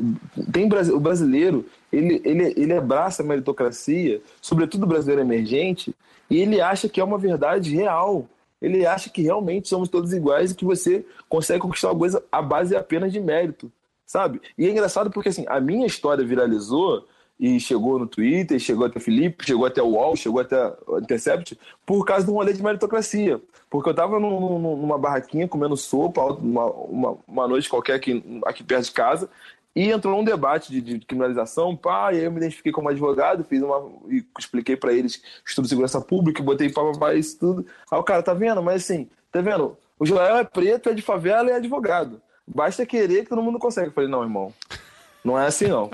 Tem 0.53 0.69
o 0.93 1.01
brasileiro, 1.01 1.65
ele, 1.93 2.21
ele, 2.25 2.53
ele 2.57 2.73
abraça 2.75 3.23
a 3.23 3.27
meritocracia, 3.27 4.21
sobretudo 4.41 4.83
o 4.83 4.87
brasileiro 4.87 5.23
emergente, 5.23 5.95
e 6.29 6.39
ele 6.39 6.61
acha 6.61 6.89
que 6.89 7.01
é 7.01 7.05
uma 7.05 7.19
verdade 7.19 7.73
real. 7.75 8.27
Ele 8.61 8.85
acha 8.85 9.09
que 9.09 9.23
realmente 9.23 9.69
somos 9.69 9.89
todos 9.89 10.13
iguais 10.13 10.51
e 10.51 10.55
que 10.57 10.65
você 10.65 11.07
consegue 11.29 11.61
conquistar 11.61 11.91
uma 11.91 11.99
coisa 11.99 12.23
à 12.33 12.43
base 12.43 12.75
apenas 12.75 13.13
de 13.13 13.21
mérito, 13.21 13.71
sabe? 14.05 14.41
E 14.59 14.67
é 14.67 14.71
engraçado 14.71 15.11
porque 15.11 15.29
assim, 15.29 15.45
a 15.49 15.61
minha 15.61 15.87
história 15.87 16.25
viralizou 16.25 17.07
e 17.43 17.59
chegou 17.59 17.99
no 17.99 18.07
Twitter, 18.07 18.57
chegou 18.61 18.87
até 18.87 19.01
o 19.01 19.03
Felipe, 19.03 19.45
chegou 19.45 19.67
até 19.67 19.83
o 19.83 19.89
UOL, 19.89 20.15
chegou 20.15 20.41
até 20.41 20.73
o 20.87 21.01
Intercept, 21.01 21.59
por 21.85 22.05
causa 22.05 22.25
de 22.25 22.31
um 22.31 22.35
rolê 22.35 22.53
de 22.53 22.63
meritocracia. 22.63 23.41
Porque 23.69 23.91
eu 23.91 23.95
tava 23.95 24.21
num, 24.21 24.61
numa 24.77 24.97
barraquinha 24.97 25.49
comendo 25.49 25.77
sopa, 25.77 26.23
uma, 26.23 26.67
uma, 26.67 27.19
uma, 27.27 27.49
noite 27.49 27.69
qualquer 27.69 27.95
aqui, 27.95 28.41
aqui 28.47 28.63
perto 28.63 28.85
de 28.85 28.93
casa, 28.93 29.29
e 29.75 29.91
entrou 29.91 30.21
um 30.21 30.23
debate 30.23 30.71
de, 30.71 30.81
de 30.81 31.05
criminalização, 31.05 31.77
pá, 31.77 32.13
e 32.13 32.19
aí 32.19 32.25
eu 32.25 32.31
me 32.31 32.37
identifiquei 32.37 32.71
como 32.71 32.89
advogado, 32.89 33.43
fiz 33.43 33.61
uma. 33.61 33.91
e 34.09 34.25
expliquei 34.39 34.77
para 34.77 34.93
eles 34.93 35.21
estudo 35.45 35.65
de 35.65 35.71
segurança 35.71 36.01
pública, 36.01 36.41
botei 36.45 36.71
pá, 36.71 36.83
pá, 36.97 37.13
isso 37.13 37.41
tudo. 37.41 37.67
Aí 37.91 37.99
o 37.99 38.05
cara, 38.05 38.23
tá 38.23 38.35
vendo? 38.35 38.63
Mas 38.63 38.85
assim, 38.85 39.09
tá 39.33 39.41
vendo? 39.41 39.77
O 39.99 40.07
Joel 40.07 40.37
é 40.37 40.45
preto, 40.45 40.91
é 40.91 40.95
de 40.95 41.03
favela 41.03 41.49
e 41.49 41.53
é 41.53 41.57
advogado. 41.57 42.23
Basta 42.47 42.87
querer 42.87 43.25
que 43.25 43.31
todo 43.31 43.43
mundo 43.43 43.59
consegue. 43.59 43.89
Eu 43.89 43.93
falei, 43.93 44.09
não, 44.09 44.23
irmão, 44.23 44.55
não 45.25 45.37
é 45.37 45.47
assim 45.47 45.67
não. 45.67 45.91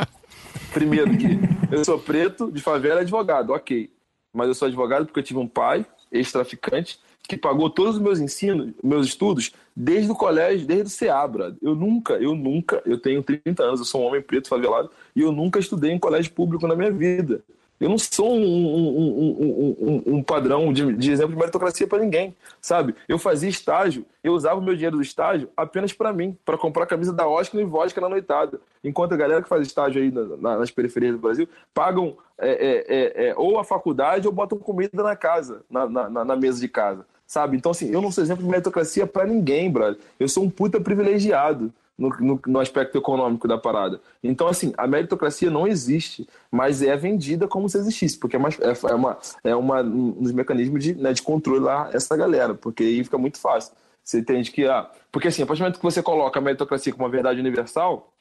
Primeiro 0.73 1.17
que 1.17 1.39
eu 1.71 1.85
sou 1.85 1.99
preto, 1.99 2.51
de 2.51 2.61
favela, 2.61 3.01
advogado, 3.01 3.53
ok. 3.53 3.91
Mas 4.35 4.49
eu 4.49 4.55
sou 4.55 4.67
advogado 4.67 5.07
porque 5.07 5.21
eu 5.21 5.25
tive 5.25 5.39
um 5.39 5.49
pai, 5.49 5.85
ex-traficante, 6.13 6.99
que 7.29 7.37
pagou 7.37 7.69
todos 7.69 7.97
os 7.97 8.01
meus 8.01 8.19
ensinos, 8.19 8.73
meus 8.83 9.07
estudos, 9.07 9.53
desde 9.77 10.11
o 10.11 10.15
colégio, 10.15 10.67
desde 10.67 10.87
o 10.87 10.91
CEABRA. 10.91 11.57
Eu 11.61 11.75
nunca, 11.75 12.15
eu 12.15 12.35
nunca, 12.35 12.83
eu 12.87 12.99
tenho 12.99 13.23
30 13.23 13.63
anos, 13.63 13.81
eu 13.81 13.87
sou 13.87 14.03
um 14.03 14.07
homem 14.07 14.23
preto 14.23 14.49
favelado, 14.49 14.91
e 15.15 15.21
eu 15.21 15.31
nunca 15.31 15.59
estudei 15.59 15.93
em 15.93 15.99
colégio 15.99 16.33
público 16.33 16.67
na 16.67 16.75
minha 16.75 16.91
vida. 16.91 17.43
Eu 17.81 17.89
não 17.89 17.99
sou 17.99 18.33
um, 18.33 18.43
um, 18.43 19.73
um, 19.81 20.15
um 20.17 20.23
padrão 20.23 20.73
de, 20.73 20.93
de, 20.95 21.13
exemplo 21.13 21.33
de 21.33 21.39
meritocracia 21.39 21.87
para 21.87 21.99
ninguém, 21.99 22.35
sabe? 22.61 22.95
Eu 23.09 23.19
fazia 23.19 23.49
estágio, 23.49 24.05
eu 24.23 24.33
usava 24.33 24.59
o 24.59 24.63
meu 24.63 24.75
dinheiro 24.75 24.97
do 24.97 25.03
estágio 25.03 25.49
apenas 25.57 25.93
para 25.93 26.13
mim, 26.13 26.37
para 26.45 26.59
comprar 26.59 26.85
a 26.85 26.87
camisa 26.87 27.13
da 27.13 27.29
Oscar 27.29 27.61
e 27.61 27.65
vodka 27.65 28.01
na 28.01 28.09
noitada. 28.09 28.61
Enquanto 28.83 29.13
a 29.13 29.17
galera 29.17 29.43
que 29.43 29.49
faz 29.49 29.67
estágio 29.67 30.03
aí 30.03 30.11
na, 30.11 30.25
na, 30.37 30.59
nas 30.59 30.71
periferias 30.71 31.13
do 31.13 31.21
Brasil 31.21 31.49
pagam 31.73 32.17
é, 32.37 32.51
é, 32.51 32.87
é, 32.89 33.29
é 33.29 33.35
ou 33.37 33.59
a 33.59 33.65
faculdade 33.65 34.27
ou 34.27 34.33
botam 34.33 34.59
comida 34.59 35.03
na 35.03 35.15
casa, 35.15 35.63
na, 35.71 35.89
na, 35.89 36.25
na 36.25 36.37
mesa 36.37 36.61
de 36.61 36.69
casa, 36.69 37.07
sabe? 37.27 37.57
Então, 37.57 37.71
assim, 37.71 37.93
eu 37.93 38.03
não 38.03 38.11
sou 38.11 38.25
exemplo 38.25 38.43
de 38.43 38.51
meritocracia 38.51 39.07
para 39.07 39.25
ninguém, 39.25 39.71
brother. 39.71 39.99
Eu 40.19 40.29
sou 40.29 40.43
um 40.43 40.51
puta 40.51 40.81
privilegiado 40.81 41.73
no, 41.99 42.09
no, 42.21 42.41
no, 42.47 42.61
aspecto 42.61 42.97
econômico 42.97 43.49
da 43.49 43.59
parada. 43.59 44.01
Então, 44.23 44.47
assim, 44.47 44.73
a 44.79 44.87
meritocracia 44.87 45.51
não 45.51 45.67
existe, 45.67 46.29
mas 46.51 46.81
é 46.81 46.97
vendida 46.97 47.49
como 47.49 47.69
se 47.69 47.77
existisse, 47.77 48.19
porque 48.19 48.37
é, 48.37 48.39
uma, 48.39 48.49
é, 48.49 48.91
é 48.91 48.95
uma, 48.95 49.19
é 49.43 49.57
uma, 49.57 49.83
um 49.83 50.13
dos 50.13 50.33
mecanismos 50.33 50.83
de, 50.83 50.95
né, 50.95 51.13
de 51.13 51.23
controlar 51.23 51.91
essa 51.93 52.17
galera, 52.17 52.55
porque 52.55 52.85
aí 52.85 53.03
fica 53.03 53.19
muito 53.19 53.39
fácil. 53.39 53.75
Você 54.05 54.21
entende 54.21 54.51
que, 54.51 54.65
ah, 54.67 54.89
porque 55.11 55.29
assim, 55.29 55.43
a 55.43 55.47
partir 55.47 55.61
do 55.61 55.65
momento 55.65 55.79
que 55.79 55.85
você 55.85 56.03
coloca 56.03 56.39
a 56.39 56.43
meritocracia 56.43 56.93
como 56.93 57.05
uma 57.05 57.11
verdade 57.11 57.41
universal, 57.41 58.13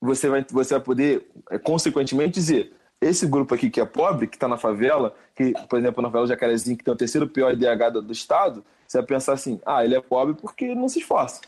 você 0.00 0.28
vai, 0.28 0.46
você 0.50 0.74
vai 0.74 0.82
poder, 0.82 1.28
é, 1.50 1.58
consequentemente, 1.58 2.34
dizer 2.34 2.72
esse 3.00 3.26
grupo 3.26 3.54
aqui 3.54 3.70
que 3.70 3.80
é 3.80 3.84
pobre, 3.84 4.26
que 4.26 4.36
está 4.36 4.46
na 4.46 4.56
favela, 4.56 5.14
que, 5.34 5.52
por 5.68 5.78
exemplo, 5.78 6.02
na 6.02 6.08
favela 6.08 6.26
Jacarezinho, 6.26 6.76
que 6.76 6.84
tem 6.84 6.92
o 6.92 6.96
terceiro 6.96 7.26
pior 7.26 7.52
IDH 7.52 7.92
do, 7.94 8.02
do 8.02 8.12
Estado, 8.12 8.64
você 8.86 8.98
vai 8.98 9.06
pensar 9.06 9.32
assim, 9.32 9.60
ah, 9.64 9.84
ele 9.84 9.94
é 9.94 10.00
pobre 10.00 10.34
porque 10.34 10.66
ele 10.66 10.74
não 10.74 10.88
se 10.88 10.98
esforça. 10.98 11.40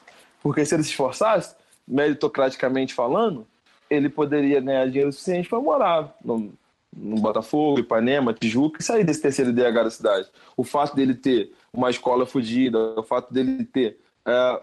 Porque 0.42 0.64
se 0.64 0.74
ele 0.74 0.82
se 0.82 0.90
esforçasse, 0.90 1.54
meritocraticamente 1.86 2.94
falando, 2.94 3.46
ele 3.88 4.08
poderia 4.08 4.60
ganhar 4.60 4.86
dinheiro 4.86 5.12
suficiente 5.12 5.48
para 5.48 5.60
morar 5.60 6.16
no, 6.24 6.52
no 6.94 7.16
Botafogo, 7.16 7.80
Ipanema, 7.80 8.34
Tijuca 8.34 8.80
e 8.80 8.84
sair 8.84 9.04
desse 9.04 9.20
terceiro 9.20 9.50
IDH 9.50 9.84
da 9.84 9.90
cidade. 9.90 10.28
O 10.56 10.64
fato 10.64 10.96
dele 10.96 11.14
ter 11.14 11.52
uma 11.72 11.90
escola 11.90 12.26
fodida, 12.26 12.78
o 12.98 13.02
fato 13.02 13.32
dele 13.32 13.64
ter 13.64 13.98
é, 14.26 14.60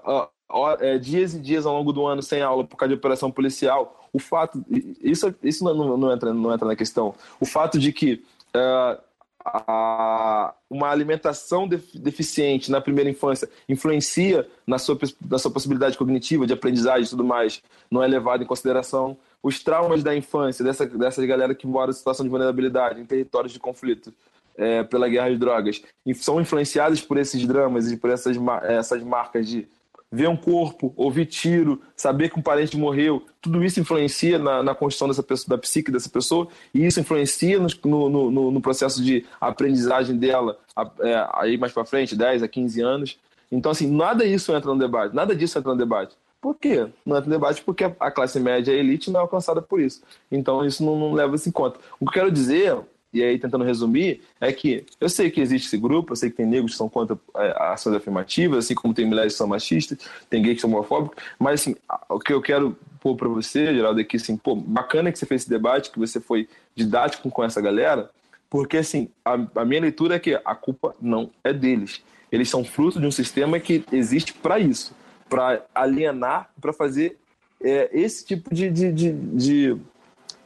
é, 0.80 0.98
dias 0.98 1.34
e 1.34 1.40
dias 1.40 1.66
ao 1.66 1.76
longo 1.76 1.94
do 1.94 2.06
ano 2.06 2.22
sem 2.22 2.42
aula 2.42 2.64
por 2.64 2.78
causa 2.78 2.90
de 2.90 3.00
operação 3.00 3.32
policial, 3.32 4.08
o 4.12 4.20
fato. 4.20 4.64
Isso, 5.02 5.34
isso 5.44 5.64
não, 5.64 5.98
não, 5.98 6.12
entra, 6.12 6.34
não 6.34 6.54
entra 6.54 6.68
na 6.68 6.76
questão. 6.76 7.14
O 7.40 7.46
fato 7.46 7.78
de 7.78 7.92
que. 7.92 8.24
É, 8.54 9.00
a, 9.44 10.54
uma 10.70 10.90
alimentação 10.90 11.68
deficiente 11.68 12.70
na 12.70 12.82
primeira 12.82 13.10
infância 13.10 13.50
influencia 13.68 14.48
na 14.68 14.78
sua, 14.78 14.98
na 15.30 15.38
sua 15.38 15.52
possibilidade 15.52 15.98
cognitiva, 15.98 16.46
de 16.46 16.54
aprendizagem 16.54 17.06
e 17.06 17.10
tudo 17.10 17.24
mais, 17.24 17.62
não 17.90 18.04
é 18.04 18.08
levado 18.08 18.44
em 18.44 18.48
consideração. 18.48 19.18
Os 19.42 19.64
traumas 19.64 20.04
da 20.04 20.16
infância, 20.16 20.64
dessa, 20.64 20.86
dessa 20.86 21.26
galera 21.26 21.56
que 21.56 21.66
mora 21.66 21.92
em 21.92 21.94
situação 21.94 22.26
de 22.26 22.30
vulnerabilidade, 22.30 23.00
em 23.00 23.06
territórios 23.06 23.54
de 23.54 23.60
conflito, 23.60 24.14
é, 24.58 24.84
pela 24.84 25.08
guerra 25.08 25.30
de 25.30 25.38
drogas, 25.38 25.82
são 26.16 26.42
influenciados 26.42 27.00
por 27.00 27.18
esses 27.18 27.46
dramas 27.48 27.90
e 27.90 27.96
por 27.96 28.10
essas, 28.10 28.36
essas 28.64 29.02
marcas 29.02 29.48
de 29.48 29.66
ver 30.12 30.28
um 30.28 30.36
corpo, 30.36 30.92
ouvir 30.96 31.26
tiro, 31.28 31.82
saber 31.96 32.30
que 32.30 32.40
um 32.40 32.42
parente 32.42 32.76
morreu, 32.76 33.24
tudo 33.40 33.64
isso 33.64 33.80
influencia 33.80 34.40
na, 34.40 34.64
na 34.64 34.74
construção 34.74 35.08
dessa 35.08 35.22
pessoa, 35.22 35.56
da 35.56 35.62
psique 35.62 35.92
dessa 35.92 36.10
pessoa, 36.10 36.48
e 36.74 36.86
isso 36.86 37.00
influencia 37.00 37.60
no, 37.60 37.70
no, 37.86 38.32
no, 38.32 38.52
no 38.52 38.62
processo 38.62 39.04
de 39.04 39.26
aprendizagem 39.40 40.18
dela 40.18 40.58
é, 41.02 41.28
aí 41.34 41.58
mais 41.58 41.72
para 41.72 41.86
frente, 41.86 42.16
10 42.16 42.42
a 42.42 42.48
15 42.48 42.82
anos. 42.82 43.20
Então, 43.52 43.72
assim, 43.72 43.88
nada 43.88 44.28
disso 44.28 44.56
entra 44.56 44.74
no 44.74 44.80
debate, 44.80 45.16
nada 45.16 45.36
disso 45.36 45.58
entra 45.60 45.72
no 45.72 45.78
debate. 45.78 46.16
Por 46.42 46.56
quê? 46.56 46.88
Não 47.06 47.18
entra 47.18 47.30
no 47.30 47.36
debate 47.36 47.62
porque 47.62 47.84
a 47.84 48.12
classe 48.12 48.40
média, 48.40 48.74
a 48.74 48.78
elite, 48.78 49.12
não 49.12 49.20
é 49.20 49.24
alcançada 49.24 49.62
por 49.62 49.80
isso. 49.80 50.02
Então, 50.32 50.66
isso 50.66 50.84
não, 50.84 50.98
não 50.98 51.14
leva 51.14 51.36
isso 51.36 51.50
em 51.50 51.52
conta. 51.52 51.80
O 52.00 52.06
que 52.06 52.12
eu 52.12 52.24
quero 52.24 52.32
dizer 52.32 52.78
e 53.12 53.24
aí 53.24 53.40
tentando 53.40 53.64
resumir, 53.64 54.22
é 54.40 54.52
que 54.52 54.86
eu 55.00 55.10
sei 55.10 55.32
que 55.32 55.42
existe 55.42 55.68
esse 55.68 55.78
grupo, 55.78 56.14
eu 56.14 56.16
sei 56.16 56.30
que 56.30 56.38
tem 56.38 56.46
negros 56.46 56.72
que 56.72 56.78
são 56.78 56.88
contra 56.88 57.18
é, 57.38 57.56
ações 57.72 57.96
afirmativas, 57.96 58.66
assim 58.66 58.76
como 58.76 58.94
tem 58.94 59.06
mulheres 59.06 59.34
que 59.34 59.38
são 59.38 59.48
machistas, 59.48 59.98
tem 60.30 60.42
gays 60.42 60.56
que 60.56 60.62
são 60.62 60.70
homofóbicos, 60.70 61.24
mas 61.40 61.62
assim, 61.62 61.76
o 62.08 62.20
que 62.20 62.32
eu 62.32 62.42
quero 62.42 62.78
pôr 63.00 63.16
para 63.16 63.28
você, 63.28 63.74
Geraldo, 63.74 64.00
é 64.00 64.04
que 64.04 64.18
assim, 64.18 64.38
pô, 64.38 64.56
bacana 64.56 65.12
que 65.12 65.18
você 65.18 65.26
fez 65.26 65.42
esse 65.42 65.50
debate, 65.50 65.92
que 65.92 66.00
você 66.00 66.20
foi 66.20 66.48
didático 66.76 67.30
com 67.32 67.44
essa 67.44 67.60
galera, 67.62 68.10
porque 68.50 68.78
assim, 68.78 69.10
a, 69.24 69.34
a 69.56 69.66
minha 69.66 69.82
leitura 69.82 70.16
é 70.16 70.20
que 70.20 70.40
a 70.44 70.56
culpa 70.56 70.96
não 71.02 71.30
é 71.44 71.54
deles. 71.54 72.02
Eles 72.32 72.50
são 72.50 72.64
fruto 72.64 73.00
de 73.00 73.06
um 73.06 73.12
sistema 73.12 73.60
que 73.60 73.84
existe 73.92 74.34
para 74.34 74.60
isso, 74.60 74.96
para 75.28 75.64
alienar, 75.74 76.50
para 76.60 76.74
fazer 76.74 77.18
é, 77.62 77.90
esse 77.92 78.26
tipo 78.26 78.54
de, 78.54 78.70
de, 78.70 78.92
de, 78.92 79.12
de 79.12 79.78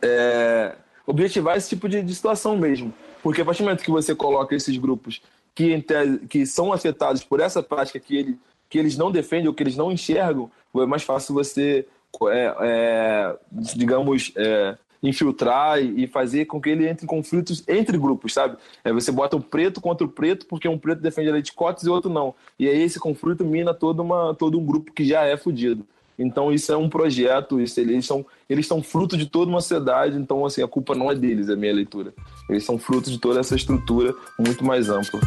é, 0.02 0.76
objetivar 1.06 1.58
esse 1.58 1.70
tipo 1.70 1.88
de, 1.88 2.02
de 2.02 2.16
situação 2.16 2.58
mesmo. 2.58 2.94
Porque 3.22 3.42
a 3.42 3.46
partir 3.46 3.62
do 3.62 3.66
momento 3.66 3.84
que 3.84 3.92
você 3.92 4.14
coloca 4.14 4.56
esses 4.56 4.78
grupos 4.78 5.22
que, 5.56 5.84
que 6.30 6.46
são 6.46 6.74
afetados 6.74 7.24
por 7.24 7.40
essa 7.40 7.62
prática 7.62 8.00
que, 8.00 8.16
ele, 8.16 8.40
que 8.70 8.78
eles 8.78 8.98
não 8.98 9.12
defendem 9.12 9.48
ou 9.48 9.54
que 9.54 9.64
eles 9.64 9.78
não 9.78 9.92
enxergam, 9.92 10.52
é 10.76 10.86
mais 10.86 11.04
fácil 11.04 11.34
você, 11.34 11.86
é, 12.30 12.56
é, 12.60 13.38
digamos, 13.52 14.34
é, 14.36 14.78
infiltrar 15.04 15.82
e 15.82 16.08
fazer 16.08 16.46
com 16.46 16.62
que 16.62 16.70
ele 16.70 16.88
entre 16.88 17.06
em 17.06 17.08
conflitos 17.08 17.64
entre 17.68 17.98
grupos, 17.98 18.34
sabe? 18.34 18.58
É, 18.84 18.92
você 18.92 19.12
bota 19.12 19.36
um 19.36 19.42
preto 19.42 19.82
contra 19.82 20.06
o 20.08 20.10
preto 20.10 20.46
porque 20.48 20.68
um 20.68 20.78
preto 20.78 21.02
defende 21.02 21.30
a 21.30 21.34
lei 21.34 21.42
de 21.42 21.52
cotas 21.52 21.84
e 21.84 21.90
outro 21.90 22.10
não. 22.10 22.34
E 22.58 22.68
aí 22.68 22.82
esse 22.82 23.00
conflito 23.00 23.44
mina 23.44 23.74
todo, 23.74 24.02
uma, 24.02 24.34
todo 24.34 24.58
um 24.58 24.66
grupo 24.66 24.94
que 24.94 25.06
já 25.06 25.26
é 25.26 25.36
fudido. 25.36 25.86
Então 26.24 26.52
isso 26.52 26.72
é 26.72 26.78
um 26.78 26.90
projeto, 26.90 27.60
isso, 27.60 27.80
eles 27.80 28.06
são 28.06 28.26
eles 28.50 28.66
são 28.66 28.82
fruto 28.82 29.18
de 29.18 29.26
toda 29.26 29.50
uma 29.50 29.62
sociedade, 29.62 30.18
então 30.18 30.46
assim, 30.46 30.64
a 30.64 30.68
culpa 30.68 30.96
não 30.96 31.12
é 31.12 31.16
deles, 31.16 31.50
é 31.50 31.56
minha 31.56 31.74
leitura. 31.74 32.14
Eles 32.50 32.64
são 32.64 32.78
fruto 32.78 33.12
de 33.12 33.20
toda 33.20 33.40
essa 33.40 33.56
estrutura 33.56 34.16
muito 34.40 34.64
mais 34.64 34.90
ampla. 34.90 35.20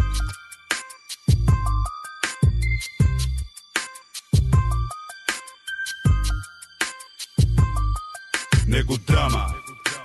Nego 8.67 8.99
drama, 8.99 9.55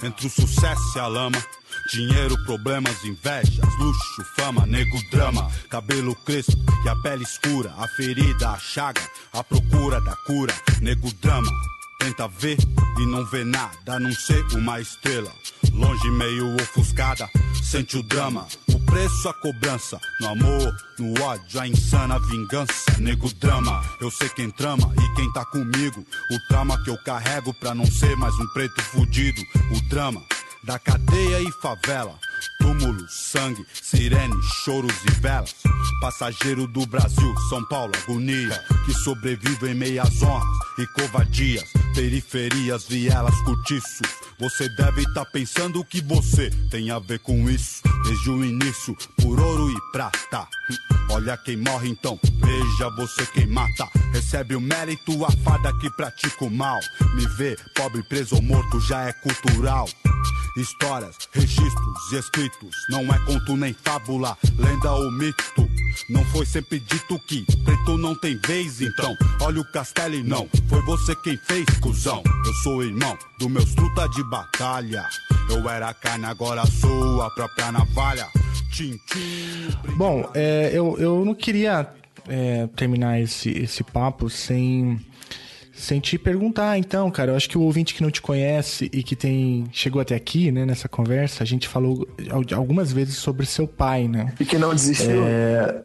entre 0.03 0.27
o 0.27 0.29
sucesso 0.29 0.97
e 0.97 0.99
a 0.99 1.07
lama 1.07 1.37
Dinheiro, 1.91 2.37
problemas, 2.45 3.03
invejas, 3.03 3.77
luxo, 3.77 4.23
fama, 4.37 4.65
nego, 4.65 4.97
drama, 5.11 5.51
cabelo 5.69 6.15
crespo 6.15 6.55
e 6.85 6.87
a 6.87 6.95
pele 6.95 7.23
escura, 7.23 7.73
a 7.77 7.85
ferida, 7.85 8.51
a 8.51 8.57
chaga, 8.57 9.01
a 9.33 9.43
procura 9.43 9.99
da 9.99 10.15
cura, 10.25 10.53
nego, 10.81 11.11
drama. 11.21 11.51
Tenta 11.99 12.29
ver 12.29 12.57
e 12.97 13.05
não 13.05 13.25
vê 13.25 13.43
nada, 13.43 13.95
a 13.95 13.99
não 13.99 14.11
ser 14.13 14.41
uma 14.55 14.79
estrela. 14.79 15.29
Longe, 15.73 16.09
meio 16.11 16.55
ofuscada, 16.55 17.29
sente 17.61 17.97
o 17.97 18.03
drama. 18.03 18.47
O 18.69 18.79
preço, 18.85 19.27
a 19.27 19.33
cobrança. 19.33 19.99
No 20.21 20.29
amor, 20.29 20.75
no 20.97 21.21
ódio, 21.21 21.59
a 21.59 21.67
insana 21.67 22.17
vingança. 22.19 22.97
Nego 22.99 23.31
drama, 23.33 23.83
eu 23.99 24.09
sei 24.09 24.29
quem 24.29 24.49
trama 24.49 24.93
e 24.97 25.15
quem 25.15 25.31
tá 25.33 25.43
comigo. 25.45 26.05
O 26.31 26.47
trama 26.47 26.81
que 26.83 26.89
eu 26.89 26.97
carrego 27.03 27.53
pra 27.53 27.75
não 27.75 27.85
ser 27.85 28.15
mais 28.15 28.33
um 28.39 28.47
preto 28.53 28.81
fudido. 28.81 29.41
O 29.75 29.81
drama 29.89 30.21
da 30.63 30.77
cadeia 30.79 31.41
e 31.41 31.51
favela. 31.61 32.17
Túmulo, 32.59 33.07
sangue, 33.09 33.65
sirene, 33.81 34.35
choros 34.63 34.95
e 35.07 35.11
velas. 35.19 35.55
Passageiro 35.99 36.67
do 36.67 36.85
Brasil, 36.85 37.33
São 37.49 37.63
Paulo, 37.65 37.91
agonia. 38.03 38.63
Que 38.85 38.93
sobrevive 38.93 39.69
em 39.69 39.75
meias 39.75 40.21
honras 40.21 40.47
e 40.77 40.85
covardias. 40.87 41.65
Periferias, 41.95 42.85
vielas, 42.87 43.35
cortiços. 43.41 44.07
Você 44.39 44.69
deve 44.69 45.01
estar 45.01 45.25
tá 45.25 45.31
pensando 45.31 45.83
que 45.83 46.01
você 46.01 46.49
tem 46.69 46.91
a 46.91 46.99
ver 46.99 47.19
com 47.19 47.49
isso. 47.49 47.81
Desde 48.03 48.29
o 48.29 48.43
início, 48.43 48.95
por 49.17 49.39
ouro 49.39 49.69
e 49.69 49.91
prata. 49.91 50.47
Olha 51.09 51.37
quem 51.37 51.57
morre 51.57 51.89
então, 51.89 52.19
veja 52.23 52.89
você 52.95 53.25
quem 53.27 53.47
mata. 53.47 53.87
Recebe 54.13 54.55
o 54.55 54.61
mérito, 54.61 55.25
a 55.25 55.31
fada 55.43 55.73
que 55.79 55.89
pratica 55.91 56.45
o 56.45 56.49
mal. 56.49 56.79
Me 57.15 57.27
vê, 57.27 57.57
pobre, 57.75 58.01
preso 58.03 58.35
ou 58.35 58.41
morto, 58.41 58.79
já 58.79 59.03
é 59.03 59.13
cultural. 59.13 59.87
Histórias, 60.57 61.15
registros 61.31 62.11
e 62.11 62.15
escritos, 62.17 62.75
não 62.89 63.01
é 63.13 63.17
conto 63.19 63.55
nem 63.55 63.73
fábula, 63.73 64.37
lenda 64.57 64.91
ou 64.91 65.09
mito. 65.11 65.69
Não 66.09 66.25
foi 66.25 66.45
sempre 66.45 66.79
dito 66.79 67.19
que 67.27 67.45
preto 67.63 67.97
não 67.97 68.15
tem 68.15 68.37
vez, 68.45 68.81
então 68.81 69.15
olha 69.41 69.61
o 69.61 69.71
castelo 69.71 70.15
e 70.15 70.23
não 70.23 70.49
foi 70.67 70.81
você 70.81 71.15
quem 71.17 71.37
fez, 71.37 71.65
cuzão. 71.81 72.21
Eu 72.45 72.53
sou 72.63 72.83
irmão 72.83 73.17
do 73.37 73.49
meus 73.49 73.73
truta 73.75 74.07
de 74.09 74.23
batalha. 74.23 75.07
Eu 75.49 75.69
era 75.69 75.93
carne, 75.93 76.25
agora 76.25 76.65
sou 76.65 77.21
a 77.21 77.29
própria 77.29 77.71
navalha. 77.71 77.90
Tchim, 78.71 78.97
tchim, 79.05 79.95
Bom, 79.97 80.29
é, 80.33 80.71
eu, 80.73 80.97
eu 80.97 81.25
não 81.25 81.35
queria 81.35 81.87
é, 82.27 82.67
terminar 82.75 83.19
esse, 83.19 83.49
esse 83.49 83.83
papo 83.83 84.29
sem 84.29 84.99
sem 85.73 85.99
te 85.99 86.17
perguntar, 86.17 86.77
então, 86.77 87.09
cara, 87.09 87.31
eu 87.31 87.35
acho 87.35 87.49
que 87.49 87.57
o 87.57 87.61
ouvinte 87.61 87.95
que 87.95 88.03
não 88.03 88.11
te 88.11 88.21
conhece 88.21 88.87
e 88.93 89.01
que 89.01 89.15
tem 89.15 89.65
chegou 89.71 89.99
até 89.99 90.13
aqui, 90.13 90.51
né, 90.51 90.63
nessa 90.63 90.87
conversa, 90.87 91.43
a 91.43 91.45
gente 91.45 91.67
falou 91.67 92.07
algumas 92.55 92.91
vezes 92.93 93.15
sobre 93.15 93.47
seu 93.47 93.67
pai, 93.67 94.07
né? 94.07 94.31
E 94.39 94.45
que 94.45 94.59
não 94.59 94.75
desistiu. 94.75 95.23
É... 95.25 95.83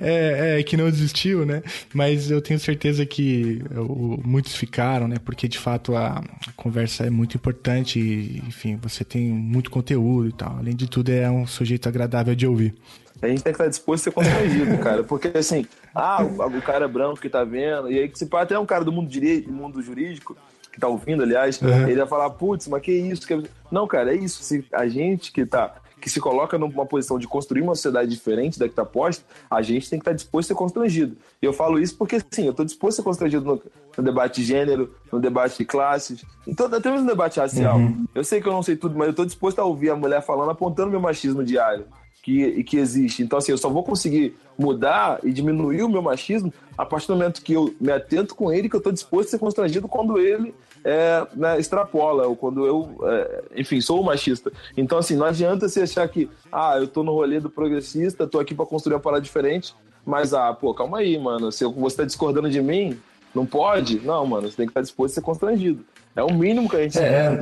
É, 0.00 0.58
é, 0.58 0.62
que 0.62 0.76
não 0.76 0.90
desistiu, 0.90 1.44
né? 1.44 1.62
Mas 1.92 2.30
eu 2.30 2.40
tenho 2.40 2.58
certeza 2.58 3.04
que 3.04 3.62
o, 3.76 4.18
muitos 4.24 4.54
ficaram, 4.54 5.06
né? 5.06 5.16
Porque 5.22 5.46
de 5.46 5.58
fato 5.58 5.94
a, 5.94 6.22
conversa 6.56 7.04
é 7.04 7.10
muito 7.10 7.36
importante 7.36 7.98
e, 7.98 8.42
enfim, 8.46 8.76
você 8.76 9.04
tem 9.04 9.28
muito 9.28 9.70
conteúdo 9.70 10.28
e 10.28 10.32
tal. 10.32 10.56
Além 10.58 10.74
de 10.74 10.88
tudo, 10.88 11.10
é 11.10 11.30
um 11.30 11.46
sujeito 11.46 11.88
agradável 11.88 12.34
de 12.34 12.46
ouvir. 12.46 12.74
A 13.20 13.26
gente 13.26 13.42
tem 13.42 13.52
que 13.52 13.58
estar 13.58 13.68
disposto 13.68 14.02
a 14.02 14.04
ser 14.04 14.10
constrangido, 14.12 14.78
cara. 14.82 15.04
Porque 15.04 15.36
assim, 15.36 15.66
ah, 15.94 16.22
o, 16.22 16.62
cara 16.62 16.88
branco 16.88 17.20
que 17.20 17.28
tá 17.28 17.44
vendo, 17.44 17.90
e 17.90 17.98
aí 17.98 18.10
se 18.14 18.26
pode 18.26 18.44
até 18.44 18.58
um 18.58 18.66
cara 18.66 18.84
do 18.84 18.92
mundo, 18.92 19.08
direito, 19.08 19.50
mundo 19.50 19.82
jurídico, 19.82 20.36
que 20.72 20.80
tá 20.80 20.88
ouvindo, 20.88 21.22
aliás, 21.22 21.60
uhum. 21.60 21.88
ele 21.88 21.96
vai 21.96 22.06
falar, 22.06 22.30
putz, 22.30 22.68
mas 22.68 22.80
que 22.80 22.92
isso? 22.92 23.26
Que... 23.26 23.42
Não, 23.70 23.86
cara, 23.86 24.14
é 24.14 24.16
isso. 24.16 24.42
Se 24.42 24.64
a 24.72 24.86
gente 24.86 25.32
que 25.32 25.44
tá 25.44 25.74
que 26.00 26.08
se 26.08 26.20
coloca 26.20 26.56
numa 26.58 26.86
posição 26.86 27.18
de 27.18 27.26
construir 27.26 27.62
uma 27.62 27.74
sociedade 27.74 28.10
diferente 28.10 28.58
da 28.58 28.66
que 28.66 28.72
está 28.72 28.84
posta, 28.84 29.24
a 29.50 29.60
gente 29.62 29.88
tem 29.88 29.98
que 29.98 30.02
estar 30.02 30.12
disposto 30.12 30.46
a 30.46 30.54
ser 30.54 30.58
constrangido. 30.58 31.16
E 31.40 31.46
eu 31.46 31.52
falo 31.52 31.78
isso 31.78 31.96
porque, 31.96 32.20
sim, 32.30 32.44
eu 32.44 32.52
estou 32.52 32.64
disposto 32.64 32.94
a 32.94 32.96
ser 32.96 33.02
constrangido 33.02 33.44
no, 33.44 33.62
no, 33.96 34.04
debate 34.04 34.40
de 34.40 34.46
gênero, 34.46 34.94
no 35.12 35.20
debate 35.20 35.58
de 35.58 35.64
classes, 35.64 36.24
então, 36.46 36.66
até 36.66 36.90
mesmo 36.90 37.04
no 37.04 37.10
debate 37.10 37.40
racial. 37.40 37.78
Uhum. 37.78 38.06
Eu 38.14 38.24
sei 38.24 38.40
que 38.40 38.48
eu 38.48 38.52
não 38.52 38.62
sei 38.62 38.76
tudo, 38.76 38.96
mas 38.96 39.06
eu 39.08 39.10
estou 39.10 39.26
disposto 39.26 39.58
a 39.58 39.64
ouvir 39.64 39.90
a 39.90 39.96
mulher 39.96 40.22
falando, 40.22 40.50
apontando 40.50 40.90
meu 40.90 41.00
machismo 41.00 41.44
diário 41.44 41.86
que, 42.22 42.62
que 42.64 42.76
existe. 42.76 43.22
Então, 43.22 43.38
assim, 43.38 43.52
eu 43.52 43.58
só 43.58 43.68
vou 43.68 43.82
conseguir 43.82 44.36
mudar 44.58 45.18
e 45.22 45.32
diminuir 45.32 45.82
o 45.82 45.88
meu 45.88 46.02
machismo 46.02 46.52
a 46.76 46.84
partir 46.84 47.06
do 47.06 47.14
momento 47.14 47.42
que 47.42 47.54
eu 47.54 47.74
me 47.80 47.90
atento 47.90 48.34
com 48.34 48.52
ele, 48.52 48.68
que 48.68 48.76
eu 48.76 48.78
estou 48.78 48.92
disposto 48.92 49.28
a 49.28 49.30
ser 49.30 49.38
constrangido 49.38 49.88
quando 49.88 50.18
ele 50.18 50.54
é, 50.88 51.26
né, 51.34 51.60
extrapola, 51.60 52.26
ou 52.26 52.34
quando 52.34 52.66
eu, 52.66 52.98
é, 53.02 53.42
enfim, 53.56 53.78
sou 53.78 54.02
machista. 54.02 54.50
Então, 54.74 54.96
assim, 54.96 55.16
não 55.16 55.26
adianta 55.26 55.68
você 55.68 55.82
achar 55.82 56.08
que, 56.08 56.30
ah, 56.50 56.78
eu 56.78 56.88
tô 56.88 57.02
no 57.02 57.12
rolê 57.12 57.38
do 57.38 57.50
progressista, 57.50 58.26
tô 58.26 58.40
aqui 58.40 58.54
para 58.54 58.64
construir 58.64 58.94
uma 58.94 59.00
parada 59.00 59.20
diferente, 59.20 59.74
mas, 60.06 60.32
ah, 60.32 60.50
pô, 60.54 60.72
calma 60.72 60.98
aí, 60.98 61.18
mano, 61.18 61.52
se 61.52 61.62
você 61.66 61.98
tá 61.98 62.04
discordando 62.04 62.48
de 62.48 62.62
mim, 62.62 62.98
não 63.34 63.44
pode? 63.44 64.00
Não, 64.00 64.24
mano, 64.24 64.48
você 64.48 64.56
tem 64.56 64.66
que 64.66 64.70
estar 64.70 64.80
disposto 64.80 65.12
a 65.12 65.14
ser 65.16 65.20
constrangido. 65.20 65.84
É 66.16 66.22
o 66.22 66.32
mínimo 66.32 66.70
que 66.70 66.76
a 66.76 66.82
gente 66.82 66.98
é, 66.98 67.38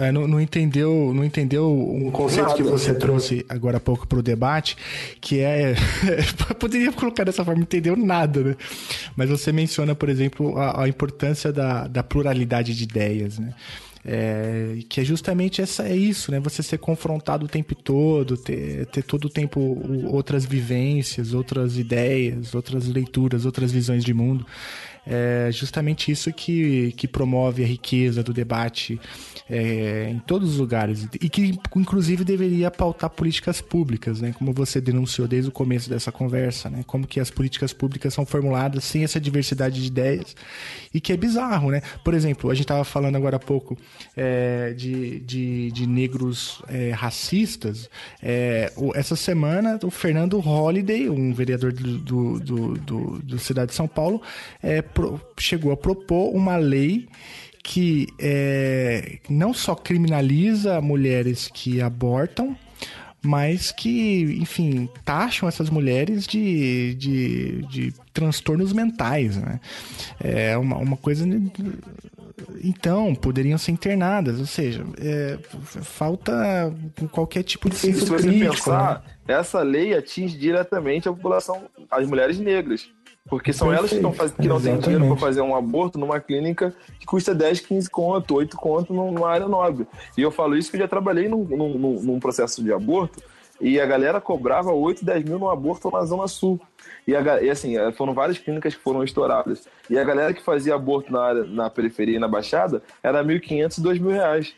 é, 0.00 0.12
não, 0.12 0.26
não, 0.26 0.40
entendeu, 0.40 1.12
não 1.14 1.24
entendeu 1.24 1.70
um 1.70 2.10
conceito 2.10 2.48
Nada. 2.48 2.56
que 2.56 2.62
você 2.62 2.94
trouxe 2.94 3.44
agora 3.48 3.78
há 3.78 3.80
pouco 3.80 4.06
para 4.06 4.18
o 4.18 4.22
debate, 4.22 4.76
que 5.20 5.40
é. 5.40 5.74
poderia 6.58 6.92
colocar 6.92 7.24
dessa 7.24 7.44
forma, 7.44 7.58
não 7.58 7.64
entendeu 7.64 7.96
nada, 7.96 8.42
né? 8.42 8.56
Mas 9.16 9.28
você 9.28 9.52
menciona, 9.52 9.94
por 9.94 10.08
exemplo, 10.08 10.56
a, 10.58 10.84
a 10.84 10.88
importância 10.88 11.52
da, 11.52 11.86
da 11.86 12.02
pluralidade 12.02 12.74
de 12.74 12.84
ideias, 12.84 13.38
né? 13.38 13.54
É, 14.04 14.78
que 14.88 15.00
é 15.00 15.04
justamente 15.04 15.60
essa, 15.60 15.82
é 15.86 15.94
isso, 15.94 16.30
né? 16.30 16.40
Você 16.40 16.62
ser 16.62 16.78
confrontado 16.78 17.44
o 17.44 17.48
tempo 17.48 17.74
todo, 17.74 18.36
ter, 18.36 18.86
ter 18.86 19.02
todo 19.02 19.26
o 19.26 19.28
tempo 19.28 19.60
outras 20.06 20.44
vivências, 20.44 21.34
outras 21.34 21.76
ideias, 21.76 22.54
outras 22.54 22.86
leituras, 22.86 23.44
outras 23.44 23.72
visões 23.72 24.04
de 24.04 24.14
mundo. 24.14 24.46
É 25.10 25.50
justamente 25.50 26.12
isso 26.12 26.30
que, 26.30 26.92
que 26.92 27.08
promove 27.08 27.64
a 27.64 27.66
riqueza 27.66 28.22
do 28.22 28.30
debate 28.30 29.00
é, 29.48 30.10
em 30.10 30.18
todos 30.18 30.50
os 30.50 30.58
lugares 30.58 31.08
e 31.14 31.30
que, 31.30 31.58
inclusive, 31.74 32.22
deveria 32.24 32.70
pautar 32.70 33.08
políticas 33.08 33.62
públicas, 33.62 34.20
né? 34.20 34.34
Como 34.38 34.52
você 34.52 34.82
denunciou 34.82 35.26
desde 35.26 35.48
o 35.48 35.52
começo 35.52 35.88
dessa 35.88 36.12
conversa, 36.12 36.68
né? 36.68 36.84
Como 36.86 37.06
que 37.06 37.18
as 37.20 37.30
políticas 37.30 37.72
públicas 37.72 38.12
são 38.12 38.26
formuladas 38.26 38.84
sem 38.84 39.02
essa 39.02 39.18
diversidade 39.18 39.80
de 39.80 39.86
ideias 39.86 40.36
e 40.92 41.00
que 41.00 41.10
é 41.10 41.16
bizarro, 41.16 41.70
né? 41.70 41.80
Por 42.04 42.12
exemplo, 42.12 42.50
a 42.50 42.54
gente 42.54 42.64
estava 42.64 42.84
falando 42.84 43.16
agora 43.16 43.36
há 43.36 43.40
pouco 43.40 43.78
é, 44.14 44.74
de, 44.76 45.20
de, 45.20 45.70
de, 45.70 45.86
negros 45.86 46.62
é, 46.68 46.90
racistas. 46.90 47.88
É, 48.22 48.70
essa 48.94 49.16
semana, 49.16 49.78
o 49.82 49.90
Fernando 49.90 50.38
Holliday, 50.38 51.08
um 51.08 51.32
vereador 51.32 51.72
do, 51.72 51.98
do, 51.98 52.40
do, 52.40 52.74
do, 52.74 53.18
do 53.20 53.38
Cidade 53.38 53.70
de 53.70 53.76
São 53.76 53.88
Paulo, 53.88 54.20
é, 54.62 54.82
chegou 55.38 55.72
a 55.72 55.76
propor 55.76 56.34
uma 56.34 56.56
lei 56.56 57.08
que 57.62 58.06
é, 58.18 59.18
não 59.28 59.52
só 59.52 59.74
criminaliza 59.74 60.80
mulheres 60.80 61.50
que 61.52 61.82
abortam, 61.82 62.56
mas 63.22 63.72
que, 63.72 64.38
enfim, 64.40 64.88
taxam 65.04 65.48
essas 65.48 65.68
mulheres 65.68 66.26
de, 66.26 66.94
de, 66.94 67.62
de 67.66 67.94
transtornos 68.12 68.72
mentais, 68.72 69.36
né? 69.36 69.60
É 70.20 70.56
uma, 70.56 70.76
uma 70.76 70.96
coisa... 70.96 71.26
Então, 72.62 73.14
poderiam 73.14 73.58
ser 73.58 73.72
internadas, 73.72 74.38
ou 74.38 74.46
seja, 74.46 74.84
é, 75.00 75.38
falta 75.82 76.72
qualquer 77.10 77.42
tipo 77.42 77.68
de 77.68 77.76
senso 77.76 78.00
Se 78.00 78.06
você 78.06 78.28
crítico. 78.28 78.54
Pensar, 78.54 79.04
né? 79.26 79.34
Essa 79.34 79.60
lei 79.62 79.94
atinge 79.94 80.38
diretamente 80.38 81.08
a 81.08 81.12
população, 81.12 81.68
as 81.90 82.06
mulheres 82.06 82.38
negras. 82.38 82.88
Porque 83.28 83.52
são 83.52 83.68
Perfeito. 83.68 83.78
elas 83.78 83.90
que, 83.90 83.96
estão 83.96 84.12
faz... 84.12 84.32
que 84.32 84.48
não 84.48 84.60
têm 84.60 84.78
dinheiro 84.78 85.06
para 85.06 85.16
fazer 85.16 85.40
um 85.40 85.54
aborto 85.54 85.98
numa 85.98 86.18
clínica 86.20 86.74
que 86.98 87.06
custa 87.06 87.34
10, 87.34 87.60
15 87.60 87.90
conto, 87.90 88.34
8 88.34 88.56
conto 88.56 88.92
numa 88.92 89.28
área 89.28 89.46
nobre. 89.46 89.86
E 90.16 90.22
eu 90.22 90.30
falo 90.30 90.56
isso 90.56 90.68
porque 90.68 90.78
eu 90.78 90.86
já 90.86 90.88
trabalhei 90.88 91.28
num, 91.28 91.44
num, 91.44 92.02
num 92.02 92.20
processo 92.20 92.62
de 92.62 92.72
aborto 92.72 93.22
e 93.60 93.80
a 93.80 93.86
galera 93.86 94.20
cobrava 94.20 94.72
8, 94.72 95.04
10 95.04 95.24
mil 95.24 95.38
no 95.38 95.50
aborto 95.50 95.90
na 95.90 96.04
Zona 96.04 96.28
Sul. 96.28 96.60
E, 97.06 97.14
a, 97.14 97.42
e, 97.42 97.50
assim, 97.50 97.74
foram 97.92 98.14
várias 98.14 98.38
clínicas 98.38 98.74
que 98.74 98.82
foram 98.82 99.02
estouradas. 99.02 99.66
E 99.90 99.98
a 99.98 100.04
galera 100.04 100.32
que 100.32 100.42
fazia 100.42 100.74
aborto 100.74 101.12
na, 101.12 101.22
área, 101.22 101.44
na 101.44 101.68
periferia 101.68 102.16
e 102.16 102.20
na 102.20 102.28
Baixada 102.28 102.82
era 103.02 103.22
1.500 103.24 103.78
e 103.78 103.82
2.000 103.82 104.12
reais 104.12 104.54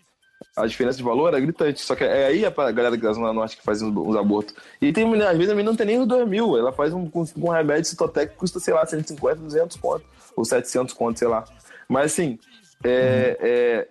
a 0.57 0.67
diferença 0.67 0.99
de 0.99 1.05
valor 1.05 1.35
é 1.35 1.41
gritante. 1.41 1.81
Só 1.81 1.95
que 1.95 2.05
é 2.05 2.27
aí 2.27 2.45
a 2.45 2.51
galera 2.51 2.97
da 2.97 3.13
Zona 3.13 3.33
Norte 3.33 3.57
que 3.57 3.63
faz 3.63 3.83
os, 3.83 4.17
abortos. 4.17 4.55
E 4.81 4.93
tem 4.93 5.05
às 5.23 5.37
vezes 5.37 5.53
a 5.53 5.55
menina 5.55 5.71
não 5.71 5.77
tem 5.77 5.87
nem 5.87 5.99
os 5.99 6.07
2 6.07 6.29
mil. 6.29 6.57
Ela 6.57 6.73
faz 6.73 6.93
um, 6.93 7.09
com 7.09 7.25
um 7.37 7.49
remédio 7.49 7.85
citotec 7.85 8.33
que 8.33 8.39
custa, 8.39 8.59
sei 8.61 8.75
lá, 8.75 8.85
150, 8.85 9.37
200 9.37 9.77
conto. 9.77 10.05
Ou 10.37 10.45
700 10.45 10.95
conto, 10.95 11.19
sei 11.19 11.29
lá. 11.29 11.45
Mas 11.89 12.13
assim, 12.13 12.39
é, 12.83 13.37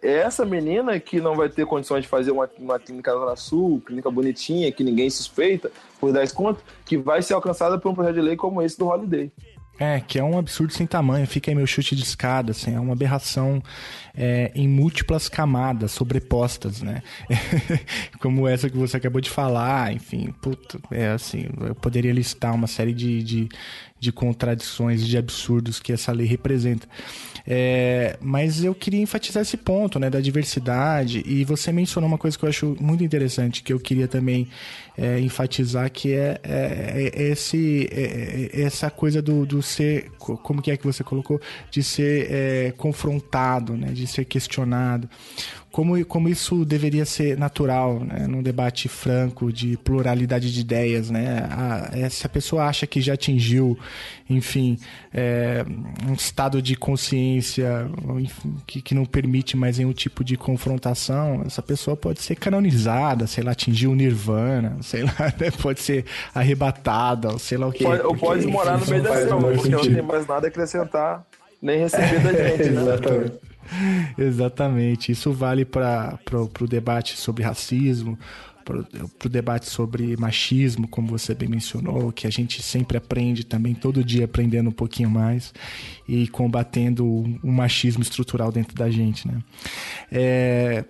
é, 0.02 0.10
é, 0.10 0.14
essa 0.20 0.44
menina 0.46 1.00
que 1.00 1.22
não 1.22 1.36
vai 1.36 1.48
ter 1.48 1.66
condições 1.66 2.02
de 2.02 2.08
fazer 2.08 2.32
uma, 2.32 2.50
uma 2.58 2.80
clínica 2.80 3.14
na 3.14 3.20
Zona 3.20 3.36
Sul, 3.36 3.82
clínica 3.86 4.10
bonitinha, 4.10 4.72
que 4.72 4.84
ninguém 4.84 5.10
suspeita, 5.10 5.72
por 6.00 6.12
10 6.12 6.32
conto, 6.32 6.64
que 6.86 6.98
vai 6.98 7.22
ser 7.22 7.34
alcançada 7.34 7.78
por 7.78 7.92
um 7.92 7.96
projeto 7.96 8.16
de 8.16 8.22
lei 8.22 8.36
como 8.36 8.62
esse 8.62 8.78
do 8.78 8.88
Holiday. 8.88 9.32
É, 9.80 10.02
que 10.02 10.20
é 10.20 10.24
um 10.24 10.38
absurdo 10.38 10.74
sem 10.74 10.86
tamanho. 10.86 11.26
Fica 11.26 11.50
aí 11.50 11.56
meu 11.56 11.66
chute 11.66 11.96
de 11.96 12.04
escada, 12.04 12.52
assim, 12.52 12.76
é 12.76 12.80
uma 12.80 12.92
aberração 12.92 13.64
é, 14.16 14.52
em 14.54 14.68
múltiplas 14.68 15.30
camadas 15.30 15.92
sobrepostas, 15.94 16.82
né? 16.82 17.02
Como 18.20 18.46
essa 18.46 18.70
que 18.70 18.76
você 18.76 18.98
acabou 18.98 19.22
de 19.22 19.30
falar, 19.30 19.94
enfim, 19.94 20.34
puto, 20.42 20.82
é 20.92 21.08
assim, 21.08 21.46
eu 21.62 21.74
poderia 21.74 22.12
listar 22.12 22.54
uma 22.54 22.68
série 22.68 22.94
de, 22.94 23.24
de, 23.24 23.50
de 23.98 24.12
contradições, 24.12 25.08
de 25.08 25.18
absurdos 25.18 25.80
que 25.80 25.94
essa 25.94 26.12
lei 26.12 26.28
representa. 26.28 26.86
É, 27.48 28.18
mas 28.22 28.64
eu 28.64 28.76
queria 28.76 29.02
enfatizar 29.02 29.42
esse 29.42 29.58
ponto, 29.58 29.98
né, 29.98 30.10
da 30.10 30.20
diversidade, 30.20 31.24
e 31.26 31.46
você 31.46 31.72
mencionou 31.72 32.08
uma 32.08 32.18
coisa 32.18 32.38
que 32.38 32.44
eu 32.44 32.50
acho 32.50 32.76
muito 32.80 33.04
interessante, 33.04 33.64
que 33.64 33.72
eu 33.72 33.80
queria 33.80 34.08
também 34.08 34.48
é, 35.00 35.18
enfatizar, 35.20 35.90
que 35.90 36.14
é, 36.14 36.40
é, 36.44 37.12
é 37.14 37.24
esse, 37.30 37.88
é, 37.90 38.50
é, 38.54 38.62
essa 38.64 38.92
coisa 38.92 39.22
do, 39.22 39.46
do 39.46 39.62
ser, 39.62 40.12
como 40.18 40.62
que 40.62 40.70
é 40.70 40.76
que 40.76 40.86
você 40.86 41.04
colocou, 41.04 41.40
de 41.72 41.82
ser 41.82 42.74
confrontado, 42.74 43.78
né, 43.78 43.92
de 43.94 44.06
ser 44.06 44.26
questionado 44.26 45.10
como, 45.72 46.04
como 46.06 46.28
isso 46.28 46.66
deveria 46.66 47.06
ser 47.06 47.38
natural, 47.38 48.00
né? 48.00 48.26
num 48.28 48.42
debate 48.42 48.88
franco 48.88 49.52
de 49.54 49.78
pluralidade 49.78 50.52
de 50.52 50.60
ideias, 50.62 51.10
né? 51.10 51.48
A, 51.52 51.90
é, 51.94 52.10
se 52.10 52.26
a 52.26 52.30
pessoa 52.30 52.66
acha 52.66 52.88
que 52.88 53.00
já 53.00 53.14
atingiu, 53.14 53.78
enfim, 54.30 54.80
é, 55.14 55.64
um 56.08 56.14
estado 56.14 56.62
de 56.62 56.76
consciência 56.76 57.88
enfim, 58.20 58.56
que, 58.66 58.82
que 58.82 58.96
não 58.96 59.06
permite 59.06 59.56
mais 59.56 59.78
nenhum 59.78 59.94
tipo 59.94 60.24
de 60.24 60.36
confrontação, 60.36 61.44
essa 61.46 61.62
pessoa 61.62 61.96
pode 61.96 62.22
ser 62.22 62.36
canonizada, 62.36 63.28
sei 63.28 63.44
lá, 63.44 63.52
atingir 63.52 63.88
o 63.88 63.96
nirvana, 63.96 64.78
sei 64.82 65.04
lá, 65.04 65.34
né? 65.40 65.52
pode 65.62 65.82
ser 65.82 66.06
arrebatada, 66.34 67.38
sei 67.38 67.58
lá 67.58 67.68
o 67.68 67.72
que. 67.72 67.84
Pode, 67.84 68.02
ou 68.02 68.16
pode 68.16 68.48
morar 68.48 68.80
no 68.80 68.88
meio 68.88 69.04
da 69.04 69.16
selva, 69.16 69.52
porque 69.52 69.70
não 69.70 69.82
tem 69.82 70.02
mais 70.02 70.26
nada 70.26 70.48
a 70.48 70.50
acrescentar, 70.50 71.24
nem 71.62 71.80
receber 71.80 72.20
da 72.22 72.34
gente, 72.50 72.70
né? 72.70 72.82
Exatamente. 72.82 73.49
Exatamente. 74.18 75.12
Isso 75.12 75.32
vale 75.32 75.66
para 75.66 76.20
o 76.60 76.68
debate 76.68 77.18
sobre 77.18 77.44
racismo, 77.44 78.18
para 78.64 78.78
o 79.26 79.30
debate 79.30 79.68
sobre 79.68 80.16
machismo, 80.18 80.88
como 80.88 81.08
você 81.08 81.34
bem 81.34 81.50
mencionou, 81.50 82.12
que 82.12 82.28
a 82.28 82.30
gente 82.30 82.62
sempre 82.62 82.98
aprende 82.98 83.44
também, 83.44 83.74
todo 83.74 84.04
dia 84.04 84.26
aprendendo 84.26 84.70
um 84.70 84.74
pouquinho 84.74 85.10
mais 85.10 85.54
e 86.08 86.28
combatendo 86.28 87.06
o 87.06 87.52
machismo 87.52 88.04
estrutural 88.04 88.52
dentro 88.52 88.76
da 88.76 88.90
gente, 88.90 89.28
né? 89.28 89.42
É, 90.12 90.86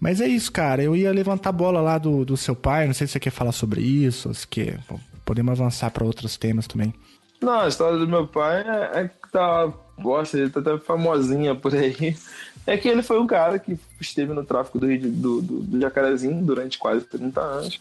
mas 0.00 0.20
é 0.20 0.26
isso, 0.26 0.52
cara. 0.52 0.82
Eu 0.82 0.94
ia 0.94 1.12
levantar 1.12 1.50
a 1.50 1.52
bola 1.52 1.80
lá 1.80 1.96
do, 1.96 2.24
do 2.24 2.36
seu 2.36 2.54
pai, 2.54 2.86
não 2.86 2.94
sei 2.94 3.06
se 3.06 3.14
você 3.14 3.20
quer 3.20 3.30
falar 3.30 3.52
sobre 3.52 3.80
isso, 3.80 4.32
se 4.34 4.46
quer, 4.46 4.78
podemos 5.24 5.58
avançar 5.58 5.90
para 5.90 6.04
outros 6.04 6.36
temas 6.36 6.66
também. 6.66 6.92
Não, 7.40 7.60
a 7.60 7.68
história 7.68 7.98
do 7.98 8.06
meu 8.06 8.26
pai 8.26 8.62
é, 8.62 9.00
é 9.00 9.08
que 9.08 9.32
tá 9.32 9.72
gosta, 9.98 10.38
ele 10.38 10.50
tá 10.50 10.60
até 10.60 10.78
famosinha 10.78 11.54
por 11.54 11.74
aí. 11.74 12.16
É 12.64 12.76
que 12.76 12.88
ele 12.88 13.02
foi 13.02 13.18
um 13.18 13.26
cara 13.26 13.58
que 13.58 13.76
esteve 14.00 14.32
no 14.32 14.44
tráfico 14.44 14.78
do, 14.78 14.86
do, 14.86 15.42
do, 15.42 15.60
do 15.62 15.80
Jacarezinho 15.80 16.44
durante 16.44 16.78
quase 16.78 17.04
30 17.04 17.40
anos. 17.40 17.80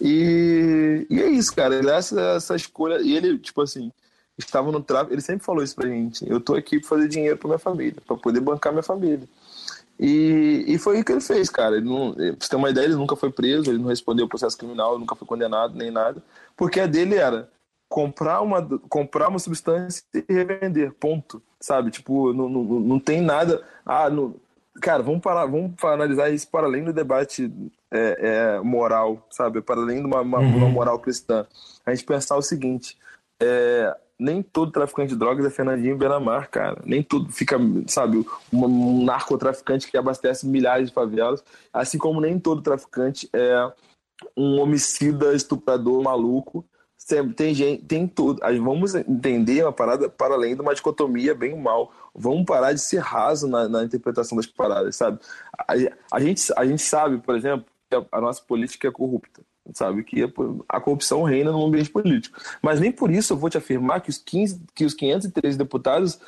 E, 0.00 1.06
e 1.08 1.20
é 1.20 1.28
isso, 1.28 1.54
cara. 1.54 1.76
Ele, 1.76 1.88
essa, 1.88 2.20
essa 2.20 2.56
escolha. 2.56 3.00
E 3.00 3.16
ele, 3.16 3.38
tipo 3.38 3.62
assim, 3.62 3.92
estava 4.36 4.72
no 4.72 4.82
tráfico. 4.82 5.14
Ele 5.14 5.20
sempre 5.20 5.46
falou 5.46 5.62
isso 5.62 5.76
pra 5.76 5.88
gente. 5.88 6.28
Eu 6.28 6.40
tô 6.40 6.56
aqui 6.56 6.80
pra 6.80 6.88
fazer 6.88 7.06
dinheiro 7.06 7.36
pra 7.36 7.46
minha 7.46 7.58
família, 7.60 7.94
pra 8.04 8.16
poder 8.16 8.40
bancar 8.40 8.72
minha 8.72 8.82
família. 8.82 9.28
E, 10.00 10.64
e 10.66 10.78
foi 10.78 11.00
o 11.00 11.04
que 11.04 11.12
ele 11.12 11.20
fez, 11.20 11.48
cara. 11.48 11.76
Ele 11.76 11.88
não, 11.88 12.12
pra 12.12 12.24
você 12.40 12.48
ter 12.48 12.56
uma 12.56 12.70
ideia, 12.70 12.86
ele 12.86 12.94
nunca 12.96 13.14
foi 13.14 13.30
preso, 13.30 13.70
ele 13.70 13.78
não 13.78 13.88
respondeu 13.88 14.26
o 14.26 14.28
processo 14.28 14.56
criminal, 14.56 14.98
nunca 14.98 15.14
foi 15.14 15.26
condenado, 15.26 15.76
nem 15.76 15.90
nada. 15.90 16.22
Porque 16.56 16.80
a 16.80 16.86
dele 16.86 17.16
era 17.16 17.48
comprar 17.88 18.42
uma, 18.42 18.62
comprar 18.88 19.28
uma 19.28 19.38
substância 19.38 20.02
e 20.14 20.32
revender, 20.32 20.92
ponto. 20.92 21.42
Sabe? 21.60 21.90
Tipo, 21.90 22.32
não, 22.32 22.48
não, 22.48 22.62
não 22.62 23.00
tem 23.00 23.20
nada. 23.20 23.62
Ah, 23.84 24.08
não, 24.08 24.34
cara, 24.80 25.02
vamos 25.02 25.20
parar, 25.20 25.46
vamos 25.46 25.72
analisar 25.82 26.30
isso 26.30 26.48
para 26.48 26.66
além 26.66 26.84
do 26.84 26.92
debate 26.92 27.52
é, 27.90 28.56
é, 28.56 28.60
moral, 28.60 29.26
sabe? 29.30 29.60
Para 29.60 29.80
além 29.80 30.00
de 30.00 30.06
uma, 30.06 30.20
uma, 30.20 30.38
uhum. 30.38 30.56
uma, 30.56 30.68
moral 30.68 30.98
cristã. 30.98 31.46
A 31.84 31.92
gente 31.92 32.04
pensar 32.04 32.36
o 32.36 32.42
seguinte: 32.42 32.96
é, 33.42 33.96
nem 34.18 34.42
todo 34.42 34.70
traficante 34.70 35.12
de 35.12 35.18
drogas 35.18 35.44
é 35.44 35.50
Fernandinho 35.50 35.96
Benamar, 35.96 36.48
cara. 36.50 36.80
Nem 36.84 37.02
tudo 37.02 37.32
fica, 37.32 37.58
sabe, 37.86 38.18
um, 38.52 38.64
um 38.64 39.04
narcotraficante 39.04 39.90
que 39.90 39.96
abastece 39.96 40.46
milhares 40.46 40.88
de 40.88 40.94
favelas, 40.94 41.42
assim 41.72 41.98
como 41.98 42.20
nem 42.20 42.38
todo 42.38 42.62
traficante 42.62 43.28
é 43.32 43.72
um 44.36 44.60
homicida 44.60 45.34
estuprador 45.34 46.02
maluco 46.02 46.64
tem 47.34 47.54
gente, 47.54 47.84
tem 47.84 48.06
tudo. 48.06 48.40
Vamos 48.62 48.94
entender 48.94 49.62
uma 49.62 49.72
parada 49.72 50.08
para 50.08 50.34
além 50.34 50.54
de 50.54 50.60
uma 50.60 50.74
dicotomia 50.74 51.34
bem 51.34 51.56
mal. 51.56 51.92
Vamos 52.14 52.44
parar 52.44 52.72
de 52.72 52.80
ser 52.80 52.98
raso 52.98 53.48
na, 53.48 53.68
na 53.68 53.84
interpretação 53.84 54.36
das 54.36 54.46
paradas, 54.46 54.96
sabe? 54.96 55.18
A, 55.56 55.74
a, 56.12 56.20
gente, 56.20 56.52
a 56.56 56.66
gente 56.66 56.82
sabe, 56.82 57.18
por 57.18 57.34
exemplo, 57.34 57.66
que 57.88 57.96
a, 57.96 58.04
a 58.12 58.20
nossa 58.20 58.42
política 58.42 58.88
é 58.88 58.92
corrupta. 58.92 59.42
Sabe? 59.72 60.02
Que 60.02 60.30
a 60.68 60.80
corrupção 60.80 61.22
reina 61.22 61.52
no 61.52 61.64
ambiente 61.64 61.90
político. 61.90 62.38
Mas 62.62 62.80
nem 62.80 62.90
por 62.90 63.10
isso 63.10 63.32
eu 63.32 63.36
vou 63.36 63.50
te 63.50 63.58
afirmar 63.58 64.00
que 64.00 64.10
os, 64.10 64.18
15, 64.18 64.60
que 64.74 64.84
os 64.84 64.94
513 64.94 65.58
deputados 65.58 66.18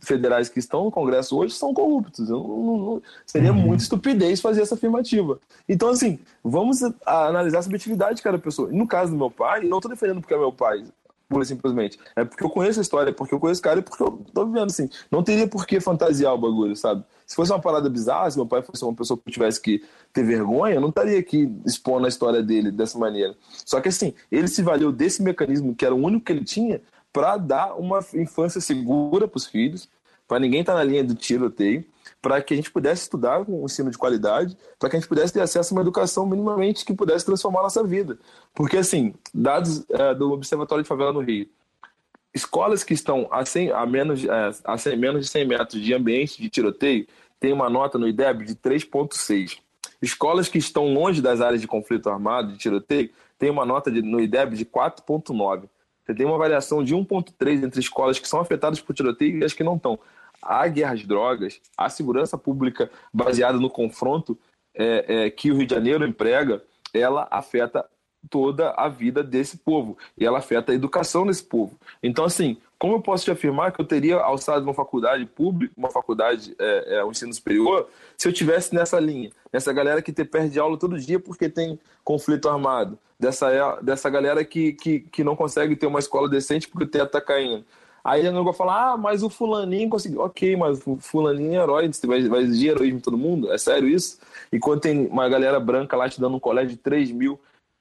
federais 0.00 0.48
que 0.48 0.58
estão 0.58 0.84
no 0.84 0.90
Congresso 0.90 1.36
hoje 1.36 1.54
são 1.54 1.72
corruptos. 1.72 2.28
Não, 2.28 2.42
não, 2.42 3.02
seria 3.26 3.52
uhum. 3.52 3.58
muita 3.58 3.82
estupidez 3.82 4.40
fazer 4.40 4.62
essa 4.62 4.74
afirmativa. 4.74 5.38
Então, 5.68 5.88
assim, 5.88 6.18
vamos 6.42 6.80
analisar 7.06 7.58
a 7.58 7.62
subjetividade 7.62 8.16
de 8.16 8.22
cada 8.22 8.38
pessoa. 8.38 8.70
No 8.70 8.86
caso 8.86 9.12
do 9.12 9.18
meu 9.18 9.30
pai, 9.30 9.62
não 9.62 9.78
estou 9.78 9.90
defendendo 9.90 10.20
porque 10.20 10.34
é 10.34 10.38
meu 10.38 10.52
pai 10.52 10.84
pura 11.28 11.44
simplesmente. 11.44 11.98
É 12.14 12.24
porque 12.24 12.44
eu 12.44 12.50
conheço 12.50 12.78
a 12.78 12.82
história, 12.82 13.12
porque 13.12 13.34
eu 13.34 13.40
conheço 13.40 13.60
o 13.60 13.64
cara 13.64 13.80
e 13.80 13.82
porque 13.82 14.02
eu 14.02 14.24
tô 14.32 14.46
vivendo 14.46 14.66
assim. 14.66 14.88
Não 15.10 15.22
teria 15.22 15.46
por 15.46 15.66
que 15.66 15.80
fantasiar 15.80 16.34
o 16.34 16.38
bagulho, 16.38 16.76
sabe? 16.76 17.04
Se 17.26 17.34
fosse 17.34 17.52
uma 17.52 17.60
parada 17.60 17.88
bizarra, 17.88 18.30
se 18.30 18.36
meu 18.36 18.46
pai 18.46 18.62
fosse 18.62 18.84
uma 18.84 18.94
pessoa 18.94 19.18
que 19.18 19.32
tivesse 19.32 19.60
que 19.60 19.82
ter 20.12 20.24
vergonha, 20.24 20.74
eu 20.74 20.80
não 20.80 20.90
estaria 20.90 21.18
aqui 21.18 21.50
expondo 21.64 22.06
a 22.06 22.08
história 22.08 22.42
dele 22.42 22.70
dessa 22.70 22.98
maneira. 22.98 23.34
Só 23.64 23.80
que 23.80 23.88
assim, 23.88 24.14
ele 24.30 24.48
se 24.48 24.62
valeu 24.62 24.92
desse 24.92 25.22
mecanismo, 25.22 25.74
que 25.74 25.84
era 25.84 25.94
o 25.94 25.98
único 25.98 26.24
que 26.24 26.32
ele 26.32 26.44
tinha, 26.44 26.80
para 27.12 27.36
dar 27.36 27.74
uma 27.74 28.00
infância 28.14 28.60
segura 28.60 29.28
para 29.28 29.38
os 29.38 29.46
filhos, 29.46 29.88
para 30.26 30.38
ninguém 30.38 30.60
estar 30.60 30.72
tá 30.72 30.78
na 30.78 30.84
linha 30.84 31.04
do 31.04 31.14
tiroteio, 31.14 31.84
para 32.24 32.40
que 32.40 32.54
a 32.54 32.56
gente 32.56 32.70
pudesse 32.70 33.02
estudar 33.02 33.44
um 33.46 33.66
ensino 33.66 33.90
de 33.90 33.98
qualidade, 33.98 34.56
para 34.78 34.88
que 34.88 34.96
a 34.96 34.98
gente 34.98 35.08
pudesse 35.10 35.30
ter 35.30 35.42
acesso 35.42 35.74
a 35.74 35.76
uma 35.76 35.82
educação 35.82 36.24
minimamente 36.24 36.82
que 36.82 36.94
pudesse 36.94 37.26
transformar 37.26 37.60
a 37.60 37.62
nossa 37.64 37.84
vida. 37.84 38.18
Porque, 38.54 38.78
assim, 38.78 39.14
dados 39.34 39.84
é, 39.90 40.14
do 40.14 40.32
Observatório 40.32 40.82
de 40.82 40.88
Favela 40.88 41.12
no 41.12 41.20
Rio, 41.20 41.46
escolas 42.32 42.82
que 42.82 42.94
estão 42.94 43.28
a, 43.30 43.44
100, 43.44 43.72
a, 43.72 43.84
menos, 43.84 44.24
é, 44.24 44.50
a 44.64 44.78
100, 44.78 44.96
menos 44.96 45.26
de 45.26 45.30
100 45.30 45.46
metros 45.46 45.82
de 45.82 45.92
ambiente 45.92 46.40
de 46.40 46.48
tiroteio 46.48 47.06
têm 47.38 47.52
uma 47.52 47.68
nota 47.68 47.98
no 47.98 48.08
IDEB 48.08 48.46
de 48.46 48.54
3,6. 48.54 49.58
Escolas 50.00 50.48
que 50.48 50.56
estão 50.56 50.94
longe 50.94 51.20
das 51.20 51.42
áreas 51.42 51.60
de 51.60 51.66
conflito 51.66 52.08
armado, 52.08 52.52
de 52.52 52.58
tiroteio, 52.58 53.10
têm 53.38 53.50
uma 53.50 53.66
nota 53.66 53.90
de, 53.90 54.00
no 54.00 54.18
IDEB 54.18 54.56
de 54.56 54.64
4,9. 54.64 55.64
Você 56.02 56.14
tem 56.14 56.24
uma 56.24 56.38
variação 56.38 56.82
de 56.82 56.94
1,3 56.94 57.64
entre 57.64 57.80
escolas 57.80 58.18
que 58.18 58.26
são 58.26 58.40
afetadas 58.40 58.80
por 58.80 58.94
tiroteio 58.94 59.40
e 59.40 59.44
as 59.44 59.52
que 59.52 59.62
não 59.62 59.76
estão 59.76 59.98
a 60.44 60.66
guerra 60.68 60.94
às 60.94 61.04
drogas, 61.04 61.60
a 61.76 61.88
segurança 61.88 62.38
pública 62.38 62.90
baseada 63.12 63.58
no 63.58 63.70
confronto 63.70 64.38
é, 64.74 65.04
é, 65.26 65.30
que 65.30 65.50
o 65.50 65.56
Rio 65.56 65.66
de 65.66 65.74
Janeiro 65.74 66.06
emprega, 66.06 66.62
ela 66.92 67.26
afeta 67.30 67.84
toda 68.30 68.70
a 68.70 68.88
vida 68.88 69.22
desse 69.22 69.58
povo 69.58 69.98
e 70.16 70.24
ela 70.24 70.38
afeta 70.38 70.72
a 70.72 70.74
educação 70.74 71.26
desse 71.26 71.44
povo. 71.44 71.78
Então, 72.02 72.24
assim, 72.24 72.56
como 72.78 72.96
eu 72.96 73.00
posso 73.00 73.24
te 73.24 73.30
afirmar 73.30 73.72
que 73.72 73.80
eu 73.80 73.84
teria 73.84 74.16
alçado 74.16 74.64
uma 74.64 74.74
faculdade 74.74 75.24
pública, 75.26 75.72
uma 75.76 75.90
faculdade, 75.90 76.54
é, 76.58 76.96
é, 76.96 77.04
um 77.04 77.10
ensino 77.10 77.32
superior, 77.32 77.88
se 78.16 78.28
eu 78.28 78.32
tivesse 78.32 78.74
nessa 78.74 78.98
linha, 78.98 79.30
nessa 79.52 79.72
galera 79.72 80.02
que 80.02 80.12
te 80.12 80.24
perde 80.24 80.58
aula 80.58 80.78
todo 80.78 80.98
dia 80.98 81.20
porque 81.20 81.48
tem 81.48 81.78
conflito 82.02 82.48
armado, 82.48 82.98
dessa, 83.18 83.50
é, 83.50 83.82
dessa 83.82 84.10
galera 84.10 84.44
que, 84.44 84.72
que, 84.72 85.00
que 85.00 85.24
não 85.24 85.36
consegue 85.36 85.76
ter 85.76 85.86
uma 85.86 85.98
escola 85.98 86.28
decente 86.28 86.68
porque 86.68 86.84
o 86.84 86.90
teto 86.90 87.06
está 87.06 87.20
caindo, 87.20 87.64
Aí 88.04 88.26
a 88.26 88.30
nego 88.30 88.52
fala, 88.52 88.92
ah, 88.92 88.96
mas 88.98 89.22
o 89.22 89.30
fulaninho 89.30 89.88
conseguiu. 89.88 90.20
Ok, 90.20 90.54
mas 90.56 90.86
o 90.86 90.96
fulaninho 90.96 91.52
é 91.52 91.62
herói, 91.62 91.90
vai, 92.04 92.28
vai 92.28 92.42
exigir 92.42 92.72
heroísmo 92.72 93.00
todo 93.00 93.16
mundo? 93.16 93.50
É 93.50 93.56
sério 93.56 93.88
isso? 93.88 94.18
E 94.52 94.58
quando 94.58 94.80
tem 94.80 95.06
uma 95.06 95.26
galera 95.26 95.58
branca 95.58 95.96
lá 95.96 96.06
estudando 96.06 96.36
um 96.36 96.40
colégio 96.40 96.70
de 96.70 96.76
3 96.76 97.10
mil, 97.10 97.40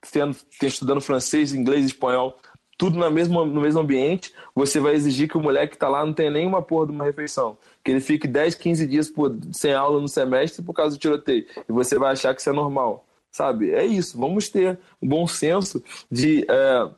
tendo, 0.09 0.33
estudando 0.61 1.01
francês, 1.01 1.53
inglês, 1.53 1.85
espanhol, 1.85 2.39
tudo 2.77 2.97
no 2.97 3.11
mesmo, 3.11 3.45
no 3.45 3.59
mesmo 3.61 3.81
ambiente, 3.81 4.33
você 4.55 4.79
vai 4.79 4.93
exigir 4.93 5.27
que 5.27 5.37
o 5.37 5.41
moleque 5.41 5.73
que 5.73 5.77
tá 5.77 5.89
lá 5.89 6.05
não 6.05 6.13
tenha 6.13 6.31
nenhuma 6.31 6.61
porra 6.61 6.87
de 6.87 6.93
uma 6.93 7.03
refeição. 7.03 7.57
Que 7.83 7.91
ele 7.91 7.99
fique 7.99 8.25
10, 8.25 8.55
15 8.55 8.87
dias 8.87 9.09
por, 9.09 9.37
sem 9.51 9.73
aula 9.73 9.99
no 9.99 10.07
semestre 10.07 10.63
por 10.63 10.73
causa 10.73 10.95
do 10.95 10.99
tiroteio. 10.99 11.45
E 11.67 11.71
você 11.71 11.99
vai 11.99 12.13
achar 12.13 12.33
que 12.33 12.39
isso 12.39 12.49
é 12.49 12.53
normal. 12.53 13.05
Sabe? 13.29 13.71
É 13.71 13.85
isso. 13.85 14.17
Vamos 14.17 14.47
ter 14.47 14.79
um 15.01 15.07
bom 15.07 15.27
senso 15.27 15.83
de 16.09 16.45
é, 16.49 16.89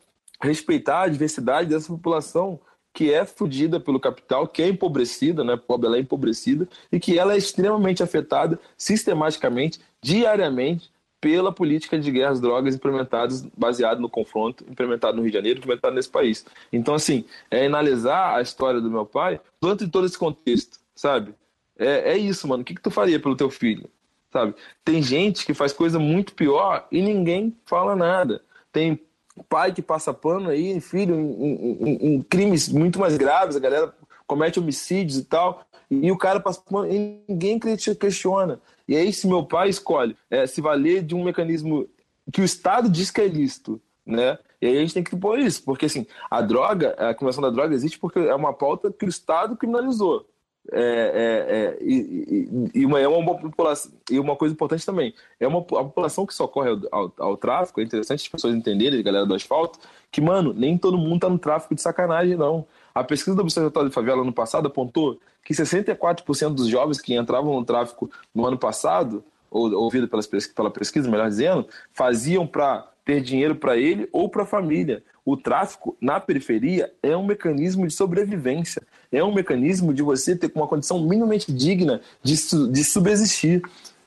respeitar 0.41 1.03
a 1.03 1.07
diversidade 1.07 1.69
dessa 1.69 1.87
população 1.87 2.59
que 2.95 3.13
é 3.13 3.25
fodida 3.25 3.77
pelo 3.77 3.99
capital, 3.99 4.47
que 4.47 4.63
é 4.63 4.69
empobrecida, 4.69 5.43
né? 5.43 5.57
Pobre, 5.57 5.85
ela 5.85 5.97
é 5.97 5.99
empobrecida 5.99 6.65
e 6.89 6.97
que 6.97 7.19
ela 7.19 7.33
é 7.33 7.37
extremamente 7.37 8.01
afetada 8.01 8.57
sistematicamente, 8.77 9.81
diariamente, 10.01 10.89
pela 11.19 11.51
política 11.51 11.99
de 11.99 12.09
guerras 12.09 12.39
drogas 12.39 12.73
implementadas 12.73 13.45
baseado 13.57 13.99
no 13.99 14.09
confronto, 14.09 14.63
implementado 14.69 15.17
no 15.17 15.23
Rio 15.23 15.31
de 15.31 15.37
Janeiro, 15.37 15.59
implementado 15.59 15.93
nesse 15.93 16.09
país. 16.09 16.45
Então, 16.71 16.93
assim, 16.93 17.25
é 17.51 17.65
analisar 17.65 18.37
a 18.37 18.41
história 18.41 18.79
do 18.79 18.89
meu 18.89 19.05
pai 19.05 19.41
dentro 19.61 19.85
de 19.85 19.91
todo 19.91 20.05
esse 20.05 20.17
contexto, 20.17 20.79
sabe? 20.95 21.33
É, 21.77 22.13
é 22.13 22.17
isso, 22.17 22.47
mano. 22.47 22.61
O 22.61 22.65
que, 22.65 22.75
que 22.75 22.81
tu 22.81 22.91
faria 22.91 23.19
pelo 23.19 23.35
teu 23.35 23.49
filho? 23.49 23.89
Sabe? 24.31 24.55
Tem 24.85 25.01
gente 25.03 25.45
que 25.45 25.53
faz 25.53 25.73
coisa 25.73 25.99
muito 25.99 26.33
pior 26.33 26.87
e 26.89 27.01
ninguém 27.01 27.53
fala 27.65 27.93
nada. 27.93 28.41
Tem 28.71 29.01
pai 29.43 29.73
que 29.73 29.81
passa 29.81 30.13
pano 30.13 30.49
aí, 30.49 30.79
filho, 30.79 31.15
em, 31.15 31.63
em, 31.63 32.15
em, 32.15 32.21
crimes 32.21 32.69
muito 32.69 32.99
mais 32.99 33.17
graves, 33.17 33.55
a 33.55 33.59
galera 33.59 33.93
comete 34.25 34.59
homicídios 34.59 35.17
e 35.17 35.25
tal, 35.25 35.65
e 35.89 36.11
o 36.11 36.17
cara 36.17 36.39
passa 36.39 36.61
pano 36.61 36.91
e 36.91 37.21
ninguém 37.27 37.59
questiona. 37.59 38.59
E 38.87 38.95
aí, 38.95 39.11
se 39.11 39.27
meu 39.27 39.45
pai 39.45 39.69
escolhe 39.69 40.15
é, 40.29 40.45
se 40.45 40.61
valer 40.61 41.03
de 41.03 41.15
um 41.15 41.23
mecanismo 41.23 41.87
que 42.31 42.41
o 42.41 42.45
Estado 42.45 42.89
diz 42.89 43.11
que 43.11 43.21
é 43.21 43.27
lícito, 43.27 43.81
né? 44.05 44.37
E 44.61 44.67
aí 44.67 44.77
a 44.77 44.81
gente 44.81 44.93
tem 44.93 45.03
que 45.03 45.15
pôr 45.15 45.39
isso, 45.39 45.63
porque 45.63 45.85
assim, 45.85 46.07
a 46.29 46.41
droga, 46.41 46.91
a 46.91 47.13
criminalização 47.13 47.41
da 47.41 47.49
droga 47.49 47.75
existe 47.75 47.99
porque 47.99 48.19
é 48.19 48.33
uma 48.33 48.53
pauta 48.53 48.91
que 48.91 49.05
o 49.05 49.09
Estado 49.09 49.55
criminalizou. 49.55 50.27
É, 50.71 50.79
é, 50.79 51.55
é, 51.55 51.77
e, 51.79 52.69
e, 52.73 52.85
uma, 52.85 52.99
é 52.99 53.07
uma 53.07 53.37
população, 53.37 53.91
e 54.09 54.19
uma 54.19 54.35
coisa 54.35 54.53
importante 54.53 54.83
também, 54.83 55.13
é 55.39 55.47
uma 55.47 55.59
a 55.59 55.83
população 55.83 56.25
que 56.25 56.33
socorre 56.33 56.69
ao, 56.69 56.79
ao, 56.91 57.13
ao, 57.17 57.37
tráfico, 57.37 57.79
é 57.79 57.83
interessante 57.83 58.21
as 58.21 58.27
pessoas 58.27 58.55
entenderem, 58.55 59.03
galera 59.03 59.27
do 59.27 59.35
asfalto, 59.35 59.77
que, 60.11 60.19
mano, 60.19 60.53
nem 60.53 60.75
todo 60.77 60.97
mundo 60.97 61.19
tá 61.19 61.29
no 61.29 61.37
tráfico 61.37 61.75
de 61.75 61.81
sacanagem, 61.81 62.35
não. 62.35 62.65
A 62.95 63.03
pesquisa 63.03 63.35
do 63.35 63.43
Observatório 63.43 63.89
de 63.89 63.93
Favela 63.93 64.21
ano 64.21 64.33
passado 64.33 64.67
apontou 64.67 65.19
que 65.43 65.53
64% 65.53 66.53
dos 66.55 66.67
jovens 66.67 66.99
que 66.99 67.15
entravam 67.15 67.53
no 67.53 67.63
tráfico 67.63 68.09
no 68.33 68.45
ano 68.45 68.57
passado, 68.57 69.23
ou 69.51 69.71
ouvido 69.73 70.07
pela 70.07 70.71
pesquisa, 70.71 71.09
melhor 71.09 71.29
dizendo, 71.29 71.67
faziam 71.93 72.47
para 72.47 72.89
ter 73.05 73.21
dinheiro 73.21 73.55
para 73.55 73.77
ele 73.77 74.09
ou 74.11 74.27
para 74.27 74.43
a 74.43 74.47
família. 74.47 75.03
O 75.23 75.37
tráfico 75.37 75.95
na 76.01 76.19
periferia 76.19 76.91
é 77.01 77.15
um 77.15 77.25
mecanismo 77.25 77.87
de 77.87 77.93
sobrevivência, 77.93 78.81
é 79.11 79.23
um 79.23 79.33
mecanismo 79.33 79.93
de 79.93 80.01
você 80.01 80.35
ter 80.35 80.51
uma 80.53 80.67
condição 80.67 80.99
minimamente 80.99 81.53
digna 81.53 82.01
de, 82.21 82.35
de 82.71 82.83
subsistir, 82.83 83.61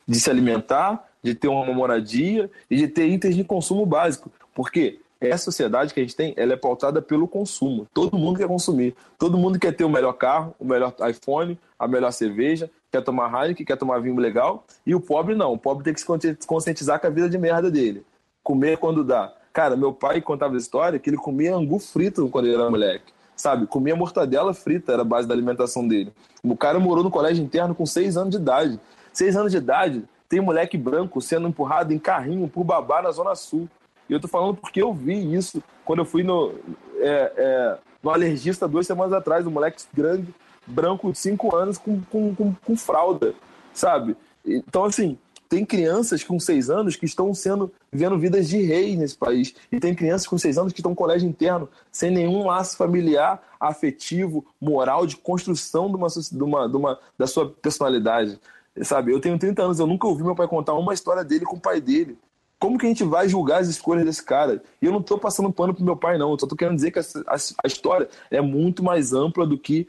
de 0.06 0.20
se 0.20 0.28
alimentar, 0.28 1.08
de 1.22 1.34
ter 1.34 1.48
uma 1.48 1.64
moradia 1.72 2.50
e 2.70 2.76
de 2.76 2.88
ter 2.88 3.06
itens 3.06 3.36
de 3.36 3.44
consumo 3.44 3.86
básico. 3.86 4.30
Porque 4.54 4.98
essa 5.20 5.44
sociedade 5.44 5.92
que 5.92 6.00
a 6.00 6.02
gente 6.02 6.14
tem, 6.14 6.32
ela 6.36 6.52
é 6.52 6.56
pautada 6.56 7.02
pelo 7.02 7.26
consumo. 7.26 7.86
Todo 7.92 8.16
mundo 8.16 8.38
quer 8.38 8.46
consumir. 8.46 8.94
Todo 9.18 9.36
mundo 9.36 9.58
quer 9.58 9.74
ter 9.74 9.84
o 9.84 9.88
melhor 9.88 10.12
carro, 10.12 10.54
o 10.58 10.64
melhor 10.64 10.94
iPhone, 11.10 11.58
a 11.78 11.88
melhor 11.88 12.12
cerveja, 12.12 12.70
quer 12.90 13.02
tomar 13.02 13.32
Heineken, 13.32 13.66
quer 13.66 13.76
tomar 13.76 14.00
vinho 14.00 14.16
legal. 14.16 14.64
E 14.86 14.94
o 14.94 15.00
pobre 15.00 15.34
não. 15.34 15.52
O 15.52 15.58
pobre 15.58 15.84
tem 15.84 15.92
que 15.92 16.00
se 16.00 16.46
conscientizar 16.46 17.00
com 17.00 17.08
a 17.08 17.10
vida 17.10 17.28
de 17.28 17.36
merda 17.36 17.70
dele. 17.70 18.04
Comer 18.43 18.78
quando 18.78 19.05
dá. 19.05 19.32
Cara, 19.52 19.77
meu 19.77 19.93
pai 19.93 20.20
contava 20.20 20.55
a 20.55 20.59
história 20.59 20.98
que 20.98 21.10
ele 21.10 21.16
comia 21.16 21.55
angu 21.55 21.78
frito 21.78 22.28
quando 22.28 22.47
ele 22.47 22.55
era 22.55 22.70
moleque. 22.70 23.12
Sabe? 23.36 23.66
Comia 23.66 23.94
mortadela 23.94 24.52
frita, 24.55 24.93
era 24.93 25.02
a 25.02 25.05
base 25.05 25.28
da 25.28 25.35
alimentação 25.35 25.86
dele. 25.86 26.12
O 26.43 26.56
cara 26.56 26.78
morou 26.78 27.05
no 27.05 27.10
colégio 27.10 27.44
interno 27.44 27.74
com 27.74 27.86
seis 27.86 28.16
anos 28.16 28.31
de 28.31 28.36
idade. 28.36 28.81
Seis 29.12 29.36
anos 29.36 29.52
de 29.52 29.59
idade, 29.59 30.05
tem 30.28 30.40
moleque 30.40 30.77
branco 30.77 31.20
sendo 31.20 31.48
empurrado 31.48 31.93
em 31.93 31.98
carrinho 31.98 32.48
por 32.48 32.65
babá 32.65 33.02
na 33.02 33.10
Zona 33.10 33.35
Sul. 33.35 33.69
E 34.09 34.12
eu 34.12 34.20
tô 34.20 34.28
falando 34.28 34.55
porque 34.55 34.82
eu 34.82 34.93
vi 34.93 35.35
isso 35.35 35.62
quando 35.85 36.01
eu 36.01 36.05
fui 36.05 36.23
no, 36.23 36.52
é, 36.98 37.32
é, 37.36 37.78
no 38.02 38.10
alergista 38.10 38.69
duas 38.69 38.86
semanas 38.86 39.12
atrás, 39.12 39.47
um 39.47 39.51
moleque 39.51 39.82
grande, 39.93 40.35
branco 40.66 41.10
de 41.10 41.19
cinco 41.19 41.55
anos, 41.56 41.78
com, 41.78 42.01
com, 42.02 42.35
com, 42.35 42.55
com 42.55 42.77
fralda, 42.77 43.35
sabe? 43.73 44.16
Então, 44.44 44.85
assim, 44.85 45.19
tem 45.48 45.64
crianças 45.64 46.22
com 46.22 46.38
seis 46.38 46.68
anos 46.68 46.94
que 46.94 47.06
estão 47.06 47.32
sendo 47.32 47.72
vivendo 47.90 48.18
vidas 48.18 48.48
de 48.48 48.60
reis 48.60 48.98
nesse 48.98 49.16
país. 49.16 49.54
E 49.72 49.80
tem 49.80 49.94
crianças 49.94 50.26
com 50.26 50.36
seis 50.36 50.58
anos 50.58 50.72
que 50.72 50.80
estão 50.80 50.90
no 50.90 50.96
colégio 50.96 51.28
interno, 51.28 51.68
sem 51.90 52.10
nenhum 52.10 52.46
laço 52.46 52.76
familiar, 52.76 53.42
afetivo, 53.58 54.44
moral, 54.60 55.06
de 55.06 55.16
construção 55.16 55.88
de 55.88 55.96
uma, 55.96 56.08
de 56.08 56.42
uma, 56.42 56.68
de 56.68 56.76
uma, 56.76 56.98
da 57.16 57.26
sua 57.26 57.48
personalidade. 57.48 58.38
Sabe, 58.82 59.12
eu 59.12 59.20
tenho 59.20 59.38
30 59.38 59.62
anos, 59.62 59.78
eu 59.80 59.86
nunca 59.86 60.06
ouvi 60.06 60.22
meu 60.22 60.36
pai 60.36 60.46
contar 60.46 60.74
uma 60.74 60.94
história 60.94 61.24
dele 61.24 61.44
com 61.44 61.56
o 61.56 61.60
pai 61.60 61.80
dele. 61.80 62.16
Como 62.60 62.76
que 62.76 62.86
a 62.86 62.88
gente 62.88 63.04
vai 63.04 63.28
julgar 63.28 63.60
as 63.60 63.68
escolhas 63.68 64.04
desse 64.04 64.22
cara? 64.22 64.62
E 64.82 64.86
eu 64.86 64.92
não 64.92 65.00
estou 65.00 65.16
passando 65.16 65.52
pano 65.52 65.72
pro 65.72 65.84
meu 65.84 65.96
pai, 65.96 66.18
não. 66.18 66.32
Eu 66.32 66.38
só 66.38 66.46
tô 66.46 66.56
querendo 66.56 66.74
dizer 66.74 66.90
que 66.90 66.98
a, 66.98 67.02
a, 67.26 67.34
a, 67.34 67.66
história 67.66 68.08
é 68.30 68.40
muito 68.40 68.82
mais 68.82 69.12
ampla 69.12 69.46
do 69.46 69.56
que 69.56 69.88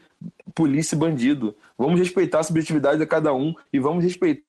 polícia 0.53 0.95
e 0.95 0.99
bandido. 0.99 1.55
Vamos 1.77 1.99
respeitar 1.99 2.39
a 2.39 2.43
subjetividade 2.43 2.99
de 2.99 3.05
cada 3.07 3.33
um 3.33 3.55
e 3.73 3.79
vamos 3.79 4.03
respeitar 4.03 4.48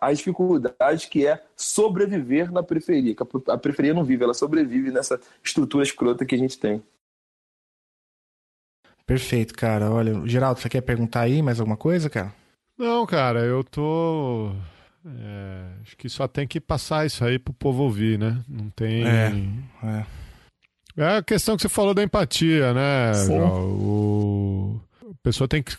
as 0.00 0.18
dificuldades 0.18 1.06
que 1.06 1.26
é 1.26 1.42
sobreviver 1.56 2.52
na 2.52 2.62
periferia. 2.62 3.14
A 3.48 3.58
periferia 3.58 3.94
não 3.94 4.04
vive, 4.04 4.24
ela 4.24 4.34
sobrevive 4.34 4.90
nessa 4.90 5.20
estrutura 5.42 5.84
escrota 5.84 6.24
que 6.26 6.34
a 6.34 6.38
gente 6.38 6.58
tem. 6.58 6.82
Perfeito, 9.06 9.54
cara. 9.54 9.90
Olha, 9.90 10.26
Geraldo, 10.26 10.60
você 10.60 10.68
quer 10.68 10.80
perguntar 10.80 11.20
aí 11.22 11.40
mais 11.40 11.60
alguma 11.60 11.76
coisa, 11.76 12.10
cara? 12.10 12.34
Não, 12.76 13.06
cara, 13.06 13.40
eu 13.40 13.62
tô 13.64 14.52
É, 15.06 15.80
acho 15.82 15.96
que 15.96 16.08
só 16.08 16.26
tem 16.26 16.48
que 16.48 16.60
passar 16.60 17.06
isso 17.06 17.24
aí 17.24 17.38
pro 17.38 17.54
povo 17.54 17.84
ouvir, 17.84 18.18
né? 18.18 18.42
Não 18.48 18.68
tem. 18.70 19.06
É, 19.06 19.30
é. 19.84 20.06
É 20.96 21.16
a 21.18 21.22
questão 21.22 21.56
que 21.56 21.62
você 21.62 21.68
falou 21.68 21.94
da 21.94 22.02
empatia, 22.02 22.72
né? 22.72 23.12
O... 23.30 24.80
A 25.02 25.14
pessoa 25.22 25.46
tem 25.46 25.62
que 25.62 25.72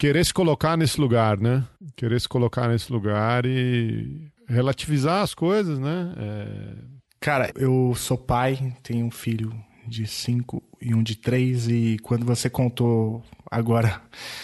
querer 0.00 0.24
se 0.24 0.32
colocar 0.32 0.78
nesse 0.78 0.98
lugar, 0.98 1.38
né? 1.38 1.62
Querer 1.94 2.18
se 2.18 2.26
colocar 2.26 2.68
nesse 2.68 2.90
lugar 2.90 3.44
e 3.44 4.32
relativizar 4.48 5.22
as 5.22 5.34
coisas, 5.34 5.78
né? 5.78 6.14
É... 6.16 6.74
Cara, 7.20 7.52
eu 7.54 7.92
sou 7.94 8.16
pai, 8.16 8.74
tenho 8.82 9.04
um 9.04 9.10
filho 9.10 9.52
de 9.86 10.06
cinco 10.06 10.62
e 10.80 10.94
um 10.94 11.02
de 11.02 11.16
três, 11.16 11.68
e 11.68 11.98
quando 12.02 12.24
você 12.24 12.48
contou 12.48 13.22
agora 13.50 14.00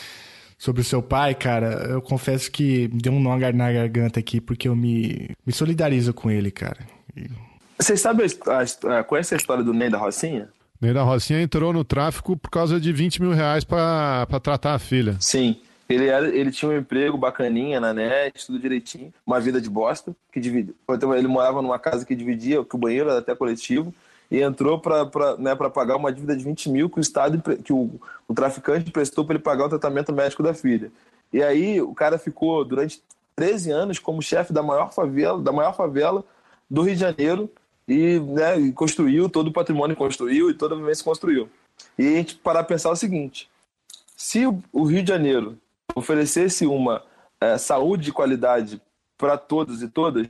sobre 0.58 0.82
o 0.82 0.84
seu 0.84 1.02
pai, 1.02 1.34
cara, 1.34 1.86
eu 1.88 2.02
confesso 2.02 2.52
que 2.52 2.88
deu 2.88 3.14
um 3.14 3.20
nó 3.20 3.38
na 3.38 3.72
garganta 3.72 4.20
aqui, 4.20 4.42
porque 4.42 4.68
eu 4.68 4.76
me, 4.76 5.30
me 5.46 5.54
solidarizo 5.54 6.12
com 6.12 6.30
ele, 6.30 6.50
cara. 6.50 6.86
E... 7.16 7.30
Vocês 7.78 7.98
sabem, 7.98 8.26
a, 8.46 8.98
a, 8.98 9.04
conhece 9.04 9.32
a 9.32 9.38
história 9.38 9.64
do 9.64 9.72
Ney 9.72 9.88
da 9.88 9.96
Rocinha? 9.96 10.50
Da 10.80 11.02
Rocinha 11.02 11.40
entrou 11.40 11.72
no 11.72 11.84
tráfico 11.84 12.36
por 12.36 12.50
causa 12.50 12.78
de 12.78 12.92
20 12.92 13.22
mil 13.22 13.32
reais 13.32 13.64
para 13.64 14.26
tratar 14.42 14.74
a 14.74 14.78
filha. 14.78 15.16
Sim. 15.20 15.56
Ele, 15.88 16.08
era, 16.08 16.28
ele 16.28 16.50
tinha 16.50 16.70
um 16.70 16.76
emprego 16.76 17.16
bacaninha 17.16 17.78
na 17.78 17.94
net, 17.94 18.44
tudo 18.44 18.58
direitinho, 18.58 19.14
uma 19.24 19.38
vida 19.38 19.60
de 19.60 19.70
bosta, 19.70 20.14
que 20.32 20.40
divide. 20.40 20.74
Ele 21.16 21.28
morava 21.28 21.62
numa 21.62 21.78
casa 21.78 22.04
que 22.04 22.14
dividia, 22.14 22.64
que 22.64 22.74
o 22.74 22.78
banheiro 22.78 23.08
era 23.08 23.20
até 23.20 23.36
coletivo, 23.36 23.94
e 24.28 24.42
entrou 24.42 24.80
para 24.80 25.36
né, 25.38 25.54
pagar 25.54 25.96
uma 25.96 26.12
dívida 26.12 26.36
de 26.36 26.42
20 26.42 26.70
mil 26.70 26.90
que 26.90 26.98
o 26.98 27.00
Estado, 27.00 27.40
que 27.62 27.72
o, 27.72 28.00
o 28.26 28.34
traficante 28.34 28.90
prestou 28.90 29.24
para 29.24 29.36
ele 29.36 29.42
pagar 29.42 29.66
o 29.66 29.68
tratamento 29.68 30.12
médico 30.12 30.42
da 30.42 30.52
filha. 30.52 30.90
E 31.32 31.40
aí 31.40 31.80
o 31.80 31.94
cara 31.94 32.18
ficou 32.18 32.64
durante 32.64 33.00
13 33.36 33.70
anos 33.70 33.98
como 34.00 34.20
chefe 34.20 34.52
da 34.52 34.64
maior 34.64 34.92
favela, 34.92 35.40
da 35.40 35.52
maior 35.52 35.76
favela 35.76 36.24
do 36.68 36.82
Rio 36.82 36.94
de 36.94 37.00
Janeiro 37.00 37.48
e, 37.88 38.18
né, 38.20 38.58
e 38.58 38.72
construiu 38.72 39.28
todo 39.28 39.48
o 39.48 39.52
patrimônio 39.52 39.96
construiu 39.96 40.50
e 40.50 40.54
toda 40.54 40.74
a 40.74 40.78
vivência 40.78 41.04
construiu. 41.04 41.48
E 41.98 42.06
a 42.06 42.10
gente 42.16 42.36
parar 42.36 42.60
a 42.60 42.64
pensar 42.64 42.90
o 42.90 42.96
seguinte: 42.96 43.48
se 44.16 44.46
o 44.72 44.84
Rio 44.84 45.02
de 45.02 45.08
Janeiro 45.08 45.58
oferecesse 45.94 46.66
uma 46.66 47.02
é, 47.40 47.56
saúde 47.58 48.04
de 48.04 48.12
qualidade 48.12 48.80
para 49.16 49.38
todos 49.38 49.82
e 49.82 49.88
todas, 49.88 50.26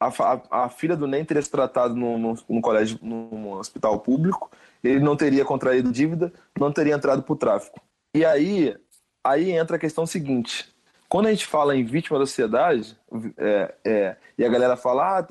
a, 0.00 0.08
a, 0.08 0.64
a, 0.64 0.68
filha 0.68 0.96
do 0.96 1.06
NEM 1.06 1.24
teria 1.24 1.42
se 1.42 1.50
tratado 1.50 1.94
no, 1.94 2.18
no, 2.18 2.38
no, 2.48 2.60
colégio, 2.60 2.98
num 3.02 3.52
hospital 3.52 3.98
público, 4.00 4.50
ele 4.82 5.00
não 5.00 5.16
teria 5.16 5.44
contraído 5.44 5.90
dívida, 5.90 6.32
não 6.58 6.70
teria 6.70 6.94
entrado 6.94 7.22
para 7.22 7.32
o 7.32 7.36
tráfico. 7.36 7.80
E 8.14 8.24
aí, 8.24 8.76
aí 9.24 9.50
entra 9.50 9.76
a 9.76 9.80
questão 9.80 10.06
seguinte: 10.06 10.68
quando 11.08 11.26
a 11.26 11.30
gente 11.30 11.46
fala 11.46 11.76
em 11.76 11.84
vítima 11.84 12.18
da 12.18 12.26
sociedade, 12.26 12.96
é, 13.36 13.74
é, 13.84 14.16
e 14.38 14.44
a 14.44 14.48
galera 14.48 14.76
fala, 14.76 15.18
ah, 15.18 15.26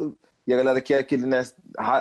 e 0.47 0.53
a 0.53 0.57
galera 0.57 0.81
quer 0.81 0.99
aquele, 0.99 1.25
né, 1.25 1.43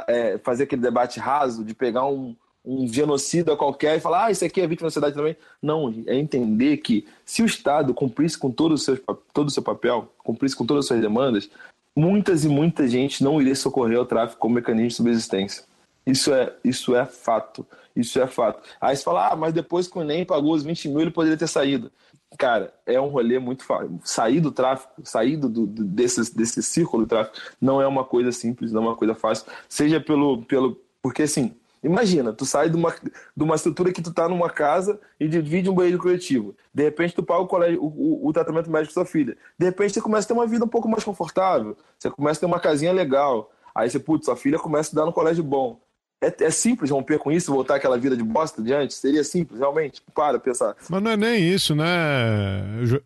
é, 0.06 0.38
fazer 0.38 0.64
aquele 0.64 0.82
debate 0.82 1.18
raso 1.18 1.64
de 1.64 1.74
pegar 1.74 2.06
um, 2.06 2.36
um 2.64 2.86
genocida 2.86 3.56
qualquer 3.56 3.96
e 3.96 4.00
falar, 4.00 4.26
ah, 4.26 4.30
isso 4.30 4.44
aqui 4.44 4.60
é 4.60 4.66
vítima 4.66 4.86
da 4.86 4.90
sociedade 4.90 5.14
também. 5.14 5.36
Não, 5.62 5.92
é 6.06 6.16
entender 6.16 6.78
que 6.78 7.06
se 7.24 7.42
o 7.42 7.46
Estado 7.46 7.94
cumprisse 7.94 8.38
com 8.38 8.50
todo 8.50 8.72
o 8.72 8.78
seu, 8.78 8.98
todo 9.32 9.48
o 9.48 9.50
seu 9.50 9.62
papel, 9.62 10.12
cumprisse 10.18 10.56
com 10.56 10.66
todas 10.66 10.84
as 10.84 10.88
suas 10.88 11.00
demandas, 11.00 11.50
muitas 11.96 12.44
e 12.44 12.48
muita 12.48 12.88
gente 12.88 13.22
não 13.22 13.40
iria 13.40 13.54
socorrer 13.54 13.98
ao 13.98 14.06
tráfico 14.06 14.40
como 14.40 14.54
mecanismo 14.54 14.88
de 14.88 14.94
subsistência. 14.94 15.64
Isso 16.06 16.32
é, 16.32 16.52
isso 16.62 16.94
é 16.94 17.06
fato. 17.06 17.66
Isso 17.96 18.20
é 18.20 18.26
fato. 18.26 18.62
Aí 18.80 18.96
você 18.96 19.04
fala, 19.04 19.30
ah, 19.30 19.36
mas 19.36 19.54
depois 19.54 19.86
que 19.86 19.96
o 19.96 20.02
Enem 20.02 20.24
pagou 20.24 20.52
os 20.52 20.64
20 20.64 20.88
mil, 20.88 21.00
ele 21.00 21.10
poderia 21.10 21.38
ter 21.38 21.46
saído. 21.46 21.90
Cara, 22.36 22.72
é 22.84 23.00
um 23.00 23.08
rolê 23.08 23.38
muito 23.38 23.64
fácil. 23.64 24.00
Sair 24.04 24.40
do 24.40 24.50
tráfico, 24.50 24.92
sair 25.04 25.36
do, 25.36 25.48
do, 25.48 25.66
desse, 25.66 26.34
desse 26.34 26.62
círculo 26.62 27.04
do 27.04 27.08
tráfico, 27.08 27.36
não 27.60 27.80
é 27.80 27.86
uma 27.86 28.04
coisa 28.04 28.32
simples, 28.32 28.72
não 28.72 28.82
é 28.82 28.86
uma 28.88 28.96
coisa 28.96 29.14
fácil. 29.14 29.46
Seja 29.68 30.00
pelo. 30.00 30.42
pelo 30.44 30.80
porque 31.02 31.22
assim, 31.22 31.54
Imagina, 31.84 32.32
tu 32.32 32.46
sai 32.46 32.70
de 32.70 32.76
uma, 32.76 32.94
de 33.36 33.44
uma 33.44 33.54
estrutura 33.54 33.92
que 33.92 34.00
tu 34.00 34.10
tá 34.10 34.26
numa 34.26 34.48
casa 34.48 34.98
e 35.20 35.28
divide 35.28 35.68
um 35.68 35.74
banheiro 35.74 35.98
coletivo. 35.98 36.56
De 36.72 36.82
repente 36.82 37.14
tu 37.14 37.22
paga 37.22 37.42
o, 37.42 37.46
colégio, 37.46 37.78
o, 37.78 37.88
o, 37.88 38.28
o 38.28 38.32
tratamento 38.32 38.70
médico 38.70 38.94
da 38.94 38.94
sua 38.94 39.04
filha. 39.04 39.36
De 39.58 39.66
repente 39.66 39.92
você 39.92 40.00
começa 40.00 40.24
a 40.24 40.28
ter 40.28 40.32
uma 40.32 40.46
vida 40.46 40.64
um 40.64 40.68
pouco 40.68 40.88
mais 40.88 41.04
confortável. 41.04 41.76
Você 41.98 42.10
começa 42.10 42.38
a 42.38 42.40
ter 42.40 42.46
uma 42.46 42.58
casinha 42.58 42.90
legal. 42.90 43.52
Aí 43.74 43.90
você, 43.90 43.98
putz, 43.98 44.24
sua 44.24 44.34
filha 44.34 44.58
começa 44.58 44.80
a 44.80 44.88
estudar 44.88 45.04
no 45.04 45.12
colégio 45.12 45.44
bom. 45.44 45.78
É, 46.20 46.44
é, 46.44 46.50
simples 46.50 46.90
romper 46.90 47.18
com 47.18 47.30
isso, 47.30 47.52
voltar 47.52 47.76
àquela 47.76 47.98
vida 47.98 48.16
de 48.16 48.22
bosta 48.22 48.62
de 48.62 48.72
antes? 48.72 48.96
Seria 48.96 49.22
simples, 49.22 49.58
realmente? 49.58 50.02
Para 50.14 50.38
pensar. 50.38 50.74
Mas 50.88 51.02
não 51.02 51.10
é 51.10 51.16
nem 51.16 51.42
isso, 51.46 51.74
né? 51.74 51.86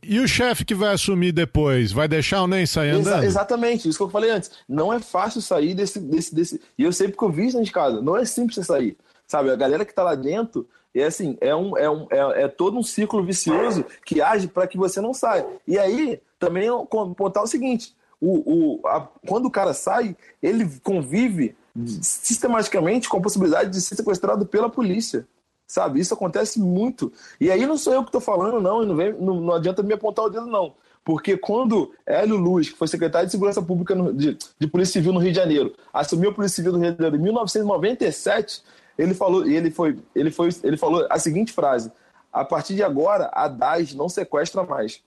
E 0.02 0.20
o 0.20 0.28
chefe 0.28 0.64
que 0.64 0.74
vai 0.74 0.94
assumir 0.94 1.32
depois? 1.32 1.90
Vai 1.90 2.06
deixar 2.06 2.42
o 2.42 2.46
nem 2.46 2.64
sair 2.64 2.90
andando? 2.90 3.18
Exa 3.18 3.26
exatamente, 3.26 3.88
isso 3.88 3.98
que 3.98 4.04
eu 4.04 4.10
falei 4.10 4.30
antes. 4.30 4.50
Não 4.68 4.92
é 4.92 5.00
fácil 5.00 5.40
sair 5.42 5.74
desse. 5.74 5.98
desse, 5.98 6.34
desse... 6.34 6.60
E 6.78 6.84
eu 6.84 6.92
sei 6.92 7.08
porque 7.08 7.24
eu 7.24 7.30
vi 7.30 7.48
isso 7.48 7.62
de 7.62 7.72
casa. 7.72 8.00
Não 8.00 8.16
é 8.16 8.24
simples 8.24 8.54
você 8.54 8.64
sair. 8.64 8.96
Sabe, 9.26 9.50
a 9.50 9.56
galera 9.56 9.84
que 9.84 9.92
tá 9.92 10.02
lá 10.02 10.14
dentro 10.14 10.66
é 10.94 11.04
assim, 11.04 11.36
é, 11.40 11.54
um, 11.54 11.76
é, 11.76 11.90
um, 11.90 12.06
é, 12.10 12.44
é 12.44 12.48
todo 12.48 12.78
um 12.78 12.82
ciclo 12.82 13.22
vicioso 13.22 13.84
que 14.04 14.22
age 14.22 14.48
para 14.48 14.66
que 14.66 14.78
você 14.78 15.00
não 15.00 15.12
saia. 15.12 15.46
E 15.66 15.78
aí, 15.78 16.20
também 16.38 16.68
contar 16.88 17.42
o 17.42 17.46
seguinte: 17.46 17.94
o, 18.20 18.80
o, 18.80 18.86
a, 18.86 19.08
quando 19.26 19.46
o 19.46 19.50
cara 19.50 19.74
sai, 19.74 20.16
ele 20.42 20.68
convive 20.82 21.54
sistematicamente 22.02 23.08
com 23.08 23.18
a 23.18 23.22
possibilidade 23.22 23.70
de 23.70 23.80
ser 23.80 23.96
sequestrado 23.96 24.46
pela 24.46 24.68
polícia. 24.68 25.26
Sabe? 25.66 26.00
Isso 26.00 26.14
acontece 26.14 26.58
muito. 26.58 27.12
E 27.38 27.50
aí 27.50 27.66
não 27.66 27.76
sou 27.76 27.92
eu 27.92 28.02
que 28.02 28.08
estou 28.08 28.22
falando, 28.22 28.60
não, 28.60 28.82
e 28.82 28.86
não, 28.86 28.96
vem, 28.96 29.12
não, 29.12 29.40
não 29.40 29.54
adianta 29.54 29.82
me 29.82 29.92
apontar 29.92 30.24
o 30.24 30.30
dedo, 30.30 30.46
não. 30.46 30.74
Porque 31.04 31.36
quando 31.36 31.92
Hélio 32.06 32.36
Luz, 32.36 32.70
que 32.70 32.76
foi 32.76 32.88
secretário 32.88 33.26
de 33.26 33.32
Segurança 33.32 33.60
Pública 33.60 33.94
no, 33.94 34.12
de, 34.12 34.36
de, 34.58 34.66
Polícia 34.66 34.94
Civil 34.94 35.12
no 35.12 35.20
Rio 35.20 35.30
de 35.30 35.36
Janeiro, 35.36 35.74
assumiu 35.92 36.30
a 36.30 36.34
Polícia 36.34 36.56
Civil 36.56 36.72
do 36.72 36.78
Rio 36.78 36.92
de 36.92 36.96
Janeiro 36.96 37.16
em 37.16 37.22
1997, 37.22 38.62
ele 38.96 39.14
falou, 39.14 39.46
ele 39.46 39.70
foi, 39.70 39.98
ele 40.14 40.30
foi, 40.30 40.48
ele 40.62 40.76
falou 40.76 41.06
a 41.08 41.18
seguinte 41.18 41.52
frase: 41.52 41.92
a 42.32 42.44
partir 42.44 42.74
de 42.74 42.82
agora, 42.82 43.30
a 43.32 43.46
DAS 43.46 43.94
não 43.94 44.08
sequestra 44.08 44.64
mais. 44.64 45.00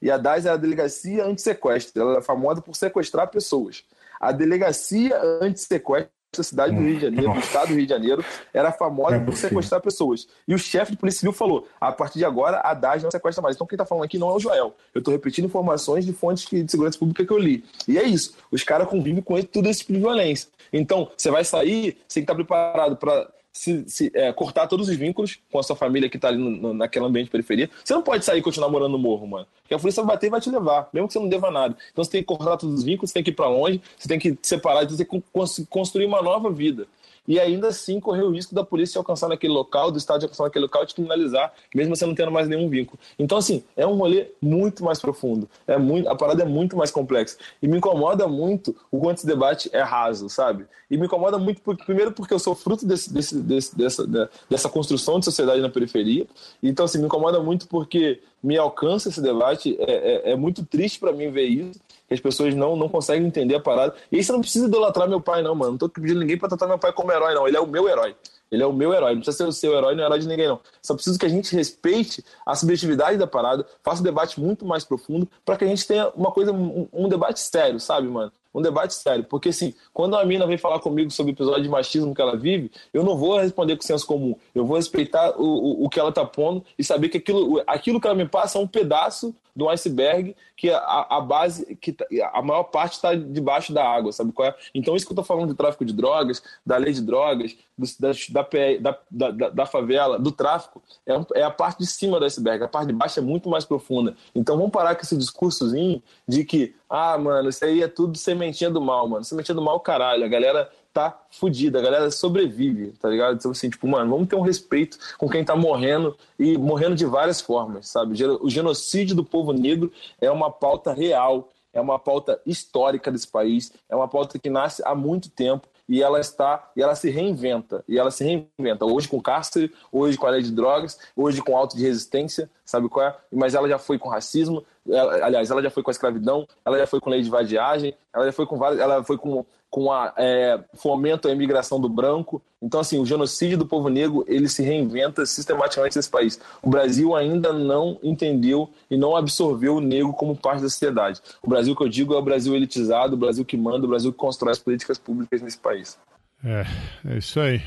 E 0.00 0.10
a 0.10 0.18
DAS 0.18 0.46
é 0.46 0.50
a 0.50 0.56
Delegacia 0.56 1.24
Antissequestro. 1.24 2.02
Ela 2.02 2.18
é 2.18 2.22
famosa 2.22 2.60
por 2.60 2.74
sequestrar 2.74 3.30
pessoas. 3.30 3.84
A 4.20 4.32
Delegacia 4.32 5.18
Antissequestro 5.40 6.10
da 6.10 6.15
cidade 6.42 6.74
do 6.74 6.80
Rio 6.80 6.96
de 6.96 7.02
Janeiro, 7.02 7.32
do 7.32 7.38
estado 7.38 7.68
do 7.68 7.74
Rio 7.74 7.86
de 7.86 7.92
Janeiro, 7.92 8.24
era 8.52 8.72
famosa 8.72 9.20
por 9.20 9.36
sequestrar 9.36 9.80
pessoas. 9.80 10.26
E 10.46 10.54
o 10.54 10.58
chefe 10.58 10.92
de 10.92 10.98
polícia 10.98 11.20
civil 11.20 11.32
falou: 11.32 11.66
a 11.80 11.92
partir 11.92 12.18
de 12.18 12.24
agora, 12.24 12.60
a 12.60 12.74
DAS 12.74 13.02
não 13.02 13.10
sequestra 13.10 13.42
mais. 13.42 13.56
Então, 13.56 13.66
quem 13.66 13.76
está 13.76 13.84
falando 13.84 14.04
aqui 14.04 14.18
não 14.18 14.30
é 14.30 14.32
o 14.34 14.40
Joel. 14.40 14.74
Eu 14.94 14.98
estou 15.00 15.12
repetindo 15.12 15.46
informações 15.46 16.04
de 16.04 16.12
fontes 16.12 16.46
de 16.48 16.70
segurança 16.70 16.98
pública 16.98 17.24
que 17.24 17.32
eu 17.32 17.38
li. 17.38 17.64
E 17.86 17.98
é 17.98 18.02
isso. 18.02 18.34
Os 18.50 18.62
caras 18.62 18.88
convivem 18.88 19.22
com 19.22 19.40
tudo 19.42 19.68
esse 19.68 19.80
tipo 19.80 19.92
de 19.92 19.98
violência. 20.00 20.48
Então, 20.72 21.10
você 21.16 21.30
vai 21.30 21.44
sair, 21.44 21.96
você 22.06 22.20
tem 22.20 22.26
que 22.26 22.32
estar 22.32 22.32
tá 22.32 22.36
preparado 22.36 22.96
para 22.96 23.28
se, 23.56 23.84
se 23.88 24.10
é, 24.14 24.32
cortar 24.32 24.66
todos 24.66 24.88
os 24.88 24.96
vínculos 24.96 25.38
com 25.50 25.58
a 25.58 25.62
sua 25.62 25.74
família 25.74 26.10
que 26.10 26.18
tá 26.18 26.28
ali 26.28 26.36
no, 26.36 26.50
no, 26.50 26.74
naquele 26.74 27.06
ambiente 27.06 27.26
de 27.26 27.30
periferia. 27.30 27.70
Você 27.82 27.94
não 27.94 28.02
pode 28.02 28.24
sair 28.24 28.38
e 28.38 28.42
continuar 28.42 28.68
morando 28.68 28.92
no 28.92 28.98
morro, 28.98 29.26
mano. 29.26 29.46
Porque 29.62 29.74
a 29.74 29.78
polícia 29.78 30.02
vai 30.02 30.14
bater 30.14 30.26
e 30.26 30.30
vai 30.30 30.40
te 30.40 30.50
levar, 30.50 30.88
mesmo 30.92 31.08
que 31.08 31.14
você 31.14 31.18
não 31.18 31.28
deva 31.28 31.50
nada. 31.50 31.76
Então 31.90 32.04
você 32.04 32.10
tem 32.10 32.20
que 32.20 32.26
cortar 32.26 32.58
todos 32.58 32.76
os 32.76 32.84
vínculos, 32.84 33.10
você 33.10 33.14
tem 33.14 33.24
que 33.24 33.30
ir 33.30 33.34
para 33.34 33.48
longe, 33.48 33.80
você 33.98 34.08
tem 34.08 34.18
que 34.18 34.30
se 34.30 34.38
separar, 34.42 34.86
você 34.86 35.04
tem 35.04 35.20
que 35.20 35.66
construir 35.70 36.04
uma 36.04 36.20
nova 36.20 36.50
vida 36.50 36.86
e 37.26 37.40
ainda 37.40 37.68
assim 37.68 38.00
correr 38.00 38.22
o 38.22 38.30
risco 38.30 38.54
da 38.54 38.64
polícia 38.64 38.98
alcançar 38.98 39.28
naquele 39.28 39.52
local, 39.52 39.90
do 39.90 39.98
Estado 39.98 40.22
alcançar 40.22 40.44
naquele 40.44 40.64
local 40.64 40.82
e 40.82 40.86
te 40.86 40.94
criminalizar, 40.94 41.52
mesmo 41.74 41.94
você 41.94 42.06
não 42.06 42.14
tendo 42.14 42.30
mais 42.30 42.48
nenhum 42.48 42.68
vínculo. 42.68 42.98
Então, 43.18 43.38
assim, 43.38 43.64
é 43.76 43.86
um 43.86 43.96
rolê 43.96 44.28
muito 44.40 44.84
mais 44.84 45.00
profundo. 45.00 45.48
É 45.66 45.76
muito, 45.76 46.08
a 46.08 46.14
parada 46.14 46.42
é 46.42 46.46
muito 46.46 46.76
mais 46.76 46.90
complexa. 46.90 47.36
E 47.62 47.68
me 47.68 47.78
incomoda 47.78 48.26
muito 48.26 48.74
o 48.90 48.98
quanto 48.98 49.18
esse 49.18 49.26
debate 49.26 49.68
é 49.72 49.82
raso, 49.82 50.28
sabe? 50.28 50.66
E 50.90 50.96
me 50.96 51.06
incomoda 51.06 51.38
muito, 51.38 51.60
porque, 51.62 51.84
primeiro, 51.84 52.12
porque 52.12 52.32
eu 52.32 52.38
sou 52.38 52.54
fruto 52.54 52.86
desse, 52.86 53.12
desse, 53.12 53.36
desse, 53.40 53.76
dessa, 53.76 54.30
dessa 54.48 54.68
construção 54.68 55.18
de 55.18 55.24
sociedade 55.24 55.60
na 55.60 55.68
periferia. 55.68 56.26
Então, 56.62 56.84
assim, 56.84 56.98
me 56.98 57.06
incomoda 57.06 57.40
muito 57.40 57.66
porque 57.66 58.20
me 58.46 58.56
alcança 58.56 59.08
esse 59.08 59.20
debate. 59.20 59.76
É, 59.80 60.30
é, 60.30 60.32
é 60.32 60.36
muito 60.36 60.64
triste 60.64 61.00
para 61.00 61.12
mim 61.12 61.30
ver 61.30 61.46
isso 61.46 61.80
que 62.06 62.14
as 62.14 62.20
pessoas 62.20 62.54
não, 62.54 62.76
não 62.76 62.88
conseguem 62.88 63.26
entender 63.26 63.56
a 63.56 63.60
parada. 63.60 63.94
E 64.12 64.16
aí 64.16 64.22
você 64.22 64.30
não 64.30 64.40
precisa 64.40 64.66
idolatrar 64.66 65.08
meu 65.08 65.20
pai, 65.20 65.42
não, 65.42 65.54
mano. 65.56 65.72
Não 65.72 65.78
tô 65.78 65.88
pedindo 65.88 66.20
ninguém 66.20 66.38
pra 66.38 66.48
tratar 66.48 66.68
meu 66.68 66.78
pai 66.78 66.92
como 66.92 67.10
herói, 67.10 67.34
não. 67.34 67.48
Ele 67.48 67.56
é 67.56 67.60
o 67.60 67.66
meu 67.66 67.88
herói. 67.88 68.14
Ele 68.50 68.62
é 68.62 68.66
o 68.66 68.72
meu 68.72 68.94
herói. 68.94 69.14
Não 69.14 69.20
precisa 69.20 69.36
ser 69.36 69.48
o 69.48 69.52
seu 69.52 69.76
herói, 69.76 69.96
não 69.96 70.04
é 70.04 70.06
herói 70.06 70.20
de 70.20 70.28
ninguém, 70.28 70.46
não. 70.46 70.60
Só 70.80 70.94
preciso 70.94 71.18
que 71.18 71.26
a 71.26 71.28
gente 71.28 71.54
respeite 71.54 72.24
a 72.46 72.54
subjetividade 72.54 73.18
da 73.18 73.26
parada, 73.26 73.66
faça 73.82 74.00
um 74.00 74.04
debate 74.04 74.40
muito 74.40 74.64
mais 74.64 74.84
profundo, 74.84 75.28
para 75.44 75.56
que 75.56 75.64
a 75.64 75.66
gente 75.66 75.84
tenha 75.84 76.08
uma 76.10 76.30
coisa, 76.30 76.52
um, 76.52 76.86
um 76.92 77.08
debate 77.08 77.40
sério, 77.40 77.80
sabe, 77.80 78.06
mano? 78.06 78.30
Um 78.56 78.62
debate 78.62 78.94
sério. 78.94 79.24
Porque, 79.24 79.50
assim, 79.50 79.74
quando 79.92 80.16
a 80.16 80.24
mina 80.24 80.46
vem 80.46 80.56
falar 80.56 80.80
comigo 80.80 81.10
sobre 81.10 81.32
o 81.32 81.34
episódio 81.34 81.62
de 81.62 81.68
machismo 81.68 82.14
que 82.14 82.22
ela 82.22 82.36
vive, 82.36 82.70
eu 82.92 83.04
não 83.04 83.16
vou 83.16 83.38
responder 83.38 83.76
com 83.76 83.82
senso 83.82 84.06
comum. 84.06 84.34
Eu 84.54 84.64
vou 84.64 84.76
respeitar 84.78 85.38
o, 85.38 85.44
o, 85.44 85.84
o 85.84 85.88
que 85.90 86.00
ela 86.00 86.10
tá 86.10 86.24
pondo 86.24 86.64
e 86.78 86.82
saber 86.82 87.10
que 87.10 87.18
aquilo, 87.18 87.62
aquilo 87.66 88.00
que 88.00 88.06
ela 88.06 88.16
me 88.16 88.26
passa 88.26 88.58
é 88.58 88.60
um 88.60 88.66
pedaço 88.66 89.34
um 89.64 89.68
iceberg 89.68 90.36
que 90.56 90.70
a, 90.70 91.06
a 91.10 91.20
base, 91.20 91.76
que 91.76 91.92
tá, 91.92 92.04
a 92.32 92.42
maior 92.42 92.64
parte 92.64 92.94
está 92.94 93.14
debaixo 93.14 93.72
da 93.72 93.86
água, 93.86 94.12
sabe 94.12 94.32
qual 94.32 94.48
é? 94.48 94.54
Então, 94.74 94.96
isso 94.96 95.06
que 95.06 95.12
eu 95.12 95.14
estou 95.14 95.24
falando 95.24 95.50
de 95.50 95.54
tráfico 95.54 95.84
de 95.84 95.92
drogas, 95.92 96.42
da 96.64 96.76
lei 96.76 96.92
de 96.92 97.02
drogas, 97.02 97.56
do, 97.76 97.86
da, 97.98 98.42
da, 98.80 99.30
da, 99.30 99.48
da, 99.50 99.66
favela, 99.66 100.18
do 100.18 100.32
tráfico, 100.32 100.82
é, 101.06 101.40
é, 101.40 101.42
a 101.42 101.50
parte 101.50 101.78
de 101.78 101.86
cima 101.86 102.18
do 102.18 102.24
iceberg, 102.24 102.64
a 102.64 102.68
parte 102.68 102.88
de 102.88 102.94
baixo 102.94 103.18
é 103.18 103.22
muito 103.22 103.48
mais 103.48 103.64
profunda. 103.64 104.16
Então, 104.34 104.56
vamos 104.56 104.72
parar 104.72 104.94
com 104.94 105.02
esse 105.02 105.16
discursozinho 105.16 106.02
de 106.26 106.44
que, 106.44 106.74
ah, 106.88 107.18
mano, 107.18 107.48
isso 107.48 107.64
aí 107.64 107.82
é 107.82 107.88
tudo 107.88 108.16
sementinha 108.16 108.70
do 108.70 108.80
mal, 108.80 109.08
mano. 109.08 109.24
Sementinha 109.24 109.54
do 109.54 109.62
mal, 109.62 109.78
caralho. 109.80 110.24
A 110.24 110.28
galera 110.28 110.70
tá 110.96 111.20
fudida, 111.30 111.78
a 111.78 111.82
galera 111.82 112.10
sobrevive, 112.10 112.92
tá 112.92 113.10
ligado? 113.10 113.36
Então, 113.36 113.50
assim, 113.50 113.68
tipo, 113.68 113.86
mano, 113.86 114.10
vamos 114.10 114.28
ter 114.28 114.36
um 114.36 114.40
respeito 114.40 114.96
com 115.18 115.28
quem 115.28 115.44
tá 115.44 115.54
morrendo 115.54 116.16
e 116.38 116.56
morrendo 116.56 116.96
de 116.96 117.04
várias 117.04 117.38
formas, 117.38 117.88
sabe? 117.88 118.16
O 118.40 118.48
genocídio 118.48 119.14
do 119.14 119.22
povo 119.22 119.52
negro 119.52 119.92
é 120.18 120.30
uma 120.30 120.50
pauta 120.50 120.94
real, 120.94 121.50
é 121.70 121.80
uma 121.82 121.98
pauta 121.98 122.40
histórica 122.46 123.12
desse 123.12 123.28
país, 123.28 123.70
é 123.90 123.94
uma 123.94 124.08
pauta 124.08 124.38
que 124.38 124.48
nasce 124.48 124.82
há 124.86 124.94
muito 124.94 125.28
tempo 125.28 125.68
e 125.86 126.02
ela 126.02 126.18
está 126.18 126.70
e 126.74 126.82
ela 126.82 126.94
se 126.94 127.10
reinventa 127.10 127.84
e 127.86 127.98
ela 127.98 128.10
se 128.10 128.24
reinventa 128.24 128.86
hoje 128.86 129.06
com 129.06 129.20
cárcere 129.20 129.72
hoje 129.92 130.16
com 130.16 130.26
a 130.26 130.30
lei 130.30 130.42
de 130.42 130.50
drogas 130.50 130.98
hoje 131.14 131.40
com 131.40 131.56
auto 131.56 131.76
de 131.76 131.82
resistência 131.82 132.50
sabe 132.66 132.88
qual 132.88 133.06
é 133.06 133.16
mas 133.32 133.54
ela 133.54 133.68
já 133.68 133.78
foi 133.78 133.98
com 133.98 134.10
racismo 134.10 134.62
ela, 134.88 135.24
aliás 135.24 135.50
ela 135.50 135.62
já 135.62 135.70
foi 135.70 135.82
com 135.82 135.90
a 135.90 135.92
escravidão 135.92 136.46
ela 136.64 136.78
já 136.78 136.86
foi 136.86 137.00
com 137.00 137.08
lei 137.08 137.22
de 137.22 137.30
vadiagem 137.30 137.94
ela 138.12 138.26
já 138.26 138.32
foi 138.32 138.44
com 138.44 138.58
várias 138.58 138.80
ela 138.80 139.02
foi 139.02 139.16
com 139.16 139.46
com 139.76 139.92
a 139.92 140.12
é, 140.16 140.58
fomento 140.74 141.28
à 141.28 141.30
imigração 141.30 141.78
do 141.78 141.88
branco. 141.88 142.42
Então, 142.62 142.80
assim, 142.80 142.98
o 142.98 143.04
genocídio 143.04 143.58
do 143.58 143.66
povo 143.66 143.90
negro 143.90 144.24
ele 144.26 144.48
se 144.48 144.62
reinventa 144.62 145.26
sistematicamente 145.26 145.96
nesse 145.96 146.08
país. 146.08 146.40
O 146.62 146.70
Brasil 146.70 147.14
ainda 147.14 147.52
não 147.52 147.98
entendeu 148.02 148.70
e 148.90 148.96
não 148.96 149.14
absorveu 149.14 149.76
o 149.76 149.80
negro 149.80 150.12
como 150.12 150.34
parte 150.34 150.62
da 150.62 150.68
sociedade. 150.68 151.20
O 151.42 151.48
Brasil 151.50 151.76
que 151.76 151.82
eu 151.82 151.88
digo 151.88 152.14
é 152.14 152.16
o 152.16 152.22
Brasil 152.22 152.54
elitizado, 152.54 153.14
o 153.14 153.18
Brasil 153.18 153.44
que 153.44 153.56
manda, 153.56 153.84
o 153.84 153.88
Brasil 153.88 154.10
que 154.12 154.18
constrói 154.18 154.52
as 154.52 154.58
políticas 154.58 154.96
públicas 154.96 155.42
nesse 155.42 155.58
país. 155.58 155.98
É, 156.42 156.64
é 157.10 157.18
isso 157.18 157.38
aí. 157.38 157.60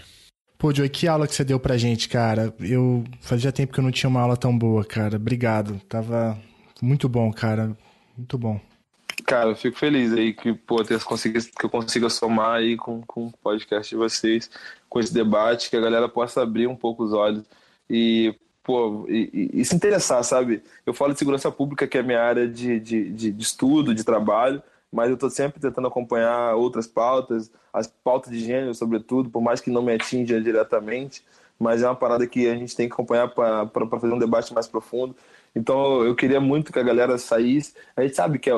Pô, 0.59 0.73
Joey, 0.73 0.89
que 0.89 1.07
aula 1.07 1.25
que 1.25 1.33
você 1.33 1.45
deu 1.45 1.57
pra 1.57 1.77
gente, 1.77 2.09
cara. 2.09 2.53
Eu 2.59 3.05
fazia 3.21 3.49
tempo 3.49 3.71
que 3.71 3.79
eu 3.79 3.83
não 3.83 3.91
tinha 3.91 4.09
uma 4.09 4.19
aula 4.19 4.35
tão 4.35 4.55
boa, 4.55 4.83
cara. 4.83 5.15
Obrigado. 5.15 5.79
Tava 5.87 6.37
muito 6.81 7.07
bom, 7.07 7.31
cara. 7.31 7.77
Muito 8.17 8.37
bom. 8.37 8.59
Cara, 9.25 9.51
eu 9.51 9.55
fico 9.55 9.79
feliz 9.79 10.11
aí 10.11 10.33
que, 10.33 10.53
pô, 10.53 10.83
que 10.83 10.93
eu 10.93 11.69
consiga 11.69 12.09
somar 12.09 12.57
aí 12.57 12.75
com, 12.75 13.01
com 13.07 13.27
o 13.27 13.33
podcast 13.41 13.89
de 13.89 13.95
vocês, 13.95 14.51
com 14.89 14.99
esse 14.99 15.13
debate, 15.13 15.69
que 15.69 15.77
a 15.77 15.81
galera 15.81 16.09
possa 16.09 16.41
abrir 16.41 16.67
um 16.67 16.75
pouco 16.75 17.05
os 17.05 17.13
olhos 17.13 17.45
e, 17.89 18.35
pô, 18.61 19.05
e, 19.07 19.29
e, 19.55 19.61
e 19.61 19.65
se 19.65 19.73
interessar, 19.73 20.21
sabe? 20.25 20.61
Eu 20.85 20.93
falo 20.93 21.13
de 21.13 21.19
segurança 21.19 21.49
pública, 21.49 21.87
que 21.87 21.97
é 21.97 22.01
a 22.01 22.03
minha 22.03 22.21
área 22.21 22.45
de, 22.45 22.81
de, 22.81 23.09
de, 23.11 23.31
de 23.31 23.43
estudo, 23.43 23.95
de 23.95 24.03
trabalho, 24.03 24.61
mas 24.91 25.09
eu 25.09 25.13
estou 25.15 25.29
sempre 25.29 25.59
tentando 25.59 25.87
acompanhar 25.87 26.55
outras 26.55 26.87
pautas, 26.87 27.51
as 27.71 27.87
pautas 27.87 28.31
de 28.31 28.39
gênero, 28.39 28.73
sobretudo, 28.73 29.29
por 29.29 29.41
mais 29.41 29.61
que 29.61 29.69
não 29.69 29.81
me 29.81 29.93
atinja 29.93 30.41
diretamente, 30.41 31.23
mas 31.59 31.83
é 31.83 31.87
uma 31.87 31.95
parada 31.95 32.25
que 32.25 32.47
a 32.47 32.55
gente 32.55 32.75
tem 32.75 32.87
que 32.87 32.93
acompanhar 32.93 33.27
para 33.29 33.67
fazer 33.99 34.13
um 34.13 34.17
debate 34.19 34.53
mais 34.53 34.67
profundo. 34.67 35.15
Então 35.55 36.03
eu 36.03 36.15
queria 36.15 36.39
muito 36.39 36.71
que 36.71 36.79
a 36.79 36.83
galera 36.83 37.17
saísse. 37.17 37.73
A 37.95 38.01
gente 38.01 38.15
sabe 38.15 38.39
que 38.39 38.49
a, 38.49 38.55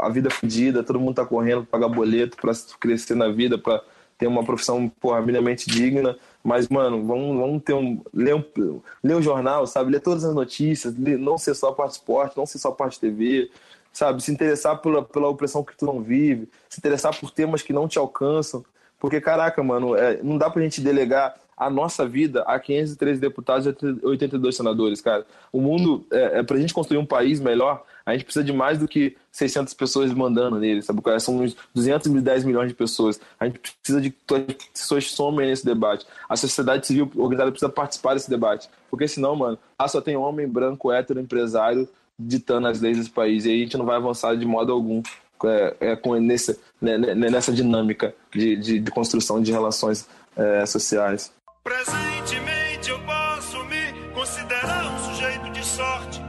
a 0.00 0.08
vida 0.08 0.28
é 0.28 0.30
fodida, 0.30 0.82
todo 0.82 0.98
mundo 0.98 1.16
tá 1.16 1.26
correndo 1.26 1.64
para 1.64 1.78
pagar 1.78 1.94
boleto, 1.94 2.36
para 2.36 2.52
crescer 2.80 3.14
na 3.14 3.28
vida, 3.28 3.58
para 3.58 3.82
ter 4.16 4.26
uma 4.26 4.44
profissão 4.44 4.88
porra, 4.88 5.20
minimamente 5.20 5.68
digna. 5.68 6.16
Mas, 6.42 6.68
mano, 6.68 7.04
vamos, 7.04 7.36
vamos 7.36 7.62
ter 7.62 7.74
um. 7.74 8.00
Ler, 8.12 8.34
um. 8.34 8.80
ler 9.02 9.16
um 9.16 9.22
jornal, 9.22 9.66
sabe? 9.66 9.92
Ler 9.92 10.00
todas 10.00 10.24
as 10.24 10.34
notícias, 10.34 10.96
ler, 10.96 11.18
não 11.18 11.36
ser 11.36 11.54
só 11.54 11.72
parte 11.72 11.92
de 11.92 11.98
esporte, 11.98 12.36
não 12.36 12.46
ser 12.46 12.58
só 12.58 12.70
parte 12.70 12.94
de 12.94 13.00
TV, 13.00 13.50
sabe? 13.92 14.22
Se 14.22 14.30
interessar 14.30 14.78
pela, 14.78 15.02
pela 15.02 15.28
opressão 15.28 15.62
que 15.62 15.76
tu 15.76 15.84
não 15.84 16.00
vive, 16.02 16.48
se 16.68 16.78
interessar 16.78 17.18
por 17.18 17.30
temas 17.30 17.62
que 17.62 17.72
não 17.72 17.86
te 17.86 17.98
alcançam. 17.98 18.64
Porque, 18.98 19.20
caraca, 19.20 19.62
mano, 19.62 19.96
é, 19.96 20.20
não 20.22 20.38
dá 20.38 20.48
pra 20.48 20.62
gente 20.62 20.80
delegar 20.80 21.34
a 21.56 21.70
nossa 21.70 22.06
vida 22.06 22.42
a 22.42 22.58
513 22.58 23.20
deputados 23.20 23.66
e 23.66 24.06
82 24.06 24.56
senadores, 24.56 25.00
cara. 25.00 25.24
O 25.52 25.60
mundo, 25.60 26.04
é, 26.10 26.38
é, 26.38 26.42
pra 26.42 26.58
gente 26.58 26.74
construir 26.74 26.98
um 26.98 27.06
país 27.06 27.40
melhor, 27.40 27.84
a 28.04 28.12
gente 28.12 28.24
precisa 28.24 28.44
de 28.44 28.52
mais 28.52 28.78
do 28.78 28.88
que 28.88 29.16
600 29.30 29.72
pessoas 29.74 30.12
mandando 30.12 30.58
nele, 30.58 30.82
sabe? 30.82 31.00
São 31.20 31.38
uns 31.38 31.56
210 31.74 32.44
milhões 32.44 32.68
de 32.68 32.74
pessoas. 32.74 33.20
A 33.38 33.46
gente 33.46 33.60
precisa 33.60 34.00
de 34.00 34.10
que 34.10 34.34
as 34.34 34.80
pessoas 34.80 35.10
somem 35.12 35.48
nesse 35.48 35.64
debate. 35.64 36.06
A 36.28 36.36
sociedade 36.36 36.86
civil 36.86 37.10
organizada 37.14 37.50
precisa 37.50 37.70
participar 37.70 38.14
desse 38.14 38.30
debate. 38.30 38.68
Porque 38.90 39.06
senão, 39.06 39.36
mano, 39.36 39.58
ah, 39.78 39.86
só 39.86 40.00
tem 40.00 40.16
homem 40.16 40.48
branco, 40.48 40.90
hétero, 40.90 41.20
empresário 41.20 41.88
ditando 42.26 42.68
as 42.68 42.80
leis 42.80 42.98
desse 42.98 43.10
país. 43.10 43.44
E 43.44 43.50
aí 43.50 43.60
a 43.60 43.64
gente 43.64 43.76
não 43.76 43.84
vai 43.84 43.96
avançar 43.96 44.36
de 44.36 44.46
modo 44.46 44.72
algum 44.72 45.02
é, 45.44 45.76
é, 45.80 45.96
com, 45.96 46.14
nesse, 46.14 46.58
né, 46.80 46.96
né 46.96 47.14
nessa 47.14 47.52
dinâmica 47.52 48.14
de, 48.32 48.56
de, 48.56 48.78
de 48.78 48.90
construção 48.90 49.42
de 49.42 49.50
relações 49.50 50.08
é, 50.36 50.64
sociais. 50.66 51.32
Presentemente 51.64 52.90
eu 52.90 52.98
posso 53.00 53.64
me 53.64 54.10
considerar 54.14 54.92
um 54.92 54.98
sujeito 54.98 55.50
de 55.50 55.64
sorte, 55.64 56.20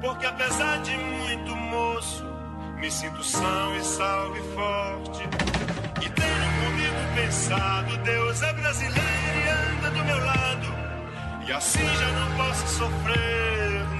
porque 0.00 0.26
apesar 0.26 0.80
de 0.82 0.96
muito 0.96 1.56
moço, 1.56 2.24
me 2.80 2.90
sinto 2.90 3.22
são 3.22 3.76
e 3.76 3.84
salve 3.84 4.40
forte. 4.54 5.22
E 5.98 6.08
tenho 6.08 6.50
comigo 6.64 7.14
pensado, 7.14 7.96
Deus 7.98 8.42
é 8.42 8.52
brasileiro 8.52 9.00
e 9.00 9.48
anda 9.48 9.90
do 9.90 10.04
meu 10.04 10.18
lado, 10.24 10.66
e 11.46 11.52
assim 11.52 11.86
já 11.86 12.12
não 12.12 12.36
posso 12.36 12.66
sofrer 12.78 13.99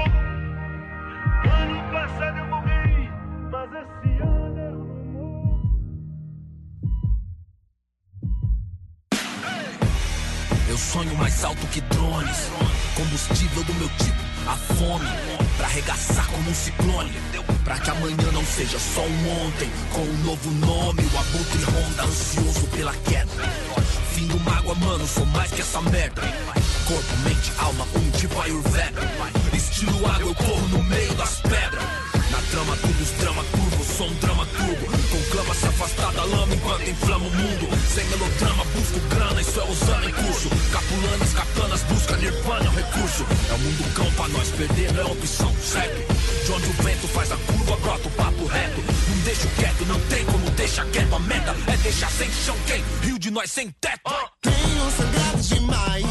Eu 2.01 2.45
morri, 2.47 3.11
mas 3.51 3.69
esse 3.73 4.21
ano. 4.23 4.91
Eu 10.67 10.77
sonho 10.79 11.15
mais 11.15 11.43
alto 11.43 11.67
que 11.67 11.79
drones. 11.81 12.49
Combustível 12.95 13.63
do 13.65 13.73
meu 13.75 13.89
tipo, 13.89 14.17
a 14.47 14.55
fome. 14.55 15.05
Pra 15.57 15.67
arregaçar 15.67 16.27
como 16.27 16.49
um 16.49 16.53
ciclone. 16.55 17.11
Pra 17.63 17.77
que 17.77 17.91
amanhã 17.91 18.31
não 18.33 18.43
seja 18.45 18.79
só 18.79 19.01
um 19.01 19.45
ontem. 19.45 19.69
Com 19.93 20.01
um 20.01 20.23
novo 20.25 20.49
nome, 20.51 21.03
o 21.03 21.17
abutre 21.19 21.63
ronda, 21.65 22.03
ansioso 22.03 22.67
pela 22.69 22.93
queda. 22.95 23.31
Fim 24.13 24.25
do 24.25 24.39
mágoa, 24.39 24.73
mano, 24.73 25.05
sou 25.05 25.25
mais 25.27 25.51
que 25.51 25.61
essa 25.61 25.79
merda. 25.83 26.23
Corpo, 26.91 27.17
mente, 27.23 27.53
alma, 27.57 27.87
um 27.95 28.11
tipo 28.11 28.37
Ayurveda. 28.41 29.01
Estilo 29.53 30.05
água, 30.05 30.27
eu 30.27 30.35
corro 30.35 30.67
no 30.67 30.83
meio 30.83 31.13
das 31.13 31.39
pedras. 31.39 31.83
Na 32.29 32.37
trama, 32.51 32.75
tudo 32.75 33.17
drama 33.17 33.43
turbo, 33.45 33.83
sou 33.85 34.07
um 34.07 34.13
drama 34.15 34.45
turbo. 34.45 34.85
Conclama 35.09 35.55
se 35.55 35.67
afastar 35.67 36.11
da 36.11 36.25
lama 36.25 36.53
enquanto 36.53 36.89
inflama 36.89 37.25
o 37.27 37.31
mundo. 37.31 37.69
Sem 37.87 38.03
melodrama, 38.07 38.65
busco 38.75 38.99
grana, 39.07 39.39
isso 39.39 39.59
é 39.61 39.63
usando 39.71 40.09
em 40.09 40.11
curso. 40.11 40.49
Capulanas, 40.73 41.33
katanas, 41.33 41.83
busca 41.83 42.17
nirvana, 42.17 42.65
é 42.65 42.69
um 42.69 42.75
recurso. 42.75 43.25
É 43.49 43.53
o 43.53 43.59
mundo 43.59 43.93
cão 43.93 44.11
pra 44.11 44.27
nós 44.27 44.49
perder, 44.49 44.91
não 44.91 45.01
é 45.01 45.05
opção, 45.05 45.55
segue. 45.63 46.05
De 46.45 46.51
onde 46.51 46.65
o 46.67 46.83
vento 46.83 47.07
faz 47.07 47.31
a 47.31 47.37
curva, 47.37 47.77
brota 47.77 48.07
o 48.07 48.11
papo 48.11 48.45
reto. 48.47 48.83
Não 49.07 49.17
deixo 49.23 49.47
quieto, 49.55 49.85
não 49.85 49.99
tem 50.09 50.25
como 50.25 50.49
deixar 50.51 50.85
quieto. 50.87 51.15
A 51.15 51.19
meta 51.19 51.55
é 51.67 51.77
deixar 51.77 52.11
sem 52.11 52.29
chão 52.33 52.57
quem? 52.67 52.83
Rio 53.03 53.17
de 53.17 53.31
nós 53.31 53.49
sem 53.49 53.69
teto. 53.79 54.11
Tenho 54.41 54.91
sangrado 54.91 55.41
demais, 55.41 56.10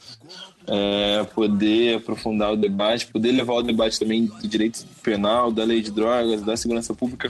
é, 0.73 1.23
poder 1.35 1.97
aprofundar 1.97 2.53
o 2.53 2.55
debate, 2.55 3.07
poder 3.07 3.33
levar 3.33 3.55
o 3.55 3.61
debate 3.61 3.99
também 3.99 4.25
do 4.25 4.47
direito 4.47 4.85
penal, 5.03 5.51
da 5.51 5.65
lei 5.65 5.81
de 5.81 5.91
drogas, 5.91 6.41
da 6.41 6.55
segurança 6.55 6.93
pública 6.93 7.29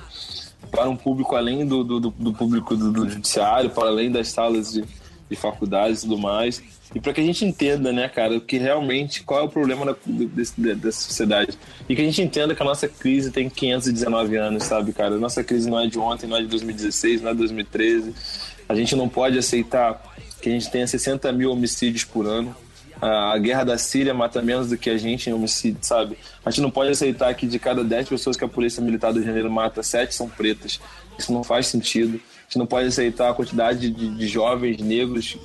para 0.70 0.88
um 0.88 0.96
público 0.96 1.36
além 1.36 1.66
do, 1.66 1.84
do, 1.84 2.00
do 2.00 2.34
público 2.34 2.76
do, 2.76 2.92
do, 2.92 3.10
judiciário, 3.10 3.72
para 3.72 3.90
além 3.90 4.12
das 4.12 4.30
salas 4.30 4.72
de, 4.72 4.84
de 5.30 5.36
faculdades 5.36 6.00
e 6.00 6.02
tudo 6.04 6.20
mais. 6.20 6.62
E 6.94 7.00
para 7.00 7.14
que 7.14 7.22
a 7.22 7.24
gente 7.24 7.44
entenda, 7.44 7.92
né, 7.92 8.08
cara, 8.08 8.40
que 8.40 8.58
realmente 8.58 9.24
qual 9.24 9.40
é 9.40 9.44
o 9.44 9.50
problema 9.50 9.86
da, 9.86 9.96
desse, 10.06 10.60
dessa 10.60 11.02
sociedade. 11.02 11.58
E 11.90 11.96
que 11.96 12.02
a 12.02 12.06
gente 12.06 12.22
entenda 12.22 12.54
que 12.54 12.62
a 12.62 12.66
nossa 12.66 12.88
crise 12.88 13.32
tem 13.32 13.50
519 13.50 14.36
anos, 14.38 14.64
sabe, 14.64 14.94
cara? 14.94 15.16
A 15.16 15.20
nossa 15.20 15.44
crise 15.44 15.70
não 15.70 15.80
é 15.80 15.88
de 15.88 15.98
ontem, 15.98 16.28
não 16.28 16.38
é 16.38 16.42
de 16.42 16.48
2016, 16.48 17.22
não 17.22 17.32
é 17.32 17.34
de 17.34 17.40
2013. 17.40 18.14
A 18.70 18.76
gente 18.76 18.96
não 18.96 19.10
pode 19.10 19.38
aceitar 19.38 20.02
que 20.42 20.50
a 20.50 20.52
gente 20.52 20.70
tenha 20.70 20.86
60 20.86 21.32
mil 21.32 21.52
homicídios 21.52 22.04
por 22.04 22.26
ano. 22.26 22.56
A 23.02 23.38
guerra 23.40 23.64
da 23.64 23.78
Síria 23.78 24.14
mata 24.14 24.42
menos 24.42 24.70
do 24.70 24.78
que 24.78 24.90
a 24.90 24.98
gente 24.98 25.30
em 25.30 25.34
homicídio, 25.34 25.80
sabe? 25.82 26.18
A 26.46 26.52
gente 26.52 26.62
não 26.62 26.70
pode 26.70 26.92
aceitar 26.92 27.34
que 27.34 27.48
de 27.48 27.58
cada 27.58 27.84
10 27.84 28.10
pessoas 28.10 28.38
que 28.38 28.44
a 28.44 28.48
Polícia 28.48 28.82
Militar 28.82 29.12
do 29.12 29.16
Rio 29.16 29.24
de 29.24 29.28
Janeiro 29.28 29.50
mata, 29.52 29.82
7 29.82 30.14
são 30.14 30.30
pretas. 30.30 30.80
Isso 31.18 31.34
não 31.34 31.44
faz 31.44 31.68
sentido. 31.68 32.16
A 32.16 32.44
gente 32.44 32.60
não 32.60 32.66
pode 32.68 32.88
aceitar 32.88 33.30
a 33.30 33.34
quantidade 33.34 33.90
de, 33.90 34.10
de 34.10 34.28
jovens 34.28 34.78
negros 34.80 35.38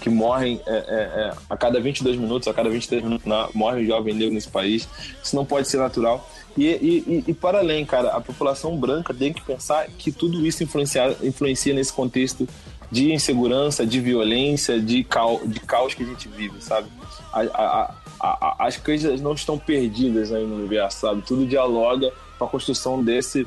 que 0.00 0.08
morrem 0.08 0.60
é, 0.66 0.72
é, 0.72 0.76
é, 0.76 1.32
a 1.50 1.56
cada 1.56 1.80
22 1.80 2.16
minutos, 2.16 2.46
a 2.46 2.54
cada 2.54 2.70
23 2.70 3.02
minutos 3.02 3.26
na, 3.26 3.48
morre 3.54 3.82
um 3.82 3.86
jovem 3.86 4.14
negro 4.14 4.32
nesse 4.32 4.48
país. 4.48 4.88
Isso 5.22 5.34
não 5.34 5.44
pode 5.44 5.68
ser 5.68 5.78
natural. 5.78 6.28
E, 6.56 6.66
e, 6.66 7.24
e, 7.26 7.34
para 7.34 7.58
além, 7.58 7.84
cara, 7.84 8.10
a 8.10 8.20
população 8.20 8.76
branca 8.76 9.14
tem 9.14 9.32
que 9.32 9.42
pensar 9.42 9.88
que 9.98 10.12
tudo 10.12 10.46
isso 10.46 10.62
influencia, 10.62 11.16
influencia 11.22 11.74
nesse 11.74 11.92
contexto 11.92 12.46
de 12.92 13.10
insegurança, 13.10 13.86
de 13.86 13.98
violência, 14.00 14.78
de, 14.78 15.02
caos, 15.02 15.40
de 15.46 15.58
caos 15.60 15.94
que 15.94 16.02
a 16.02 16.06
gente 16.06 16.28
vive, 16.28 16.60
sabe? 16.60 16.88
A, 17.32 17.40
a, 17.40 17.94
a, 18.20 18.66
as 18.66 18.76
coisas 18.76 19.18
não 19.18 19.32
estão 19.32 19.58
perdidas 19.58 20.30
aí 20.30 20.46
no 20.46 20.56
universo, 20.56 21.00
sabe? 21.00 21.22
Tudo 21.22 21.46
dialoga 21.46 22.12
com 22.38 22.44
a 22.44 22.48
construção 22.48 23.02
desse, 23.02 23.46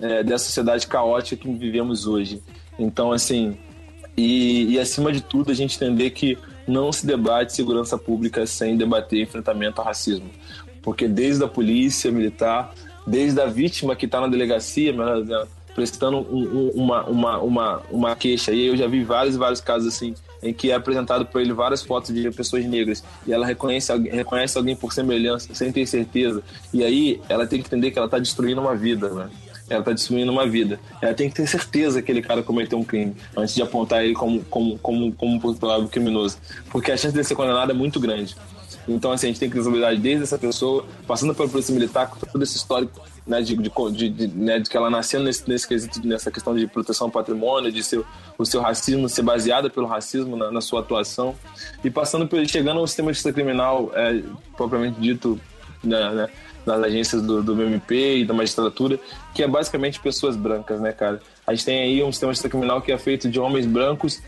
é, 0.00 0.22
dessa 0.24 0.46
sociedade 0.46 0.86
caótica 0.86 1.42
que 1.42 1.52
vivemos 1.52 2.06
hoje. 2.06 2.42
Então, 2.78 3.12
assim, 3.12 3.58
e, 4.16 4.72
e 4.72 4.80
acima 4.80 5.12
de 5.12 5.20
tudo, 5.20 5.50
a 5.50 5.54
gente 5.54 5.76
entender 5.76 6.08
que 6.10 6.38
não 6.66 6.90
se 6.90 7.06
debate 7.06 7.52
segurança 7.52 7.98
pública 7.98 8.46
sem 8.46 8.78
debater 8.78 9.20
enfrentamento 9.20 9.78
ao 9.78 9.86
racismo. 9.86 10.30
Porque 10.80 11.06
desde 11.06 11.44
a 11.44 11.48
polícia 11.48 12.10
militar, 12.10 12.72
desde 13.06 13.38
a 13.42 13.46
vítima 13.46 13.94
que 13.94 14.06
está 14.06 14.22
na 14.22 14.26
delegacia, 14.26 14.90
prestando 15.76 16.16
um, 16.16 16.22
um, 16.22 16.70
uma, 16.70 17.04
uma, 17.04 17.38
uma, 17.38 17.82
uma 17.90 18.16
queixa. 18.16 18.50
E 18.50 18.66
eu 18.66 18.76
já 18.78 18.86
vi 18.86 19.04
vários 19.04 19.36
vários 19.36 19.60
casos 19.60 19.94
assim, 19.94 20.14
em 20.42 20.52
que 20.52 20.70
é 20.70 20.74
apresentado 20.74 21.26
para 21.26 21.42
ele 21.42 21.52
várias 21.52 21.82
fotos 21.82 22.14
de 22.14 22.30
pessoas 22.30 22.64
negras 22.64 23.04
e 23.26 23.32
ela 23.32 23.46
reconhece, 23.46 23.94
reconhece 24.08 24.56
alguém 24.56 24.74
por 24.74 24.94
semelhança, 24.94 25.54
sem 25.54 25.70
ter 25.70 25.86
certeza. 25.86 26.42
E 26.72 26.82
aí 26.82 27.20
ela 27.28 27.46
tem 27.46 27.60
que 27.60 27.66
entender 27.66 27.90
que 27.90 27.98
ela 27.98 28.06
está 28.06 28.18
destruindo 28.18 28.58
uma 28.58 28.74
vida, 28.74 29.10
né? 29.10 29.28
Ela 29.68 29.80
está 29.80 29.92
destruindo 29.92 30.32
uma 30.32 30.46
vida. 30.46 30.80
Ela 31.02 31.12
tem 31.12 31.28
que 31.28 31.34
ter 31.34 31.46
certeza 31.46 32.00
que 32.00 32.10
aquele 32.10 32.22
cara 32.26 32.42
cometeu 32.42 32.78
um 32.78 32.84
crime 32.84 33.14
antes 33.36 33.54
de 33.54 33.60
apontar 33.60 34.02
ele 34.02 34.14
como, 34.14 34.42
como, 34.44 34.78
como, 34.78 35.12
como 35.12 35.40
um 35.80 35.88
criminoso. 35.88 36.38
Porque 36.70 36.90
a 36.90 36.96
chance 36.96 37.14
de 37.14 37.22
ser 37.22 37.34
condenado 37.34 37.70
é 37.70 37.74
muito 37.74 38.00
grande. 38.00 38.34
Então, 38.88 39.10
assim, 39.10 39.26
a 39.26 39.30
gente 39.30 39.40
tem 39.40 39.50
que 39.50 39.56
responsabilidade 39.56 40.00
desde 40.00 40.22
essa 40.22 40.38
pessoa, 40.38 40.86
passando 41.06 41.34
pela 41.34 41.48
polícia 41.48 41.74
militar, 41.74 42.08
com 42.08 42.24
todo 42.24 42.42
esse 42.42 42.56
histórico 42.56 43.00
né, 43.26 43.42
de, 43.42 43.56
de, 43.56 44.10
de, 44.10 44.28
né, 44.28 44.58
de 44.60 44.70
que 44.70 44.76
ela 44.76 44.88
nasceu 44.88 45.20
nesse, 45.20 45.48
nesse 45.48 45.66
quesito, 45.66 46.06
nessa 46.06 46.30
questão 46.30 46.54
de 46.54 46.66
proteção 46.66 47.08
ao 47.08 47.10
patrimônio, 47.10 47.72
de 47.72 47.82
seu, 47.82 48.06
o 48.38 48.44
seu 48.46 48.60
racismo 48.60 49.08
ser 49.08 49.22
baseado 49.22 49.68
pelo 49.68 49.86
racismo 49.86 50.36
na, 50.36 50.50
na 50.50 50.60
sua 50.60 50.80
atuação, 50.80 51.34
e 51.82 51.90
passando 51.90 52.26
por 52.28 52.46
chegando 52.46 52.78
ao 52.78 52.86
sistema 52.86 53.10
de 53.10 53.14
justiça 53.14 53.32
criminal, 53.32 53.90
é, 53.94 54.22
propriamente 54.56 55.00
dito, 55.00 55.40
né, 55.82 56.12
né, 56.12 56.28
das 56.64 56.82
agências 56.82 57.22
do, 57.22 57.42
do 57.42 57.52
MMP 57.52 58.18
e 58.18 58.24
da 58.24 58.34
magistratura, 58.34 58.98
que 59.34 59.42
é 59.42 59.48
basicamente 59.48 60.00
pessoas 60.00 60.36
brancas, 60.36 60.80
né, 60.80 60.92
cara? 60.92 61.20
A 61.46 61.54
gente 61.54 61.64
tem 61.64 61.82
aí 61.82 62.02
um 62.02 62.10
sistema 62.10 62.32
de 62.32 62.36
justiça 62.36 62.48
criminal 62.48 62.82
que 62.82 62.90
é 62.90 62.98
feito 62.98 63.28
de 63.28 63.38
homens 63.38 63.66
brancos 63.66 64.20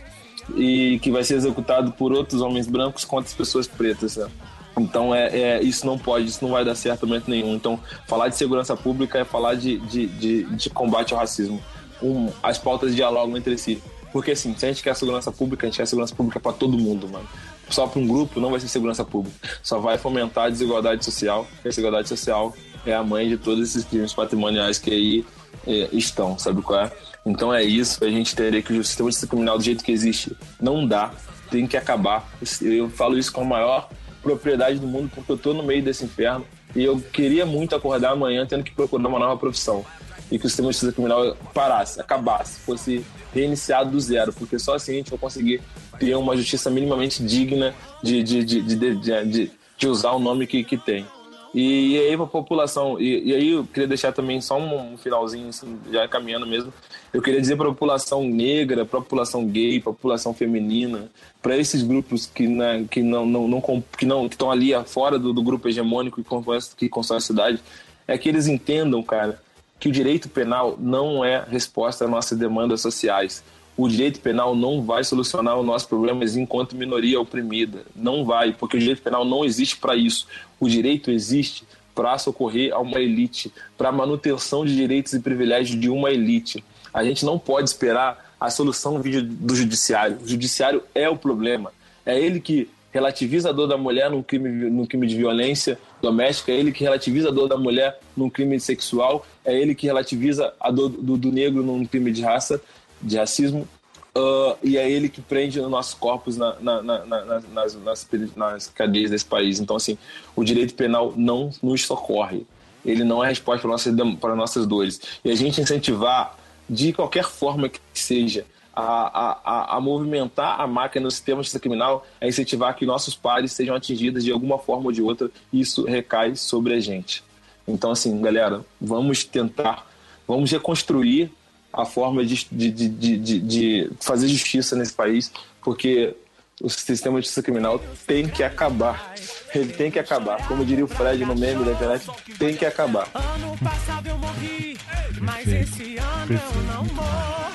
e 0.56 0.98
que 1.00 1.10
vai 1.10 1.24
ser 1.24 1.34
executado 1.34 1.92
por 1.92 2.12
outros 2.12 2.40
homens 2.40 2.68
brancos 2.68 3.04
contra 3.04 3.28
as 3.28 3.34
pessoas 3.34 3.66
pretas, 3.66 4.16
né? 4.16 4.28
Então, 4.78 5.14
é, 5.14 5.28
é, 5.28 5.62
isso 5.62 5.86
não 5.86 5.98
pode, 5.98 6.26
isso 6.26 6.44
não 6.44 6.52
vai 6.52 6.64
dar 6.64 6.74
certo 6.74 7.04
em 7.04 7.08
momento 7.08 7.30
nenhum. 7.30 7.54
Então, 7.54 7.78
falar 8.06 8.28
de 8.28 8.36
segurança 8.36 8.76
pública 8.76 9.18
é 9.18 9.24
falar 9.24 9.54
de, 9.54 9.78
de, 9.78 10.06
de, 10.06 10.44
de 10.44 10.70
combate 10.70 11.12
ao 11.12 11.20
racismo. 11.20 11.62
Um, 12.02 12.30
as 12.42 12.58
pautas 12.58 12.94
dialogam 12.94 13.36
entre 13.36 13.56
si. 13.58 13.82
Porque, 14.12 14.30
assim, 14.30 14.54
se 14.56 14.64
a 14.64 14.68
gente 14.68 14.82
quer 14.82 14.94
segurança 14.96 15.30
pública, 15.30 15.66
a 15.66 15.68
gente 15.68 15.78
quer 15.78 15.86
segurança 15.86 16.14
pública 16.14 16.40
para 16.40 16.52
todo 16.52 16.78
mundo, 16.78 17.08
mano. 17.08 17.28
Só 17.68 17.86
para 17.86 18.00
um 18.00 18.06
grupo 18.06 18.40
não 18.40 18.50
vai 18.50 18.60
ser 18.60 18.68
segurança 18.68 19.04
pública. 19.04 19.36
Só 19.62 19.78
vai 19.78 19.98
fomentar 19.98 20.44
a 20.44 20.50
desigualdade 20.50 21.04
social. 21.04 21.46
A 21.64 21.68
desigualdade 21.68 22.08
social 22.08 22.54
é 22.86 22.94
a 22.94 23.02
mãe 23.02 23.28
de 23.28 23.36
todos 23.36 23.68
esses 23.68 23.84
crimes 23.84 24.14
patrimoniais 24.14 24.78
que 24.78 24.90
aí 24.90 25.26
é, 25.66 25.88
estão, 25.92 26.38
sabe 26.38 26.62
qual 26.62 26.80
é? 26.80 26.92
Então 27.26 27.52
é 27.52 27.62
isso, 27.62 28.02
a 28.02 28.08
gente 28.08 28.34
teria 28.34 28.62
que 28.62 28.72
o 28.72 28.82
sistema 28.82 29.10
criminal 29.28 29.58
do 29.58 29.64
jeito 29.64 29.84
que 29.84 29.92
existe 29.92 30.34
não 30.60 30.86
dá, 30.86 31.12
tem 31.50 31.66
que 31.66 31.76
acabar. 31.76 32.26
Eu 32.62 32.88
falo 32.88 33.18
isso 33.18 33.32
com 33.32 33.42
a 33.42 33.44
maior 33.44 33.88
propriedade 34.36 34.78
do 34.78 34.86
mundo 34.86 35.10
porque 35.14 35.32
eu 35.32 35.38
tô 35.38 35.54
no 35.54 35.62
meio 35.62 35.82
desse 35.82 36.04
inferno 36.04 36.44
e 36.74 36.84
eu 36.84 37.00
queria 37.00 37.46
muito 37.46 37.74
acordar 37.74 38.12
amanhã 38.12 38.46
tendo 38.46 38.62
que 38.62 38.72
procurar 38.72 39.08
uma 39.08 39.18
nova 39.18 39.36
profissão 39.36 39.84
e 40.30 40.38
que 40.38 40.46
o 40.46 40.48
sistema 40.48 40.68
de 40.68 40.74
justiça 40.74 40.92
criminal 40.92 41.36
parasse, 41.54 42.00
acabasse, 42.00 42.60
fosse 42.60 43.04
reiniciado 43.32 43.90
do 43.90 44.00
zero, 44.00 44.32
porque 44.32 44.58
só 44.58 44.74
assim 44.74 44.92
a 44.92 44.94
gente 44.96 45.10
vai 45.10 45.18
conseguir 45.18 45.62
ter 45.98 46.14
uma 46.14 46.36
justiça 46.36 46.70
minimamente 46.70 47.22
digna 47.22 47.74
de, 48.02 48.22
de, 48.22 48.44
de, 48.44 49.50
de, 49.78 49.88
usar 49.88 50.12
o 50.12 50.18
nome 50.18 50.46
que, 50.46 50.62
que 50.64 50.76
tem. 50.76 51.06
E, 51.54 51.98
aí 51.98 52.14
a 52.14 52.18
população, 52.26 53.00
e, 53.00 53.34
aí 53.34 53.52
eu 53.52 53.64
queria 53.64 53.88
deixar 53.88 54.12
também 54.12 54.40
só 54.40 54.58
um 54.58 54.98
finalzinho, 54.98 55.48
assim, 55.48 55.78
já 55.90 56.06
caminhando 56.06 56.46
mesmo, 56.46 56.72
eu 57.12 57.22
queria 57.22 57.40
dizer 57.40 57.56
para 57.56 57.66
a 57.66 57.72
população 57.72 58.24
negra, 58.24 58.84
para 58.84 58.98
a 58.98 59.02
população 59.02 59.46
gay, 59.46 59.80
para 59.80 59.90
a 59.90 59.94
população 59.94 60.34
feminina, 60.34 61.10
para 61.42 61.56
esses 61.56 61.82
grupos 61.82 62.26
que, 62.26 62.46
né, 62.46 62.84
que 62.90 63.02
não, 63.02 63.24
não, 63.24 63.48
não, 63.48 63.60
que 63.96 64.04
não 64.04 64.28
que 64.28 64.34
estão 64.34 64.50
ali 64.50 64.72
fora 64.86 65.18
do, 65.18 65.32
do 65.32 65.42
grupo 65.42 65.68
hegemônico 65.68 66.22
que 66.22 66.28
constrói, 66.28 66.58
que 66.76 66.88
constrói 66.88 67.18
a 67.18 67.20
cidade, 67.20 67.62
é 68.06 68.16
que 68.18 68.28
eles 68.28 68.46
entendam, 68.46 69.02
cara, 69.02 69.40
que 69.78 69.88
o 69.88 69.92
direito 69.92 70.28
penal 70.28 70.76
não 70.78 71.24
é 71.24 71.44
resposta 71.48 72.04
às 72.04 72.10
nossas 72.10 72.38
demandas 72.38 72.80
sociais 72.80 73.42
o 73.78 73.88
direito 73.88 74.18
penal 74.18 74.56
não 74.56 74.82
vai 74.82 75.04
solucionar 75.04 75.56
os 75.56 75.64
nossos 75.64 75.86
problemas 75.86 76.36
enquanto 76.36 76.74
minoria 76.74 77.20
oprimida. 77.20 77.84
Não 77.94 78.24
vai, 78.24 78.52
porque 78.52 78.76
o 78.76 78.80
direito 78.80 79.02
penal 79.02 79.24
não 79.24 79.44
existe 79.44 79.76
para 79.76 79.94
isso. 79.94 80.26
O 80.58 80.68
direito 80.68 81.12
existe 81.12 81.62
para 81.94 82.18
socorrer 82.18 82.74
a 82.74 82.80
uma 82.80 83.00
elite, 83.00 83.52
para 83.76 83.92
manutenção 83.92 84.66
de 84.66 84.74
direitos 84.74 85.12
e 85.12 85.20
privilégios 85.20 85.80
de 85.80 85.88
uma 85.88 86.10
elite. 86.10 86.64
A 86.98 87.04
gente 87.04 87.24
não 87.24 87.38
pode 87.38 87.70
esperar 87.70 88.34
a 88.40 88.50
solução 88.50 89.00
do 89.00 89.54
judiciário. 89.54 90.18
O 90.20 90.26
judiciário 90.26 90.82
é 90.92 91.08
o 91.08 91.16
problema. 91.16 91.72
É 92.04 92.18
ele 92.18 92.40
que 92.40 92.68
relativiza 92.92 93.50
a 93.50 93.52
dor 93.52 93.68
da 93.68 93.76
mulher 93.76 94.10
num 94.10 94.20
crime, 94.20 94.48
num 94.68 94.84
crime 94.84 95.06
de 95.06 95.14
violência 95.14 95.78
doméstica, 96.02 96.50
é 96.50 96.56
ele 96.56 96.72
que 96.72 96.82
relativiza 96.82 97.28
a 97.28 97.30
dor 97.30 97.46
da 97.46 97.56
mulher 97.56 98.00
num 98.16 98.28
crime 98.28 98.58
sexual, 98.58 99.24
é 99.44 99.56
ele 99.56 99.76
que 99.76 99.86
relativiza 99.86 100.52
a 100.58 100.72
dor 100.72 100.88
do, 100.88 101.16
do 101.16 101.30
negro 101.30 101.62
num 101.62 101.84
crime 101.86 102.10
de 102.10 102.22
raça 102.22 102.60
de 103.00 103.16
racismo, 103.16 103.68
uh, 104.16 104.56
e 104.60 104.76
é 104.76 104.90
ele 104.90 105.08
que 105.08 105.20
prende 105.20 105.60
os 105.60 105.70
nossos 105.70 105.94
corpos 105.94 106.36
na, 106.36 106.56
na, 106.58 106.82
na, 106.82 107.04
nas, 107.52 107.76
nas, 107.76 108.08
nas 108.34 108.66
cadeias 108.66 109.12
desse 109.12 109.24
país. 109.24 109.60
Então, 109.60 109.76
assim, 109.76 109.96
o 110.34 110.42
direito 110.42 110.74
penal 110.74 111.14
não 111.16 111.50
nos 111.62 111.84
socorre. 111.84 112.44
Ele 112.84 113.04
não 113.04 113.22
é 113.22 113.28
resposta 113.28 113.60
para 113.60 113.70
nossas, 113.70 113.94
para 114.18 114.34
nossas 114.34 114.66
dores. 114.66 115.00
E 115.24 115.30
a 115.30 115.36
gente 115.36 115.60
incentivar, 115.60 116.36
de 116.68 116.92
qualquer 116.92 117.24
forma 117.24 117.68
que 117.68 117.80
seja, 117.94 118.44
a, 118.74 119.40
a, 119.44 119.76
a, 119.76 119.80
movimentar 119.80 120.60
a 120.60 120.66
máquina 120.66 121.04
no 121.04 121.10
sistema 121.10 121.42
de 121.42 121.58
criminal 121.58 122.06
é 122.20 122.28
incentivar 122.28 122.76
que 122.76 122.86
nossos 122.86 123.16
pares 123.16 123.50
sejam 123.50 123.74
atingidos 123.74 124.22
de 124.22 124.30
alguma 124.30 124.56
forma 124.56 124.86
ou 124.86 124.92
de 124.92 125.02
outra. 125.02 125.28
Isso 125.52 125.84
recai 125.84 126.36
sobre 126.36 126.74
a 126.74 126.80
gente. 126.80 127.24
Então, 127.66 127.90
assim, 127.90 128.20
galera, 128.20 128.64
vamos 128.80 129.24
tentar, 129.24 129.84
vamos 130.28 130.52
reconstruir 130.52 131.30
a 131.72 131.84
forma 131.84 132.24
de, 132.24 132.46
de, 132.50 132.70
de, 132.70 133.38
de, 133.40 133.90
fazer 134.00 134.28
justiça 134.28 134.76
nesse 134.76 134.92
país, 134.92 135.32
porque 135.62 136.14
o 136.60 136.68
sistema 136.68 137.20
de 137.20 137.26
justiça 137.26 137.42
criminal 137.42 137.80
tem 138.06 138.28
que 138.28 138.42
acabar. 138.42 139.14
Ele 139.54 139.72
tem 139.72 139.90
que 139.90 139.98
acabar. 139.98 140.46
Como 140.46 140.64
diria 140.64 140.84
o 140.84 140.88
Fred 140.88 141.24
no 141.24 141.34
meme 141.34 141.64
da 141.64 141.72
internet, 141.72 142.06
tem 142.38 142.54
que 142.54 142.66
acabar. 142.66 143.08
Ano 143.14 143.56
passado 143.58 144.08
eu 144.08 144.18
morri, 144.18 144.78
mas 145.20 145.46
esse 145.46 145.96
ano 145.98 146.32
eu 146.32 146.62
não 146.62 146.84
morro. 146.94 147.48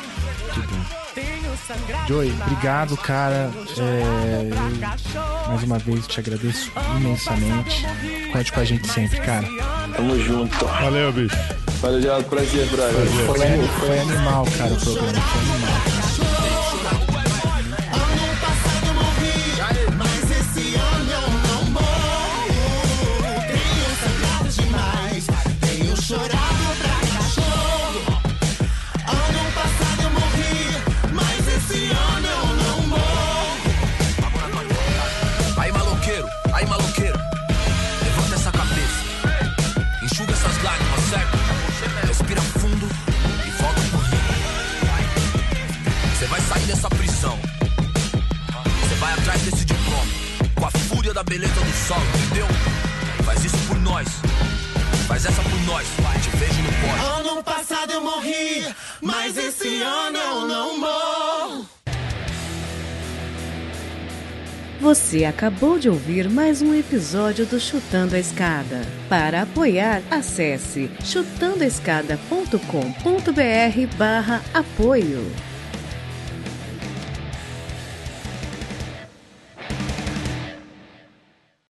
Joey, 2.07 2.31
obrigado, 2.41 2.97
cara. 2.97 3.49
É, 3.77 5.47
mais 5.47 5.63
uma 5.63 5.79
vez 5.79 6.05
te 6.07 6.19
agradeço 6.19 6.71
imensamente. 6.97 7.85
Conte 8.31 8.51
com 8.51 8.59
a 8.59 8.65
gente 8.65 8.87
sempre, 8.89 9.19
cara. 9.21 9.47
Tamo 9.95 10.19
junto. 10.19 10.65
Valeu, 10.65 11.11
bicho. 11.13 11.35
Valeu, 11.81 12.01
Geraldo. 12.01 12.29
Prazer, 12.29 12.67
brother. 12.67 13.05
Foi, 13.25 13.87
foi 13.87 13.99
animal, 13.99 14.45
cara, 14.57 14.73
o 14.73 14.79
programa. 14.79 15.21
Foi 15.21 15.41
animal. 15.41 15.92
Dia 51.13 51.13
da 51.13 51.23
beleza 51.23 51.53
do 51.53 51.71
sol, 51.87 52.01
entendeu? 52.25 52.47
Faz 53.23 53.45
isso 53.45 53.55
por 53.67 53.79
nós. 53.79 54.07
Faz 55.07 55.25
essa 55.25 55.41
por 55.43 55.61
nós, 55.61 55.87
te 56.21 56.29
vejo 56.37 56.61
no 56.61 56.73
pódio. 56.73 57.05
Ano 57.05 57.41
passado 57.43 57.91
eu 57.91 58.01
morri, 58.01 58.67
mas 59.01 59.37
esse 59.37 59.81
ano 59.81 60.17
eu 60.17 60.45
não 60.47 60.77
morro. 60.79 61.69
Você 64.81 65.23
acabou 65.23 65.79
de 65.79 65.87
ouvir 65.87 66.29
mais 66.29 66.61
um 66.61 66.73
episódio 66.73 67.45
do 67.45 67.57
Chutando 67.59 68.15
a 68.15 68.19
Escada. 68.19 68.81
Para 69.07 69.43
apoiar, 69.43 70.01
acesse 70.11 70.91
chutandoaescada.com.br 71.03 73.97
barra 73.97 74.41
apoio. 74.53 75.31